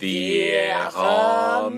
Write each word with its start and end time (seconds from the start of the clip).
Vieraamme, 0.00 1.76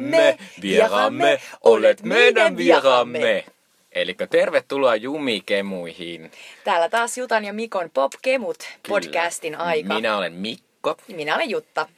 vieraamme, 0.62 1.40
olet 1.60 2.02
meidän 2.02 2.56
vieraamme. 2.56 3.44
Eli 3.92 4.16
tervetuloa 4.30 4.96
Jumikemuihin. 4.96 6.30
Täällä 6.64 6.88
taas 6.88 7.18
Jutan 7.18 7.44
ja 7.44 7.52
Mikon 7.52 7.90
Popkemut 7.94 8.56
podcastin 8.88 9.58
aika. 9.58 9.94
Minä 9.94 10.16
olen 10.16 10.32
Mikko. 10.32 10.96
Minä 11.08 11.34
olen 11.34 11.50
Jutta. 11.50 11.88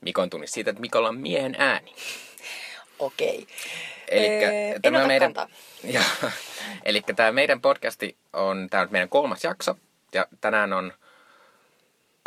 Mikon 0.00 0.30
tunnis 0.30 0.52
siitä, 0.52 0.70
että 0.70 0.80
Mikolla 0.80 1.08
on 1.08 1.18
miehen 1.18 1.56
ääni. 1.58 1.94
Okei. 2.98 3.46
Elikkä 4.08 4.46
Öö, 4.46 4.78
tämä 4.82 5.06
meidän, 5.06 5.34
ja, 5.94 6.02
eli 6.84 7.02
tämä 7.16 7.32
meidän 7.32 7.60
podcasti 7.60 8.16
on, 8.32 8.66
tämä 8.70 8.82
on 8.82 8.88
meidän 8.90 9.08
kolmas 9.08 9.44
jakso. 9.44 9.76
Ja 10.12 10.26
tänään 10.40 10.72
on 10.72 10.92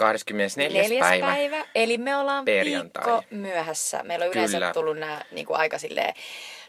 24. 0.02 0.82
Neljäs 0.82 1.00
päivä. 1.00 1.26
päivä. 1.26 1.66
Eli 1.76 1.98
me 1.98 2.16
ollaan 2.16 2.46
Perjantai. 2.46 3.04
viikko 3.06 3.24
myöhässä. 3.32 4.04
Meillä 4.04 4.26
on 4.26 4.32
yleensä 4.32 4.58
Kyllä. 4.58 4.74
tullut 4.74 4.98
nämä 4.98 5.22
niin 5.32 5.46
kuin 5.46 5.58
aika 5.58 5.78
silleen 5.78 6.14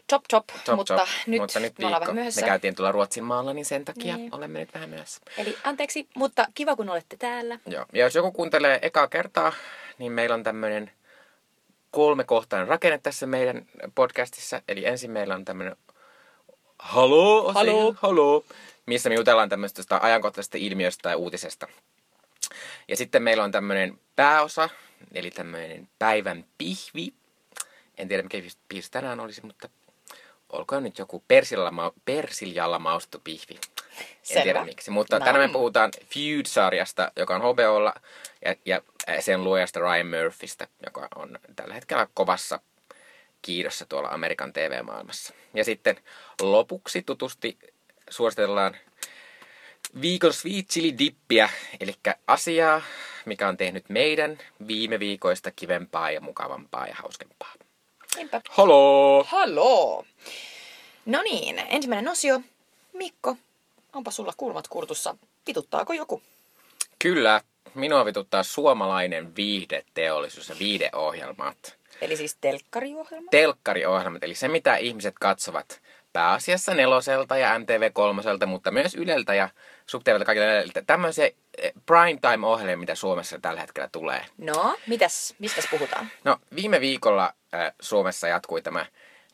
chop 0.09 0.23
chop, 0.31 0.45
Top, 0.65 0.75
mutta, 0.75 0.97
top. 0.97 1.07
Nyt 1.27 1.41
mutta 1.41 1.59
nyt 1.59 1.79
me 1.79 1.85
ollaan 1.85 2.01
vähän 2.01 2.15
myöhässä. 2.15 2.41
Me 2.41 2.47
käytiin 2.47 2.75
tuolla 2.75 2.91
Ruotsin 2.91 3.23
maalla, 3.23 3.53
niin 3.53 3.65
sen 3.65 3.85
takia 3.85 4.17
Niin. 4.17 4.35
olemme 4.35 4.59
nyt 4.59 4.73
vähän 4.73 4.89
myöhässä. 4.89 5.21
Eli 5.37 5.57
anteeksi, 5.63 6.07
mutta 6.15 6.45
kiva 6.55 6.75
kun 6.75 6.89
olette 6.89 7.17
täällä. 7.17 7.59
Joo. 7.65 7.85
Ja 7.93 8.03
jos 8.03 8.15
joku 8.15 8.31
kuuntelee 8.31 8.79
ekaa 8.81 9.07
kertaa, 9.07 9.53
niin 9.97 10.11
meillä 10.11 10.33
on 10.35 10.43
tämmöinen 10.43 10.91
kolmekohtainen 11.91 12.67
rakenne 12.67 12.97
tässä 12.97 13.25
meidän 13.25 13.65
podcastissa. 13.95 14.61
Eli 14.67 14.85
ensin 14.85 15.11
meillä 15.11 15.35
on 15.35 15.45
tämmöinen 15.45 15.75
halo, 16.79 17.53
Halo. 17.53 17.95
halo, 18.01 18.43
missä 18.85 19.09
me 19.09 19.15
jutellaan 19.15 19.49
tämmöistä 19.49 19.99
ajankohtaisesta 20.01 20.57
ilmiöstä 20.57 21.01
tai 21.01 21.15
uutisesta. 21.15 21.67
Ja 22.87 22.97
sitten 22.97 23.23
meillä 23.23 23.43
on 23.43 23.51
tämmöinen 23.51 23.99
pääosa, 24.15 24.69
eli 25.13 25.31
tämmöinen 25.31 25.87
päivän 25.99 26.45
pihvi. 26.57 27.13
En 27.97 28.07
tiedä, 28.07 28.23
mikä 28.23 28.37
pihvi 28.69 28.81
tänään 28.91 29.19
olisi, 29.19 29.45
mutta 29.45 29.69
olkoon 30.49 30.83
nyt 30.83 30.97
joku 30.97 31.23
persiljalla, 31.27 31.71
ma- 31.71 31.93
persiljalla 32.05 32.79
maustettu 32.79 33.21
pihvi. 33.23 33.53
En 33.53 34.09
Selvä. 34.23 34.43
tiedä 34.43 34.65
miksi. 34.65 34.91
Mutta 34.91 35.19
No. 35.19 35.25
tänään 35.25 35.49
me 35.49 35.53
puhutaan 35.53 35.91
Feud-sarjasta, 36.05 37.11
joka 37.15 37.35
on 37.35 37.41
HBOlla, 37.41 37.93
ja, 38.45 38.55
ja 38.65 38.81
sen 39.21 39.43
luojasta 39.43 39.79
Ryan 39.79 40.07
Murphystä, 40.07 40.67
joka 40.85 41.07
on 41.15 41.39
tällä 41.55 41.73
hetkellä 41.73 42.07
kovassa 42.13 42.59
kiidossa 43.41 43.85
tuolla 43.85 44.09
Amerikan 44.09 44.53
TV-maailmassa. 44.53 45.33
Ja 45.53 45.63
sitten 45.63 45.99
lopuksi 46.41 47.01
tutusti 47.01 47.57
suositellaan 48.09 48.75
viikon 50.01 50.33
sweet 50.33 50.67
chili 50.67 50.97
dippiä, 50.97 51.49
eli 51.79 51.95
asiaa, 52.27 52.81
mikä 53.25 53.47
on 53.47 53.57
tehnyt 53.57 53.89
meidän 53.89 54.37
viime 54.67 54.99
viikoista 54.99 55.51
kivempaa 55.51 56.11
ja 56.11 56.21
mukavampaa 56.21 56.87
ja 56.87 56.95
hauskempaa. 56.95 57.53
Niinpä. 58.15 58.41
Halo! 58.49 59.23
Haloo! 59.23 60.05
No 61.05 61.21
niin, 61.21 61.59
ensimmäinen 61.59 62.11
osio. 62.11 62.41
Mikko, 62.93 63.37
onpa 63.93 64.11
sulla 64.11 64.33
kulmat 64.37 64.67
kurtussa. 64.67 65.15
Vituttaako 65.47 65.93
joku? 65.93 66.21
Kyllä, 66.99 67.41
minua 67.75 68.05
vituttaa 68.05 68.43
suomalainen 68.43 69.35
viihdeteollisuus 69.35 70.49
ja 70.49 70.55
viihdeohjelmat. 70.59 71.77
Eli 72.01 72.17
siis 72.17 72.37
telkkariohjelma? 72.41 73.29
telkkariohjelmat, 73.31 74.23
eli 74.23 74.35
se 74.35 74.47
mitä 74.47 74.75
ihmiset 74.75 75.15
katsovat 75.19 75.81
pääasiassa 76.13 76.73
neloselta 76.73 77.37
ja 77.37 77.57
MTV3, 77.57 78.45
mutta 78.45 78.71
myös 78.71 78.95
Yleltä 78.95 79.33
ja 79.33 79.49
SubTVltä 79.87 80.25
kaikilta 80.25 80.47
Yleltä. 80.51 80.81
Tämmöisiä 80.81 81.29
eh, 81.57 81.73
primetime-ohjelmia, 81.85 82.77
mitä 82.77 82.95
Suomessa 82.95 83.39
tällä 83.39 83.61
hetkellä 83.61 83.89
tulee. 83.91 84.25
No, 84.37 84.77
mitäs, 84.87 85.35
mistäs 85.39 85.67
puhutaan? 85.71 86.07
No, 86.23 86.37
viime 86.55 86.81
viikolla 86.81 87.33
äh, 87.53 87.71
Suomessa 87.81 88.27
jatkui 88.27 88.61
tämä 88.61 88.85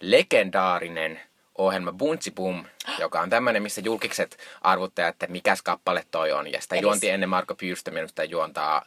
legendaarinen 0.02 1.22
ohjelma 1.57 1.91
Bunchi 1.91 2.31
Boom, 2.31 2.66
joka 3.00 3.22
on 3.22 3.30
tämmöinen, 3.30 3.63
missä 3.63 3.81
julkikset 3.81 4.38
arvuttaa, 4.61 5.07
että 5.07 5.28
mikäs 5.28 5.62
kappale 5.62 6.03
toi 6.12 6.31
on. 6.31 6.51
Ja 6.51 6.62
sitä 6.62 6.75
Eli 6.75 6.81
juonti 6.81 7.09
ennen 7.09 7.29
Marko 7.29 7.56
Pyyrstä, 7.56 7.91
minusta 7.91 8.23
juontaa 8.23 8.85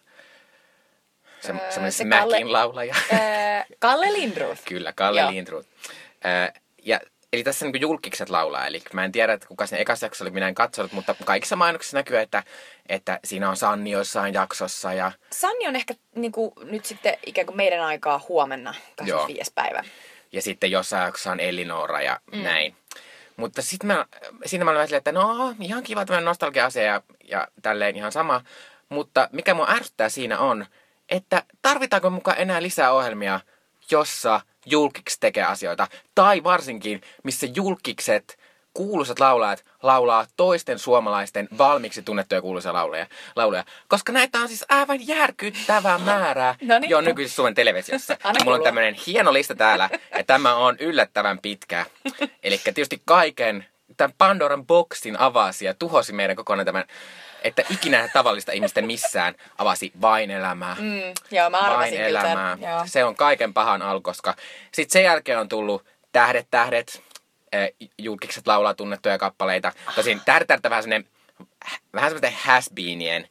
se, 1.41 1.53
Öö, 1.53 1.59
semmoinen 1.59 1.93
se 1.93 2.05
Smackin 2.05 2.47
Kalle- 2.47 2.53
laulaja. 2.53 2.95
Öö, 3.13 3.19
Kalle 3.79 4.13
Lindroth. 4.13 4.63
Kyllä, 4.69 4.93
Kalle 4.93 5.21
Joo. 5.21 5.63
Äh, 6.27 6.63
ja, 6.83 7.01
eli 7.33 7.45
tässä 7.45 7.67
niin 7.67 7.81
julkikset 7.81 8.31
laulaa, 8.31 8.67
eli 8.67 8.83
mä 8.93 9.05
en 9.05 9.13
tiedä, 9.13 9.33
että 9.33 9.49
kuka 9.49 9.67
siinä 9.67 9.83
ekassa 9.83 10.07
jaksossa 10.07 10.25
oli, 10.25 10.31
minä 10.31 10.49
en 10.49 10.55
katsonut, 10.55 10.93
mutta 10.93 11.15
kaikissa 11.25 11.57
mainoksissa 11.57 11.97
näkyy, 11.97 12.19
että, 12.19 12.43
että 12.89 13.21
siinä 13.25 13.51
on 13.51 13.57
Sanni 13.57 13.91
jossain 13.91 14.35
jaksossa 14.35 14.93
ja 14.93 15.13
Sanni 15.31 15.69
on 15.69 15.77
ehkä 15.77 15.95
niin 16.15 16.33
kuin, 16.33 16.53
nyt 16.65 16.85
sitten 16.85 17.17
ikään 17.27 17.47
kuin 17.47 17.57
meidän 17.57 17.81
aikaa 17.81 18.21
huomenna, 18.29 18.75
25. 18.97 19.53
päivä. 19.55 19.85
ja 20.33 20.43
sitten 20.43 20.71
jossain 20.71 21.05
jaksossa 21.05 21.33
on 21.33 21.41
Elinora 21.41 22.03
ja 22.03 22.21
mm. 22.33 22.43
näin. 22.43 22.77
Mutta 23.37 23.63
sitten 23.63 23.87
mä, 23.87 24.07
siinä 24.47 24.65
mä 24.65 24.71
olin 24.71 24.87
silleen, 24.87 24.99
että 24.99 25.13
no 25.13 25.55
ihan 25.61 25.83
kiva 25.83 26.05
tämmöinen 26.05 26.25
nostalgia-asia 26.25 26.83
ja, 26.83 27.03
ja 27.25 27.49
tälleen 27.63 27.97
ihan 27.97 28.13
sama. 28.13 28.41
Mutta 28.89 29.29
mikä 29.33 29.55
mua 29.55 29.67
ärsyttää 29.71 30.09
siinä 30.09 30.39
on, 30.39 30.67
että 31.09 31.43
tarvitaanko 31.63 32.11
mukaan 32.11 32.39
enää 32.39 32.63
lisää 32.63 32.93
ohjelmia, 32.93 33.41
jossa 33.93 34.41
julkikset 34.67 35.21
tekee 35.21 35.45
asioita. 35.45 35.89
Tai 36.15 36.45
varsinkin, 36.45 37.01
missä 37.25 37.47
julkikset, 37.55 38.39
kuuluisat 38.75 39.21
laulajat, 39.21 39.65
laulaa 39.83 40.27
toisten 40.37 40.79
suomalaisten 40.79 41.49
valmiiksi 41.59 42.03
tunnettuja 42.03 42.43
kuuluisia 42.43 42.73
lauluja. 42.73 43.07
lauluja. 43.37 43.65
Koska 43.89 44.13
näitä 44.13 44.39
on 44.39 44.49
siis 44.49 44.65
aivan 44.69 45.07
järkyttävää 45.07 45.99
määrää 45.99 46.55
No 46.63 46.79
niin. 46.79 46.91
jo 46.91 47.01
nykyisessä 47.01 47.37
Suomen 47.37 47.55
televisiossa. 47.55 48.17
Mulla 48.45 48.57
on 48.57 48.63
tämmöinen 48.63 48.95
hieno 49.07 49.33
lista 49.33 49.55
täällä, 49.55 49.91
ja 50.19 50.25
tämä 50.25 50.55
on 50.55 50.77
yllättävän 50.81 51.39
pitkä. 51.39 51.87
Eli 52.43 52.59
tietysti 52.59 53.03
kaiken, 53.05 53.67
tämän 53.97 54.15
Pandoran 54.19 54.67
boksin 54.67 55.19
avasi 55.21 55.65
ja 55.65 55.75
tuhosi 55.75 56.13
meidän 56.13 56.37
kokonaan 56.37 56.67
tämän, 56.67 56.85
että 57.45 57.63
ikinä 57.71 58.09
tavallista 58.13 58.53
ihmistä 58.53 58.83
missään 58.83 59.35
avasi 59.59 59.93
vain 60.01 60.31
elämää. 60.31 60.77
Mm, 60.79 61.01
joo, 61.31 61.51
mä 61.51 61.59
arvasin 61.59 61.99
vain 61.99 62.07
kyllä 62.07 62.21
elämää. 62.21 62.59
Joo. 62.61 62.83
Se 62.87 63.05
on 63.05 63.17
kaiken 63.17 63.55
pahan 63.55 63.83
alku, 63.83 64.03
koska 64.03 64.35
sitten 64.73 64.93
sen 64.93 65.05
jälkeen 65.05 65.39
on 65.39 65.49
tullut 65.49 65.85
Tähdet, 66.13 66.47
tähdet, 66.51 67.03
eh, 67.53 67.75
julkikset 67.99 68.47
laulaa 68.47 68.75
tunnettuja 68.75 69.19
kappaleita. 69.19 69.73
Tosin 69.95 70.21
on 70.27 70.71
vähän 70.71 70.83
semmoinen, 70.83 71.11
vähän 71.95 72.11
semmoinen 72.11 72.39
has-beenien 72.47 73.29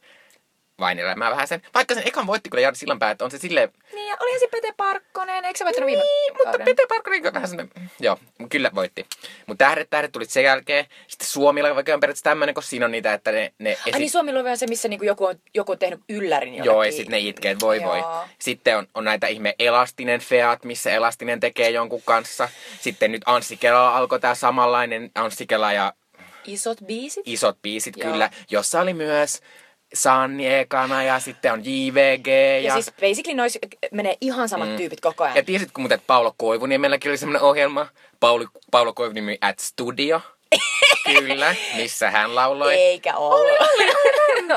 vain 0.82 0.98
elämää 0.98 1.30
vähän 1.30 1.48
sen. 1.48 1.62
Vaikka 1.74 1.94
sen 1.94 2.08
ekan 2.08 2.26
voitti 2.26 2.50
kyllä 2.50 2.62
Jari 2.62 2.76
Sillanpää, 2.76 3.10
että 3.10 3.24
on 3.24 3.30
se 3.30 3.38
silleen, 3.38 3.72
Niin, 3.92 4.08
ja 4.08 4.16
olihan 4.20 4.40
se 4.40 4.48
Pete 4.48 4.74
Parkkonen, 4.76 5.44
eikö 5.44 5.58
se 5.58 5.64
voittanut 5.64 5.86
viime 5.86 6.02
niin, 6.02 6.32
mutta 6.32 6.44
kauden? 6.44 6.64
Pete 6.64 6.82
Parkkonen 6.88 7.26
on 7.26 7.34
vähän 7.34 7.48
semmoinen, 7.48 7.90
joo, 8.00 8.18
kyllä 8.48 8.70
voitti. 8.74 9.06
Mutta 9.46 9.64
tähdet, 9.64 9.90
tähdet 9.90 10.12
tulit 10.12 10.30
sen 10.30 10.44
jälkeen. 10.44 10.86
Sitten 11.08 11.28
Suomilla 11.28 11.74
vaikka 11.74 11.94
on 11.94 12.00
periaatteessa 12.00 12.30
tämmöinen, 12.30 12.54
kun 12.54 12.62
siinä 12.62 12.86
on 12.86 12.92
niitä, 12.92 13.14
että 13.14 13.32
ne, 13.32 13.52
ne 13.58 13.78
Ai 13.92 13.98
niin, 13.98 14.10
Suomi 14.10 14.32
on 14.36 14.58
se, 14.58 14.66
missä 14.66 14.88
niinku 14.88 15.04
joku, 15.04 15.24
on, 15.24 15.34
joku 15.54 15.72
on 15.72 15.78
tehnyt 15.78 16.00
yllärin 16.08 16.54
jollekin. 16.54 16.72
Joo, 16.72 16.82
ja 16.82 16.92
sitten 16.92 17.10
ne 17.10 17.18
itkee, 17.18 17.56
voi 17.60 17.82
voi. 17.82 17.98
Joo. 17.98 18.24
Sitten 18.38 18.78
on, 18.78 18.86
on 18.94 19.04
näitä 19.04 19.26
ihme 19.26 19.54
Elastinen 19.58 20.20
Feat, 20.20 20.64
missä 20.64 20.90
Elastinen 20.90 21.40
tekee 21.40 21.70
jonkun 21.70 22.02
kanssa. 22.04 22.48
Sitten 22.80 23.12
nyt 23.12 23.22
Anssi 23.26 23.56
Kelalla 23.56 23.96
alkoi 23.96 24.20
tämä 24.20 24.34
samanlainen 24.34 25.10
Anssi 25.14 25.46
Kela 25.46 25.72
ja 25.72 25.92
Isot 26.46 26.78
biisit. 26.86 27.22
isot 27.26 27.62
biisit 27.62 27.96
Joo. 27.96 28.10
kyllä, 28.10 28.30
jossa 28.50 28.80
oli 28.80 28.94
myös 28.94 29.40
Sanni 29.94 30.54
ekana 30.54 31.02
ja 31.02 31.20
sitten 31.20 31.52
on 31.52 31.60
JVG 31.64 32.26
ja... 32.26 32.60
Ja, 32.60 32.72
siis 32.72 32.92
basically 33.00 33.36
nois 33.36 33.58
menee 33.90 34.16
ihan 34.20 34.48
samat 34.48 34.68
mm. 34.68 34.76
tyypit 34.76 35.00
koko 35.00 35.24
ajan. 35.24 35.36
ja 35.36 35.42
tiesitkö 35.42 35.80
muuten, 35.80 35.96
että 35.96 36.06
Paulo 36.06 36.34
Koivuniemelläkin 36.36 37.10
oli 37.10 37.18
semmoinen 37.18 37.42
ohjelma, 37.42 37.86
Pauli, 38.20 38.46
Paulo 38.70 38.92
Koivuniemi 38.92 39.38
at 39.40 39.58
Studio, 39.58 40.20
kyllä, 41.06 41.54
missä 41.76 42.10
hän 42.10 42.34
lauloi. 42.34 42.74
Eikä 42.74 43.16
ollut. 43.16 43.60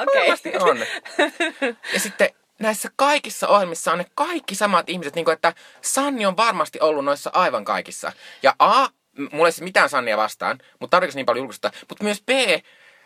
Okei. 0.01 0.21
Varmasti 0.21 0.51
on. 0.59 0.77
Ja 1.93 1.99
sitten 1.99 2.29
näissä 2.59 2.89
kaikissa 2.95 3.47
ohjelmissa 3.47 3.91
on 3.91 3.97
ne 3.97 4.05
kaikki 4.15 4.55
samat 4.55 4.89
ihmiset, 4.89 5.15
niin 5.15 5.25
kuin, 5.25 5.33
että 5.33 5.53
Sanni 5.81 6.25
on 6.25 6.37
varmasti 6.37 6.79
ollut 6.79 7.05
noissa 7.05 7.29
aivan 7.33 7.65
kaikissa. 7.65 8.11
Ja 8.43 8.55
A, 8.59 8.87
mulla 9.31 9.47
ei 9.47 9.51
siis 9.51 9.61
mitään 9.61 9.89
Sannia 9.89 10.17
vastaan, 10.17 10.59
mutta 10.79 10.97
tarvitsen 10.97 11.17
niin 11.17 11.25
paljon 11.25 11.43
julkisuutta. 11.43 11.71
Mutta 11.89 12.03
myös 12.03 12.21
B, 12.21 12.29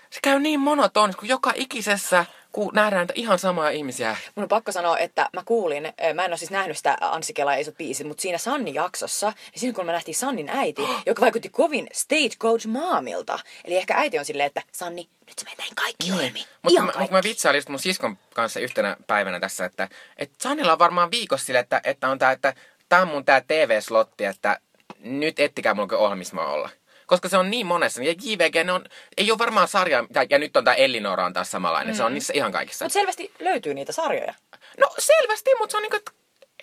se 0.09 0.19
käy 0.23 0.39
niin 0.39 0.59
monotonisesti, 0.59 1.19
kun 1.19 1.29
joka 1.29 1.53
ikisessä 1.55 2.25
kun 2.51 2.71
nähdään 2.73 2.99
näitä 2.99 3.13
ihan 3.15 3.39
samoja 3.39 3.69
ihmisiä. 3.69 4.17
Mun 4.35 4.43
on 4.43 4.49
pakko 4.49 4.71
sanoa, 4.71 4.97
että 4.97 5.29
mä 5.33 5.41
kuulin, 5.45 5.85
eh, 5.85 6.13
mä 6.13 6.25
en 6.25 6.31
ole 6.31 6.37
siis 6.37 6.51
nähnyt 6.51 6.77
sitä 6.77 6.97
Anssi 7.01 7.33
Kela 7.33 7.53
ja 7.53 7.59
isot 7.59 7.77
biisit, 7.77 8.07
mutta 8.07 8.21
siinä 8.21 8.37
Sanni 8.37 8.73
jaksossa, 8.73 9.27
niin 9.27 9.59
siinä 9.59 9.75
kun 9.75 9.85
me 9.85 9.91
nähtiin 9.91 10.15
Sannin 10.15 10.49
äiti, 10.49 10.81
joka 11.05 11.21
vaikutti 11.21 11.49
kovin 11.49 11.87
stagecoach 11.93 12.67
maamilta. 12.67 13.39
Eli 13.65 13.77
ehkä 13.77 13.97
äiti 13.97 14.19
on 14.19 14.25
silleen, 14.25 14.47
että 14.47 14.61
Sanni, 14.71 15.09
nyt 15.27 15.41
menet 15.45 15.57
näihin 15.57 15.75
kaikki 15.75 16.11
ohjelmiin. 16.11 16.45
Mutta 16.61 16.81
mä, 16.81 16.91
kaikki. 16.91 17.13
mä 17.13 17.23
vitsailin 17.23 17.57
just 17.57 17.69
mun 17.69 17.79
siskon 17.79 18.17
kanssa 18.33 18.59
yhtenä 18.59 18.97
päivänä 19.07 19.39
tässä, 19.39 19.65
että, 19.65 19.89
että 20.17 20.35
Sannilla 20.41 20.71
on 20.71 20.79
varmaan 20.79 21.11
viikossa 21.11 21.45
sille, 21.45 21.59
että, 21.59 21.81
että 21.83 22.09
on 22.09 22.19
tää, 22.19 22.31
että 22.31 22.53
tää 22.89 23.01
on 23.01 23.07
mun 23.07 23.25
tää 23.25 23.41
TV-slotti, 23.41 24.25
että 24.25 24.59
nyt 24.99 25.39
ettikää 25.39 25.73
mulla 25.73 25.97
ohjelmissa 25.97 26.35
mä 26.35 26.45
olla. 26.45 26.69
Koska 27.09 27.29
se 27.29 27.37
on 27.37 27.51
niin 27.51 27.65
monessa. 27.65 28.03
Ja 28.03 28.11
JVG, 28.23 28.65
ne 28.65 28.71
on, 28.71 28.85
ei 29.17 29.31
ole 29.31 29.39
varmaan 29.39 29.67
sarja, 29.67 30.05
ja, 30.29 30.39
nyt 30.39 30.57
on 30.57 30.63
tää 30.63 30.73
Elinora 30.73 31.25
on 31.25 31.33
taas 31.33 31.51
samanlainen. 31.51 31.93
Mm. 31.93 31.97
Se 31.97 32.03
on 32.03 32.13
niissä 32.13 32.33
ihan 32.33 32.51
kaikissa. 32.51 32.85
Mutta 32.85 32.93
selvästi 32.93 33.31
löytyy 33.39 33.73
niitä 33.73 33.91
sarjoja. 33.91 34.33
No 34.79 34.89
selvästi, 34.99 35.49
mutta 35.59 35.71
se 35.71 35.77
on 35.77 35.83
niinku, 35.83 35.95
että 35.95 36.11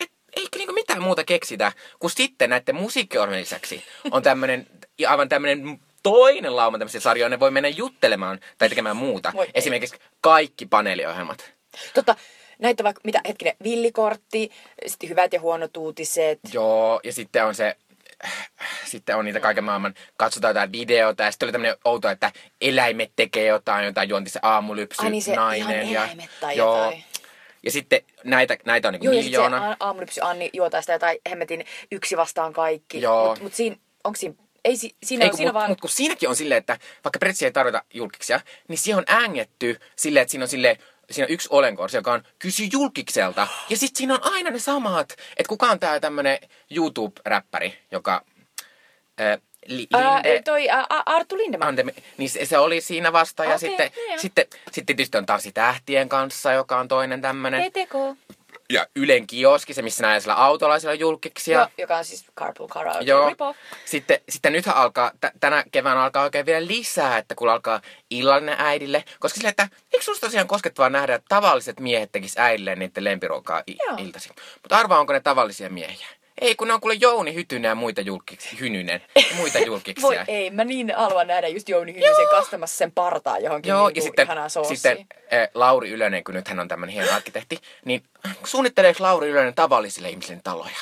et, 0.00 0.10
eikä 0.36 0.58
niinku 0.58 0.72
mitään 0.72 1.02
muuta 1.02 1.24
keksitä, 1.24 1.72
kun 1.98 2.10
sitten 2.10 2.50
näiden 2.50 2.74
musiikkiohjelmien 2.74 3.40
lisäksi 3.40 3.84
on 4.10 4.22
tämmöinen, 4.22 4.66
aivan 5.08 5.28
tämmöinen 5.28 5.80
toinen 6.02 6.56
lauma 6.56 6.78
tämmöisiä 6.78 7.00
sarjoja, 7.00 7.28
ne 7.28 7.40
voi 7.40 7.50
mennä 7.50 7.68
juttelemaan 7.68 8.40
tai 8.58 8.68
tekemään 8.68 8.96
muuta. 8.96 9.32
Voi 9.34 9.44
ei. 9.44 9.50
Esimerkiksi 9.54 9.96
kaikki 10.20 10.66
paneeliohjelmat. 10.66 11.52
Totta, 11.94 12.16
näitä 12.58 12.84
vaikka, 12.84 13.00
mitä 13.04 13.20
hetkinen, 13.28 13.56
villikortti, 13.64 14.50
sitten 14.86 15.08
hyvät 15.08 15.32
ja 15.32 15.40
huonot 15.40 15.76
uutiset. 15.76 16.38
Joo, 16.52 17.00
ja 17.04 17.12
sitten 17.12 17.44
on 17.44 17.54
se, 17.54 17.76
sitten 18.84 19.16
on 19.16 19.24
niitä 19.24 19.40
kaiken 19.40 19.64
maailman, 19.64 19.94
katsotaan 20.16 20.50
jotain 20.50 20.72
videota 20.72 21.22
ja 21.22 21.30
sitten 21.30 21.46
oli 21.46 21.52
tämmöinen 21.52 21.76
outo, 21.84 22.08
että 22.08 22.32
eläimet 22.60 23.12
tekee 23.16 23.46
jotain, 23.46 23.84
jotain 23.84 24.08
juonti 24.08 24.30
se 24.30 24.38
aamulypsy, 24.42 25.02
Ai 25.02 25.10
niin 25.10 25.22
se 25.22 25.34
nainen. 25.36 25.82
ihan 25.82 26.18
ja, 26.18 26.26
tai 26.40 26.56
joo. 26.56 26.76
jotain. 26.76 27.04
Ja 27.62 27.70
sitten 27.70 28.00
näitä, 28.24 28.56
näitä 28.64 28.88
on 28.88 28.94
Joo, 28.94 29.12
ja 29.12 29.22
sitten 29.22 29.40
miljoona. 29.40 29.58
se 29.58 29.64
a- 29.64 29.76
aamulypsy 29.80 30.20
Anni 30.22 30.50
juotaa 30.52 30.80
sitä 30.80 30.92
jotain 30.92 31.18
hemmetin 31.30 31.64
yksi 31.92 32.16
vastaan 32.16 32.52
kaikki. 32.52 33.00
Joo. 33.00 33.28
Mutta 33.28 33.42
mut 33.42 33.54
siinä, 33.54 33.76
onko 34.04 34.16
siinä, 34.16 34.34
ei 34.64 34.76
si, 34.76 34.96
siinä, 35.02 35.24
Ei, 35.24 35.26
on, 35.26 35.30
kun, 35.30 35.36
siinä 35.36 35.48
mut, 35.52 35.54
vaan... 35.54 35.70
mut 35.70 35.80
kun 35.80 35.90
siinäkin 35.90 36.28
on 36.28 36.36
silleen, 36.36 36.58
että 36.58 36.78
vaikka 37.04 37.18
Pretsi 37.18 37.44
ei 37.44 37.52
tarvita 37.52 37.82
julkiksia, 37.94 38.40
niin 38.68 38.78
siihen 38.78 38.98
on 38.98 39.22
ängetty 39.22 39.80
silleen, 39.96 40.22
että 40.22 40.30
siinä 40.30 40.44
on 40.44 40.48
silleen, 40.48 40.76
siinä 41.10 41.26
on 41.26 41.32
yksi 41.32 41.48
olenkorsi, 41.50 41.96
joka 41.96 42.12
on 42.12 42.22
kysy 42.38 42.64
julkikselta. 42.72 43.48
Ja 43.68 43.76
sitten 43.76 43.98
siinä 43.98 44.14
on 44.14 44.20
aina 44.22 44.50
ne 44.50 44.58
samat. 44.58 45.12
Että 45.12 45.48
kuka 45.48 45.70
on 45.70 45.80
tää 45.80 46.00
tämmönen 46.00 46.38
YouTube-räppäri, 46.70 47.78
joka... 47.92 48.24
Äh, 49.20 49.40
li, 49.66 49.86
Linde, 49.92 50.42
toi 50.42 50.68
ää, 50.68 50.86
A- 50.90 51.02
Arttu 51.06 51.36
Lindeman. 51.36 51.68
Ante, 51.68 51.84
niin 52.16 52.30
se, 52.30 52.46
se 52.46 52.58
oli 52.58 52.80
siinä 52.80 53.12
vasta. 53.12 53.44
Ja 53.44 53.54
Okei, 53.54 53.68
sitten, 53.68 53.90
joo. 54.08 54.18
sitten, 54.18 54.44
sitten 54.72 54.96
tietysti 54.96 55.18
on 55.18 55.26
Tansi 55.26 55.52
tähtien 55.52 56.08
kanssa, 56.08 56.52
joka 56.52 56.78
on 56.78 56.88
toinen 56.88 57.20
tämmönen. 57.20 57.72
PTK. 57.72 57.94
Ja 58.72 58.86
Ylen 58.96 59.26
kioski, 59.26 59.74
se 59.74 59.82
missä 59.82 60.02
näillä 60.02 60.34
autolaisilla 60.34 60.94
julkiksia. 60.94 61.58
Joo, 61.58 61.68
joka 61.78 61.96
on 61.96 62.04
siis 62.04 62.24
Carpool 62.38 62.68
Karaoke 62.68 63.04
Joo. 63.04 63.28
Rip-off. 63.28 63.58
Sitten, 63.84 64.20
sitten 64.28 64.52
nythän 64.52 64.76
alkaa, 64.76 65.10
t- 65.20 65.40
tänä 65.40 65.64
keväänä 65.72 66.02
alkaa 66.02 66.22
oikein 66.22 66.46
vielä 66.46 66.66
lisää, 66.66 67.18
että 67.18 67.34
kun 67.34 67.48
alkaa 67.50 67.80
illallinen 68.10 68.56
äidille. 68.58 69.04
Koska 69.20 69.36
sille, 69.36 69.48
että 69.48 69.68
eikö 69.92 70.04
susta 70.04 70.26
tosiaan 70.26 70.46
koskettavaa 70.48 70.90
nähdä, 70.90 71.14
että 71.14 71.26
tavalliset 71.28 71.80
miehet 71.80 72.12
tekis 72.12 72.38
äidille 72.38 72.74
niiden 72.76 73.04
lempiruokaa 73.04 73.62
i- 73.68 73.76
Joo. 73.86 73.96
iltaisin. 73.98 74.32
Mutta 74.62 74.78
arvaa, 74.78 75.00
onko 75.00 75.12
ne 75.12 75.20
tavallisia 75.20 75.70
miehiä? 75.70 76.08
Ei, 76.40 76.54
kun 76.54 76.68
ne 76.68 76.74
on 76.74 76.80
kuule 76.80 76.94
Jouni 76.94 77.34
Hytynen 77.34 77.68
ja 77.68 77.74
muita 77.74 78.00
julkiksi, 78.00 78.60
Hynynen 78.60 79.02
muita 79.36 79.58
julkiksia. 79.66 80.02
Voi 80.08 80.18
ei, 80.28 80.50
mä 80.50 80.64
niin 80.64 80.92
haluan 80.96 81.26
nähdä 81.26 81.48
just 81.48 81.68
Jouni 81.68 81.94
Hynysen 81.94 82.28
kastamassa 82.30 82.76
sen 82.76 82.92
partaa 82.92 83.38
johonkin 83.38 83.70
Joo, 83.70 83.86
niinku 83.86 83.98
ja 83.98 84.02
sitten, 84.02 84.24
ihanaan 84.26 84.50
soosiin. 84.50 84.76
sitten 84.76 85.06
äh, 85.32 85.48
Lauri 85.54 85.90
Ylönen, 85.90 86.24
kun 86.24 86.34
nyt 86.34 86.48
hän 86.48 86.58
on 86.60 86.68
tämmöinen 86.68 86.94
hieno 86.94 87.14
arkkitehti, 87.14 87.58
niin 87.84 88.02
suunnitteleeko 88.44 89.02
Lauri 89.02 89.28
Ylönen 89.28 89.54
tavallisille 89.54 90.10
ihmisille 90.10 90.40
taloja? 90.44 90.76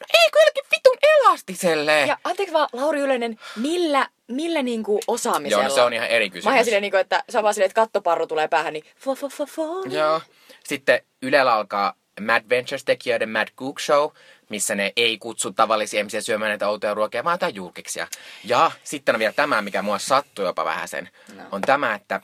No 0.00 0.06
ei, 0.14 0.30
kun 0.30 0.40
jollekin 0.40 0.64
vitun 0.76 0.96
elastiselle. 1.02 2.00
Ja 2.00 2.18
anteeksi 2.24 2.52
vaan, 2.52 2.68
Lauri 2.72 3.00
Ylönen, 3.00 3.38
millä, 3.56 4.08
millä 4.28 4.62
niinku 4.62 5.00
osaamisella? 5.06 5.62
Joo, 5.62 5.68
no 5.68 5.74
se 5.74 5.80
on 5.82 5.92
ihan 5.92 6.08
eri 6.08 6.28
Mä 6.28 6.32
kysymys. 6.32 6.56
oon 6.56 6.64
silleen, 6.64 6.82
niinku, 6.82 6.96
että 6.96 7.24
se 7.28 7.38
on 7.38 7.44
vaan 7.44 7.54
silleen, 7.54 7.66
että 7.70 7.80
kattoparru 7.80 8.26
tulee 8.26 8.48
päähän, 8.48 8.72
niin 8.72 8.84
fo, 8.98 9.14
fo, 9.14 9.28
fo, 9.28 9.46
fo. 9.46 9.82
Joo. 9.90 10.20
Sitten 10.64 11.00
Ylellä 11.22 11.54
alkaa 11.54 11.94
Mad 12.20 12.42
Ventures-tekijöiden 12.50 13.28
Mad 13.28 13.48
Cook 13.56 13.80
Show, 13.80 14.10
missä 14.48 14.74
ne 14.74 14.92
ei 14.96 15.18
kutsu 15.18 15.52
tavallisia 15.52 15.98
ihmisiä 15.98 16.20
syömään 16.20 16.48
näitä 16.48 16.68
outoja 16.68 16.94
ruokia, 16.94 17.24
vaan 17.24 17.34
jotain 17.34 17.54
julkiksia. 17.54 18.06
Ja 18.44 18.70
sitten 18.84 19.14
on 19.14 19.18
vielä 19.18 19.32
tämä, 19.32 19.62
mikä 19.62 19.82
mua 19.82 19.98
sattui 19.98 20.44
jopa 20.44 20.64
vähän 20.64 20.88
sen, 20.88 21.08
no. 21.36 21.42
on 21.52 21.60
tämä, 21.60 21.94
että 21.94 22.20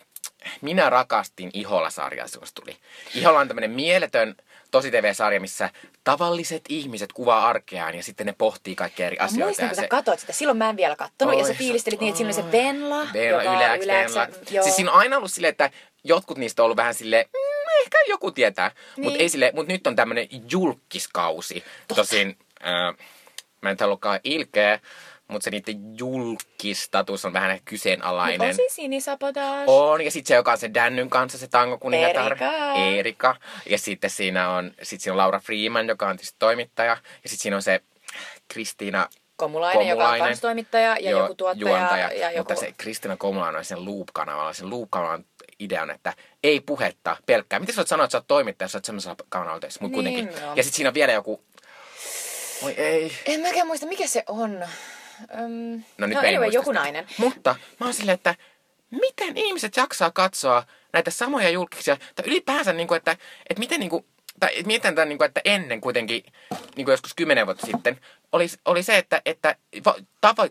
minä 0.60 0.90
rakastin 0.90 1.50
Ihola-sarjaa, 1.52 2.28
se 2.28 2.38
tuli. 2.54 2.76
Ihola 3.14 3.38
on 3.40 3.48
tämmöinen 3.48 3.70
mieletön 3.70 4.36
tosi 4.78 4.90
TV-sarja, 4.90 5.40
missä 5.40 5.70
tavalliset 6.04 6.62
ihmiset 6.68 7.12
kuvaa 7.12 7.48
arkeaan 7.48 7.94
ja 7.94 8.02
sitten 8.02 8.26
ne 8.26 8.34
pohtii 8.38 8.74
kaikkia 8.74 9.06
eri 9.06 9.16
Mä 9.16 9.24
asioita. 9.24 9.44
muistan, 9.46 9.68
kun 9.68 9.76
sä 9.76 9.82
se- 9.82 9.88
katsoit 9.88 10.20
sitä. 10.20 10.32
Silloin 10.32 10.58
mä 10.58 10.70
en 10.70 10.76
vielä 10.76 10.96
kattonut. 10.96 11.38
ja 11.38 11.44
sä 11.44 11.50
Oi, 11.50 11.56
fiilistelit 11.56 12.00
niin, 12.00 12.08
että 12.08 12.16
siinä 12.16 12.28
oli 12.28 12.34
se 12.34 12.42
oi. 12.42 12.52
Venla. 12.52 13.06
Venla, 13.12 13.42
Yläks, 13.42 13.86
Venla. 13.86 14.26
Siis 14.62 14.76
siinä 14.76 14.92
on 14.92 14.98
aina 14.98 15.16
ollut 15.16 15.32
silleen, 15.32 15.50
että 15.50 15.70
jotkut 16.04 16.38
niistä 16.38 16.62
on 16.62 16.64
ollut 16.64 16.76
vähän 16.76 16.94
silleen, 16.94 17.26
mm, 17.26 17.82
ehkä 17.84 17.98
joku 18.08 18.30
tietää. 18.30 18.70
Niin. 18.96 19.04
Mutta 19.04 19.28
sille, 19.28 19.52
mut 19.54 19.66
nyt 19.68 19.86
on 19.86 19.96
tämmönen 19.96 20.28
julkiskausi. 20.50 21.64
Tosin, 21.96 22.38
äh, 22.66 22.94
mä 23.60 23.70
en 23.70 23.76
halukaan 23.80 24.20
ilkeä, 24.24 24.80
mutta 25.28 25.44
se 25.44 25.50
niiden 25.50 25.98
julkistatus 25.98 27.24
on 27.24 27.32
vähän 27.32 27.58
kyseenalainen. 27.64 28.48
On 28.48 28.54
siis 28.54 28.74
sinisapotage. 28.74 29.64
On, 29.66 30.00
ja 30.04 30.10
sitten 30.10 30.28
se, 30.28 30.34
joka 30.34 30.52
on 30.52 30.58
se 30.58 30.74
Dännyn 30.74 31.10
kanssa, 31.10 31.38
se 31.38 31.48
tango 31.48 31.78
kuningatar. 31.78 32.32
Erika. 32.32 32.74
Erika. 32.74 33.36
Ja 33.70 33.78
sitten 33.78 34.10
siinä 34.10 34.50
on, 34.50 34.72
sit 34.82 35.00
siinä 35.00 35.12
on 35.12 35.16
Laura 35.18 35.40
Freeman, 35.40 35.88
joka 35.88 36.06
on 36.08 36.16
tietysti 36.16 36.36
toimittaja. 36.38 36.96
Ja 37.22 37.28
sitten 37.28 37.42
siinä 37.42 37.56
on 37.56 37.62
se 37.62 37.80
Kristiina 38.48 39.08
Komulainen, 39.36 39.88
joka 39.88 40.04
on 40.04 40.08
Komulainen. 40.10 40.40
toimittaja 40.40 40.96
ja 41.00 41.10
Joo, 41.10 41.20
joku 41.22 41.34
tuottaja. 41.34 41.68
juontaja. 41.70 42.12
ja 42.12 42.30
joku... 42.30 42.38
Mutta 42.38 42.54
se 42.66 42.74
Kristina 42.76 43.16
Komulainen 43.16 43.58
on 43.58 43.64
sen 43.64 43.84
Loop-kanavalla. 43.84 44.52
Sen 44.52 44.70
Loop-kanavan 44.70 45.24
idea 45.60 45.82
on, 45.82 45.90
että 45.90 46.12
ei 46.42 46.60
puhetta, 46.60 47.16
pelkkää. 47.26 47.58
Miten 47.58 47.74
sä 47.74 47.76
voit 47.76 47.88
sanoa, 47.88 48.04
että 48.04 48.12
sä 48.12 48.18
oot 48.18 48.26
toimittaja, 48.28 48.64
jos 48.64 48.72
sä 48.72 48.78
oot 48.78 48.84
semmoisella 48.84 49.16
kanavalla 49.28 49.60
töissä? 49.60 49.78
Mut 49.82 49.92
Niin, 49.92 49.94
kuitenkin. 50.14 50.42
joo. 50.42 50.54
Ja 50.54 50.62
sitten 50.62 50.76
siinä 50.76 50.88
on 50.90 50.94
vielä 50.94 51.12
joku... 51.12 51.42
Oi 52.62 52.72
ei. 52.72 53.12
En 53.26 53.40
mäkään 53.40 53.66
muista, 53.66 53.86
mikä 53.86 54.06
se 54.06 54.24
on. 54.28 54.64
Öm... 55.20 55.82
No 55.98 56.06
nyt 56.06 56.14
no, 56.14 56.28
anyway, 56.28 56.48
joku 56.48 56.72
nainen. 56.72 57.06
Mutta 57.18 57.56
mä 57.80 57.86
oon 57.86 57.94
silleen, 57.94 58.14
että 58.14 58.34
miten 58.90 59.36
ihmiset 59.36 59.76
jaksaa 59.76 60.10
katsoa 60.10 60.64
näitä 60.92 61.10
samoja 61.10 61.50
julkisia, 61.50 61.96
tai 61.96 62.26
ylipäänsä, 62.26 62.72
niin 62.72 62.88
kuin, 62.88 62.96
että, 62.96 63.16
että 63.50 63.58
miten 63.58 63.80
niin 63.80 63.90
kuin, 63.90 64.04
tai 64.40 64.62
miten 64.66 64.94
tämän, 64.94 65.08
niin 65.08 65.18
kuin, 65.18 65.26
että 65.26 65.40
ennen 65.44 65.80
kuitenkin, 65.80 66.22
niin 66.76 66.84
kuin 66.84 66.92
joskus 66.92 67.14
kymmenen 67.14 67.46
vuotta 67.46 67.66
sitten, 67.66 68.00
oli, 68.32 68.46
oli 68.64 68.82
se, 68.82 68.98
että, 68.98 69.22
että 69.26 69.56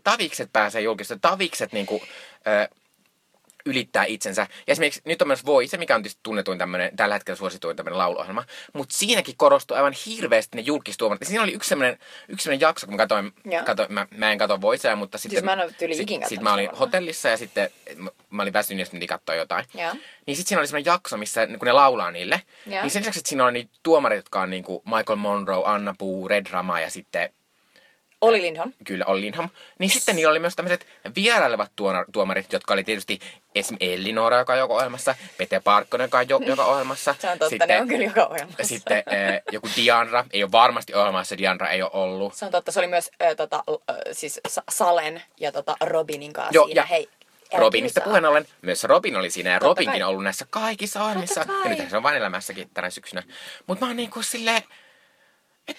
tavikset 0.04 0.50
pääsee 0.54 0.82
julkista, 0.82 1.20
tavikset 1.22 1.72
niin 1.74 1.86
kuin, 1.86 2.02
ö, 2.48 2.76
ylittää 3.66 4.06
itsensä. 4.06 4.42
Ja 4.42 4.72
esimerkiksi 4.72 5.02
nyt 5.06 5.22
on 5.22 5.28
myös 5.28 5.46
Voice, 5.46 5.78
mikä 5.78 5.96
on 5.96 6.04
tietysti 6.04 6.20
tunnetuin 6.24 6.58
tämmönen, 6.58 6.96
tällä 6.96 7.16
hetkellä 7.16 7.38
suosituin 7.38 7.76
tämmöinen 7.76 7.98
lauluohjelma. 7.98 8.44
Mutta 8.74 8.98
siinäkin 8.98 9.36
korostuu 9.38 9.78
aivan 9.78 9.94
hirveästi 10.06 10.58
ne 10.58 10.62
julkistuomat. 10.62 11.20
Ja 11.20 11.26
siinä 11.26 11.44
oli 11.44 11.54
yksi 11.54 11.70
semmoinen, 11.70 12.00
yksi 12.28 12.44
semmoinen 12.44 12.62
jakso, 12.62 12.88
kun 12.88 12.94
mä 12.94 12.98
katsoin, 12.98 13.32
Joo. 13.46 13.64
katsoin 13.64 13.94
mä, 13.94 14.08
mä, 14.18 14.32
en 14.32 14.38
katso 14.38 14.62
Voicea, 14.62 14.96
mutta 14.96 15.18
sitten... 15.18 15.36
Siis 15.36 15.44
mä 15.44 15.54
en 15.54 15.60
ole 15.60 15.76
tyyli 15.78 15.96
sit, 15.96 16.08
sit 16.28 16.42
mä 16.42 16.54
olin 16.54 16.70
hotellissa 16.80 17.30
ja 17.30 17.38
sitten 17.38 17.70
mä, 17.98 18.10
mä 18.30 18.42
olin 18.42 18.54
väsynyt 18.54 18.80
ja 18.80 18.86
sitten 18.86 19.08
katsoa 19.08 19.36
jotain. 19.36 19.66
Joo. 19.74 19.94
Niin 20.26 20.36
sitten 20.36 20.50
siinä 20.50 20.60
oli 20.60 20.68
semmoinen 20.68 20.92
jakso, 20.92 21.18
missä 21.18 21.48
kun 21.48 21.66
ne 21.66 21.72
laulaa 21.72 22.12
niille. 22.12 22.42
Joo. 22.66 22.82
Niin 22.82 22.92
sen 22.92 23.02
lisäksi, 23.02 23.20
että 23.20 23.30
siinä 23.30 23.46
on 23.46 23.54
niitä 23.54 23.72
tuomarit, 23.84 24.18
jotka 24.18 24.42
on 24.42 24.50
niinku 24.50 24.84
Michael 24.86 25.18
Monroe, 25.18 25.64
Anna 25.66 25.96
Puu, 25.98 26.28
Red 26.28 26.46
Rama 26.52 26.80
ja 26.80 26.90
sitten 26.90 27.30
Oli 28.24 28.42
Lindholm. 28.42 28.74
kyllä 28.84 29.06
Olli 29.06 29.22
Lindholm. 29.22 29.50
Niin 29.80 29.90
sitten 29.90 30.16
niillä 30.16 30.32
oli 30.32 30.40
myös 30.40 30.56
tämmöiset 30.56 30.88
vierailevat 31.16 31.72
tuona- 31.76 32.06
tuomarit, 32.12 32.54
jotka 32.54 32.74
oli 32.74 32.84
tietysti 32.84 33.20
esim. 33.56 33.78
Ellinora, 33.80 34.38
joka 34.38 34.54
on 34.54 34.60
joka 34.60 34.74
ohjelmassa, 34.74 35.16
Pete 35.38 35.60
Parkkonen, 35.60 36.06
joka 36.06 36.18
on 36.18 36.30
jo, 36.30 36.40
joka 36.46 36.66
ohjelmassa. 36.66 37.16
Se 37.20 37.28
on 37.30 37.40
totta, 37.40 37.50
sitten, 37.50 37.68
ne 37.68 37.82
on 37.82 37.88
kyllä 37.88 38.04
joka 38.04 38.26
ohjelmassa. 38.26 38.64
Sitten 38.64 38.98
äh, 38.98 39.42
joku 39.52 39.70
Dianra, 39.76 40.26
ei 40.32 40.44
ole 40.44 40.52
varmasti 40.52 40.94
ohjelmassa, 40.94 41.38
Dianra 41.38 41.70
ei 41.70 41.82
ole 41.82 41.92
ollut. 41.94 42.34
Se 42.34 42.46
on 42.46 42.52
totta, 42.52 42.72
se 42.72 42.80
oli 42.80 42.88
myös 42.88 43.12
äh, 43.22 43.36
tota, 43.36 43.64
äh, 43.90 43.96
siis 44.12 44.40
Sa- 44.48 44.64
Salen 44.70 45.22
ja 45.40 45.52
tota 45.52 45.76
Robinin 45.82 46.34
kanssa 46.34 46.54
Joo, 46.56 46.66
siinä. 46.66 46.82
ja 46.82 46.86
Hei, 46.86 47.10
Robinista 47.58 48.02
puheen 48.02 48.26
ollen, 48.26 48.48
myös 48.62 48.84
Robin 48.84 49.16
oli 49.16 49.30
siinä 49.30 49.50
ja 49.50 49.60
Totta 49.60 49.68
Robinkin 49.68 49.92
kai. 49.92 50.04
on 50.04 50.10
ollut 50.10 50.24
näissä 50.24 50.46
kaikissa 50.50 51.04
ohjelmissa. 51.04 51.46
Ja 51.64 51.70
nyt 51.70 51.90
se 51.90 51.98
on 51.98 52.04
vain 52.04 52.18
elämässäkin 52.18 52.70
tänä 52.74 52.90
syksynä. 52.90 53.24
Mutta 53.68 53.86
mä 53.86 53.90
oon 53.90 53.98
niinku 53.98 54.24
silleen, 54.24 54.64
et, 55.68 55.78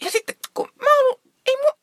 ja 0.00 0.10
sitten 0.10 0.36
kun 0.54 0.68
mä 0.82 0.90
oon 1.04 1.20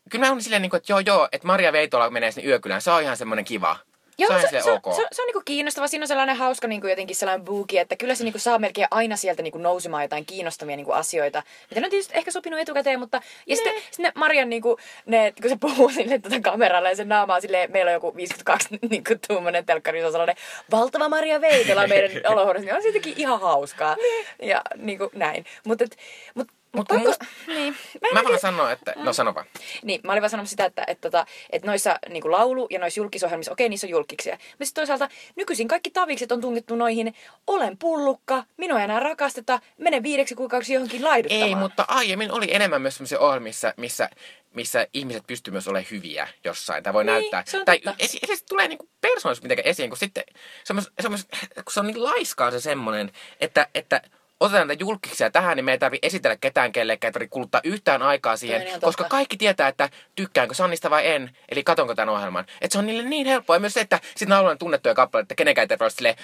kyllä 0.09 0.25
mä 0.25 0.31
oon 0.31 0.41
silleen 0.41 0.61
niinku, 0.61 0.75
että 0.75 0.91
joo 0.91 0.99
joo, 0.99 1.27
että 1.31 1.47
Maria 1.47 1.73
Veitola 1.73 2.09
menee 2.09 2.31
sinne 2.31 2.49
yökylään, 2.49 2.81
se 2.81 2.91
on 2.91 3.03
ihan 3.03 3.17
semmonen 3.17 3.45
kiva. 3.45 3.77
Joo, 4.17 4.29
se 4.29 4.35
on 4.35 4.41
se, 4.41 4.61
se, 4.61 4.71
ok. 4.71 4.83
se, 4.95 5.07
se, 5.11 5.21
on 5.21 5.25
niinku 5.25 5.41
kiinnostava. 5.45 5.87
Siinä 5.87 6.03
on 6.03 6.07
sellainen 6.07 6.35
hauska 6.35 6.67
niinku 6.67 6.87
jotenkin 6.87 7.15
sellainen 7.15 7.45
buuki, 7.45 7.77
että 7.77 7.95
kyllä 7.95 8.15
se 8.15 8.23
niinku 8.23 8.39
saa 8.39 8.59
melkein 8.59 8.87
aina 8.91 9.15
sieltä 9.15 9.43
niinku 9.43 9.57
nousemaan 9.57 10.03
jotain 10.03 10.25
kiinnostavia 10.25 10.75
niinku 10.75 10.91
asioita. 10.91 11.43
Mitä 11.69 11.81
ne 11.81 11.87
on 11.87 11.91
tietysti 11.91 12.17
ehkä 12.17 12.31
sopinut 12.31 12.59
etukäteen, 12.59 12.99
mutta... 12.99 13.21
Ja 13.47 13.55
sitten, 13.55 13.73
sitten 13.91 14.11
Marian 14.15 14.49
niinku, 14.49 14.77
ne, 15.05 15.33
kun 15.41 15.49
se 15.49 15.57
puhuu 15.59 15.89
sille 15.89 16.19
tota 16.19 16.39
kameralla 16.39 16.89
ja 16.89 16.95
sen 16.95 17.09
naama 17.09 17.35
on 17.35 17.41
silleen, 17.41 17.71
meillä 17.71 17.89
on 17.89 17.93
joku 17.93 18.15
52 18.15 18.67
niinku 18.89 19.13
tuommoinen 19.27 19.65
telkkari, 19.65 19.99
se 19.99 20.05
on 20.05 20.11
sellainen 20.11 20.35
valtava 20.71 21.09
Maria 21.09 21.41
Veitola 21.41 21.87
meidän 21.87 22.11
olohuoneessa, 22.31 22.65
niin 22.65 22.75
on 22.75 22.81
se 22.81 22.87
jotenkin 22.87 23.13
ihan 23.17 23.41
hauskaa. 23.41 23.95
Ja 24.41 24.61
niinku 24.75 25.09
näin. 25.13 25.45
Mutta 25.65 25.83
mut, 25.83 25.95
Mut 26.35 26.47
mut 26.47 26.55
pakko, 26.75 26.97
musta- 26.97 27.25
niin. 27.47 27.75
Mä 28.13 28.19
en 28.19 28.25
vaan 28.25 28.39
sanon, 28.39 28.71
että, 28.71 28.93
no 28.95 29.13
sano 29.13 29.35
vaan. 29.35 29.45
niin, 29.83 30.01
mä 30.03 30.11
olin 30.11 30.21
vaan 30.21 30.29
sanomassa 30.29 30.49
sitä, 30.51 30.65
että, 30.65 30.83
että, 30.87 31.07
että, 31.07 31.25
että 31.49 31.67
noissa 31.67 31.99
niin 32.09 32.23
laulu- 32.31 32.67
ja 32.69 32.79
noissa 32.79 32.99
julkisohjelmissa, 32.99 33.51
okei, 33.51 33.69
niissä 33.69 33.87
on 33.87 33.91
julkiksia. 33.91 34.33
Mutta 34.51 34.65
sitten 34.65 34.81
toisaalta 34.81 35.09
nykyisin 35.35 35.67
kaikki 35.67 35.91
tavikset 35.91 36.31
on 36.31 36.41
tungettu 36.41 36.75
noihin, 36.75 37.13
olen 37.47 37.77
pullukka, 37.77 38.43
minua 38.57 38.79
ei 38.79 38.83
enää 38.83 38.99
rakasteta, 38.99 39.59
mene 39.77 40.03
viideksi 40.03 40.35
kuukaudeksi 40.35 40.73
johonkin 40.73 41.03
laiduttamaan. 41.03 41.47
Ei, 41.49 41.55
mutta 41.55 41.85
aiemmin 41.87 42.31
oli 42.31 42.47
enemmän 42.55 42.81
myös 42.81 42.95
sellaisia 42.95 43.19
ohjelmissa, 43.19 43.73
missä, 43.77 44.09
missä 44.53 44.87
ihmiset 44.93 45.23
pystyy 45.27 45.51
myös 45.51 45.67
olemaan 45.67 45.87
hyviä 45.91 46.27
jossain. 46.43 46.83
Tai 46.83 46.93
voi 46.93 47.03
Niin, 47.03 47.11
näyttää. 47.13 47.43
se 47.47 47.63
tai 47.65 47.81
esi- 47.99 48.19
edes 48.23 48.43
tulee 48.43 48.67
niinku 48.67 48.89
persoonallisuus 49.01 49.43
mitenkään 49.43 49.67
esiin, 49.67 49.89
kun 49.89 49.97
sitten 49.97 50.23
se 50.63 50.73
on, 50.73 50.75
myös, 50.75 50.91
se 51.01 51.07
on 51.07 51.11
myös, 51.11 51.27
kun 51.55 51.73
se 51.73 51.79
on 51.79 51.87
niin 51.87 52.03
laiskaa 52.03 52.51
se 52.51 52.59
semmoinen, 52.59 53.11
että, 53.41 53.67
että 53.75 54.01
otetaan 54.39 54.67
näitä 54.67 54.83
julkisia 54.83 55.31
tähän, 55.31 55.55
niin 55.55 55.65
me 55.65 55.71
ei 55.71 55.77
tarvi 55.77 55.99
esitellä 56.01 56.37
ketään 56.41 56.71
kellekään, 56.71 57.09
ei 57.09 57.13
tarvi 57.13 57.27
kuluttaa 57.27 57.61
yhtään 57.63 58.01
aikaa 58.01 58.37
siihen, 58.37 58.61
ihan 58.61 58.71
totta. 58.71 58.85
koska 58.85 59.03
kaikki 59.03 59.37
tietää, 59.37 59.67
että 59.67 59.89
tykkäänkö 60.15 60.53
Sannista 60.53 60.89
vai 60.89 61.07
en, 61.07 61.37
eli 61.49 61.63
katonko 61.63 61.95
tämän 61.95 62.15
ohjelman. 62.15 62.45
Että 62.61 62.73
se 62.73 62.79
on 62.79 62.85
niille 62.85 63.03
niin 63.03 63.27
helppoa. 63.27 63.55
Ja 63.55 63.59
myös 63.59 63.73
se, 63.73 63.79
että 63.79 63.99
sitten 64.15 64.37
on 64.37 64.57
tunnettuja 64.57 64.95
kappaleita, 64.95 65.25
että 65.25 65.35
kenenkään 65.35 65.63
ei 65.63 65.77
tarvitse 65.77 65.95
silleen, 65.95 66.15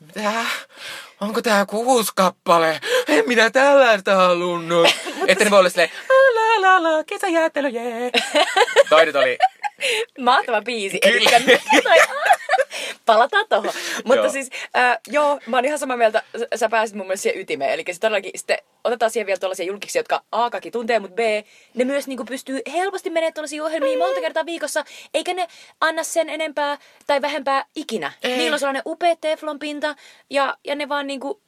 mitä? 0.00 0.44
Onko 1.20 1.42
tää 1.42 1.66
kuusi 1.66 2.12
kappale? 2.16 2.80
En 3.08 3.24
minä 3.26 3.50
tällaista 3.50 4.14
halunnut. 4.14 4.88
että 5.28 5.44
ne 5.44 5.50
voi 5.50 5.58
olla 5.58 5.70
silleen, 5.70 5.90
la 6.34 6.60
la 6.60 6.82
la, 6.82 7.04
kesäjäätelö, 7.04 7.68
jee. 7.68 8.10
Toi 8.88 9.06
nyt 9.06 9.16
oli, 9.16 9.38
Mahtava 10.18 10.62
biisi. 10.62 11.00
Kyllä. 11.00 11.36
Elikkä, 11.36 11.40
palataan 13.06 13.46
tohon. 13.48 13.72
Mutta 14.04 14.22
Joo. 14.22 14.32
siis, 14.32 14.50
äh, 14.76 14.98
joo, 15.06 15.40
mä 15.46 15.56
oon 15.56 15.64
ihan 15.64 15.78
samaa 15.78 15.96
mieltä. 15.96 16.22
Sä- 16.54 16.68
pääsit 16.68 16.96
mun 16.96 17.06
mielestä 17.06 17.22
siihen 17.22 17.40
ytimeen. 17.40 17.72
Eli 17.72 17.84
se 17.92 18.00
todellakin 18.00 18.30
sitten 18.34 18.58
otetaan 18.84 19.10
siihen 19.10 19.26
vielä 19.26 19.38
tuollaisia 19.38 19.66
julkiksi, 19.66 19.98
jotka 19.98 20.22
A, 20.32 20.50
kaikki 20.50 20.70
tuntee, 20.70 20.98
mutta 20.98 21.14
B, 21.14 21.18
ne 21.74 21.84
myös 21.84 22.06
niinku 22.06 22.24
pystyy 22.24 22.60
helposti 22.72 23.10
menemään 23.10 23.34
tuollaisia 23.34 23.64
ohjelmia 23.64 23.98
monta 23.98 24.20
kertaa 24.20 24.46
viikossa, 24.46 24.84
eikä 25.14 25.34
ne 25.34 25.48
anna 25.80 26.04
sen 26.04 26.28
enempää 26.28 26.78
tai 27.06 27.22
vähempää 27.22 27.64
ikinä. 27.76 28.12
Ei. 28.22 28.36
Niillä 28.36 28.54
on 28.54 28.58
sellainen 28.58 28.82
upea 28.86 29.16
teflon 29.16 29.58
pinta, 29.58 29.96
ja, 30.30 30.56
ja 30.64 30.74
ne 30.74 30.88
vaan 30.88 31.06
niinku, 31.06 31.42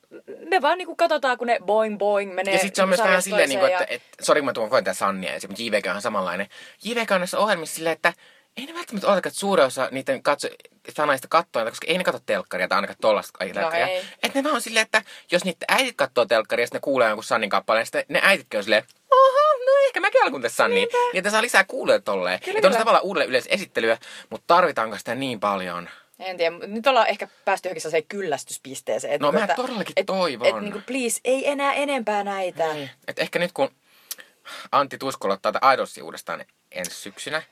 me 0.51 0.63
vaan 0.63 0.79
niinku 0.79 0.97
katsotaan, 0.97 1.39
kun 1.39 1.47
ne 1.47 1.59
boing 1.67 1.99
boing 1.99 2.35
menee 2.35 2.55
Ja 2.55 2.59
sitten 2.59 2.77
se 2.77 2.83
on 2.83 2.89
myös 2.89 3.01
vähän 3.01 3.23
silleen, 3.23 3.49
niin 3.49 3.61
toiseen 3.61 3.79
kuin, 3.79 3.93
että, 3.93 3.95
et, 3.95 4.25
sori 4.25 4.43
mä 4.43 4.53
tuon 4.53 4.71
koen 4.71 4.85
tää 4.85 4.95
Sannia 4.95 5.33
ja 5.33 5.41
mutta 5.49 5.63
JVG 5.63 5.87
on 5.95 6.03
samanlainen. 6.03 6.47
JVG 6.85 7.11
on 7.11 7.21
näissä 7.21 7.39
ohjelmissa 7.39 7.75
silleen, 7.75 7.93
että 7.93 8.13
ei 8.57 8.67
ne 8.67 8.75
välttämättä 8.75 9.09
ole, 9.09 9.17
että 9.19 9.31
suurin 9.31 9.67
osa 9.67 9.89
niiden 9.91 10.23
katso, 10.23 10.49
fanaista 10.97 11.29
katsoo 11.29 11.65
koska 11.65 11.87
ei 11.87 11.99
ne 11.99 12.05
katso 12.05 12.21
telkkaria 12.27 12.69
tai 12.69 12.77
ainakaan 12.77 12.97
tollaista 13.01 13.39
telkkaria. 13.39 13.87
ei. 13.87 14.05
Että 14.23 14.39
ne 14.39 14.45
vaan 14.45 14.55
on 14.55 14.61
silleen, 14.63 14.85
että 14.85 15.03
jos 15.33 15.45
niiden 15.45 15.65
äidit 15.69 15.97
katsoo 15.97 16.27
telkkaria 16.27 16.63
ja 16.63 16.67
sitten 16.67 16.79
ne 16.79 16.83
kuulee 16.83 17.09
jonkun 17.09 17.25
Sannin 17.25 17.51
kappaleen, 17.51 17.87
sitten 17.87 18.05
ne 18.09 18.21
äititkin 18.23 18.59
on 18.59 18.65
silleen, 18.65 18.85
oho, 19.11 19.65
no 19.67 19.73
ehkä 19.87 20.01
mäkin 20.01 20.23
alkuun 20.23 20.43
tässä 20.43 20.57
Sanni. 20.57 20.75
Niin, 20.77 20.89
että 21.15 21.31
saa 21.31 21.43
lisää 21.43 21.65
kuulijoita 21.65 22.05
tolleen. 22.05 22.41
Kyllä, 22.41 22.59
Että 22.59 22.69
on 22.69 22.73
se 22.73 22.79
tavallaan 22.79 23.05
uudelle 23.05 23.27
yleisesittelyä, 23.27 23.99
mutta 24.31 24.45
tarvitaanko 24.47 24.99
sitä 24.99 25.15
niin 25.15 25.41
paljon? 25.41 25.89
En 26.19 26.37
tiedä, 26.37 26.51
mutta 26.51 26.67
nyt 26.67 26.87
ollaan 26.87 27.09
ehkä 27.09 27.29
päästy 27.45 27.69
johonkin 27.69 27.81
sellaiseen 27.83 28.07
kyllästyspisteeseen. 28.09 29.13
Että 29.15 29.27
No, 29.27 29.33
mä 29.33 29.41
että- 29.45 29.55
todellakin 29.55 29.93
et, 29.97 30.07
toivon. 30.07 30.47
Että 30.49 30.61
niinku, 30.61 30.81
please, 30.87 31.21
ei 31.25 31.49
enää 31.51 31.73
enempää 31.73 32.25
näitä. 32.25 32.73
Niin. 32.75 32.91
Et 33.09 33.19
ehkä 33.19 33.39
nyt 33.39 33.53
kun 33.53 33.71
Antti 34.73 34.99
Tuiskola 34.99 35.35
ottaa 35.35 35.53
tätä 35.53 35.73
Idolsia 35.73 36.05
uudestaan 36.05 36.45
ensi 36.73 36.91
syksynä, 36.95 37.43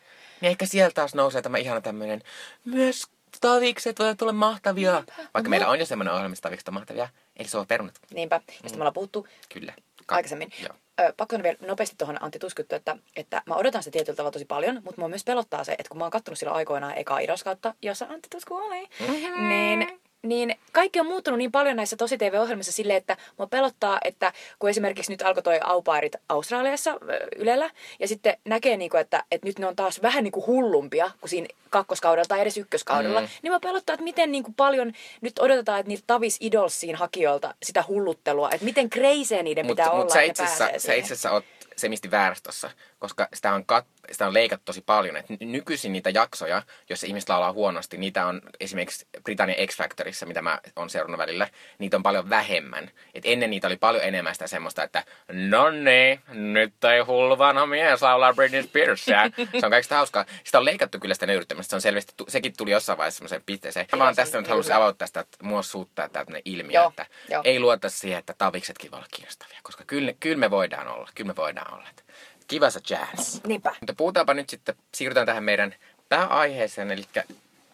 niin 0.42 0.50
ehkä 0.50 0.66
sieltä 0.66 0.94
taas 0.94 1.14
nousee 1.14 1.42
tämä 1.42 1.58
ihana 1.58 1.80
tämmöinen, 1.80 2.22
myös 2.64 3.02
tavikset 3.40 3.98
voivat 3.98 4.18
tulla 4.18 4.32
mahtavia. 4.32 5.04
Vaikka 5.34 5.50
meillä 5.50 5.68
on 5.68 5.78
jo 5.78 5.86
semmoinen 5.86 6.12
ohjelma, 6.14 6.28
missä 6.28 6.42
tavikset 6.42 6.68
on 6.68 6.74
mahtavia. 6.74 7.08
Eli 7.36 7.48
se 7.48 7.58
on 7.58 7.66
perunat. 7.66 7.94
Niinpä. 8.14 8.36
Ja 8.46 8.52
sitten 8.52 8.72
me 8.72 8.76
ollaan 8.82 8.92
puhuttu 8.94 9.26
Kyllä. 9.52 9.72
aikaisemmin. 10.08 10.50
Joo. 10.62 10.74
Ö, 11.00 11.14
pakko 11.16 11.42
vielä 11.42 11.56
nopeasti 11.66 11.96
tuohon 11.98 12.22
Antti 12.22 12.38
Tuskuttu, 12.38 12.74
että, 12.74 12.96
että 13.16 13.42
mä 13.46 13.54
odotan 13.54 13.82
sitä 13.82 13.92
tietyllä 13.92 14.16
tavalla 14.16 14.32
tosi 14.32 14.44
paljon, 14.44 14.74
mutta 14.84 15.00
mua 15.00 15.08
myös 15.08 15.24
pelottaa 15.24 15.64
se, 15.64 15.72
että 15.72 15.88
kun 15.88 15.98
mä 15.98 16.04
oon 16.04 16.10
kattonut 16.10 16.38
silloin 16.38 16.56
aikoinaan 16.56 16.98
eka 16.98 17.18
Idoskautta, 17.18 17.74
jossa 17.82 18.06
Antti 18.08 18.28
Tusku 18.30 18.54
oli, 18.54 18.88
Mm-hmm. 19.00 19.48
niin, 19.48 20.00
niin 20.22 20.58
kaikki 20.72 21.00
on 21.00 21.06
muuttunut 21.06 21.38
niin 21.38 21.52
paljon 21.52 21.76
näissä 21.76 21.96
tosi 21.96 22.18
TV-ohjelmissa 22.18 22.72
silleen, 22.72 22.96
että 22.96 23.16
mua 23.38 23.46
pelottaa, 23.46 23.98
että 24.04 24.32
kun 24.58 24.70
esimerkiksi 24.70 25.12
nyt 25.12 25.22
alkoi 25.22 25.42
toi 25.42 25.60
aupairit 25.64 26.12
Australiassa 26.28 26.98
Ylellä, 27.36 27.70
ja 28.00 28.08
sitten 28.08 28.36
näkee, 28.44 28.76
niinku, 28.76 28.96
että, 28.96 29.24
että 29.30 29.46
nyt 29.46 29.58
ne 29.58 29.66
on 29.66 29.76
taas 29.76 30.02
vähän 30.02 30.24
niinku 30.24 30.46
hullumpia 30.46 31.10
kuin 31.20 31.30
siinä 31.30 31.46
kakkoskaudella 31.70 32.26
tai 32.28 32.40
edes 32.40 32.56
ykköskaudella, 32.58 33.20
Mm. 33.20 33.28
niin 33.42 33.52
mä 33.52 33.60
pelottaa, 33.60 33.94
että 33.94 34.04
miten 34.04 34.32
niinku 34.32 34.52
paljon 34.56 34.92
nyt 35.20 35.38
odotetaan, 35.38 35.80
että 35.80 35.88
niiltä 35.88 36.04
Tavis 36.06 36.36
Idolsiin 36.40 36.96
hakijoilta 36.96 37.54
sitä 37.62 37.84
hulluttelua, 37.88 38.50
että 38.50 38.64
miten 38.64 38.90
kreisee 38.90 39.42
niiden 39.42 39.66
pitää 39.66 39.86
Mutta 39.86 39.92
olla, 39.92 40.04
mut 40.04 40.12
sä 40.12 40.22
että 40.22 40.42
itse 40.44 40.56
sä 40.56 40.70
siihen. 40.78 40.98
itse 40.98 41.12
asiassa 41.14 41.30
oot 41.30 41.44
semisti 41.76 42.10
väärässä 42.10 42.42
tossa, 42.44 42.70
koska 42.98 43.28
sitä 43.34 43.54
on, 43.54 43.66
kat, 43.66 43.86
sitä 44.10 44.26
on 44.26 44.34
leikattu 44.34 44.64
tosi 44.64 44.80
paljon. 44.80 45.16
Et 45.16 45.28
ny- 45.28 45.36
nykyisin 45.40 45.92
niitä 45.92 46.10
jaksoja, 46.10 46.62
joissa 46.88 47.06
ihmiset 47.06 47.28
laulaa 47.28 47.52
huonosti, 47.52 47.96
niitä 47.96 48.26
on 48.26 48.40
esimerkiksi 48.60 49.06
Britannian 49.24 49.68
X-Factorissa, 49.68 50.26
mitä 50.26 50.42
mä 50.42 50.58
oon 50.76 50.90
seurannut 50.90 51.18
välillä, 51.18 51.48
niitä 51.78 51.96
on 51.96 52.02
paljon 52.02 52.30
vähemmän. 52.30 52.90
Et 53.14 53.22
ennen 53.26 53.50
niitä 53.50 53.66
oli 53.66 53.76
paljon 53.76 54.04
enemmän 54.04 54.34
sitä 54.34 54.46
semmoista, 54.46 54.82
että 54.82 55.04
no 55.32 55.70
niin, 55.70 56.20
nyt 56.28 56.84
ei 56.84 57.00
hullu 57.00 57.38
vanha 57.38 57.66
mies 57.66 58.02
laulaa 58.02 58.34
Britney 58.34 58.62
Spearsia. 58.62 59.22
Se 59.60 59.66
on 59.66 59.70
kaikista 59.70 59.96
hauskaa. 59.96 60.24
Sitä 60.44 60.58
on 60.58 60.64
leikattu 60.64 60.98
kyllä 60.98 61.14
sitä 61.14 61.26
nöyryttämistä. 61.26 61.70
Se 61.70 61.76
on 61.76 61.82
selvästi, 61.82 62.14
sekin 62.28 62.52
tuli 62.56 62.70
jossain 62.70 62.98
vaiheessa 62.98 63.18
semmoiseen 63.18 63.42
pisteeseen. 63.46 63.86
Mä 63.92 63.98
vaan 63.98 64.14
se 64.14 64.20
on 64.20 64.24
tästä 64.24 64.38
nyt 64.38 64.48
halusin 64.48 64.74
avata 64.74 64.98
tästä, 64.98 65.20
että 65.20 65.38
mua 65.42 65.62
suuttaa 65.62 66.08
tämmöinen 66.08 66.42
ilmiö, 66.44 66.80
Joo, 66.80 66.88
että 66.88 67.06
joo. 67.28 67.42
ei 67.44 67.60
luota 67.60 67.88
siihen, 67.88 68.18
että 68.18 68.34
taviksetkin 68.38 68.90
voi 68.90 68.98
olla 68.98 69.08
kiinnostavia, 69.14 69.58
koska 69.62 69.84
kyllä, 69.86 70.12
kyllä 70.20 70.36
me 70.36 70.50
voidaan 70.50 70.88
olla, 70.88 71.08
kyllä 71.14 71.28
me 71.28 71.36
voidaan 71.36 71.74
olla. 71.74 71.88
Että 71.90 72.02
Kiva 72.48 72.70
se 72.70 72.80
jazz. 72.90 73.44
Niinpä. 73.46 73.74
Mutta 73.80 73.94
puhutaanpa 73.96 74.34
nyt 74.34 74.50
sitten, 74.50 74.74
siirrytään 74.94 75.26
tähän 75.26 75.44
meidän 75.44 75.74
pääaiheeseen, 76.08 76.90
eli 76.90 77.04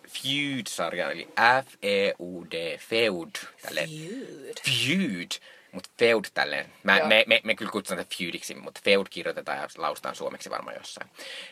Feud-sarjaan, 0.09 1.13
eli 1.13 1.29
F-E-U-D, 1.65 2.79
Feud. 2.79 3.31
Tälleen. 3.63 3.89
Feud. 3.89 4.57
Feud. 4.65 5.31
Mutta 5.73 5.91
Feud 5.99 6.25
tälleen. 6.35 6.73
Mä, 6.83 6.99
Joo. 6.99 7.09
me, 7.09 7.25
me, 7.27 7.41
me 7.45 7.55
kyllä 7.55 7.71
kutsutaan 7.71 8.05
tätä 8.05 8.17
Feudiksi, 8.19 8.55
mutta 8.55 8.81
Feud 8.85 9.07
kirjoitetaan 9.11 9.59
ja 9.59 9.69
laustaan 9.77 10.15
suomeksi 10.15 10.51
varmaan 10.51 10.77
jossain. 10.77 11.11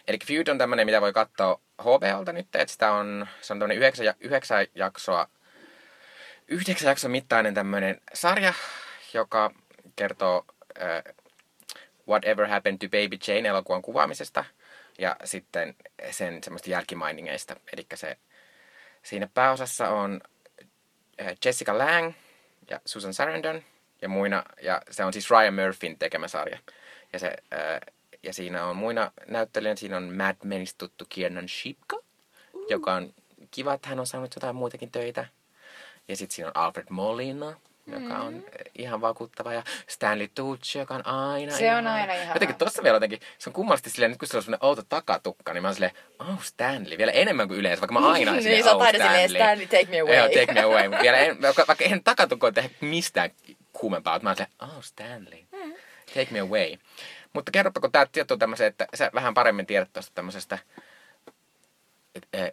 Eli 0.09 0.19
Feud 0.27 0.49
on 0.49 0.59
tämmönen, 0.59 0.87
mitä 0.87 1.01
voi 1.01 1.13
katsoa 1.13 1.61
HBOlta 1.83 2.33
nyt, 2.33 2.47
että 2.55 2.73
sitä 2.73 2.93
on, 2.93 3.27
se 3.41 3.53
on 3.53 3.59
tämmönen 3.59 3.77
yhdeksän, 3.77 4.15
yhdeksän 4.21 4.67
jaksoa, 4.75 5.29
yhdeksän 6.49 6.89
jakson 6.89 7.11
mittainen 7.11 7.55
tämmönen 7.55 8.01
sarja, 8.15 8.55
joka 9.15 9.51
kertoo 9.97 10.45
äh, 10.83 11.15
Whatever 12.09 12.47
Happened 12.47 12.79
to 12.79 12.87
Baby 12.87 13.19
Jane 13.29 13.49
elokuvan 13.49 13.83
kuvaamisesta 13.83 14.45
ja 14.99 15.17
sitten 15.25 15.75
sen 16.11 16.43
semmoista 16.45 16.71
jälkimainingeista. 16.71 17.57
Eli 17.73 17.87
se, 17.95 18.17
siinä 19.03 19.29
pääosassa 19.35 19.89
on 19.89 20.21
äh, 21.21 21.37
Jessica 21.45 21.79
Lang 21.79 22.13
ja 22.71 22.81
Susan 22.85 23.15
Sarandon 23.15 23.63
ja 24.03 24.09
muina, 24.09 24.45
ja 24.63 24.83
se 24.91 25.05
on 25.05 25.13
siis 25.13 25.31
Ryan 25.31 25.55
Murphyn 25.55 25.99
tekemä 25.99 26.29
sarja. 26.29 26.59
Ja, 27.13 27.19
se, 27.19 27.37
äh, 27.53 27.95
ja 28.23 28.33
siinä 28.33 28.67
on 28.67 28.77
muina 28.77 29.13
näyttelijöitä, 29.29 29.81
siinä 29.81 29.97
on 29.97 30.15
Mad 30.17 30.37
Menistä 30.45 30.79
tuttu 30.79 31.05
Kiernan 31.09 31.49
Shipka, 31.49 31.99
joka 32.69 32.95
on 32.95 33.15
kiva, 33.51 33.75
että 33.75 33.89
hän 33.89 34.01
on 34.01 34.07
saanut 34.07 34.35
jotain 34.35 34.57
muitakin 34.57 34.91
töitä. 34.91 35.27
Ja 36.09 36.17
sitten 36.17 36.35
siinä 36.35 36.49
on 36.49 36.57
Alfred 36.57 36.87
Molina, 36.91 37.61
joka 37.87 38.15
on 38.19 38.35
Mm. 38.35 38.39
eh, 38.39 38.71
ihan 38.79 39.01
vakuuttava. 39.01 39.53
Ja 39.53 39.63
Stanley 39.87 40.29
Tucci, 40.35 40.79
joka 40.79 40.95
on 40.95 41.07
aina 41.07 41.53
Se 41.53 41.65
on 41.65 41.71
ihana. 41.71 41.95
aina 41.95 42.15
ihana. 42.15 42.33
Jotenkin 42.35 42.57
tossa 42.57 42.83
vielä 42.83 42.97
jotenkin, 42.97 43.21
se 43.39 43.51
on 43.51 43.55
kummallisesti 43.55 43.91
silleen, 43.91 44.11
nyt 44.11 44.19
kun 44.19 44.29
se 44.29 44.37
on 44.37 44.43
semmoinen 44.43 44.65
outo 44.67 44.83
takatukka, 44.89 45.53
niin 45.53 45.63
mä 45.63 45.69
oon 45.69 45.75
silleen, 45.75 45.93
oh 46.19 46.43
Stanley, 46.43 46.99
vielä 46.99 47.13
enemmän 47.13 47.49
kuin 47.49 47.61
yleensä, 47.61 47.81
vaikka 47.81 48.01
mä 48.01 48.13
aina 48.13 48.33
Niin, 48.33 48.43
silleen, 48.43 48.69
oh 48.77 48.83
aina 48.83 48.99
silleen, 49.05 49.31
Stanley, 49.31 49.67
take 49.67 49.87
me 49.91 50.01
away. 50.01 50.15
Joo, 50.17 50.29
take 50.29 50.53
me 50.53 50.61
away. 50.63 50.89
Mutta 50.89 51.03
vielä 51.03 51.17
en, 51.19 51.43
vaikka, 51.43 51.65
vaikka 51.69 51.85
eihän 51.85 52.05
takatukko 52.05 52.51
tehdä 52.53 52.71
mistään 52.81 53.31
kuumempaa, 53.73 54.15
mutta 54.15 54.25
mä 54.25 54.31
oon 54.31 54.37
silleen, 54.37 54.77
oh 54.77 54.83
Stanley, 54.85 55.39
Mm. 55.65 55.73
take 56.15 56.29
me 56.31 56.41
away. 56.41 56.77
Mutta 57.33 57.53
kerropa, 57.53 57.81
kun 57.81 57.93
tää 57.93 58.07
tieto 58.13 58.37
tämmöisen, 58.37 58.67
että 58.67 58.87
sä 58.95 59.11
vähän 59.15 59.35
paremmin 59.35 59.67
tiedät 59.67 59.93
tuosta 59.93 60.13
tämmöisestä 60.15 60.59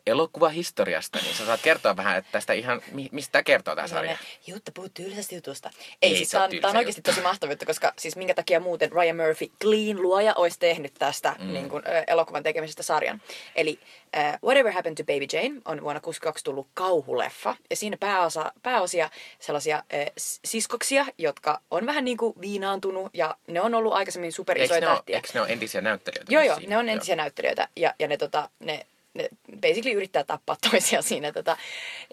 elokuvahistoriasta, 0.07 1.19
niin 1.23 1.35
sä 1.35 1.45
saat 1.45 1.61
kertoa 1.61 1.97
vähän, 1.97 2.17
että 2.17 2.31
tästä 2.31 2.53
ihan, 2.53 2.81
mi- 2.91 3.09
mistä 3.11 3.43
kertoo 3.43 3.75
tää 3.75 3.87
sarja. 3.87 4.17
Jutta 4.47 4.71
puhuu 4.71 4.89
tylsästä 4.93 5.35
jutusta. 5.35 5.69
Ei, 6.01 6.09
Ei 6.11 6.17
siis 6.17 6.35
oo 6.35 6.39
tää 6.39 6.45
on, 6.55 6.61
tää 6.61 6.69
on 6.69 6.77
oikeasti 6.77 7.01
tosi 7.01 7.21
mahtava 7.21 7.51
juttu, 7.51 7.65
koska 7.65 7.93
siis 7.97 8.15
minkä 8.15 8.33
takia 8.33 8.59
muuten 8.59 8.91
Ryan 8.91 9.15
Murphy, 9.15 9.47
clean 9.61 10.01
luoja, 10.01 10.33
olisi 10.35 10.59
tehnyt 10.59 10.93
tästä 10.93 11.35
mm. 11.39 11.53
niin 11.53 11.69
kuin, 11.69 11.83
elokuvan 12.07 12.43
tekemisestä 12.43 12.83
sarjan. 12.83 13.21
Eli 13.55 13.79
äh, 14.17 14.39
Whatever 14.43 14.71
Happened 14.73 14.97
to 14.97 15.03
Baby 15.03 15.25
Jane 15.33 15.61
on 15.65 15.81
vuonna 15.81 15.99
1962 15.99 16.43
tullut 16.43 16.67
kauhuleffa. 16.73 17.55
Ja 17.69 17.75
siinä 17.75 17.97
pääosa, 17.99 18.51
pääosia 18.63 19.09
sellaisia 19.39 19.83
s- 20.19 20.39
siskoksia, 20.45 21.05
jotka 21.17 21.61
on 21.71 21.85
vähän 21.85 22.05
niin 22.05 22.17
kuin 22.17 22.33
viinaantunut 22.41 23.09
ja 23.13 23.37
ne 23.47 23.61
on 23.61 23.73
ollut 23.75 23.93
aikaisemmin 23.93 24.31
superisoja 24.31 24.81
tähtiä. 24.81 25.15
eikö 25.15 25.27
ne 25.33 25.41
ole 25.41 25.49
entisiä 25.49 25.81
näyttelijöitä? 25.81 26.33
Joo, 26.33 26.43
joo, 26.43 26.55
siinä? 26.55 26.69
ne 26.69 26.77
on 26.77 26.89
entisiä 26.89 27.15
näyttelijöitä 27.15 27.67
ja, 27.75 27.93
ja 27.99 28.07
ne, 28.07 28.17
tota, 28.17 28.49
ne, 28.59 28.85
ne 29.13 29.29
basically 29.61 29.95
yrittää 29.95 30.23
tappaa 30.23 30.55
toisia 30.71 31.01
siinä 31.01 31.31
tota, 31.31 31.57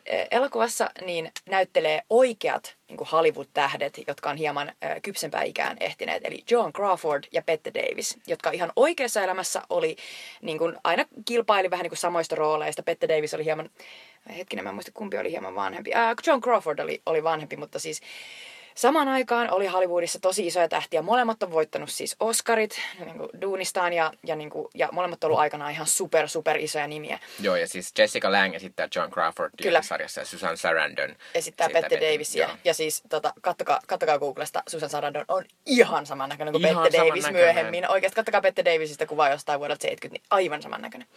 eh, 0.06 0.28
elokuvassa, 0.30 0.90
niin 1.06 1.32
näyttelee 1.46 2.02
oikeat 2.10 2.76
niin 2.88 3.08
Hollywood-tähdet, 3.12 4.00
jotka 4.06 4.30
on 4.30 4.36
hieman 4.36 4.68
äh, 4.68 5.02
kypsempää 5.02 5.42
ikään 5.42 5.76
ehtineet, 5.80 6.24
eli 6.24 6.44
Joan 6.50 6.72
Crawford 6.72 7.24
ja 7.32 7.42
Bette 7.42 7.74
Davis, 7.74 8.18
jotka 8.26 8.50
ihan 8.50 8.72
oikeassa 8.76 9.22
elämässä 9.22 9.62
oli 9.70 9.96
niin 10.42 10.58
kuin, 10.58 10.76
aina 10.84 11.04
kilpaili 11.24 11.70
vähän 11.70 11.82
niin 11.82 11.90
kuin 11.90 11.98
samoista 11.98 12.36
rooleista. 12.36 12.82
Bette 12.82 13.08
Davis 13.08 13.34
oli 13.34 13.44
hieman, 13.44 13.70
hetkinen, 14.36 14.64
mä 14.64 14.68
en 14.68 14.74
muista 14.74 14.92
kumpi 14.94 15.18
oli 15.18 15.30
hieman 15.30 15.54
vanhempi. 15.54 15.94
Äh, 15.94 16.14
Joan 16.26 16.40
Crawford 16.40 16.78
oli, 16.78 17.02
oli 17.06 17.22
vanhempi, 17.22 17.56
mutta 17.56 17.78
siis 17.78 18.00
Samaan 18.80 19.08
aikaan 19.08 19.50
oli 19.50 19.66
Hollywoodissa 19.66 20.18
tosi 20.20 20.46
isoja 20.46 20.68
tähtiä. 20.68 21.02
Molemmat 21.02 21.42
on 21.42 21.52
voittanut 21.52 21.90
siis 21.90 22.16
Oscarit 22.20 22.80
niin 23.04 23.18
kuin 23.18 23.28
duunistaan 23.40 23.92
ja, 23.92 24.12
ja, 24.26 24.36
niin 24.36 24.50
kuin, 24.50 24.68
ja 24.74 24.88
molemmat 24.92 25.24
on 25.24 25.28
ollut 25.28 25.40
aikanaan 25.40 25.72
ihan 25.72 25.86
super, 25.86 26.28
super 26.28 26.58
isoja 26.58 26.86
nimiä. 26.86 27.18
Joo, 27.40 27.56
ja 27.56 27.68
siis 27.68 27.92
Jessica 27.98 28.32
Lange 28.32 28.56
esittää 28.56 28.88
John 28.96 29.10
Crawford 29.10 29.50
Kyllä. 29.62 29.82
sarjassa 29.82 30.20
ja 30.20 30.26
Susan 30.26 30.56
Sarandon 30.56 31.16
Esittää 31.34 31.68
Bette 31.68 32.00
Davisia. 32.00 32.46
Joo. 32.46 32.56
Ja 32.64 32.74
siis 32.74 33.02
tota, 33.08 33.32
kattokaa, 33.40 33.80
kattokaa 33.86 34.18
Googlesta, 34.18 34.62
Susan 34.68 34.90
Sarandon 34.90 35.24
on 35.28 35.44
ihan 35.66 36.06
samannäköinen 36.06 36.52
kuin 36.52 36.66
Ihan 36.66 36.82
Bette 36.82 36.98
Davis 36.98 37.30
myöhemmin. 37.30 37.90
Oikeasti 37.90 38.16
kattokaa 38.16 38.40
Bette 38.40 38.64
Davisista 38.64 39.06
kuvaa 39.06 39.30
jostain 39.30 39.60
vuodelta 39.60 39.82
70, 39.82 40.18
niin 40.18 40.26
aivan 40.30 40.62
samannäköinen. 40.62 41.08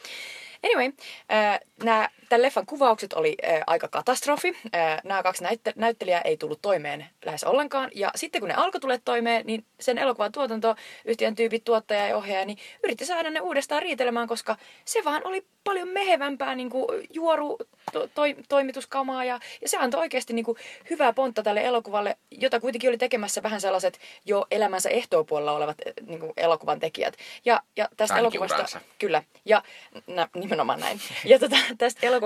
Anyway, 0.64 0.92
äh, 1.32 1.60
nämä, 1.84 2.10
tämän 2.34 2.42
leffan 2.42 2.66
kuvaukset 2.66 3.14
oli 3.14 3.36
äh, 3.48 3.62
aika 3.68 3.88
katastrofi. 3.88 4.58
Äh, 4.76 5.02
nämä 5.04 5.24
kaksi 5.24 5.44
näytte- 5.44 5.74
näyttelijää 5.76 6.22
ei 6.22 6.38
tullut 6.38 6.62
toimeen 6.62 7.06
lähes 7.26 7.44
ollenkaan. 7.44 7.92
Ja 7.96 8.12
sitten 8.16 8.42
kun 8.42 8.50
ne 8.50 8.56
alkoi 8.56 8.82
tulla 8.82 8.98
toimeen, 9.06 9.46
niin 9.46 9.66
sen 9.80 9.98
elokuvan 9.98 10.32
tuotantoyhtiön 10.32 11.36
tyypit, 11.36 11.64
tuottaja 11.64 12.08
ja 12.08 12.18
ohjaaja, 12.18 12.46
niin 12.46 12.58
yritti 12.84 13.06
saada 13.06 13.30
ne 13.30 13.40
uudestaan 13.40 13.82
riitelemään, 13.82 14.28
koska 14.28 14.58
se 14.86 15.04
vaan 15.06 15.22
oli 15.28 15.46
paljon 15.64 15.88
mehevämpää 15.88 16.56
niin 16.56 16.70
kuin 16.70 17.08
juoru 17.10 17.58
to, 17.92 18.08
toi, 18.08 18.36
toimituskamaa 18.50 19.26
ja, 19.26 19.40
ja 19.62 19.70
se 19.70 19.78
antoi 19.78 20.00
oikeasti 20.00 20.34
niin 20.34 20.46
kuin 20.46 20.58
hyvää 20.90 21.14
pontta 21.14 21.44
tälle 21.44 21.62
elokuvalle, 21.62 22.18
jota 22.32 22.60
kuitenkin 22.60 22.90
oli 22.90 22.98
tekemässä 22.98 23.44
vähän 23.44 23.62
sellaiset 23.62 24.00
jo 24.26 24.46
elämänsä 24.52 24.90
ehtoopuolella 24.90 25.52
olevat 25.52 25.78
niin 26.08 26.20
kuin 26.20 26.34
elokuvan 26.38 26.80
tekijät. 26.80 27.18
Ja, 27.46 27.62
ja 27.76 27.90
tästä 27.98 28.16
Ainakin 28.16 28.38
elokuvasta... 28.38 28.56
uransa. 28.56 28.80
Kyllä, 29.00 29.24
ja 29.46 29.64
nä, 30.08 30.28
nimenomaan 30.36 30.80
näin. 30.80 31.00
Ja 31.26 31.40
tota, 31.40 31.56
tästä 31.78 32.08
elokuvasta 32.08 32.23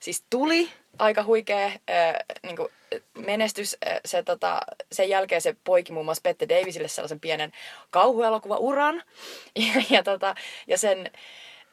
siis 0.00 0.24
tuli 0.30 0.70
aika 0.98 1.24
huikea 1.24 1.66
äh, 1.66 1.74
niin 2.42 2.56
kuin 2.56 2.68
menestys. 3.18 3.76
Äh, 3.86 4.00
se, 4.04 4.22
tota, 4.22 4.60
sen 4.92 5.08
jälkeen 5.08 5.40
se 5.40 5.56
poiki 5.64 5.92
muun 5.92 6.04
muassa 6.04 6.22
Bette 6.22 6.48
Davisille 6.48 6.88
sellaisen 6.88 7.20
pienen 7.20 7.52
kauhuelokuva-uran. 7.90 9.02
Ja, 9.56 9.82
ja, 9.90 10.02
tota, 10.02 10.34
ja 10.66 10.78
sen, 10.78 11.10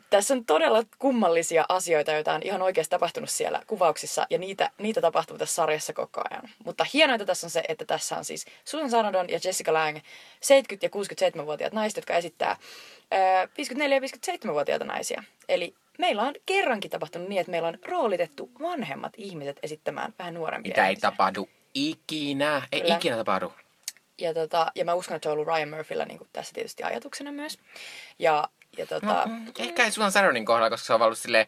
tässä 0.09 0.33
on 0.33 0.45
todella 0.45 0.83
kummallisia 0.99 1.65
asioita, 1.69 2.11
joita 2.11 2.33
on 2.33 2.41
ihan 2.43 2.61
oikeasti 2.61 2.89
tapahtunut 2.89 3.29
siellä 3.29 3.61
kuvauksissa, 3.67 4.27
ja 4.29 4.37
niitä, 4.37 4.71
niitä 4.77 5.01
tapahtuu 5.01 5.37
tässä 5.37 5.55
sarjassa 5.55 5.93
koko 5.93 6.21
ajan. 6.31 6.49
Mutta 6.65 6.85
hienointa 6.93 7.25
tässä 7.25 7.47
on 7.47 7.51
se, 7.51 7.63
että 7.67 7.85
tässä 7.85 8.17
on 8.17 8.25
siis 8.25 8.45
Susan 8.65 8.89
Sarandon 8.89 9.29
ja 9.29 9.39
Jessica 9.43 9.73
Lange, 9.73 9.99
70- 9.99 10.03
ja 10.81 10.89
67-vuotiaat 10.89 11.73
naiset, 11.73 11.97
jotka 11.97 12.13
esittää 12.13 12.57
ää, 13.11 13.45
54- 13.45 13.47
ja 13.81 13.99
57-vuotiaita 13.99 14.85
naisia. 14.85 15.23
Eli 15.49 15.73
meillä 15.97 16.21
on 16.21 16.33
kerrankin 16.45 16.91
tapahtunut 16.91 17.29
niin, 17.29 17.39
että 17.39 17.51
meillä 17.51 17.67
on 17.67 17.77
roolitettu 17.85 18.51
vanhemmat 18.61 19.13
ihmiset 19.17 19.59
esittämään 19.63 20.13
vähän 20.19 20.33
nuorempia 20.33 20.69
Mitä 20.69 20.87
ei 20.87 20.95
tapahdu 20.95 21.49
ikinä. 21.73 22.61
Ei 22.71 22.81
Kyllä. 22.81 22.95
ikinä 22.95 23.17
tapahdu. 23.17 23.53
Ja, 24.21 24.33
tota, 24.33 24.71
ja 24.75 24.85
mä 24.85 24.93
uskon, 24.93 25.15
että 25.15 25.25
se 25.25 25.29
on 25.29 25.33
ollut 25.33 25.47
Ryan 25.47 25.69
Murphyllä 25.69 26.05
niin 26.05 26.17
kuin 26.17 26.29
tässä 26.33 26.53
tietysti 26.53 26.83
ajatuksena 26.83 27.31
myös. 27.31 27.59
Ja, 28.19 28.49
ja 28.77 28.87
tota, 28.87 29.05
No, 29.05 29.25
mm, 29.25 29.47
ehkä 29.59 29.83
ei 29.83 29.91
Susan 29.91 30.11
Saronin 30.11 30.45
kohdalla, 30.45 30.69
koska 30.69 30.85
se 30.85 30.93
on 30.93 31.01
ollut 31.01 31.17
silleen, 31.17 31.47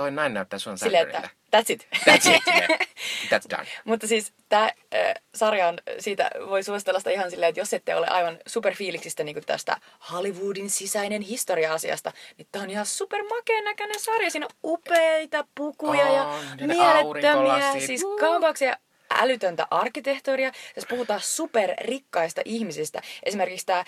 toi 0.00 0.10
nainen 0.10 0.34
näyttää 0.34 0.58
Susan 0.58 0.78
silleen, 0.78 1.06
että 1.06 1.28
that's 1.56 1.72
it. 1.72 1.88
That's 1.96 2.36
it. 2.36 2.42
yeah. 2.46 2.80
That's 3.30 3.50
done. 3.50 3.66
Mutta 3.84 4.06
siis 4.06 4.32
tämä 4.48 4.64
äh, 4.64 5.14
sarja 5.34 5.68
on, 5.68 5.78
siitä 5.98 6.30
voi 6.48 6.62
suositella 6.62 7.00
sitä 7.00 7.10
ihan 7.10 7.30
silleen, 7.30 7.48
että 7.48 7.60
jos 7.60 7.74
ette 7.74 7.94
ole 7.94 8.06
aivan 8.06 8.38
superfiiliksistä 8.46 9.24
niin 9.24 9.44
tästä 9.46 9.76
Hollywoodin 10.12 10.70
sisäinen 10.70 11.22
historia-asiasta, 11.22 12.12
niin 12.38 12.48
tämä 12.52 12.62
on 12.62 12.70
ihan 12.70 12.86
super 12.86 13.20
näköinen 13.64 14.00
sarja. 14.00 14.30
Siinä 14.30 14.46
on 14.46 14.70
upeita 14.72 15.44
pukuja 15.54 16.06
On, 16.06 16.14
ja 16.58 16.66
mielettömiä, 16.66 17.80
siis 17.86 18.04
Woo. 18.04 18.16
kampauksia 18.16 18.76
älytöntä 19.10 19.66
arkkitehtuuria. 19.70 20.52
Tässä 20.74 20.88
puhutaan 20.88 21.20
superrikkaista 21.20 22.42
ihmisistä. 22.44 23.02
Esimerkiksi 23.22 23.66
tämä 23.66 23.84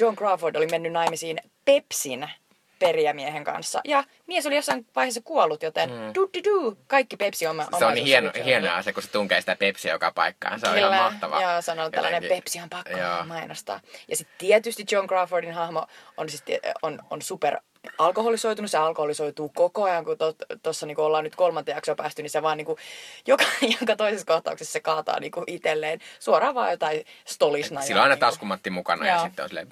John 0.00 0.16
Crawford 0.16 0.56
oli 0.56 0.66
mennyt 0.66 0.92
naimisiin 0.92 1.38
Pepsin 1.64 2.28
perijämiehen 2.80 3.44
kanssa. 3.44 3.80
Ja 3.84 4.04
mies 4.26 4.46
oli 4.46 4.54
jossain 4.56 4.86
vaiheessa 4.96 5.20
kuollut, 5.24 5.62
joten 5.62 5.90
mm. 5.90 5.96
du, 6.14 6.30
du, 6.34 6.40
du, 6.44 6.78
kaikki 6.86 7.16
Pepsi 7.16 7.46
oma 7.46 7.66
Se 7.78 7.84
on 7.84 7.94
niin 7.94 8.06
hieno, 8.06 8.30
hieno 8.44 8.74
asia, 8.74 8.92
kun 8.92 9.02
se 9.02 9.10
tunkee 9.10 9.40
sitä 9.40 9.56
pepsiä 9.56 9.92
joka 9.92 10.12
paikkaan. 10.14 10.60
Se 10.60 10.68
on 10.68 10.78
ihan 10.78 10.94
mahtavaa. 10.94 11.42
Joo, 11.42 11.62
se 11.62 11.72
on 11.72 11.78
ollut 11.78 11.92
tällainen 11.92 12.24
Pepsi 12.28 12.60
on 12.60 12.70
pakko 12.70 12.98
Joo. 12.98 13.24
mainostaa. 13.24 13.80
Ja 14.08 14.16
sitten 14.16 14.38
tietysti 14.38 14.84
John 14.92 15.06
Crawfordin 15.06 15.52
hahmo 15.52 15.86
on, 16.16 16.28
siis, 16.28 16.44
on, 16.82 16.98
on 17.10 17.22
super 17.22 17.56
alkoholisoitunut. 17.98 18.70
Se 18.70 18.78
alkoholisoituu 18.78 19.48
koko 19.48 19.84
ajan, 19.84 20.04
kun 20.04 20.16
tuossa 20.62 20.86
niinku 20.86 21.02
ollaan 21.02 21.24
nyt 21.24 21.36
kolmanteen 21.36 21.76
jaksoa 21.76 21.94
päästy, 21.94 22.22
niin 22.22 22.30
se 22.30 22.42
vaan 22.42 22.56
niinku, 22.56 22.78
joka, 23.26 23.44
joka 23.80 23.96
toisessa 23.96 24.26
kohtauksessa 24.26 24.72
se 24.72 24.80
kaataa 24.80 25.20
niinku 25.20 25.44
itselleen 25.46 26.00
suoraan 26.18 26.54
vaan 26.54 26.70
jotain 26.70 27.04
stolisna. 27.24 27.82
Sillä 27.82 28.00
on 28.00 28.10
aina 28.10 28.16
taskumatti 28.16 28.70
mukana 28.70 29.06
ja 29.06 29.14
Joo. 29.14 29.24
sitten 29.24 29.42
on 29.42 29.48
silleen... 29.48 29.68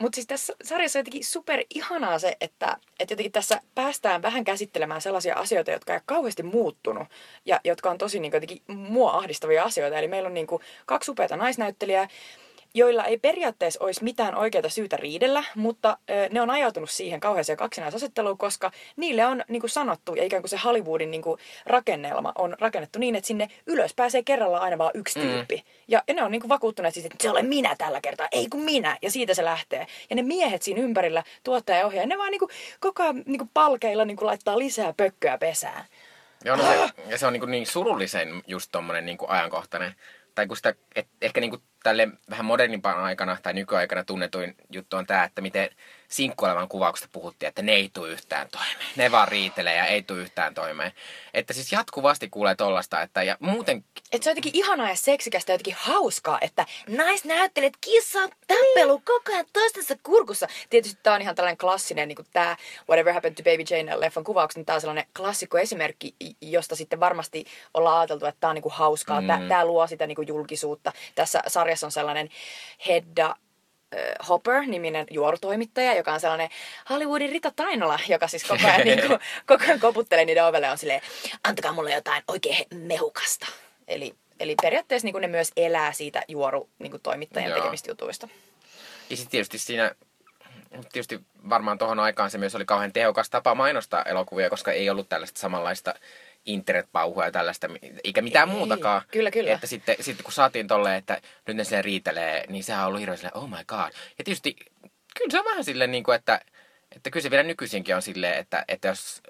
Mutta 0.00 0.16
siis 0.16 0.26
tässä 0.26 0.54
sarjassa 0.64 0.98
on 0.98 1.00
jotenkin 1.00 1.24
super 1.24 1.64
ihanaa 1.74 2.18
se, 2.18 2.36
että, 2.40 2.76
että 3.00 3.12
jotenkin 3.12 3.32
tässä 3.32 3.60
päästään 3.74 4.22
vähän 4.22 4.44
käsittelemään 4.44 5.00
sellaisia 5.00 5.34
asioita, 5.34 5.70
jotka 5.70 5.92
ei 5.92 5.96
ole 5.96 6.02
kauheasti 6.06 6.42
muuttunut 6.42 7.08
ja 7.44 7.60
jotka 7.64 7.90
on 7.90 7.98
tosi 7.98 8.20
niin 8.20 8.32
jotenkin 8.32 8.62
mua 8.66 9.12
ahdistavia 9.12 9.64
asioita. 9.64 9.98
Eli 9.98 10.08
meillä 10.08 10.26
on 10.26 10.34
niin 10.34 10.46
kuin 10.46 10.62
kaksi 10.86 11.10
upeata 11.10 11.36
naisnäyttelijää, 11.36 12.08
joilla 12.74 13.04
ei 13.04 13.18
periaatteessa 13.18 13.84
olisi 13.84 14.04
mitään 14.04 14.34
oikeaa 14.34 14.68
syytä 14.68 14.96
riidellä, 14.96 15.44
mutta 15.54 15.98
ö, 16.10 16.28
ne 16.30 16.40
on 16.40 16.50
ajautunut 16.50 16.90
siihen 16.90 17.20
kauheeseen 17.20 17.56
kaksinaisasetteluun, 17.58 18.38
koska 18.38 18.70
niille 18.96 19.26
on 19.26 19.44
niin 19.48 19.60
kuin 19.60 19.70
sanottu, 19.70 20.14
ja 20.14 20.24
ikään 20.24 20.42
kuin 20.42 20.50
se 20.50 20.56
Hollywoodin 20.56 21.10
niin 21.10 21.22
kuin 21.22 21.40
rakennelma 21.66 22.32
on 22.38 22.56
rakennettu 22.60 22.98
niin, 22.98 23.16
että 23.16 23.28
sinne 23.28 23.48
ylös 23.66 23.94
pääsee 23.94 24.22
kerralla 24.22 24.58
aina 24.58 24.78
vaan 24.78 24.90
yksi 24.94 25.18
Mm. 25.18 25.24
tyyppi. 25.28 25.64
Ja, 25.88 26.02
ja 26.08 26.14
ne 26.14 26.22
on 26.22 26.30
niin 26.30 26.40
kuin 26.40 26.48
vakuuttuneet 26.48 26.94
siitä, 26.94 27.06
että 27.12 27.22
se 27.22 27.30
olen 27.30 27.46
minä 27.46 27.74
tällä 27.78 28.00
kertaa, 28.00 28.28
ei 28.32 28.46
kun 28.48 28.60
minä, 28.62 28.98
ja 29.02 29.10
siitä 29.10 29.34
se 29.34 29.44
lähtee. 29.44 29.86
Ja 30.10 30.16
ne 30.16 30.22
miehet 30.22 30.62
siinä 30.62 30.80
ympärillä, 30.82 31.24
tuottaja 31.44 31.78
ja 31.78 31.86
ohjaaja, 31.86 32.06
ne 32.06 32.18
vaan 32.18 32.30
niin 32.30 32.38
kuin 32.38 32.50
koko 32.80 33.02
ajan 33.02 33.22
niin 33.26 33.38
kuin 33.38 33.50
palkeilla 33.54 34.04
niin 34.04 34.16
kuin 34.16 34.26
laittaa 34.26 34.58
lisää 34.58 34.94
pökköä 34.96 35.38
pesään. 35.38 35.84
Joo, 36.44 36.56
no 36.56 36.62
se, 36.62 36.88
ja 37.08 37.18
se 37.18 37.26
on 37.26 37.32
niin, 37.32 37.50
niin 37.50 37.66
surullisen 37.66 38.42
just 38.46 38.68
tommonen 38.72 39.06
niin 39.06 39.18
ajankohtainen. 39.28 39.94
Tai 40.34 40.46
kun 40.46 40.56
sitä, 40.56 40.74
et, 40.94 41.08
ehkä 41.22 41.40
niin 41.40 41.62
tälle 41.82 42.08
vähän 42.30 42.44
modernimpaan 42.44 42.98
aikana 42.98 43.36
tai 43.42 43.54
nykyaikana 43.54 44.04
tunnetuin 44.04 44.54
juttu 44.70 44.96
on 44.96 45.06
tämä, 45.06 45.24
että 45.24 45.40
miten 45.40 45.70
sinkkuelämän 46.08 46.68
kuvauksesta 46.68 47.08
puhuttiin, 47.12 47.48
että 47.48 47.62
ne 47.62 47.72
ei 47.72 47.90
tule 47.92 48.08
yhtään 48.08 48.48
toimeen. 48.48 48.90
Ne 48.96 49.12
vaan 49.12 49.28
riitelee 49.28 49.76
ja 49.76 49.86
ei 49.86 50.02
tule 50.02 50.18
yhtään 50.18 50.54
toimeen. 50.54 50.92
Että 51.34 51.52
siis 51.52 51.72
jatkuvasti 51.72 52.28
kuulee 52.28 52.54
tollasta, 52.54 53.02
että 53.02 53.22
ja 53.22 53.36
muuten 53.40 53.84
Että 54.12 54.24
se 54.24 54.30
on 54.30 54.32
jotenkin 54.32 54.54
ihanaa 54.54 54.88
ja 54.88 54.96
seksikästä 54.96 55.52
ja 55.52 55.54
jotenkin 55.54 55.76
hauskaa, 55.78 56.38
että 56.40 56.66
naisnäyttelijät 56.88 57.74
kissaa 57.80 58.28
tappelu 58.46 58.98
koko 58.98 59.32
ajan 59.32 59.46
toistensa 59.52 59.94
kurkussa. 60.02 60.48
Tietysti 60.70 61.00
tämä 61.02 61.16
on 61.16 61.22
ihan 61.22 61.34
tällainen 61.34 61.58
klassinen, 61.58 62.08
niin 62.08 62.16
kuin 62.16 62.28
tämä 62.32 62.56
Whatever 62.88 63.14
Happened 63.14 63.34
to 63.34 63.42
Baby 63.42 63.64
Jane 63.70 64.00
leffan 64.00 64.24
kuvaukset, 64.24 64.56
niin 64.56 64.66
tämä 64.66 64.74
on 64.74 64.80
sellainen 64.80 65.06
klassikko 65.16 65.58
esimerkki, 65.58 66.14
josta 66.40 66.76
sitten 66.76 67.00
varmasti 67.00 67.46
ollaan 67.74 67.98
ajateltu, 67.98 68.26
että 68.26 68.40
tämä 68.40 68.48
on 68.48 68.54
niin 68.54 68.62
kuin 68.62 68.74
hauskaa. 68.74 69.20
Mm. 69.20 69.26
Tämä 69.48 69.64
luo 69.64 69.86
sitä 69.86 70.06
niin 70.06 70.16
kuin 70.16 70.28
julkisuutta. 70.28 70.92
Tässä 71.14 71.42
sarjassa 71.46 71.69
on 71.84 71.92
sellainen 71.92 72.28
Hedda 72.88 73.36
Hopper-niminen 74.28 75.06
juorutoimittaja, 75.10 75.94
joka 75.94 76.12
on 76.12 76.20
sellainen 76.20 76.48
Hollywoodin 76.90 77.30
Rita 77.30 77.52
Tainola, 77.56 77.98
joka 78.08 78.28
siis 78.28 78.44
koko 78.44 78.66
ajan, 78.66 78.80
niin 78.86 79.06
kuin, 79.06 79.18
koko 79.46 79.64
ajan 79.64 79.80
koputtelee 79.80 80.24
niiden 80.24 80.44
ovelle 80.44 80.70
on 80.70 80.78
silleen, 80.78 81.00
antakaa 81.48 81.72
mulle 81.72 81.92
jotain 81.92 82.22
oikein 82.28 82.66
mehukasta. 82.74 83.46
Eli, 83.88 84.14
eli 84.40 84.54
periaatteessa 84.62 85.06
niin 85.06 85.12
kuin 85.12 85.22
ne 85.22 85.28
myös 85.28 85.52
elää 85.56 85.92
siitä 85.92 86.22
juoru 86.28 86.68
niin 86.78 86.90
kuin 86.90 87.02
toimittajan 87.02 87.50
Joo. 87.50 87.58
tekemistä 87.58 87.90
jutuista. 87.90 88.28
Ja 89.10 89.16
sitten 89.16 89.30
tietysti 89.30 89.58
siinä, 89.58 89.94
tietysti 90.92 91.20
varmaan 91.48 91.78
tuohon 91.78 91.98
aikaan 91.98 92.30
se 92.30 92.38
myös 92.38 92.54
oli 92.54 92.64
kauhean 92.64 92.92
tehokas 92.92 93.30
tapa 93.30 93.54
mainostaa 93.54 94.02
elokuvia, 94.02 94.50
koska 94.50 94.72
ei 94.72 94.90
ollut 94.90 95.08
tällaista 95.08 95.40
samanlaista 95.40 95.94
internetpauhua 96.44 97.24
ja 97.24 97.30
tällaista, 97.30 97.68
eikä 98.04 98.22
mitään 98.22 98.48
Ei, 98.48 98.54
muutakaan. 98.54 99.02
kyllä, 99.10 99.30
kyllä. 99.30 99.52
Että 99.52 99.66
sitten, 99.66 99.96
sitten 100.00 100.24
kun 100.24 100.32
saatiin 100.32 100.66
tolleen, 100.66 100.96
että 100.96 101.20
nyt 101.46 101.56
ne 101.56 101.64
siellä 101.64 101.82
riitelee, 101.82 102.44
niin 102.48 102.64
sehän 102.64 102.82
on 102.82 102.86
ollut 102.88 103.00
hirveän 103.00 103.18
silleen, 103.18 103.36
oh 103.36 103.48
my 103.48 103.64
god. 103.66 103.92
Ja 104.18 104.24
tietysti, 104.24 104.56
kyllä 105.16 105.30
se 105.30 105.38
on 105.38 105.44
vähän 105.44 105.64
silleen, 105.64 105.90
niin 105.90 106.04
kuin, 106.04 106.14
että, 106.14 106.40
että 106.96 107.10
kyllä 107.10 107.22
se 107.22 107.30
vielä 107.30 107.42
nykyisinkin 107.42 107.96
on 107.96 108.02
silleen, 108.02 108.38
että, 108.38 108.64
että 108.68 108.88
jos 108.88 109.22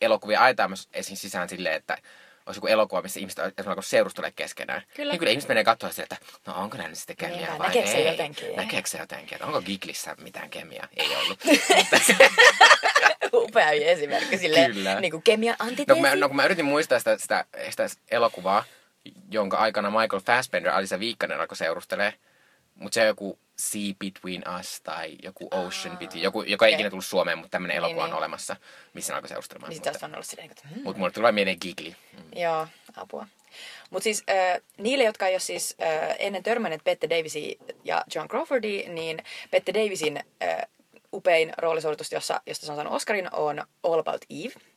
elokuvia 0.00 0.42
ajetaan 0.42 0.70
myös 0.70 0.88
esiin 0.92 1.16
sisään 1.16 1.48
silleen, 1.48 1.74
että 1.76 1.98
olisi 2.46 2.58
joku 2.58 2.66
elokuva, 2.66 3.02
missä 3.02 3.20
ihmiset 3.20 3.58
esimerkiksi 3.58 3.90
seurustelee 3.90 4.30
keskenään. 4.30 4.82
Kyllä. 4.94 5.12
Niin 5.12 5.18
kyllä 5.18 5.30
ihmiset 5.30 5.48
menee 5.48 5.64
katsoa 5.64 5.90
sieltä, 5.90 6.16
että 6.22 6.50
no 6.50 6.56
onko 6.62 6.76
näillä 6.76 6.94
sitten 6.94 7.16
kemiaa 7.16 7.58
vai 7.58 7.66
näkeekö 7.66 7.88
se 7.90 7.96
ei. 7.96 8.06
jotenkin? 8.06 8.56
Näkeekö 8.56 8.88
se 8.88 8.98
jotenkin, 8.98 9.34
että 9.34 9.46
onko 9.46 9.62
Giglissä 9.62 10.14
mitään 10.22 10.50
kemiaa? 10.50 10.88
Ei 10.96 11.16
ollut. 11.16 11.38
Upea 13.32 13.70
esimerkki 13.70 14.38
silleen, 14.38 14.72
Kyllä. 14.72 15.00
niin 15.00 15.10
kuin 15.10 15.22
kemian 15.22 15.56
No 15.60 15.66
antiteesi. 15.66 15.92
kun, 16.00 16.10
mä, 16.10 16.16
no 16.16 16.28
kun 16.28 16.36
mä 16.36 16.44
yritin 16.44 16.64
muistaa 16.64 16.98
sitä, 16.98 17.18
sitä, 17.18 17.44
sitä 17.70 17.88
elokuvaa, 18.10 18.64
jonka 19.30 19.56
aikana 19.56 19.90
Michael 19.90 20.22
Fassbender 20.26 20.72
Alisa 20.72 21.00
Viikkanen 21.00 21.40
alkoi 21.40 21.56
seurustelee, 21.56 22.14
mutta 22.80 22.94
se 22.94 23.00
on 23.00 23.06
joku 23.06 23.38
Sea 23.58 23.94
Between 23.98 24.42
Us 24.60 24.80
tai 24.80 25.16
joku 25.22 25.48
Ocean 25.50 25.98
Between, 25.98 26.22
joku, 26.22 26.42
joka 26.42 26.66
ei 26.66 26.68
okei. 26.68 26.74
ikinä 26.74 26.90
tullut 26.90 27.04
Suomeen, 27.04 27.38
mutta 27.38 27.50
tämmöinen 27.50 27.74
Niin, 27.74 27.78
elokuva 27.78 28.04
on 28.04 28.10
niin. 28.10 28.18
olemassa, 28.18 28.56
missä 28.94 29.14
alkoi 29.14 29.28
seurustelemaan. 29.28 29.70
Niin 29.70 29.82
mutta 29.84 29.98
vaan 30.00 30.14
ollut 30.14 30.26
silleen, 30.26 30.50
että 30.50 30.68
hmm. 30.68 30.82
mutta 30.82 30.98
mulle 30.98 31.22
vaan 31.22 31.34
mieleen 31.34 31.56
Gigli. 31.60 31.96
Mm. 32.12 32.40
Joo, 32.40 32.66
apua. 32.96 33.26
Mutta 33.90 34.04
siis 34.04 34.24
äh, 34.30 34.60
niille, 34.78 35.04
jotka 35.04 35.26
ei 35.26 35.34
ole 35.34 35.40
siis 35.40 35.76
äh, 35.82 36.16
ennen 36.18 36.42
törmänneet 36.42 36.84
Bette 36.84 37.10
Davisia 37.10 37.54
ja 37.84 38.04
John 38.14 38.28
Crawfordia, 38.28 38.88
niin 38.88 39.18
Bette 39.50 39.74
Davisin 39.74 40.20
äh, 40.42 40.58
upein 41.12 41.52
roolisuoritus, 41.58 42.12
jossa, 42.12 42.40
josta 42.46 42.66
se 42.66 42.72
on 42.72 42.76
saanut 42.76 42.94
Oscarin, 42.94 43.34
on 43.34 43.64
All 43.82 43.98
About 43.98 44.24
Eve 44.30 44.69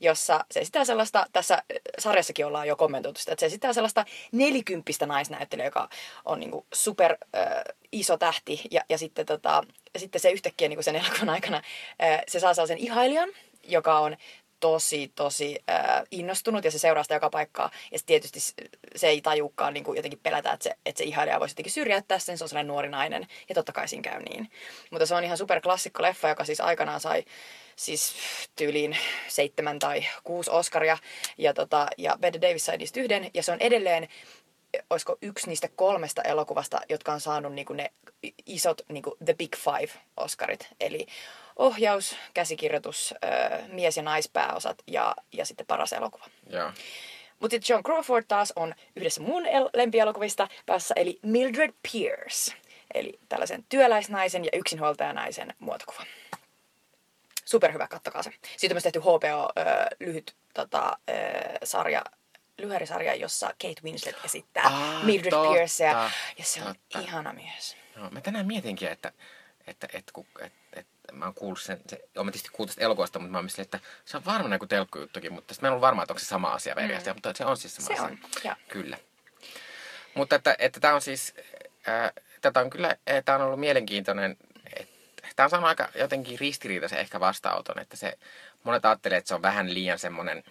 jossa 0.00 0.44
se 0.50 0.60
esittää 0.60 0.84
sellaista, 0.84 1.26
tässä 1.32 1.62
sarjassakin 1.98 2.46
ollaan 2.46 2.68
jo 2.68 2.76
kommentoitu 2.76 3.20
sitä, 3.20 3.32
että 3.32 3.40
se 3.40 3.46
esittää 3.46 3.72
sellaista 3.72 4.04
nelikymppistä 4.32 5.06
naisnäyttelyä, 5.06 5.64
joka 5.64 5.88
on 6.24 6.40
niin 6.40 6.50
kuin 6.50 6.66
super 6.74 7.16
äh, 7.36 7.46
iso 7.92 8.18
tähti 8.18 8.60
ja, 8.70 8.80
ja 8.88 8.98
sitten, 8.98 9.26
tota, 9.26 9.62
sitten 9.98 10.20
se 10.20 10.30
yhtäkkiä 10.30 10.68
niin 10.68 10.76
kuin 10.76 10.84
sen 10.84 10.96
elokuvan 10.96 11.28
aikana 11.28 11.56
äh, 11.56 12.20
se 12.28 12.40
saa 12.40 12.54
sellaisen 12.54 12.78
ihailijan, 12.78 13.28
joka 13.64 13.98
on 13.98 14.16
tosi, 14.60 15.12
tosi 15.14 15.58
äh, 15.70 16.02
innostunut 16.10 16.64
ja 16.64 16.70
se 16.70 16.78
seuraa 16.78 17.02
sitä 17.02 17.14
joka 17.14 17.30
paikkaa. 17.30 17.70
Ja 17.92 17.98
tietysti 18.06 18.40
se 18.96 19.08
ei 19.08 19.20
tajukaan 19.20 19.74
niin 19.74 19.84
kuin 19.84 19.96
jotenkin 19.96 20.20
pelätä, 20.22 20.52
että 20.52 20.64
se, 20.64 20.76
että 20.86 20.98
se 20.98 21.04
ihailija 21.04 21.40
voisi 21.40 21.52
jotenkin 21.52 21.72
syrjäyttää 21.72 22.18
sen. 22.18 22.38
Se 22.38 22.44
on 22.44 22.48
sellainen 22.48 22.68
nuori 22.68 22.88
nainen 22.88 23.26
ja 23.48 23.54
totta 23.54 23.72
kai 23.72 23.88
siinä 23.88 24.10
käy 24.10 24.22
niin. 24.22 24.50
Mutta 24.90 25.06
se 25.06 25.14
on 25.14 25.24
ihan 25.24 25.38
super 25.38 25.60
klassikko 25.60 26.02
leffa, 26.02 26.28
joka 26.28 26.44
siis 26.44 26.60
aikanaan 26.60 27.00
sai 27.00 27.24
siis 27.78 28.14
tyyliin 28.56 28.96
seitsemän 29.28 29.78
tai 29.78 30.04
kuusi 30.24 30.50
Oscaria. 30.50 30.98
Ja, 31.38 31.54
tota, 31.54 31.86
ja 31.98 32.16
Bette 32.20 32.40
Davis 32.40 32.66
sai 32.66 32.76
niistä 32.76 33.00
yhden. 33.00 33.30
Ja 33.34 33.42
se 33.42 33.52
on 33.52 33.60
edelleen 33.60 34.08
olisiko 34.90 35.18
yksi 35.22 35.48
niistä 35.48 35.68
kolmesta 35.76 36.22
elokuvasta, 36.22 36.80
jotka 36.88 37.12
on 37.12 37.20
saanut 37.20 37.52
niinku 37.52 37.72
ne 37.72 37.90
isot 38.46 38.80
niinku 38.88 39.16
The 39.24 39.34
Big 39.34 39.56
Five 39.56 40.00
Oscarit. 40.16 40.68
Eli 40.80 41.06
ohjaus, 41.56 42.16
käsikirjoitus, 42.34 43.14
mies- 43.68 43.96
ja 43.96 44.02
naispääosat 44.02 44.82
ja, 44.86 45.14
ja 45.32 45.44
sitten 45.44 45.66
paras 45.66 45.92
elokuva. 45.92 46.24
Joo. 46.50 46.72
Mutta 47.40 47.54
sitten 47.54 47.74
John 47.74 47.84
Crawford 47.84 48.24
taas 48.28 48.52
on 48.56 48.74
yhdessä 48.96 49.20
mun 49.20 49.46
el- 49.46 49.70
lempielokuvista 49.74 50.48
päässä, 50.66 50.94
eli 50.96 51.18
Mildred 51.22 51.72
Pierce. 51.92 52.54
Eli 52.94 53.18
tällaisen 53.28 53.64
työläisnaisen 53.68 54.44
ja 54.44 54.50
yksinhuoltajanaisen 54.52 55.54
muotokuva. 55.58 56.02
Superhyvä, 57.48 57.88
kattokaa 57.88 58.22
se. 58.22 58.30
Siitä 58.56 58.72
on 58.72 58.74
myös 58.74 58.82
tehty 58.82 59.00
HBO-lyhyt 59.00 60.36
tota, 60.54 60.98
sarja, 61.64 62.04
lyhärisarja, 62.58 63.14
jossa 63.14 63.46
Kate 63.46 63.82
Winslet 63.84 64.16
esittää 64.24 64.64
Aa, 64.64 65.02
Mildred 65.04 65.30
totta, 65.30 65.52
Piercea. 65.52 66.10
Ja 66.38 66.44
se 66.44 66.60
on 66.60 66.66
totta. 66.66 66.98
ihana 66.98 67.32
mies. 67.32 67.76
Joo, 67.96 68.10
mä 68.10 68.20
tänään 68.20 68.46
mietinkin, 68.46 68.88
että, 68.88 69.12
että, 69.66 69.88
että, 69.92 70.12
kun, 70.12 70.26
että, 70.40 70.58
että 70.72 71.12
mä 71.12 71.24
oon 71.24 71.34
kuullut 71.34 71.60
sen, 71.60 71.80
se, 71.86 72.08
olen 72.16 72.32
tietysti 72.32 72.48
kuullut 72.52 72.70
tästä 72.70 72.84
elokuvasta, 72.84 73.18
mutta 73.18 73.32
mä 73.32 73.38
oon 73.38 73.48
että 73.58 73.80
se 74.04 74.16
on 74.16 74.24
varmaan 74.24 74.52
joku 74.52 74.66
telkkujuttukin, 74.66 75.32
mutta 75.32 75.54
mä 75.60 75.68
en 75.68 75.72
ollut 75.72 75.82
varma, 75.82 76.02
että 76.02 76.12
onko 76.12 76.18
se 76.18 76.26
sama 76.26 76.52
asia 76.52 76.74
mm. 76.74 77.14
mutta 77.14 77.32
se 77.34 77.44
on 77.44 77.56
siis 77.56 77.76
sama 77.76 77.86
Se 77.86 77.92
asia. 77.92 78.04
on, 78.04 78.18
joo. 78.44 78.54
Kyllä. 78.68 78.98
Mutta 80.14 80.36
että, 80.36 80.56
että 80.58 80.80
tämä 80.80 80.94
on 80.94 81.00
siis, 81.00 81.34
ää, 81.86 82.12
tätä 82.40 82.60
on 82.60 82.70
kyllä, 82.70 82.96
tämä 83.24 83.38
on 83.38 83.44
ollut 83.44 83.60
mielenkiintoinen, 83.60 84.36
tämä 85.36 85.44
on 85.44 85.50
saanut 85.50 85.68
aika 85.68 85.88
jotenkin 85.94 86.38
ristiriitaisen 86.38 86.98
ehkä 86.98 87.20
vastaanoton, 87.20 87.78
että 87.78 87.96
se, 87.96 88.18
monet 88.64 88.84
ajattelee, 88.84 89.18
että 89.18 89.28
se 89.28 89.34
on 89.34 89.42
vähän 89.42 89.74
liian 89.74 89.98
semmoinen, 89.98 90.44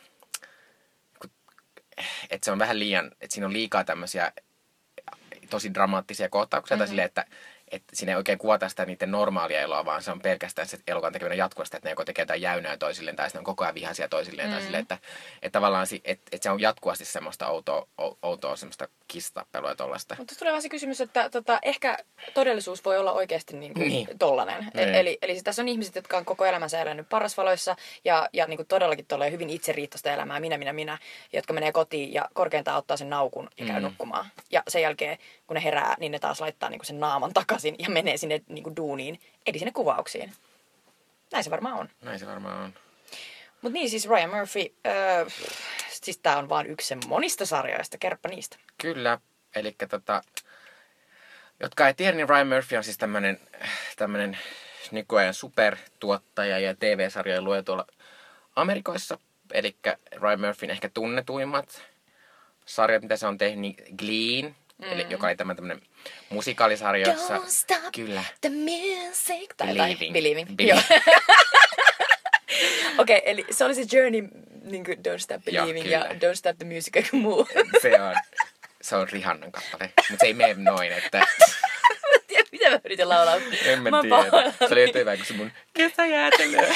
että 2.29 2.45
se 2.45 2.51
on 2.51 2.59
vähän 2.59 2.79
liian, 2.79 3.11
että 3.21 3.33
siinä 3.33 3.47
on 3.47 3.53
liikaa 3.53 3.83
tämmöisiä 3.83 4.31
tosi 5.49 5.73
dramaattisia 5.73 6.29
kohtauksia, 6.29 6.75
mm-hmm. 6.75 6.79
tai 6.79 6.87
silleen, 6.87 7.05
että, 7.05 7.25
että 7.71 7.95
siinä 7.95 8.11
ei 8.11 8.15
oikein 8.15 8.37
kuvata 8.37 8.69
sitä 8.69 8.85
niiden 8.85 9.11
normaalia 9.11 9.61
eloa, 9.61 9.85
vaan 9.85 10.03
se 10.03 10.11
on 10.11 10.19
pelkästään 10.19 10.67
se 10.67 10.77
elokuvan 10.87 11.13
tekeminen 11.13 11.37
jatkuvasti, 11.37 11.77
että 11.77 11.87
ne 11.87 11.91
joko 11.91 12.05
tekee 12.05 12.21
jotain 12.23 12.41
jäynää 12.41 12.77
toisilleen, 12.77 13.15
tai 13.15 13.29
sitten 13.29 13.39
on 13.39 13.45
koko 13.45 13.63
ajan 13.63 13.75
vihaisia 13.75 14.07
toisilleen, 14.09 14.47
mm-hmm. 14.47 14.57
tai 14.57 14.63
silleen, 14.65 14.81
että, 14.81 14.97
että 15.41 15.57
tavallaan 15.57 15.87
si, 15.87 16.01
että, 16.05 16.23
että 16.31 16.43
se 16.43 16.49
on 16.51 16.61
jatkuvasti 16.61 17.05
semmoista 17.05 17.47
outoa, 17.47 17.87
outoa 18.21 18.55
semmoista 18.55 18.87
kistappelua 19.07 19.69
ja 19.69 19.75
tollasta. 19.75 20.15
Mutta 20.19 20.35
tulee 20.39 20.51
vaan 20.51 20.61
se 20.61 20.69
kysymys, 20.69 21.01
että 21.01 21.29
tota, 21.29 21.59
ehkä 21.61 21.97
todellisuus 22.33 22.85
voi 22.85 22.97
olla 22.97 23.11
oikeasti 23.11 23.57
niin 23.57 23.73
kuin 23.73 23.87
Niin. 23.89 24.07
tollanen. 24.19 24.59
Niin. 24.59 24.71
Niin. 24.73 24.95
Eli, 24.95 25.17
eli 25.21 25.41
tässä 25.41 25.61
on 25.61 25.67
ihmiset, 25.67 25.95
jotka 25.95 26.17
on 26.17 26.25
koko 26.25 26.45
elämänsä 26.45 26.81
elänyt 26.81 27.09
parasvaloissa 27.09 27.75
ja, 28.05 28.29
ja 28.33 28.47
niin 28.47 28.57
kuin 28.57 28.67
todellakin 28.67 29.05
tolleen 29.05 29.31
hyvin 29.31 29.49
itseriittoista 29.49 30.11
elämää, 30.11 30.39
minä, 30.39 30.57
minä, 30.57 30.73
minä, 30.73 30.97
jotka 31.33 31.53
menee 31.53 31.71
kotiin 31.71 32.13
ja 32.13 32.29
korkeintaan 32.33 32.77
ottaa 32.77 32.97
sen 32.97 33.09
naukun 33.09 33.49
ja 33.57 33.65
käy 33.65 33.75
Mm. 33.75 33.81
mm. 33.81 33.87
nukkumaan. 33.87 34.25
Ja 34.51 34.63
sen 34.67 34.81
jälkeen, 34.81 35.17
kun 35.47 35.55
ne 35.55 35.63
herää, 35.63 35.95
niin 35.99 36.11
ne 36.11 36.19
taas 36.19 36.41
laittaa 36.41 36.69
niin 36.69 36.79
kuin 36.79 36.85
sen 36.87 36.99
naaman 36.99 37.33
takaisin 37.57 37.75
ja 37.79 37.89
menee 37.89 38.17
sinne 38.17 38.41
niin 38.47 38.63
kuin 38.63 38.75
duuniin, 38.75 39.19
eli 39.45 39.59
sinne 39.59 39.71
kuvauksiin. 39.71 40.33
Näin 41.31 41.43
se 41.43 41.49
varmaan 41.49 41.79
on. 41.79 41.89
Näin 42.01 42.19
se 42.19 42.27
varmaan 42.27 42.63
on. 42.63 42.73
Mutta 43.61 43.73
niin, 43.73 43.89
siis 43.89 44.09
Ryan 44.09 44.29
Murphy, 44.29 44.75
öö, 44.87 45.25
siis 45.89 46.17
tää 46.17 46.37
on 46.37 46.49
vaan 46.49 46.67
yksi 46.67 46.87
sen 46.87 46.99
monista 47.07 47.45
sarjoista, 47.45 47.97
kerppa 47.97 48.29
niistä. 48.29 48.57
Kyllä, 48.77 49.19
eli 49.55 49.75
tota, 49.89 50.21
jotka 51.59 51.87
ei 51.87 51.93
tiedä, 51.93 52.17
niin 52.17 52.29
Ryan 52.29 52.47
Murphy 52.47 52.77
on 52.77 52.83
siis 52.83 52.97
tämmönen, 52.97 53.39
tämmönen 53.95 54.37
nykyajan 54.91 55.33
supertuottaja 55.33 56.59
ja 56.59 56.75
TV-sarjojen 56.75 57.43
luoja 57.43 57.63
tuolla 57.63 57.87
Amerikoissa. 58.55 59.19
Eli 59.53 59.75
Ryan 60.11 60.41
Murphyn 60.41 60.69
ehkä 60.69 60.89
tunnetuimmat 60.89 61.81
sarjat, 62.65 63.01
mitä 63.01 63.17
se 63.17 63.27
on 63.27 63.37
tehnyt, 63.37 63.59
niin 63.59 63.75
Glee, 63.97 64.55
mm. 64.77 64.91
eli, 64.91 65.05
joka 65.09 65.27
oli 65.27 65.35
tämä 65.35 65.55
tämmönen 65.55 65.81
musikaalisarja, 66.29 67.07
jossa... 67.07 67.37
Don't 67.37 67.49
stop 67.49 67.91
Kyllä. 67.95 68.23
the 68.41 68.49
music. 68.49 69.55
Tai 69.57 69.67
Believing. 69.67 69.91
jotain. 69.91 70.13
Believing. 70.13 70.55
Believing. 70.55 70.81
Okei, 72.97 73.17
okay, 73.17 73.31
eli 73.31 73.45
se 73.51 73.65
oli 73.65 73.75
se 73.75 73.85
Journey, 73.91 74.27
niin 74.63 74.85
kuin 74.85 74.97
Don't 74.97 75.19
Stop 75.19 75.45
Believing 75.45 75.91
ja, 75.91 75.99
kyllä. 75.99 76.13
Don't 76.13 76.35
Stop 76.35 76.57
the 76.57 76.65
Music 76.65 76.95
aika 76.95 77.17
muu. 77.17 77.47
Se 77.81 78.01
on, 78.01 78.15
se 78.81 78.95
on 78.95 79.09
Rihannan 79.09 79.51
kappale, 79.51 79.93
mutta 79.95 80.19
se 80.19 80.25
ei 80.25 80.33
mene 80.33 80.53
noin, 80.53 80.91
että... 80.91 81.17
Mä 81.17 81.25
en 82.15 82.21
tiedä, 82.27 82.43
mitä 82.51 82.69
mä 82.69 82.79
yritän 82.85 83.09
laulaa. 83.09 83.35
En 83.65 83.81
mä 83.81 83.89
Mä 83.89 84.01
tiedä. 84.01 84.51
Se 84.67 84.73
oli 84.73 84.81
jotain 84.81 84.99
hyvä, 84.99 85.17
kun 85.17 85.25
se 85.25 85.33
mun 85.33 85.51
kesä 85.73 86.05
jäätelöä. 86.05 86.75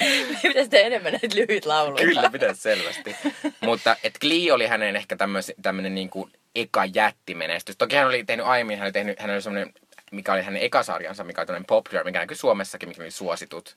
Meidän 0.00 0.40
pitäisi 0.42 0.70
tehdä 0.70 0.86
enemmän 0.86 1.12
näitä 1.12 1.36
lyhyitä 1.36 1.68
lauluja. 1.68 2.04
Kyllä, 2.04 2.30
pitäisi 2.30 2.60
selvästi. 2.60 3.16
Mutta 3.60 3.96
et 4.02 4.18
Glee 4.20 4.52
oli 4.52 4.66
hänen 4.66 4.96
ehkä 4.96 5.16
tämmöinen 5.62 5.94
niinku 5.94 6.30
eka 6.54 6.84
jättimenestys. 6.84 7.76
Toki 7.76 7.96
hän 7.96 8.06
oli 8.06 8.24
tehnyt 8.24 8.46
aiemmin, 8.46 8.78
hän 8.78 8.86
oli 8.86 8.92
tehnyt, 8.92 9.18
hän 9.20 9.30
oli 9.30 9.42
semmoinen, 9.42 9.74
mikä 10.12 10.32
oli 10.32 10.42
hänen 10.42 10.62
eka 10.62 10.82
sarjansa, 10.82 11.24
mikä 11.24 11.40
oli 11.40 11.46
tämmöinen 11.46 11.66
popular, 11.66 12.04
mikä 12.04 12.18
näkyy 12.18 12.36
Suomessakin, 12.36 12.88
mikä 12.88 13.02
oli 13.02 13.10
suositut. 13.10 13.76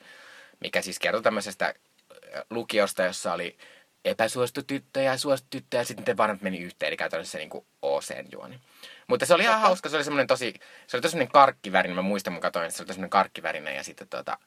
Mikä 0.59 0.81
siis 0.81 0.99
kertoi 0.99 1.21
tämmöisestä 1.21 1.73
lukiosta, 2.49 3.03
jossa 3.03 3.33
oli 3.33 3.57
epäsuosittu 4.05 4.63
tyttö 4.63 5.01
ja 5.01 5.17
suosittu 5.17 5.57
tyttö 5.57 5.77
ja 5.77 5.85
sitten 5.85 6.01
niiden 6.01 6.17
vanhemmat 6.17 6.41
meni 6.41 6.59
yhteen, 6.59 6.87
eli 6.87 6.97
käytännössä 6.97 7.37
niinku 7.37 7.65
OCn 7.81 8.27
juoni. 8.31 8.59
Mutta 9.07 9.25
se 9.25 9.33
oli 9.33 9.43
ihan 9.43 9.61
hauska, 9.61 9.89
se 9.89 9.95
oli 9.95 10.03
semmoinen 10.03 10.27
tosi, 10.27 10.53
se 10.87 10.97
oli 10.97 11.01
tosi 11.01 11.11
semmoinen 11.11 11.31
karkkivärinen, 11.31 11.95
mä 11.95 12.01
muistan 12.01 12.33
mun 12.33 12.41
katoin, 12.41 12.65
että 12.65 12.77
se 12.77 12.83
oli 12.83 12.87
tosi 12.87 12.95
semmoinen 12.95 13.09
karkkivärinen 13.09 13.75
ja 13.75 13.83
sitten 13.83 14.07
tota, 14.07 14.37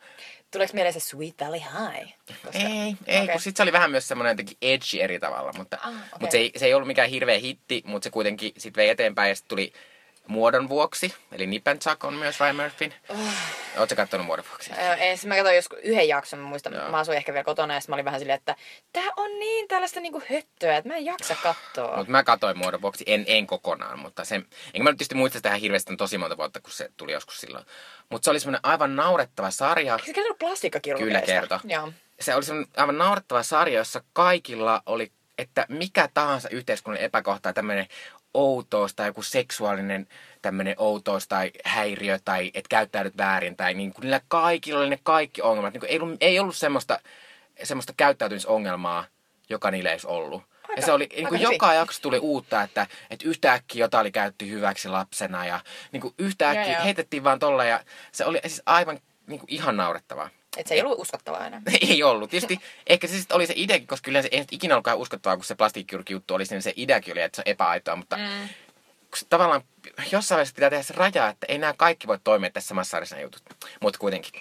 Tuleeko 0.51 0.75
mieleen 0.75 0.92
se 0.92 1.01
Sweet 1.01 1.35
Valley 1.40 1.61
High? 1.61 2.12
Koska... 2.44 2.59
ei, 2.59 2.97
ei, 3.07 3.21
Okei. 3.23 3.29
kun 3.33 3.40
sit 3.40 3.57
se 3.57 3.62
oli 3.62 3.73
vähän 3.73 3.90
myös 3.90 4.09
semmoinen 4.09 4.31
jotenkin 4.31 4.57
edgy 4.62 5.01
eri 5.01 5.18
tavalla, 5.18 5.53
mutta, 5.57 5.79
Ah, 5.83 5.88
okei. 5.88 6.03
mutta 6.21 6.33
se, 6.33 6.38
ei, 6.38 6.53
se 6.57 6.66
ei 6.66 6.75
ollut 6.75 6.87
mikään 6.87 7.09
hirveä 7.11 7.38
hitti, 7.38 7.83
mutta 7.87 8.05
se 8.05 8.11
kuitenkin 8.11 8.53
sit 8.59 8.77
vei 8.77 8.88
eteenpäin 8.88 9.29
ja 9.29 9.37
sit 9.37 9.49
tuli 9.49 9.73
muodon 10.28 10.68
vuoksi, 10.68 11.14
eli 11.32 11.46
Nip 11.46 11.68
and 11.68 11.78
Tuck 11.84 12.04
on 12.04 12.14
myös 12.14 12.40
Ryan 12.40 12.56
Murphyn. 12.56 12.94
Oh. 13.08 13.18
Oletko 13.76 13.96
kattonut 13.96 14.26
muodon 14.26 14.44
vuoksi? 14.50 14.70
Öö, 14.78 14.94
ensin 14.94 15.28
mä 15.28 15.34
katsoin 15.34 15.56
joskus 15.56 15.78
yhden 15.82 16.08
jakson, 16.08 16.38
mä 16.38 16.48
muistan, 16.48 16.72
Joo. 16.72 16.90
mä 16.90 16.98
asuin 16.98 17.16
ehkä 17.16 17.32
vielä 17.32 17.44
kotona 17.44 17.74
ja 17.74 17.80
mä 17.88 17.94
olin 17.94 18.04
vähän 18.04 18.20
silleen, 18.20 18.36
että 18.38 18.56
tää 18.92 19.08
on 19.16 19.38
niin 19.38 19.68
tällaista 19.68 20.00
niinku 20.00 20.22
höttöä, 20.30 20.76
että 20.76 20.88
mä 20.88 20.96
en 20.96 21.04
jaksa 21.04 21.36
katsoa. 21.42 21.96
Mutta 21.96 22.10
mä 22.10 22.24
katoin 22.24 22.58
muodon 22.58 22.82
vuoksi, 22.82 23.04
en, 23.06 23.24
en 23.26 23.46
kokonaan, 23.46 23.98
mutta 23.98 24.24
se, 24.24 24.34
enkä 24.34 24.82
mä 24.82 24.90
nyt 24.90 24.98
tietysti 24.98 25.14
muista 25.14 25.38
sitä 25.38 25.54
hirveästi 25.54 25.96
tosi 25.96 26.18
monta 26.18 26.36
vuotta, 26.36 26.60
kun 26.60 26.72
se 26.72 26.90
tuli 26.96 27.12
joskus 27.12 27.40
silloin. 27.40 27.64
Mutta 28.08 28.24
se 28.24 28.30
oli 28.30 28.40
semmoinen 28.40 28.60
aivan 28.62 28.96
naurettava 28.96 29.50
sarja. 29.50 29.92
Eikö 29.92 30.06
se 30.06 30.12
kertonut 30.12 30.38
plastiikkakirurgeista? 30.38 31.26
Kyllä 31.26 31.40
kertoi. 31.40 31.58
Joo. 31.64 31.92
se 32.20 32.34
oli 32.34 32.44
semmoinen 32.44 32.72
aivan 32.76 32.98
naurettava 32.98 33.42
sarja, 33.42 33.78
jossa 33.78 34.02
kaikilla 34.12 34.82
oli, 34.86 35.12
että 35.38 35.66
mikä 35.68 36.08
tahansa 36.14 36.48
yhteiskunnan 36.48 37.02
epäkohta, 37.02 37.52
tämmöinen 37.52 37.86
outous 38.38 38.94
tai 38.94 39.07
joku 39.07 39.22
seksuaalinen 39.22 40.07
tämmöinen 40.42 40.74
outous 40.79 41.29
tai 41.29 41.51
häiriö 41.64 42.18
tai 42.24 42.51
et 42.55 42.68
käyttäydyt 42.68 43.16
väärin 43.16 43.57
tai 43.57 43.74
niin 43.74 43.92
kuin 43.92 44.03
niillä 44.03 44.20
kaikilla 44.29 44.81
oli 44.81 44.90
ne 44.90 44.98
kaikki 45.03 45.42
ongelmat. 45.42 45.72
Niin 45.72 45.81
kuin 45.81 45.90
ei, 45.90 46.01
ollut, 46.01 46.16
ei 46.20 46.38
ollut 46.38 46.57
semmoista, 46.57 47.01
semmoista 47.62 47.92
käyttäytymisongelmaa, 47.96 49.05
joka 49.48 49.70
niillä 49.70 49.90
ei 49.90 49.94
olisi 49.94 50.07
ollut. 50.07 50.42
ja 50.42 50.68
Aika- 50.68 50.83
se 50.83 50.92
oli, 50.92 51.09
niin 51.16 51.29
kuin 51.29 51.40
joka 51.40 51.74
jakso 51.74 52.03
tuli 52.03 52.18
uutta, 52.18 52.62
että, 52.62 52.87
että 53.11 53.29
yhtäkkiä 53.29 53.85
jotain 53.85 54.01
oli 54.01 54.12
käytetty 54.12 54.48
hyväksi 54.48 54.88
lapsena 54.88 55.46
ja 55.46 55.61
niin 55.92 56.01
kuin 56.01 56.14
yhtäkkiä 56.18 56.64
Joo, 56.64 56.72
joo. 56.72 56.85
heitettiin 56.85 57.24
vaan 57.24 57.38
tolla 57.38 57.64
ja 57.64 57.81
se 58.12 58.24
oli 58.24 58.40
siis 58.40 58.62
aivan 58.66 58.98
niin 59.27 59.40
kuin 59.40 59.53
ihan 59.53 59.77
naurettavaa. 59.77 60.31
Että 60.59 60.68
se 60.68 60.75
ei 60.75 60.83
ollut 60.83 60.99
uskottavaa 60.99 61.47
enää. 61.47 61.62
ei 61.90 62.03
ollut. 62.03 62.31
Tietysti 62.31 62.61
ehkä 62.87 63.07
se 63.07 63.18
sitten 63.18 63.37
oli 63.37 63.47
se 63.47 63.53
ideakin, 63.57 63.87
koska 63.87 64.11
yleensä 64.11 64.29
ei 64.33 64.38
nyt 64.38 64.53
ikinä 64.53 64.75
ollutkaan 64.75 64.99
uskottavaa, 64.99 65.37
kun 65.37 65.44
se 65.44 65.55
plastiikkirurgi 65.55 66.12
juttu 66.12 66.35
oli, 66.35 66.44
niin 66.51 66.62
se 66.62 66.73
ideakin 66.77 67.12
oli, 67.12 67.21
että 67.21 67.37
se 67.37 67.42
on 67.47 67.51
epäaitoa, 67.53 67.97
mutta 67.97 68.16
mm. 68.16 68.49
se 69.16 69.27
tavallaan 69.29 69.62
jossain 70.12 70.37
vaiheessa 70.37 70.55
pitää 70.55 70.71
tehdä 70.71 70.83
se 70.83 70.94
raja, 70.97 71.29
että 71.29 71.47
ei 71.49 71.59
nämä 71.59 71.75
kaikki 71.77 72.07
voi 72.07 72.18
toimia 72.25 72.51
tässä 72.51 72.68
samassa 72.68 72.90
sarjassa 72.90 73.16
nämä 73.16 73.23
jutut. 73.23 73.42
Mutta 73.81 73.99
kuitenkin. 73.99 74.33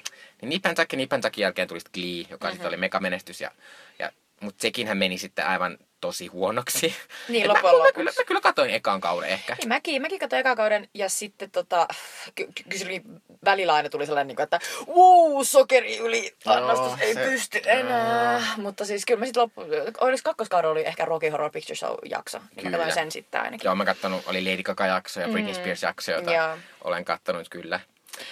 Niin 0.42 0.50
Nip 0.50 0.66
and 0.66 0.76
Tuck 0.76 0.94
ja 0.94 0.98
Nip 0.98 1.14
and 1.14 1.24
Tuckin 1.24 1.42
jälkeen 1.42 1.68
tuli 1.68 1.80
sitten 1.80 2.02
Glee, 2.02 2.26
joka 2.30 2.48
mm-hmm. 2.48 2.54
sitten 2.56 2.68
oli 2.68 2.78
megamenestys. 2.78 3.42
Ja, 3.42 3.52
ja, 4.00 4.12
mutta 4.42 4.62
sekin 4.62 4.88
hän 4.88 4.98
meni 4.98 5.18
sitten 5.18 5.48
aivan 5.48 5.78
tosi 6.02 6.28
huonoksi. 6.28 6.96
Niin, 7.30 7.42
Et 7.42 7.48
mä, 7.48 7.54
loppujen 7.54 7.74
mä, 7.76 7.78
lopuksi. 7.78 7.94
kyllä, 7.94 8.12
mä 8.20 8.24
kyllä 8.26 8.42
katoin 8.42 8.70
ekan 8.70 9.02
kauden 9.02 9.30
ehkä. 9.30 9.56
Niin 9.60 9.68
mäkin, 9.68 10.02
mäkin 10.02 10.20
katsoin 10.20 10.40
eka 10.40 10.56
kauden 10.56 10.90
ja 10.94 11.10
sitten 11.10 11.52
tota, 11.52 11.88
ky- 12.36 12.48
ky- 12.70 13.02
välillä 13.46 13.74
aina 13.74 13.90
tuli 13.90 14.06
sellainen, 14.06 14.28
niin 14.28 14.36
kuin, 14.36 14.44
että 14.44 14.60
wow, 14.88 15.42
sokeri 15.44 15.98
yli, 15.98 16.36
annostus 16.46 16.88
Joo, 16.88 16.98
ei 17.02 17.14
se- 17.14 17.24
pysty 17.26 17.62
enää. 17.66 18.42
Mutta 18.58 18.86
siis 18.86 19.06
kyllä 19.06 19.20
mä 19.20 19.26
sitten 19.26 19.42
loppu, 19.44 19.62
oliko 20.00 20.22
kakkoskaudella 20.24 20.72
oli 20.72 20.86
ehkä 20.88 21.06
Rocky 21.06 21.30
Horror 21.30 21.52
Picture 21.52 21.76
Show 21.76 21.96
jakso, 22.06 22.38
niin 22.38 22.48
mä 22.56 22.62
Kyllä. 22.62 22.78
katsoin 22.78 22.94
sen 22.94 23.12
sitten 23.12 23.42
ainakin. 23.42 23.66
Joo, 23.68 23.76
mä 23.76 23.86
kattonut, 23.86 24.24
oli 24.28 24.42
Lady 24.52 24.64
Gaga-jakso 24.64 25.20
ja 25.22 25.28
Britney 25.28 25.54
Spears-jakso, 25.54 26.12
jota 26.12 26.30
Mm. 26.30 26.36
Joo. 26.36 26.58
olen 26.84 27.06
kattonut 27.06 27.50
kyllä. 27.50 27.80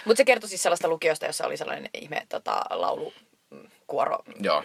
Mutta 0.05 0.17
se 0.17 0.25
kertoi 0.25 0.49
siis 0.49 0.63
sellaista 0.63 0.87
lukiosta, 0.87 1.25
jossa 1.25 1.45
oli 1.47 1.57
sellainen 1.57 1.89
ihme 1.93 2.25
tota, 2.29 2.61
laulukuoro. 2.69 4.17
Joo, 4.39 4.63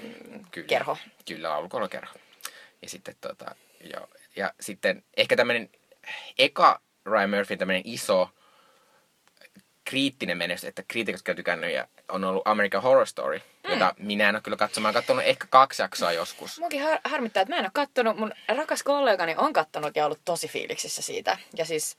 kyllä. 0.51 0.67
Kerho. 0.69 0.97
Kyllä, 1.29 1.49
laulukorokerho. 1.51 2.15
Ja 2.83 2.89
sitten 2.89 3.15
tota, 3.21 3.55
joo. 3.95 4.07
Ja 4.37 4.53
sitten 4.61 5.05
ehkä 5.17 5.37
tämmönen 5.37 5.71
eka 6.39 6.81
Ryan 7.07 7.31
Murphyn 7.31 7.59
tämmönen 7.59 7.83
iso 7.85 8.31
kriittinen 9.85 10.39
menestys, 10.39 10.69
että 10.69 10.83
kriitikot 10.89 11.29
on 11.29 11.37
tykännyt 11.37 11.73
ja 11.73 11.87
on 12.09 12.25
ollut 12.25 12.43
American 12.45 12.83
Horror 12.83 13.07
Story, 13.07 13.39
Mm. 13.65 13.71
jota 13.73 13.95
minä 13.99 14.29
en 14.29 14.35
ole 14.35 14.43
kyllä 14.43 14.57
katsomaan. 14.57 14.95
Mä 14.95 14.99
oon 14.99 15.03
katsonut 15.03 15.25
ehkä 15.25 15.47
kaksi 15.51 15.83
jaksoa 15.83 16.13
joskus. 16.13 16.59
Muakin 16.59 16.83
har- 16.83 17.01
harmittaa, 17.05 17.41
että 17.43 17.53
mä 17.55 17.59
en 17.59 17.65
ole 17.65 17.71
kattonut. 17.75 18.17
Mun 18.17 18.33
rakas 18.57 18.83
kollegani 18.83 19.35
on 19.39 19.53
kattonut 19.53 19.97
ja 19.97 20.05
ollut 20.07 20.21
tosi 20.25 20.49
fiiliksissä 20.49 21.03
siitä. 21.03 21.39
Ja 21.57 21.65
siis, 21.65 21.97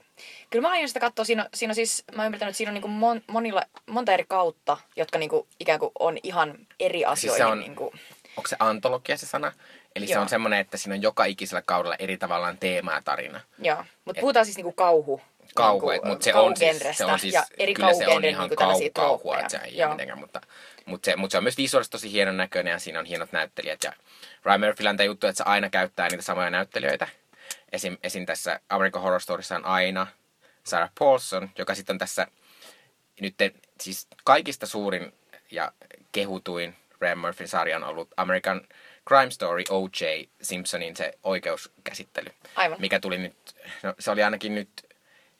kyllä 0.49 0.67
mä 0.67 0.71
aion 0.71 0.87
sitä 0.87 0.99
katsoa. 0.99 1.25
Siinä, 1.25 1.49
siinä 1.53 1.71
on 1.71 1.75
siis, 1.75 2.03
mä 2.15 2.21
oon 2.21 2.25
ymmärtänyt, 2.25 2.49
että 2.51 2.57
siinä 2.57 2.69
on 2.69 2.73
niinku 2.73 2.87
mon, 2.87 3.21
monilla, 3.27 3.61
monta 3.85 4.11
eri 4.13 4.25
kautta, 4.27 4.77
jotka 4.95 5.17
niinku 5.19 5.47
ikään 5.59 5.79
kuin 5.79 5.91
on 5.99 6.17
ihan 6.23 6.57
eri 6.79 7.05
asioihin. 7.05 7.37
se 7.45 7.45
on- 7.45 7.59
niinku, 7.59 7.93
Onko 8.37 8.47
se 8.47 8.55
antologia 8.59 9.17
se 9.17 9.25
sana? 9.25 9.51
Eli 9.95 10.07
se 10.07 10.13
Joo. 10.13 10.21
on 10.21 10.29
semmoinen, 10.29 10.59
että 10.59 10.77
siinä 10.77 10.95
on 10.95 11.01
joka 11.01 11.25
ikisellä 11.25 11.61
kaudella 11.65 11.95
eri 11.99 12.17
tavallaan 12.17 12.57
teema 12.57 12.93
ja 12.93 13.01
tarina. 13.01 13.41
joo. 13.59 13.85
Mutta 14.05 14.19
puhutaan 14.19 14.45
siis 14.45 14.57
niinku 14.57 14.71
kauhu. 14.71 15.21
Kauhu, 15.55 15.89
niinku, 15.89 16.07
mutta 16.07 16.23
se 16.23 16.33
on 16.33 16.57
siis, 16.57 16.79
se 16.91 17.05
on 17.05 17.19
siis 17.19 17.33
ja 17.33 17.43
eri 17.57 17.73
kyllä 17.73 17.93
se 17.93 18.07
on 18.07 18.25
ihan 18.25 18.41
niinku 18.41 18.55
kau, 18.55 18.67
tällaisia 18.67 18.89
kauhua, 18.93 19.39
että 19.39 19.49
se 19.49 19.57
ei 19.57 19.77
Joo. 19.77 19.91
mitenkään, 19.91 20.19
mutta, 20.19 20.41
mutta, 20.85 21.05
se, 21.05 21.15
mutta 21.15 21.31
se 21.31 21.37
on 21.37 21.43
myös 21.43 21.57
visuaalisesti 21.57 21.91
tosi 21.91 22.11
hienon 22.11 22.37
näköinen 22.37 22.71
ja 22.71 22.79
siinä 22.79 22.99
on 22.99 23.05
hienot 23.05 23.31
näyttelijät. 23.31 23.83
Ja 23.83 23.93
Ryan 24.45 24.59
Murphyllä 24.59 24.89
on 24.89 24.97
tämä 24.97 25.05
juttu, 25.05 25.27
että 25.27 25.37
se 25.37 25.43
aina 25.43 25.69
käyttää 25.69 26.09
niitä 26.09 26.23
samoja 26.23 26.49
näyttelijöitä. 26.49 27.07
Esim, 27.71 27.97
esim 28.03 28.25
tässä 28.25 28.59
American 28.69 29.01
Horror 29.01 29.21
Storyssa 29.21 29.55
on 29.55 29.65
aina 29.65 30.07
Sarah 30.63 30.91
Paulson, 30.99 31.49
joka 31.57 31.75
sitten 31.75 31.93
on 31.93 31.97
tässä 31.97 32.27
nyt 33.21 33.35
siis 33.81 34.07
kaikista 34.23 34.67
suurin 34.67 35.13
ja 35.51 35.71
kehutuin 36.11 36.75
Ryan 37.01 37.17
Murphyn 37.17 37.47
sarja 37.47 37.77
on 37.77 37.83
ollut 37.83 38.09
American 38.17 38.61
Crime 39.07 39.31
Story 39.31 39.63
O.J. 39.69 40.05
Simpsonin 40.41 40.95
se 40.95 41.13
oikeuskäsittely. 41.23 42.29
Aivan. 42.55 42.81
Mikä 42.81 42.99
tuli 42.99 43.17
nyt, 43.17 43.55
no 43.83 43.93
se 43.99 44.11
oli 44.11 44.23
ainakin 44.23 44.55
nyt 44.55 44.69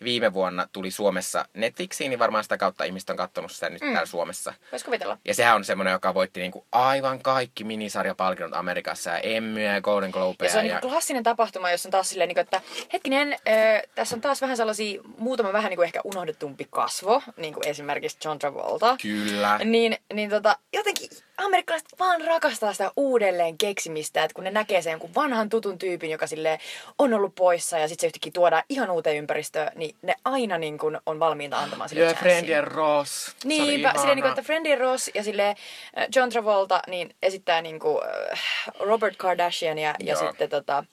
viime 0.03 0.33
vuonna 0.33 0.67
tuli 0.71 0.91
Suomessa 0.91 1.45
Netflixiin, 1.53 2.09
niin 2.09 2.19
varmaan 2.19 2.43
sitä 2.43 2.57
kautta 2.57 2.83
ihmiset 2.83 3.09
on 3.09 3.15
katsonut 3.15 3.51
sitä 3.51 3.69
nyt 3.69 3.81
mm. 3.81 3.91
täällä 3.91 4.05
Suomessa. 4.05 4.53
Vois 4.71 4.83
kuvitella. 4.83 5.17
Ja 5.25 5.33
sehän 5.33 5.55
on 5.55 5.65
semmoinen, 5.65 5.91
joka 5.91 6.13
voitti 6.13 6.39
niinku 6.39 6.65
aivan 6.71 7.19
kaikki 7.19 7.63
minisarjapalkinnot 7.63 8.55
Amerikassa 8.55 9.09
ja 9.09 9.17
Emmyä 9.17 9.73
ja 9.73 9.81
Golden 9.81 10.09
Globeja. 10.09 10.47
Ja 10.47 10.51
se 10.51 10.59
on 10.59 10.65
ja, 10.65 10.79
niin 10.79 10.89
klassinen 10.89 11.23
tapahtuma, 11.23 11.71
jossa 11.71 11.87
on 11.87 11.91
taas 11.91 12.09
silleen, 12.09 12.27
niin 12.27 12.35
kuin, 12.35 12.43
että 12.43 12.61
hetkinen, 12.93 13.33
äh, 13.33 13.81
tässä 13.95 14.15
on 14.15 14.21
taas 14.21 14.41
vähän 14.41 14.57
sellaisia, 14.57 15.01
muutama 15.17 15.53
vähän 15.53 15.69
niin 15.69 15.77
kuin 15.77 15.85
ehkä 15.85 16.01
unohdetumpi 16.03 16.67
kasvo, 16.69 17.21
niin 17.37 17.53
kuin 17.53 17.67
esimerkiksi 17.67 18.17
John 18.25 18.39
Travolta. 18.39 18.97
Kyllä. 19.01 19.59
Niin, 19.65 19.97
niin 20.13 20.29
tota, 20.29 20.57
jotenkin 20.73 21.09
amerikkalaiset 21.37 21.89
vaan 21.99 22.21
rakastaa 22.21 22.71
sitä 22.73 22.91
uudelleen 22.97 23.57
keksimistä, 23.57 24.23
että 24.23 24.35
kun 24.35 24.43
ne 24.43 24.51
näkee 24.51 24.81
sen 24.81 24.91
jonkun 24.91 25.15
vanhan 25.15 25.49
tutun 25.49 25.77
tyypin, 25.77 26.09
joka 26.09 26.27
sille 26.27 26.59
on 26.99 27.13
ollut 27.13 27.35
poissa 27.35 27.77
ja 27.77 27.87
sitten 27.87 28.01
se 28.01 28.07
yhtäkkiä 28.07 28.31
tuodaan 28.31 28.63
ihan 28.69 28.91
uuteen 28.91 29.17
ympäristöön, 29.17 29.71
niin 29.75 29.90
ne 30.01 30.15
aina 30.25 30.58
niin 30.58 30.77
kuin 30.77 30.97
on 31.06 31.19
valmiita 31.19 31.60
antamaan 31.60 31.89
sille 31.89 32.04
Joo, 32.04 32.13
chanssia. 32.13 32.41
Friend 32.41 32.58
and 32.58 32.67
Ross. 32.67 33.36
Niinpä, 33.43 33.93
silleen, 33.95 34.15
niin 34.15 34.23
kuin, 34.23 34.30
että 34.30 34.41
Friendly 34.41 34.75
Ross 34.75 35.12
ja 35.13 35.23
sille 35.23 35.56
John 36.15 36.30
Travolta 36.30 36.82
niin 36.88 37.15
esittää 37.21 37.62
niin 37.62 37.80
kuin, 37.80 38.01
Robert 38.80 39.15
Kardashiania 39.17 39.93
ja 39.99 40.13
Joo. 40.13 40.27
sitten 40.27 40.49
tota, 40.49 40.84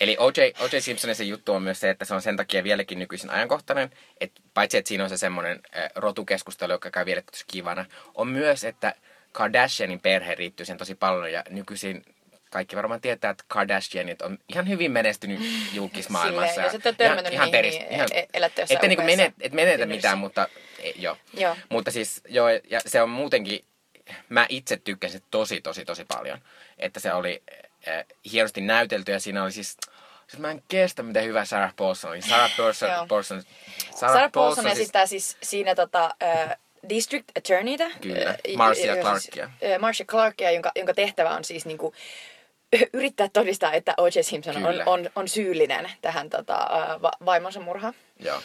Eli 0.00 0.16
O.J. 0.18 0.40
O.J. 0.64 0.78
Simpsonin 0.80 1.16
se 1.16 1.24
juttu 1.24 1.52
on 1.52 1.62
myös 1.62 1.80
se, 1.80 1.90
että 1.90 2.04
se 2.04 2.14
on 2.14 2.22
sen 2.22 2.36
takia 2.36 2.64
vieläkin 2.64 2.98
nykyisin 2.98 3.30
ajankohtainen, 3.30 3.90
että 4.20 4.40
paitsi 4.54 4.78
että 4.78 4.88
siinä 4.88 5.04
on 5.04 5.10
se 5.10 5.16
semmoinen 5.16 5.60
äh, 5.76 5.90
rotukeskustelu, 5.94 6.72
joka 6.72 6.90
käy 6.90 7.06
vielä 7.06 7.22
tosi 7.22 7.44
kivana, 7.46 7.84
on 8.14 8.28
myös, 8.28 8.64
että 8.64 8.94
Kardashianin 9.32 10.00
perhe 10.00 10.34
riittyy 10.34 10.66
sen 10.66 10.78
tosi 10.78 10.94
paljon 10.94 11.32
ja 11.32 11.42
nykyisin 11.50 12.04
kaikki 12.52 12.76
varmaan 12.76 13.00
tietää, 13.00 13.30
että 13.30 13.44
Kardashianit 13.48 14.22
on 14.22 14.38
ihan 14.48 14.68
hyvin 14.68 14.92
menestynyt 14.92 15.40
julkismaailmassa. 15.72 16.54
Silleen, 16.54 16.80
ja 16.84 16.92
törmännyt 16.92 17.32
ihan, 17.32 17.50
niihin, 17.50 17.70
niin 17.70 17.92
ihan, 17.92 18.08
e- 18.12 18.26
elätte 18.34 18.62
jossain 18.62 18.76
Että 18.76 18.88
niinku 18.88 19.02
upeassa 19.02 19.16
menet, 19.22 19.34
et 19.40 19.52
menetä 19.52 19.78
tynnyrissä. 19.78 19.96
mitään, 19.96 20.18
mutta 20.18 20.48
ei, 20.78 20.94
joo. 20.98 21.16
Joo. 21.34 21.56
Mutta 21.68 21.90
siis 21.90 22.20
joo, 22.28 22.48
ja 22.48 22.80
se 22.86 23.02
on 23.02 23.10
muutenkin, 23.10 23.64
mä 24.28 24.46
itse 24.48 24.76
tykkäsin 24.76 25.22
tosi, 25.30 25.60
tosi, 25.60 25.84
tosi 25.84 26.04
paljon. 26.04 26.38
Että 26.78 27.00
se 27.00 27.12
oli 27.12 27.42
äh, 27.88 28.04
hienosti 28.32 28.60
näytelty 28.60 29.12
ja 29.12 29.20
siinä 29.20 29.42
oli 29.42 29.52
siis, 29.52 29.76
siis 30.26 30.40
mä 30.40 30.50
en 30.50 30.62
kestä 30.68 31.02
miten 31.02 31.24
hyvä 31.24 31.44
Sarah 31.44 31.76
Paulson 31.76 32.10
oli. 32.10 32.22
Sarah 32.22 32.50
Paulson. 32.58 32.88
Paulson 33.08 33.42
Sarah, 33.96 34.14
Sarah 34.14 34.32
Paulson 34.32 34.64
siis- 34.64 34.78
esittää 34.78 35.06
siis 35.06 35.36
siinä 35.42 35.74
tota, 35.74 36.14
äh, 36.22 36.56
District 36.88 37.24
Attorneyta. 37.38 37.84
Kyllä, 38.00 38.38
Marcia 38.56 38.86
joka 38.86 39.02
Clarkia. 39.02 39.50
Siis, 39.60 39.80
Marcia 39.80 40.06
Clarkia, 40.06 40.50
jonka, 40.50 40.72
jonka 40.76 40.94
tehtävä 40.94 41.30
on 41.30 41.44
siis 41.44 41.66
niinku, 41.66 41.94
yrittää 42.92 43.28
todistaa, 43.28 43.72
että 43.72 43.94
O.J. 43.98 44.20
Simpson 44.22 44.56
on, 44.56 44.62
Kyllä. 44.62 44.84
on, 44.86 45.10
on 45.16 45.28
syyllinen 45.28 45.90
tähän 46.02 46.30
tota, 46.30 46.68
va- 47.02 47.24
vaimonsa 47.24 47.60
murhaan. 47.60 47.94
Joo. 48.20 48.42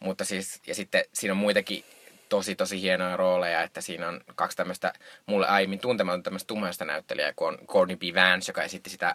Mutta 0.00 0.24
siis, 0.24 0.60
ja 0.66 0.74
sitten 0.74 1.04
siinä 1.12 1.32
on 1.32 1.38
muitakin 1.38 1.84
tosi, 2.28 2.56
tosi 2.56 2.80
hienoja 2.80 3.16
rooleja, 3.16 3.62
että 3.62 3.80
siinä 3.80 4.08
on 4.08 4.20
kaksi 4.34 4.56
tämmöistä 4.56 4.92
mulle 5.26 5.46
aiemmin 5.46 5.78
tuntematonta 5.78 6.24
tämmöistä 6.24 6.46
tummaista 6.46 6.84
näyttelijää, 6.84 7.32
kun 7.36 7.48
on 7.48 7.58
Courtney 7.66 7.96
B. 7.96 8.02
Vance, 8.14 8.50
joka 8.50 8.62
esitti 8.62 8.90
sitä, 8.90 9.14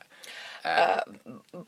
ää, 0.64 1.02